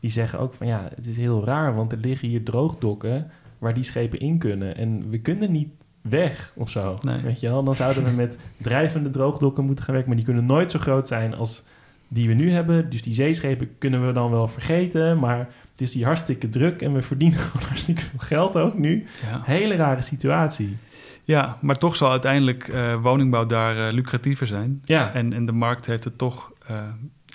die 0.00 0.10
zeggen 0.10 0.38
ook 0.38 0.54
van 0.54 0.66
ja, 0.66 0.88
het 0.94 1.06
is 1.06 1.16
heel 1.16 1.44
raar, 1.44 1.74
want 1.74 1.92
er 1.92 1.98
liggen 1.98 2.28
hier 2.28 2.44
droogdokken 2.44 3.30
waar 3.58 3.74
die 3.74 3.84
schepen 3.84 4.20
in 4.20 4.38
kunnen. 4.38 4.76
En 4.76 5.10
we 5.10 5.18
kunnen 5.18 5.52
niet 5.52 5.68
weg 6.00 6.52
of 6.54 6.70
zo. 6.70 6.98
Nee. 7.00 7.20
Weet 7.20 7.40
je 7.40 7.48
wel? 7.48 7.64
Dan 7.64 7.74
zouden 7.74 8.04
we 8.04 8.10
met 8.10 8.38
drijvende 8.56 9.10
droogdokken 9.10 9.64
moeten 9.64 9.84
gaan 9.84 9.94
werken, 9.94 10.12
maar 10.12 10.24
die 10.24 10.34
kunnen 10.34 10.46
nooit 10.46 10.70
zo 10.70 10.78
groot 10.78 11.08
zijn 11.08 11.34
als 11.34 11.64
die 12.08 12.28
we 12.28 12.34
nu 12.34 12.50
hebben. 12.50 12.90
Dus 12.90 13.02
die 13.02 13.14
zeeschepen 13.14 13.78
kunnen 13.78 14.06
we 14.06 14.12
dan 14.12 14.30
wel 14.30 14.48
vergeten, 14.48 15.18
maar 15.18 15.38
het 15.70 15.80
is 15.80 15.92
die 15.92 16.04
hartstikke 16.04 16.48
druk 16.48 16.82
en 16.82 16.92
we 16.92 17.02
verdienen 17.02 17.38
gewoon 17.48 17.66
hartstikke 17.66 18.02
veel 18.02 18.18
geld 18.18 18.56
ook 18.56 18.78
nu. 18.78 19.06
Ja. 19.30 19.40
Hele 19.44 19.76
rare 19.76 20.02
situatie. 20.02 20.76
Ja, 21.24 21.56
maar 21.60 21.78
toch 21.78 21.96
zal 21.96 22.10
uiteindelijk 22.10 22.68
eh, 22.68 23.02
woningbouw 23.02 23.46
daar 23.46 23.86
eh, 23.86 23.92
lucratiever 23.92 24.46
zijn. 24.46 24.82
Ja, 24.84 25.14
En, 25.14 25.32
en 25.32 25.46
de 25.46 25.52
markt 25.52 25.86
heeft 25.86 26.04
het 26.04 26.18
toch 26.18 26.52
eh, 26.66 26.82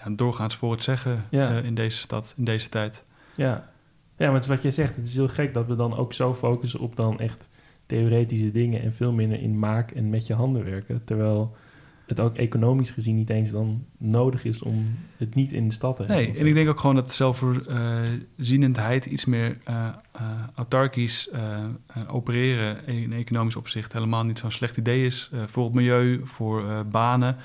ja, 0.05 0.11
doorgaans 0.15 0.55
voor 0.55 0.71
het 0.71 0.83
zeggen 0.83 1.25
Ja. 1.29 1.49
eh, 1.57 1.63
in 1.65 1.75
deze 1.75 1.97
stad, 1.97 2.33
in 2.37 2.43
deze 2.43 2.69
tijd. 2.69 3.03
Ja. 3.35 3.69
ja, 4.17 4.25
maar 4.25 4.33
het 4.33 4.43
is 4.43 4.49
wat 4.49 4.61
jij 4.61 4.71
zegt. 4.71 4.95
Het 4.95 5.07
is 5.07 5.15
heel 5.15 5.27
gek 5.27 5.53
dat 5.53 5.67
we 5.67 5.75
dan 5.75 5.95
ook 5.97 6.13
zo 6.13 6.33
focussen 6.33 6.79
op 6.79 6.95
dan 6.95 7.19
echt 7.19 7.49
theoretische 7.85 8.51
dingen 8.51 8.81
en 8.81 8.93
veel 8.93 9.11
minder 9.11 9.41
in 9.41 9.59
maak 9.59 9.91
en 9.91 10.09
met 10.09 10.27
je 10.27 10.33
handen 10.33 10.63
werken. 10.63 11.01
Terwijl 11.05 11.55
het 12.05 12.19
ook 12.19 12.35
economisch 12.35 12.91
gezien 12.91 13.15
niet 13.15 13.29
eens 13.29 13.51
dan 13.51 13.85
nodig 13.97 14.43
is 14.43 14.61
om 14.61 14.95
het 15.17 15.35
niet 15.35 15.51
in 15.51 15.67
de 15.67 15.73
stad 15.73 15.95
te 15.95 16.03
hebben. 16.03 16.25
Nee, 16.25 16.37
en 16.39 16.45
ik 16.47 16.53
denk 16.53 16.69
ook 16.69 16.79
gewoon 16.79 16.95
dat 16.95 17.11
zelfvoorzienendheid, 17.11 19.05
iets 19.05 19.25
meer 19.25 19.57
eh 19.63 19.87
eh, 20.11 20.21
autarkisch 20.55 21.29
eh, 21.29 21.63
eh, 21.87 22.15
opereren 22.15 22.87
in 22.87 23.13
economisch 23.13 23.55
opzicht 23.55 23.93
helemaal 23.93 24.23
niet 24.23 24.39
zo'n 24.39 24.51
slecht 24.51 24.77
idee 24.77 25.05
is. 25.05 25.29
eh, 25.33 25.39
voor 25.45 25.63
het 25.63 25.73
milieu, 25.73 26.21
voor 26.23 26.69
eh, 26.69 26.79
banen. 26.91 27.37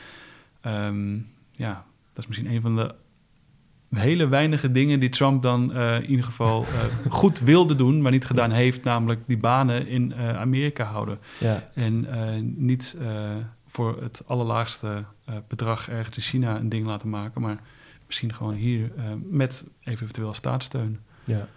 Ehm, 0.60 1.18
ja, 1.52 1.84
is 2.20 2.26
misschien 2.26 2.50
een 2.50 2.60
van 2.60 2.76
de 2.76 2.94
hele 3.94 4.28
weinige 4.28 4.72
dingen 4.72 5.00
die 5.00 5.08
Trump 5.08 5.42
dan 5.42 5.72
eh, 5.72 5.94
in 5.94 6.10
ieder 6.10 6.24
geval 6.24 6.64
eh, 6.64 7.10
goed 7.20 7.40
wilde 7.40 7.74
doen, 7.74 8.02
maar 8.02 8.12
niet 8.12 8.24
gedaan 8.24 8.50
heeft, 8.50 8.84
namelijk 8.84 9.20
die 9.26 9.36
banen 9.36 9.86
in 9.86 10.12
eh, 10.12 10.36
Amerika 10.36 10.84
houden. 10.84 11.18
Ja, 11.38 11.70
En 11.74 12.06
niet 12.56 12.96
voor 13.66 14.02
het 14.02 14.22
allerlaagste 14.26 15.04
bedrag 15.48 15.88
ergens 15.88 16.16
in 16.16 16.22
China 16.22 16.58
een 16.58 16.68
ding 16.68 16.86
laten 16.86 17.08
maken, 17.08 17.40
maar 17.40 17.60
misschien 18.06 18.34
gewoon 18.34 18.54
hier 18.54 18.92
met 19.22 19.64
eventueel 19.84 20.34
staatssteun. 20.34 20.98
ja. 21.24 21.48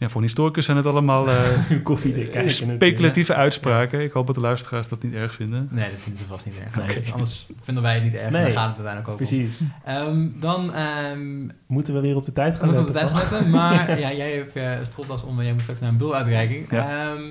Ja, 0.00 0.08
voor 0.08 0.16
een 0.20 0.26
historicus 0.26 0.64
zijn 0.64 0.76
het 0.76 0.86
allemaal 0.86 1.28
eh, 1.28 1.36
Koffie 1.82 2.12
kijken. 2.12 2.44
natuurlijk. 2.44 2.82
speculatieve 2.82 3.34
uitspraken. 3.34 4.00
Ik 4.00 4.12
hoop 4.12 4.26
dat 4.26 4.34
de 4.34 4.40
luisteraars 4.40 4.88
dat 4.88 5.02
niet 5.02 5.14
erg 5.14 5.34
vinden. 5.34 5.68
Nee, 5.70 5.90
dat 5.90 6.00
vinden 6.00 6.22
ze 6.22 6.28
vast 6.28 6.46
niet 6.46 6.54
erg. 6.64 6.86
Nee. 6.86 7.12
Anders 7.12 7.46
vinden 7.62 7.82
wij 7.82 7.94
het 7.94 8.02
niet 8.02 8.14
erg. 8.14 8.30
Nee. 8.30 8.42
Dan 8.42 8.50
gaat 8.52 8.76
het 8.76 8.86
uiteindelijk 8.86 9.08
ook. 9.08 9.16
Precies. 9.16 9.60
Ehm, 9.84 10.26
dan 10.34 10.74
ehm, 10.74 11.48
Moeten 11.66 11.94
we 11.94 12.00
weer 12.00 12.16
op 12.16 12.24
de 12.24 12.32
tijd 12.32 12.56
gaan 12.56 12.64
moeten 12.66 12.82
we 12.82 12.88
op 12.88 12.94
de 12.94 13.00
tijd 13.00 13.10
gaan 13.12 13.30
letten. 13.30 13.50
Maar 13.50 13.98
ja, 13.98 14.12
jij 14.12 14.30
hebt 14.30 14.56
uh, 14.56 14.72
stropdas 14.82 15.24
om 15.24 15.38
en 15.38 15.44
jij 15.44 15.52
moet 15.52 15.62
straks 15.62 15.80
naar 15.80 15.88
een 15.90 15.96
buluitreiking. 15.96 16.70
Ja. 16.70 17.10
Ehm, 17.12 17.22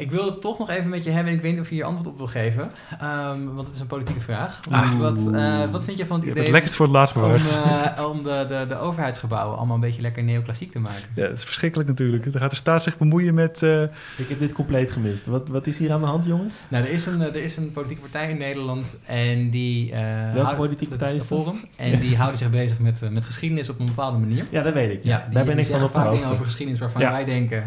ik 0.00 0.10
wil 0.10 0.24
het 0.24 0.40
toch 0.40 0.58
nog 0.58 0.70
even 0.70 0.90
met 0.90 1.04
je 1.04 1.10
hebben. 1.10 1.32
Ik 1.32 1.40
weet 1.40 1.52
niet 1.52 1.60
of 1.60 1.68
je 1.68 1.74
hier 1.74 1.84
antwoord 1.84 2.06
op 2.08 2.16
wil 2.16 2.26
geven. 2.26 2.70
Ehm, 3.00 3.44
want 3.44 3.66
het 3.66 3.74
is 3.74 3.80
een 3.80 3.86
politieke 3.86 4.20
vraag. 4.20 4.60
Ah. 4.70 4.98
wat, 4.98 5.16
eh, 5.34 5.70
wat 5.70 5.84
vind 5.84 5.98
je 5.98 6.06
van 6.06 6.16
het 6.16 6.24
Je 6.24 6.30
idee 6.30 6.42
het 6.42 6.52
lekkerst 6.52 6.76
voor 6.76 6.86
het 6.86 6.94
laatst 6.94 7.16
om, 7.16 7.22
bewaard. 7.22 7.48
eh, 7.96 8.08
om 8.10 8.22
de, 8.22 8.44
de, 8.48 8.64
de 8.68 8.78
overheidsgebouwen 8.78 9.56
allemaal 9.56 9.74
een 9.74 9.80
beetje 9.80 10.02
lekker 10.02 10.22
neoclassiek 10.22 10.72
te 10.72 10.78
maken? 10.78 11.02
Ja, 11.14 11.22
dat 11.28 11.38
is 11.38 11.44
verschrikkelijk 11.44 11.88
natuurlijk. 11.88 12.32
Dan 12.32 12.40
gaat 12.40 12.50
de 12.50 12.56
staat 12.56 12.82
zich 12.82 12.98
bemoeien 12.98 13.34
met... 13.34 13.62
eh, 13.62 13.82
Ik 14.16 14.28
heb 14.28 14.38
dit 14.38 14.52
compleet 14.52 14.90
gemist. 14.90 15.26
Wat, 15.26 15.48
wat 15.48 15.66
is 15.66 15.78
hier 15.78 15.92
aan 15.92 16.00
de 16.00 16.06
hand, 16.06 16.24
jongens? 16.24 16.54
Nou, 16.68 16.84
er 16.84 16.90
is 16.90 17.06
een, 17.06 17.20
er 17.20 17.36
is 17.42 17.56
een 17.56 17.72
politieke 17.72 18.00
partij 18.02 18.30
in 18.30 18.38
Nederland 18.38 18.86
en 19.06 19.50
die... 19.50 19.92
eh, 19.92 20.00
houden- 20.32 20.56
politieke 20.56 20.96
partij 20.96 21.14
is? 21.16 21.24
Forum. 21.26 21.56
En 21.76 22.00
die 22.00 22.16
houden 22.16 22.38
zich 22.38 22.50
bezig 22.50 22.78
met, 22.78 23.00
met 23.10 23.24
geschiedenis 23.24 23.68
op 23.68 23.78
een 23.80 23.86
bepaalde 23.86 24.18
manier. 24.18 24.46
Ja, 24.50 24.62
dat 24.62 24.72
weet 24.72 24.90
ik. 24.90 25.04
Ja, 25.04 25.22
die, 25.24 25.34
Daar 25.34 25.44
ben 25.44 25.58
ik 25.58 25.66
van 25.66 25.82
op 25.82 26.10
dingen 26.10 26.26
over 26.28 26.44
geschiedenis 26.44 26.80
waarvan 26.80 27.00
Ja. 27.00 27.10
wij 27.10 27.24
denken... 27.24 27.64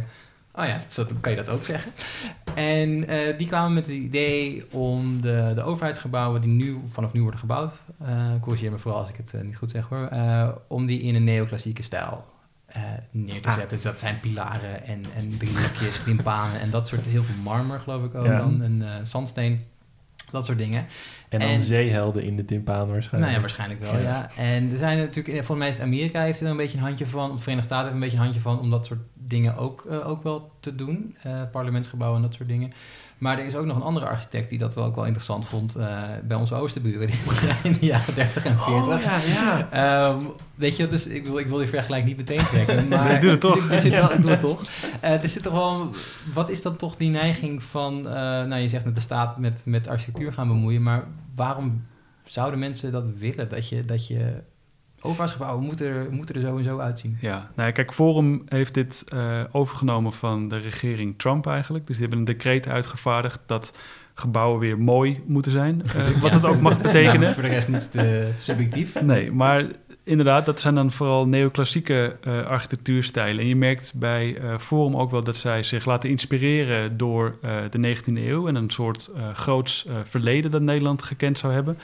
Oh 0.55 0.65
ja, 0.65 0.81
dus 0.95 1.05
kan 1.21 1.31
je 1.31 1.37
dat 1.37 1.49
ook 1.49 1.63
zeggen. 1.63 1.91
En 2.55 3.07
eh, 3.07 3.37
die 3.37 3.47
kwamen 3.47 3.73
met 3.73 3.85
het 3.85 3.95
idee 3.95 4.65
om 4.71 5.21
de, 5.21 5.51
de 5.55 5.63
overheidsgebouwen 5.63 6.41
die 6.41 6.49
nu 6.49 6.77
vanaf 6.91 7.13
nu 7.13 7.21
worden 7.21 7.39
gebouwd... 7.39 7.81
eh 8.05 8.09
corrigeer 8.41 8.71
me 8.71 8.77
vooral 8.77 8.99
als 8.99 9.09
ik 9.09 9.15
het 9.17 9.33
eh, 9.33 9.41
niet 9.41 9.57
goed 9.57 9.71
zeg 9.71 9.87
hoor... 9.89 10.09
om 10.67 10.85
die 10.85 11.01
in 11.01 11.15
een 11.15 11.23
neoclassieke 11.23 11.83
stijl 11.83 12.25
neer 13.11 13.41
te 13.41 13.47
Ah. 13.47 13.53
zetten. 13.55 13.69
Dus 13.77 13.81
dat 13.85 13.99
zijn 13.99 14.19
pilaren 14.19 14.85
en, 14.85 15.03
en 15.15 15.37
driehoekjes, 15.37 15.99
timpanen 16.03 16.59
en 16.61 16.69
dat 16.69 16.87
soort... 16.87 17.05
Heel 17.05 17.23
veel 17.23 17.35
marmer 17.43 17.79
geloof 17.79 18.03
ik 18.03 18.15
ook 18.15 18.25
Ja. 18.25 18.37
dan, 18.37 18.61
en 18.61 19.07
zandsteen... 19.07 19.63
Dat 20.31 20.45
soort 20.45 20.57
dingen. 20.57 20.85
En 21.29 21.39
dan 21.39 21.49
En- 21.49 21.61
zeehelden 21.61 22.23
in 22.23 22.35
de 22.35 22.45
timpaan 22.45 22.87
waarschijnlijk. 22.89 23.21
Nou 23.23 23.33
ja, 23.33 23.39
waarschijnlijk 23.39 23.81
wel, 23.81 23.93
Ja. 23.97 24.01
ja. 24.01 24.43
En 24.43 24.71
er 24.71 24.77
zijn 24.77 24.97
natuurlijk, 24.97 25.35
volgens 25.37 25.57
mij 25.57 25.67
is 25.67 25.79
Amerika 25.79 26.21
heeft 26.21 26.39
er 26.41 26.47
een 26.47 26.57
beetje 26.57 26.77
een 26.77 26.83
handje 26.83 27.07
van, 27.07 27.29
of 27.31 27.35
de 27.35 27.41
Verenigde 27.41 27.67
Staten 27.67 27.83
heeft 27.83 27.93
een 27.95 28.01
beetje 28.01 28.17
een 28.17 28.23
handje 28.23 28.41
van 28.41 28.59
om 28.59 28.69
dat 28.69 28.85
soort 28.85 28.99
dingen 29.27 29.57
ook, 29.57 29.85
eh, 29.85 30.09
ook 30.09 30.23
wel 30.23 30.51
te 30.59 30.75
doen. 30.75 31.15
Eh, 31.21 31.41
parlementsgebouwen 31.51 32.19
en 32.21 32.25
dat 32.25 32.33
soort 32.33 32.49
dingen. 32.49 32.71
Maar 33.23 33.39
er 33.39 33.45
is 33.45 33.55
ook 33.55 33.65
nog 33.65 33.75
een 33.75 33.81
andere 33.81 34.05
architect 34.05 34.49
die 34.49 34.59
dat 34.59 34.75
wel 34.75 34.85
ook 34.85 34.95
wel 34.95 35.05
interessant 35.05 35.47
vond 35.47 35.75
eh, 35.75 36.01
bij 36.23 36.37
onze 36.37 36.55
oosterburen 36.55 37.09
in 37.63 37.73
de 37.73 37.85
jaren 37.85 38.15
30 38.15 38.45
en 38.45 38.59
40. 38.59 38.83
Oh, 38.83 39.01
ja, 39.01 39.17
ja. 39.17 39.69
Ehm, 39.71 40.23
weet 40.55 40.75
je, 40.75 40.87
dus 40.87 41.07
ik 41.07 41.25
wil, 41.25 41.37
ik 41.37 41.47
wil 41.47 41.57
die 41.57 41.67
vergelijking 41.67 42.17
niet 42.17 42.29
meteen 42.29 42.45
trekken. 42.45 42.87
Maar 42.87 43.07
Nee, 43.07 43.19
doe 43.21 43.31
het 43.31 43.39
toch. 43.39 43.69
Er 43.69 43.77
zit 43.77 43.91
wel, 43.91 44.11
ik 44.17 44.21
doe 44.21 44.31
het 44.31 44.39
toch. 44.39 44.61
Eh, 44.99 45.23
er 45.23 45.29
zit 45.29 45.43
toch 45.43 45.53
wel, 45.53 45.91
wat 46.33 46.49
is 46.49 46.61
dan 46.61 46.75
toch 46.75 46.95
die 46.95 47.09
neiging 47.09 47.63
van, 47.63 48.07
eh, 48.07 48.13
nou 48.13 48.55
je 48.55 48.69
zegt 48.69 48.83
dat 48.83 48.95
de 48.95 49.01
staat 49.01 49.37
met, 49.37 49.63
met 49.65 49.87
architectuur 49.87 50.33
gaan 50.33 50.47
bemoeien, 50.47 50.83
maar 50.83 51.03
waarom 51.35 51.85
zouden 52.25 52.59
mensen 52.59 52.91
dat 52.91 53.05
willen? 53.17 53.49
Dat 53.49 53.69
je, 53.69 53.85
dat 53.85 54.07
je 54.07 54.43
overheidsgebouwen 55.03 55.65
moeten 55.65 55.87
er, 55.87 56.07
moeten 56.11 56.35
er 56.35 56.41
zo 56.41 56.57
en 56.57 56.63
zo 56.63 56.79
uitzien. 56.79 57.17
Ja, 57.21 57.49
nou 57.55 57.67
ja, 57.67 57.71
kijk, 57.71 57.93
Forum 57.93 58.41
heeft 58.47 58.73
dit 58.73 59.03
eh, 59.07 59.19
overgenomen 59.51 60.13
van 60.13 60.47
de 60.47 60.57
regering 60.57 61.13
Trump 61.17 61.47
eigenlijk. 61.47 61.87
Dus 61.87 61.97
die 61.97 62.07
hebben 62.07 62.25
een 62.25 62.33
decreet 62.33 62.67
uitgevaardigd 62.67 63.39
dat 63.45 63.77
gebouwen 64.15 64.59
weer 64.59 64.77
mooi 64.77 65.21
moeten 65.25 65.51
zijn. 65.51 65.81
eh, 65.85 66.07
wat 66.21 66.29
Ja. 66.31 66.35
het 66.37 66.45
ook 66.45 66.59
mag 66.61 66.71
Dat 66.77 66.85
is 66.85 66.91
betekenen. 66.91 67.31
voor 67.31 67.43
de 67.43 67.49
rest 67.49 67.67
niet 67.67 67.91
te 67.91 68.29
subjectief. 68.37 69.01
Nee, 69.01 69.31
maar 69.31 69.65
inderdaad, 70.03 70.45
dat 70.45 70.61
zijn 70.61 70.75
dan 70.75 70.91
vooral 70.91 71.27
neoclassieke 71.27 72.15
eh, 72.23 72.45
architectuurstijlen. 72.45 73.41
En 73.41 73.47
je 73.47 73.55
merkt 73.55 73.93
bij 73.95 74.37
eh, 74.37 74.57
Forum 74.57 74.95
ook 74.95 75.11
wel 75.11 75.23
dat 75.23 75.35
zij 75.37 75.63
zich 75.63 75.85
laten 75.85 76.09
inspireren 76.09 76.97
door 76.97 77.37
eh, 77.41 77.51
de 77.69 77.95
19e 77.97 78.13
eeuw 78.17 78.47
en 78.47 78.55
een 78.55 78.69
soort 78.69 79.09
eh, 79.15 79.29
groots 79.33 79.85
eh, 79.85 79.93
verleden 80.03 80.51
dat 80.51 80.61
Nederland 80.61 81.03
gekend 81.03 81.37
zou 81.37 81.53
hebben. 81.53 81.77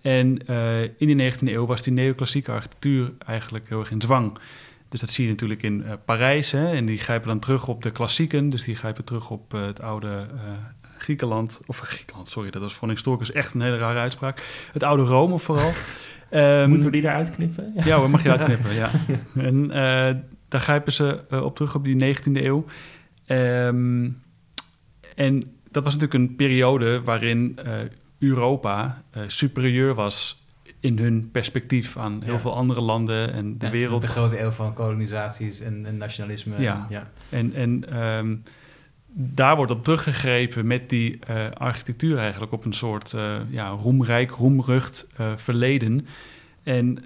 En 0.00 0.46
eh, 0.46 0.82
in 0.82 1.16
die 1.16 1.32
19e 1.32 1.38
eeuw 1.42 1.66
was 1.66 1.82
die 1.82 1.92
neoclassieke 1.92 2.52
architectuur 2.52 3.12
eigenlijk 3.26 3.68
heel 3.68 3.80
erg 3.80 3.90
in 3.90 4.00
zwang. 4.00 4.38
Dus 4.88 5.00
dat 5.00 5.10
zie 5.10 5.24
je 5.24 5.30
natuurlijk 5.30 5.62
in 5.62 5.84
eh, 5.84 5.92
Parijs. 6.04 6.50
Hè, 6.50 6.72
en 6.72 6.86
die 6.86 6.98
grijpen 6.98 7.28
dan 7.28 7.38
terug 7.38 7.68
op 7.68 7.82
de 7.82 7.90
klassieken. 7.90 8.48
Dus 8.48 8.64
die 8.64 8.74
grijpen 8.74 9.04
terug 9.04 9.30
op 9.30 9.54
eh, 9.54 9.66
het 9.66 9.80
oude 9.80 10.26
Griekenland. 10.98 11.60
Of 11.66 11.78
Griekenland, 11.78 12.28
sorry, 12.28 12.50
dat 12.50 12.62
was 12.62 12.74
voor 12.74 12.88
een 12.88 12.94
historicus 12.94 13.32
echt 13.32 13.54
een 13.54 13.60
hele 13.60 13.78
rare 13.78 13.98
uitspraak. 13.98 14.68
Het 14.72 14.82
oude 14.82 15.02
Rome 15.02 15.38
vooral. 15.38 15.72
Ehm, 16.30 16.68
Moeten 16.70 16.90
we 16.90 16.96
die 16.96 17.02
eruit 17.02 17.30
knippen? 17.30 17.72
Ja. 17.84 17.96
hoor, 17.96 18.10
mag 18.10 18.22
je 18.22 18.30
uitknippen, 18.30 18.74
ja. 18.82 18.90
En 19.34 19.68
daar 20.48 20.60
grijpen 20.60 20.92
ze 20.92 21.20
op 21.30 21.56
terug 21.56 21.74
op 21.74 21.84
die 21.84 22.16
19e 22.16 22.32
eeuw. 22.32 22.64
Ehm, 23.26 24.10
en 25.14 25.42
dat 25.70 25.84
was 25.84 25.96
natuurlijk 25.96 26.14
een 26.14 26.36
periode 26.36 27.02
waarin 27.02 27.58
Europa 28.18 29.02
eh, 29.10 29.22
superieur 29.26 29.94
was 29.94 30.46
in 30.80 30.98
hun 30.98 31.28
perspectief 31.32 31.96
aan 31.96 32.20
heel 32.24 32.32
Ja. 32.32 32.38
veel 32.38 32.54
andere 32.56 32.80
landen 32.80 33.32
en 33.32 33.58
de 33.58 33.66
Ja, 33.66 33.72
wereld. 33.72 34.00
De 34.00 34.06
grote 34.06 34.40
eeuw 34.40 34.50
van 34.50 34.74
kolonisaties 34.74 35.60
en, 35.60 35.86
en 35.86 35.96
nationalisme. 35.96 36.60
Ja. 36.60 36.74
En, 36.74 36.86
ja. 36.88 37.10
En, 37.28 37.54
en 37.54 37.90
ehm, 37.92 38.36
daar 39.12 39.56
wordt 39.56 39.72
op 39.72 39.84
teruggegrepen 39.84 40.66
met 40.66 40.90
die 40.90 41.18
eh, 41.26 41.50
architectuur 41.54 42.18
eigenlijk 42.18 42.52
op 42.52 42.64
een 42.64 42.72
soort 42.72 43.12
eh, 43.12 43.36
ja, 43.50 43.68
roemrijk, 43.68 44.30
roemrucht 44.30 45.06
verleden. 45.36 46.06
En 46.62 47.04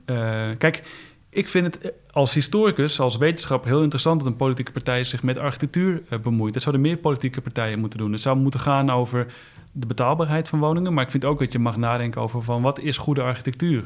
kijk, 0.58 0.82
ik 1.30 1.48
vind 1.48 1.74
het 1.74 1.92
als 2.10 2.34
historicus, 2.34 3.00
als 3.00 3.16
wetenschapper 3.16 3.70
heel 3.70 3.82
interessant 3.82 4.18
dat 4.18 4.28
een 4.28 4.36
politieke 4.36 4.72
partij 4.72 5.04
zich 5.04 5.22
met 5.22 5.38
architectuur 5.38 6.02
bemoeit. 6.22 6.52
Dat 6.52 6.62
zouden 6.62 6.84
meer 6.84 6.96
politieke 6.96 7.40
partijen 7.40 7.78
moeten 7.78 7.98
doen. 7.98 8.12
Het 8.12 8.20
zou 8.20 8.36
moeten 8.36 8.60
gaan 8.60 8.90
over 8.90 9.26
de 9.72 9.86
betaalbaarheid 9.86 10.48
van 10.48 10.58
woningen, 10.58 10.94
maar 10.94 11.04
ik 11.04 11.10
vind 11.10 11.24
ook 11.24 11.38
dat 11.38 11.52
je 11.52 11.58
mag 11.58 11.76
nadenken 11.76 12.20
over 12.20 12.42
van 12.42 12.62
wat 12.62 12.78
is 12.78 12.96
goede 12.96 13.22
architectuur. 13.22 13.84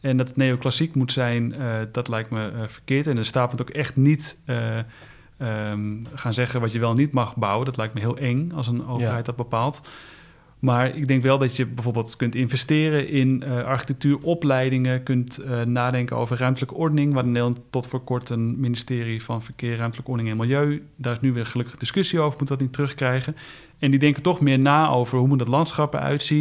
En 0.00 0.16
dat 0.16 0.28
het 0.28 0.36
neoclassiek 0.36 0.94
moet 0.94 1.12
zijn, 1.12 1.54
eh, 1.54 1.74
dat 1.92 2.08
lijkt 2.08 2.30
me 2.30 2.48
eh, 2.50 2.60
verkeerd. 2.66 3.06
En 3.06 3.16
de 3.16 3.24
staat 3.24 3.50
moet 3.50 3.60
ook 3.60 3.70
echt 3.70 3.96
niet 3.96 4.38
eh, 4.44 4.78
ehm, 5.38 6.02
gaan 6.14 6.34
zeggen 6.34 6.60
wat 6.60 6.72
je 6.72 6.78
wel 6.78 6.94
niet 6.94 7.12
mag 7.12 7.36
bouwen. 7.36 7.64
Dat 7.64 7.76
lijkt 7.76 7.94
me 7.94 8.00
heel 8.00 8.16
eng 8.16 8.52
als 8.54 8.66
een 8.66 8.86
overheid 8.86 9.16
Ja. 9.16 9.22
dat 9.22 9.36
bepaalt. 9.36 9.88
Maar 10.58 10.96
ik 10.96 11.08
denk 11.08 11.22
wel 11.22 11.38
dat 11.38 11.56
je 11.56 11.66
bijvoorbeeld 11.66 12.16
kunt 12.16 12.34
investeren 12.34 13.08
in 13.08 13.44
uh, 13.46 13.64
architectuuropleidingen, 13.64 15.02
kunt 15.02 15.40
uh, 15.40 15.62
nadenken 15.62 16.16
over 16.16 16.38
ruimtelijke 16.38 16.74
ordening. 16.74 17.14
We 17.14 17.22
Nederland 17.22 17.60
tot 17.70 17.86
voor 17.86 18.00
kort 18.00 18.30
een 18.30 18.60
ministerie 18.60 19.22
van 19.22 19.42
Verkeer, 19.42 19.76
Ruimtelijke 19.76 20.10
Ordening 20.10 20.34
en 20.34 20.40
Milieu. 20.40 20.82
Daar 20.96 21.12
is 21.12 21.20
nu 21.20 21.32
weer 21.32 21.46
gelukkig 21.46 21.76
discussie 21.76 22.20
over, 22.20 22.38
moet 22.38 22.48
dat 22.48 22.60
niet 22.60 22.72
terugkrijgen. 22.72 23.36
En 23.78 23.90
die 23.90 24.00
denken 24.00 24.22
toch 24.22 24.40
meer 24.40 24.58
na 24.58 24.88
over 24.88 25.18
hoe 25.18 25.28
moet 25.28 25.38
dat 25.38 25.48
landschap 25.48 25.94
eruit. 25.94 26.34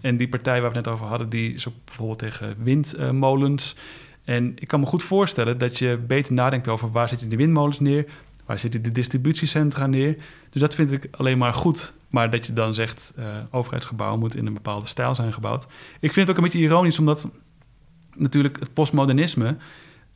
En 0.00 0.16
die 0.16 0.28
partij 0.28 0.60
waar 0.60 0.70
we 0.70 0.76
het 0.76 0.84
net 0.86 0.94
over 0.94 1.06
hadden, 1.06 1.28
die 1.28 1.54
is 1.54 1.68
ook 1.68 1.74
bijvoorbeeld 1.84 2.18
tegen 2.18 2.54
windmolens. 2.58 3.76
En 4.24 4.52
ik 4.58 4.68
kan 4.68 4.80
me 4.80 4.86
goed 4.86 5.02
voorstellen 5.02 5.58
dat 5.58 5.78
je 5.78 5.98
beter 6.06 6.32
nadenkt 6.32 6.68
over 6.68 6.90
waar 6.90 7.08
zit 7.08 7.20
je 7.20 7.26
de 7.26 7.36
windmolens 7.36 7.80
neer, 7.80 8.06
waar 8.44 8.58
zitten 8.58 8.82
de 8.82 8.92
distributiecentra 8.92 9.86
neer. 9.86 10.16
Dus 10.50 10.60
dat 10.60 10.74
vind 10.74 10.92
ik 10.92 11.08
alleen 11.10 11.38
maar 11.38 11.52
goed. 11.52 11.94
Maar 12.08 12.30
dat 12.30 12.46
je 12.46 12.52
dan 12.52 12.74
zegt, 12.74 13.12
uh, 13.18 13.24
overheidsgebouwen 13.50 14.18
moeten 14.18 14.38
in 14.38 14.46
een 14.46 14.54
bepaalde 14.54 14.86
stijl 14.86 15.14
zijn 15.14 15.32
gebouwd. 15.32 15.66
Ik 16.00 16.12
vind 16.12 16.28
het 16.28 16.30
ook 16.30 16.36
een 16.36 16.50
beetje 16.50 16.66
ironisch, 16.66 16.98
omdat 16.98 17.28
natuurlijk 18.14 18.58
het 18.58 18.72
postmodernisme 18.72 19.56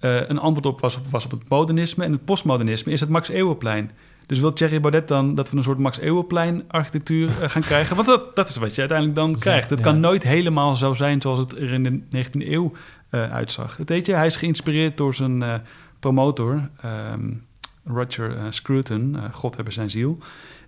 uh, 0.00 0.28
een 0.28 0.38
antwoord 0.38 0.66
op 0.66 0.80
was, 0.80 0.98
was 1.10 1.24
op 1.24 1.30
het 1.30 1.48
modernisme. 1.48 2.04
En 2.04 2.12
het 2.12 2.24
postmodernisme 2.24 2.92
is 2.92 3.00
het 3.00 3.08
Max 3.08 3.28
Eeuwenplein. 3.28 3.90
Dus 4.26 4.38
wil 4.38 4.52
Thierry 4.52 4.80
Baudet 4.80 5.08
dan 5.08 5.34
dat 5.34 5.50
we 5.50 5.56
een 5.56 5.62
soort 5.62 5.78
Max 5.78 5.98
Eeuwenplein 5.98 6.64
architectuur 6.68 7.28
uh, 7.28 7.48
gaan 7.48 7.62
krijgen? 7.70 7.96
Want 7.96 8.08
dat, 8.08 8.36
dat 8.36 8.48
is 8.48 8.56
wat 8.56 8.74
je 8.74 8.80
uiteindelijk 8.80 9.18
dan 9.18 9.38
krijgt. 9.38 9.70
Het 9.70 9.78
ja. 9.78 9.84
kan 9.84 10.00
nooit 10.00 10.22
helemaal 10.22 10.76
zo 10.76 10.94
zijn 10.94 11.20
zoals 11.20 11.38
het 11.38 11.52
er 11.52 11.72
in 11.72 11.82
de 11.82 12.24
19e 12.24 12.48
eeuw 12.48 12.72
uitzag. 13.10 13.76
Het 13.76 13.88
weet 13.88 14.06
je, 14.06 14.14
hij 14.14 14.26
is 14.26 14.36
geïnspireerd 14.36 14.96
door 14.96 15.14
zijn 15.14 15.62
promotor, 16.00 16.68
um, 17.12 17.42
Roger 17.84 18.36
Scruton, 18.48 19.16
God 19.32 19.54
hebben 19.54 19.74
zijn 19.74 19.90
ziel. 19.90 20.18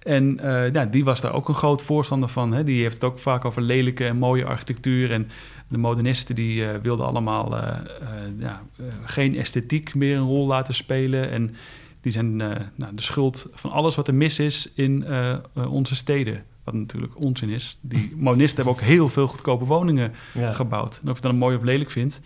En 0.03 0.39
uh, 0.43 0.73
ja, 0.73 0.85
die 0.85 1.05
was 1.05 1.21
daar 1.21 1.33
ook 1.33 1.49
een 1.49 1.55
groot 1.55 1.83
voorstander 1.83 2.29
van. 2.29 2.53
Hè. 2.53 2.65
Die 2.65 2.83
heeft 2.83 2.95
het 2.95 3.05
ook 3.05 3.19
vaak 3.19 3.45
over 3.45 3.63
lelijke 3.63 4.07
en 4.07 4.17
mooie 4.17 4.45
architectuur. 4.45 5.11
En 5.11 5.31
de 5.69 5.79
modernisten 5.79 6.35
die 6.35 6.63
uh, 6.63 6.69
wilden 6.83 7.07
allemaal 7.07 7.57
uh, 7.57 7.69
ja, 8.39 8.63
geen 9.05 9.37
esthetiek 9.37 9.95
meer 9.95 10.17
een 10.17 10.27
rol 10.27 10.47
laten 10.47 10.75
spelen. 10.75 11.31
En 11.31 11.55
die 12.01 12.13
zijn 12.13 12.37
nou, 12.37 12.95
de 12.95 13.03
schuld 13.03 13.47
van 13.53 13.71
alles 13.71 13.95
wat 13.95 14.09
er 14.09 14.15
mis 14.15 14.39
is 14.39 14.71
in 14.75 15.07
onze 15.69 15.97
steden. 15.97 16.45
Wat 16.65 16.75
natuurlijk 16.75 17.25
onzin 17.25 17.49
is. 17.49 17.79
Die 17.81 18.13
modernisten 18.17 18.65
hebben 18.65 18.83
ook 18.83 18.89
heel 18.89 19.09
veel 19.09 19.27
goedkope 19.27 19.65
woningen 19.65 20.13
ja. 20.35 20.53
gebouwd. 20.53 21.01
En 21.03 21.11
of 21.11 21.17
je 21.17 21.23
dat 21.23 21.31
dan 21.31 21.41
mooi 21.41 21.57
of 21.57 21.63
lelijk 21.63 21.91
vindt. 21.91 22.21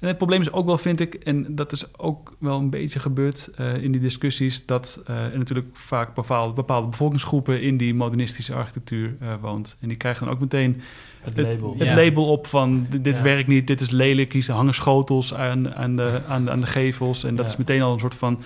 En 0.00 0.08
het 0.08 0.16
probleem 0.16 0.40
is 0.40 0.52
ook 0.52 0.66
wel, 0.66 0.78
vind 0.78 1.00
ik, 1.00 1.14
en 1.14 1.54
dat 1.54 1.72
is 1.72 1.98
ook 1.98 2.36
wel 2.38 2.58
een 2.58 2.70
beetje 2.70 2.98
gebeurd 2.98 3.50
uh, 3.60 3.82
in 3.82 3.92
die 3.92 4.00
discussies, 4.00 4.66
dat 4.66 5.02
uh, 5.10 5.24
er 5.24 5.38
natuurlijk 5.38 5.68
vaak 5.72 6.14
bepaalde, 6.14 6.52
bepaalde 6.52 6.88
bevolkingsgroepen 6.88 7.62
in 7.62 7.76
die 7.76 7.94
modernistische 7.94 8.54
architectuur 8.54 9.16
uh, 9.22 9.34
woont. 9.40 9.76
En 9.80 9.88
die 9.88 9.96
krijgen 9.96 10.24
dan 10.24 10.34
ook 10.34 10.40
meteen 10.40 10.82
het 11.20 11.36
label, 11.36 11.74
het, 11.78 11.88
ja. 11.88 11.94
label 11.94 12.24
op 12.24 12.46
van 12.46 12.86
dit 13.00 13.16
ja. 13.16 13.22
werkt 13.22 13.48
niet, 13.48 13.66
dit 13.66 13.80
is 13.80 13.90
lelijk, 13.90 14.32
hier 14.32 14.52
hangen 14.52 14.74
schotels 14.74 15.34
aan, 15.34 15.74
aan, 15.74 15.96
de, 15.96 16.20
aan, 16.28 16.44
de, 16.44 16.50
aan 16.50 16.60
de 16.60 16.66
gevels. 16.66 17.24
En 17.24 17.36
dat 17.36 17.46
ja. 17.46 17.52
is 17.52 17.58
meteen 17.58 17.82
al 17.82 17.92
een 17.92 18.00
soort 18.00 18.14
van, 18.14 18.42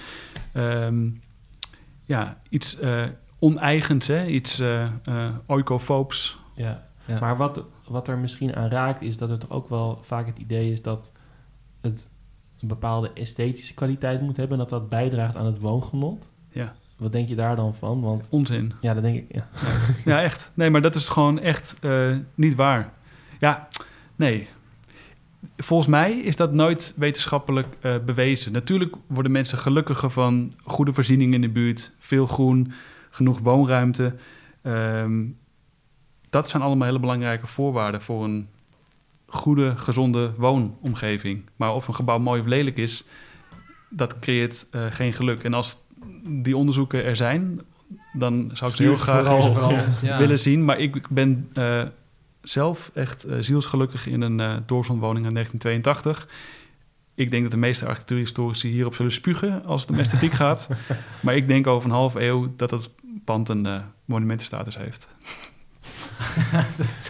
um, 0.54 1.20
ja, 2.04 2.40
iets 2.48 2.78
oneigens, 3.38 4.06
hè? 4.06 4.26
iets 4.26 4.62
oikofoobs. 5.46 6.38
Ja. 6.54 6.88
maar 7.20 7.36
wat, 7.36 7.62
wat 7.88 8.08
er 8.08 8.18
misschien 8.18 8.56
aan 8.56 8.68
raakt, 8.68 9.02
is 9.02 9.16
dat 9.16 9.30
er 9.30 9.38
toch 9.38 9.50
ook 9.50 9.68
wel 9.68 9.98
vaak 10.02 10.26
het 10.26 10.38
idee 10.38 10.70
is 10.70 10.82
dat 10.82 11.12
het 11.84 12.08
een 12.60 12.68
bepaalde 12.68 13.10
esthetische 13.14 13.74
kwaliteit 13.74 14.20
moet 14.20 14.36
hebben... 14.36 14.58
en 14.58 14.62
dat 14.68 14.80
dat 14.80 14.88
bijdraagt 14.88 15.36
aan 15.36 15.46
het 15.46 15.58
woongenot. 15.58 16.28
Ja. 16.50 16.74
Wat 16.96 17.12
denk 17.12 17.28
je 17.28 17.34
daar 17.34 17.56
dan 17.56 17.74
van? 17.74 18.00
Want, 18.00 18.28
Onzin. 18.30 18.72
Ja, 18.80 18.94
dat 18.94 19.02
denk 19.02 19.16
ik. 19.16 19.34
Ja, 19.34 19.48
ja 20.04 20.22
echt. 20.22 20.50
Nee, 20.54 20.70
maar 20.70 20.82
dat 20.82 20.94
is 20.94 21.08
gewoon 21.08 21.38
echt 21.38 21.76
uh, 21.80 22.16
niet 22.34 22.54
waar. 22.54 22.92
Ja, 23.38 23.68
nee. 24.16 24.48
Volgens 25.56 25.88
mij 25.88 26.18
is 26.18 26.36
dat 26.36 26.52
nooit 26.52 26.94
wetenschappelijk 26.96 27.76
uh, 27.82 27.94
bewezen. 28.04 28.52
Natuurlijk 28.52 28.94
worden 29.06 29.32
mensen 29.32 29.58
gelukkiger 29.58 30.10
van 30.10 30.54
goede 30.62 30.92
voorzieningen 30.92 31.34
in 31.34 31.40
de 31.40 31.48
buurt... 31.48 31.94
veel 31.98 32.26
groen, 32.26 32.72
genoeg 33.10 33.38
woonruimte... 33.38 34.14
Um, 34.62 35.38
dat 36.30 36.48
zijn 36.48 36.62
allemaal 36.62 36.86
hele 36.86 37.00
belangrijke 37.00 37.46
voorwaarden 37.46 38.02
voor 38.02 38.24
een 38.24 38.48
goede, 39.34 39.76
gezonde 39.76 40.32
woonomgeving. 40.36 41.42
Maar 41.56 41.74
of 41.74 41.88
een 41.88 41.94
gebouw 41.94 42.18
mooi 42.18 42.40
of 42.40 42.46
lelijk 42.46 42.76
is, 42.76 43.04
dat 43.90 44.18
creëert 44.18 44.66
uh, 44.70 44.86
geen 44.90 45.12
geluk. 45.12 45.42
En 45.44 45.54
als 45.54 45.76
die 46.22 46.56
onderzoeken 46.56 47.04
er 47.04 47.16
zijn, 47.16 47.60
dan 48.12 48.50
zou 48.52 48.70
ik 48.70 48.76
ze 48.76 48.82
heel 48.82 48.96
graag 48.96 49.24
vooral, 49.24 49.76
ja. 50.02 50.18
willen 50.18 50.38
zien. 50.38 50.64
Maar 50.64 50.78
ik 50.78 51.08
ben 51.08 51.50
uh, 51.58 51.82
zelf 52.42 52.90
echt 52.94 53.26
uh, 53.26 53.36
zielsgelukkig 53.40 54.06
in 54.06 54.20
een 54.20 54.38
uh, 54.38 54.56
doorzonwoning 54.66 55.26
in 55.26 55.32
1982. 55.32 56.28
Ik 57.14 57.30
denk 57.30 57.42
dat 57.42 57.52
de 57.52 57.58
meeste 57.58 57.84
architectuurhistorici 57.84 58.68
hierop 58.68 58.94
zullen 58.94 59.12
spugen 59.12 59.64
als 59.64 59.80
het 59.80 59.90
om 59.90 59.98
esthetiek 59.98 60.32
gaat. 60.32 60.68
Maar 61.22 61.36
ik 61.36 61.48
denk 61.48 61.66
over 61.66 61.88
een 61.88 61.96
half 61.96 62.14
eeuw 62.14 62.52
dat 62.56 62.70
het 62.70 62.90
pand 63.24 63.48
een 63.48 63.82
monumentenstatus 64.04 64.76
heeft. 64.76 65.08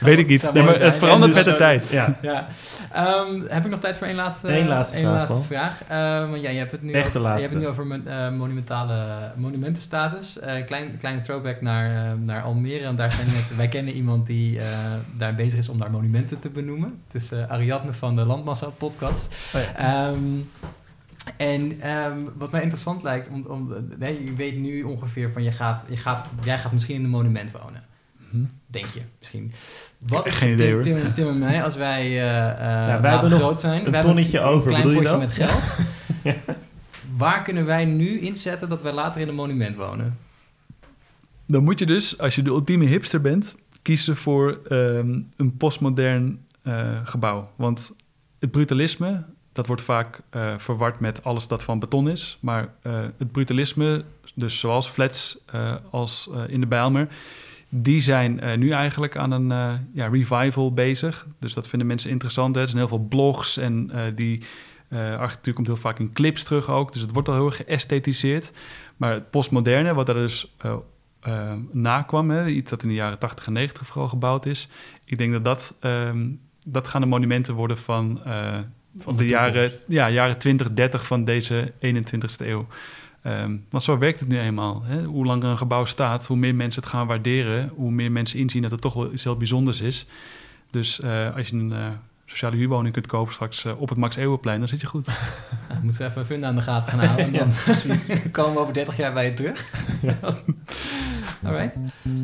Weet 0.00 0.18
ik 0.18 0.26
niet. 0.26 0.52
Nee, 0.52 0.62
maar 0.62 0.80
het 0.80 0.96
verandert 0.96 1.34
dus 1.34 1.44
met 1.44 1.54
de 1.54 1.58
tijd. 1.58 1.90
Ja. 1.90 2.16
ja. 2.22 2.48
Um, 2.96 3.44
heb 3.48 3.64
ik 3.64 3.70
nog 3.70 3.80
tijd 3.80 3.96
voor 3.96 4.06
één 4.06 4.16
laatste, 4.16 4.48
Eén 4.48 4.68
laatste 4.68 4.96
één 4.96 5.04
vraag? 5.04 5.28
Laatste 5.28 5.46
vraag. 5.46 5.80
Um, 6.22 6.30
want 6.30 6.42
ja, 6.42 6.50
je 6.50 6.58
hebt 6.58 6.72
het 6.72 6.82
nu 6.82 6.92
Echt 6.92 7.12
de 7.12 7.18
over, 7.18 7.34
je 7.34 7.40
hebt 7.40 7.52
het 7.52 7.62
nu 7.62 7.66
over 7.66 7.86
uh, 7.86 8.30
monumentale 8.30 9.32
monumentenstatus. 9.36 10.36
Uh, 10.36 10.64
klein, 10.66 10.98
kleine 10.98 11.20
throwback 11.20 11.60
naar, 11.60 11.90
uh, 11.90 12.12
naar 12.24 12.42
Almere. 12.42 12.84
En 12.84 12.96
daar 12.96 13.12
zijn 13.12 13.26
net, 13.26 13.56
wij 13.56 13.68
kennen 13.68 13.94
iemand 13.94 14.26
die 14.26 14.60
daar 15.16 15.34
bezig 15.34 15.58
is 15.58 15.68
om 15.68 15.78
daar 15.78 15.90
monumenten 15.90 16.38
te 16.38 16.48
benoemen. 16.48 17.02
Het 17.06 17.22
is 17.22 17.32
Ariadne 17.48 17.92
van 17.92 18.16
de 18.16 18.24
Landmassa 18.24 18.66
podcast. 18.66 19.34
Oh 19.54 19.60
ja. 19.78 20.08
um, 20.08 20.50
en 21.36 21.90
um, 21.90 22.32
wat 22.36 22.50
mij 22.50 22.60
interessant 22.60 23.02
lijkt, 23.02 23.28
om, 23.28 23.44
om, 23.46 23.74
nee, 23.98 24.24
je 24.24 24.34
weet 24.34 24.58
nu 24.58 24.82
ongeveer 24.82 25.32
van 25.32 25.42
je 25.42 25.52
gaat, 25.52 25.82
je 25.88 25.96
gaat, 25.96 26.26
jij 26.42 26.58
gaat 26.58 26.72
misschien 26.72 26.94
in 26.94 27.04
een 27.04 27.10
monument 27.10 27.50
wonen. 27.50 27.82
Denk 28.74 28.86
je 28.86 29.00
misschien. 29.18 29.52
Wat 30.06 30.26
is 30.26 30.36
Geen 30.36 30.52
idee, 30.52 30.72
hoor. 30.72 30.82
Tim, 30.82 31.12
Tim, 31.12 31.28
en 31.28 31.38
mij 31.38 31.64
als 31.64 31.76
wij, 31.76 32.06
uh, 32.06 32.16
ja, 32.16 33.00
wij 33.00 33.10
hebben 33.10 33.30
nog 33.30 33.38
groot 33.38 33.60
zijn? 33.60 33.94
een 33.94 34.02
tonnetje 34.02 34.38
hebben 34.38 34.56
over, 34.56 34.72
een 34.72 34.80
klein 34.80 34.96
potje 34.96 35.18
met 35.18 35.30
geld. 35.30 35.62
ja. 36.22 36.54
Waar 37.16 37.42
kunnen 37.42 37.64
wij 37.64 37.84
nu 37.84 38.18
inzetten 38.20 38.68
dat 38.68 38.82
wij 38.82 38.92
later 38.92 39.20
in 39.20 39.28
een 39.28 39.34
monument 39.34 39.76
wonen? 39.76 40.18
Dan 41.46 41.64
moet 41.64 41.78
je 41.78 41.86
dus, 41.86 42.18
als 42.18 42.34
je 42.34 42.42
de 42.42 42.50
ultieme 42.50 42.84
hipster 42.84 43.20
bent, 43.20 43.56
kiezen 43.82 44.16
voor 44.16 44.60
um, 44.68 45.28
een 45.36 45.56
postmodern 45.56 46.46
uh, 46.62 47.00
gebouw. 47.04 47.50
Want 47.56 47.92
het 48.38 48.50
brutalisme, 48.50 49.24
dat 49.52 49.66
wordt 49.66 49.82
vaak 49.82 50.20
uh, 50.36 50.58
verward 50.58 51.00
met 51.00 51.24
alles 51.24 51.48
dat 51.48 51.62
van 51.62 51.78
beton 51.78 52.08
is. 52.08 52.38
Maar 52.40 52.68
uh, 52.82 52.92
het 53.18 53.32
brutalisme, 53.32 54.04
dus 54.34 54.58
zoals 54.58 54.88
flats 54.88 55.38
als 55.90 56.30
in 56.48 56.60
de 56.60 56.66
Bijlmer, 56.66 57.08
die 57.76 58.00
zijn 58.00 58.44
uh, 58.44 58.56
nu 58.56 58.70
eigenlijk 58.70 59.16
aan 59.16 59.30
een 59.30 59.50
uh, 59.50 59.72
ja, 59.92 60.06
revival 60.06 60.72
bezig. 60.72 61.26
Dus 61.38 61.54
dat 61.54 61.68
vinden 61.68 61.88
mensen 61.88 62.10
interessant. 62.10 62.54
Hè. 62.54 62.60
Er 62.60 62.66
zijn 62.66 62.78
heel 62.78 62.88
veel 62.88 63.06
blogs 63.08 63.56
en 63.56 63.90
uh, 63.94 64.00
die 64.14 64.42
architectuur 65.18 65.54
komt 65.54 65.66
heel 65.66 65.76
vaak 65.76 65.98
in 65.98 66.12
clips 66.12 66.42
terug 66.42 66.70
ook. 66.70 66.92
Dus 66.92 67.02
het 67.02 67.12
wordt 67.12 67.28
al 67.28 67.34
heel 67.34 67.46
erg 67.46 67.56
geësthetiseerd. 67.56 68.52
Maar 68.96 69.12
het 69.12 69.30
postmoderne, 69.30 69.94
wat 69.94 70.08
er 70.08 70.14
dus 70.14 70.56
nakwam, 71.72 72.30
hè, 72.30 72.46
iets 72.46 72.70
dat 72.70 72.82
in 72.82 72.88
de 72.88 72.94
jaren 72.94 73.18
80 73.18 73.46
en 73.46 73.52
90 73.52 73.86
vooral 73.86 74.08
gebouwd 74.08 74.46
is. 74.46 74.68
Ik 75.04 75.18
denk 75.18 75.32
dat 75.32 75.44
dat, 75.44 75.74
um, 75.80 76.40
dat 76.66 76.88
gaan 76.88 77.00
de 77.00 77.06
monumenten 77.06 77.54
worden 77.54 77.78
van, 77.78 78.20
van 78.98 79.16
de, 79.16 79.22
de 79.22 79.28
jaren, 79.28 79.72
ja, 79.86 80.10
jaren 80.10 80.38
20, 80.38 80.72
30 80.72 81.06
van 81.06 81.24
deze 81.24 81.72
21ste 81.80 82.46
eeuw. 82.46 82.66
Um, 83.26 83.64
want 83.70 83.84
zo 83.84 83.98
werkt 83.98 84.20
het 84.20 84.28
nu 84.28 84.38
eenmaal. 84.38 84.82
Hè? 84.84 85.04
Hoe 85.04 85.26
langer 85.26 85.48
een 85.48 85.58
gebouw 85.58 85.84
staat, 85.84 86.26
hoe 86.26 86.36
meer 86.36 86.54
mensen 86.54 86.82
het 86.82 86.90
gaan 86.90 87.06
waarderen, 87.06 87.70
hoe 87.74 87.90
meer 87.90 88.12
mensen 88.12 88.38
inzien 88.38 88.62
dat 88.62 88.70
het 88.70 88.80
toch 88.80 88.94
wel 88.94 89.12
iets 89.12 89.24
heel 89.24 89.36
bijzonders 89.36 89.80
is. 89.80 90.06
Dus 90.70 91.00
uh, 91.00 91.36
als 91.36 91.48
je 91.48 91.56
een 91.56 91.70
uh, 91.70 91.86
sociale 92.26 92.56
huurwoning 92.56 92.92
kunt 92.92 93.06
kopen 93.06 93.32
straks 93.32 93.64
uh, 93.64 93.80
op 93.80 93.88
het 93.88 93.98
Max 93.98 94.16
Eeuwenplein, 94.16 94.58
dan 94.58 94.68
zit 94.68 94.80
je 94.80 94.86
goed. 94.86 95.06
Ja, 95.68 95.80
moeten 95.82 96.02
we 96.02 96.08
even 96.08 96.26
vinden 96.26 96.48
aan 96.48 96.54
de 96.54 96.62
gaten 96.62 96.98
gaan 96.98 97.06
houden. 97.06 97.26
En 97.32 97.32
dan 97.32 97.48
ja. 98.06 98.16
komen 98.30 98.52
we 98.52 98.58
over 98.58 98.74
30 98.74 98.96
jaar 98.96 99.12
bij 99.12 99.24
je 99.24 99.32
terug. 99.32 99.64
Ja. 100.02 100.18
Alright. 101.44 101.78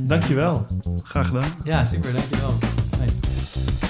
Dankjewel. 0.09 0.67
Graag 1.03 1.27
gedaan. 1.27 1.51
Ja, 1.65 1.85
super. 1.85 2.13
Dankjewel. 2.13 2.59
Hey. 2.99 3.90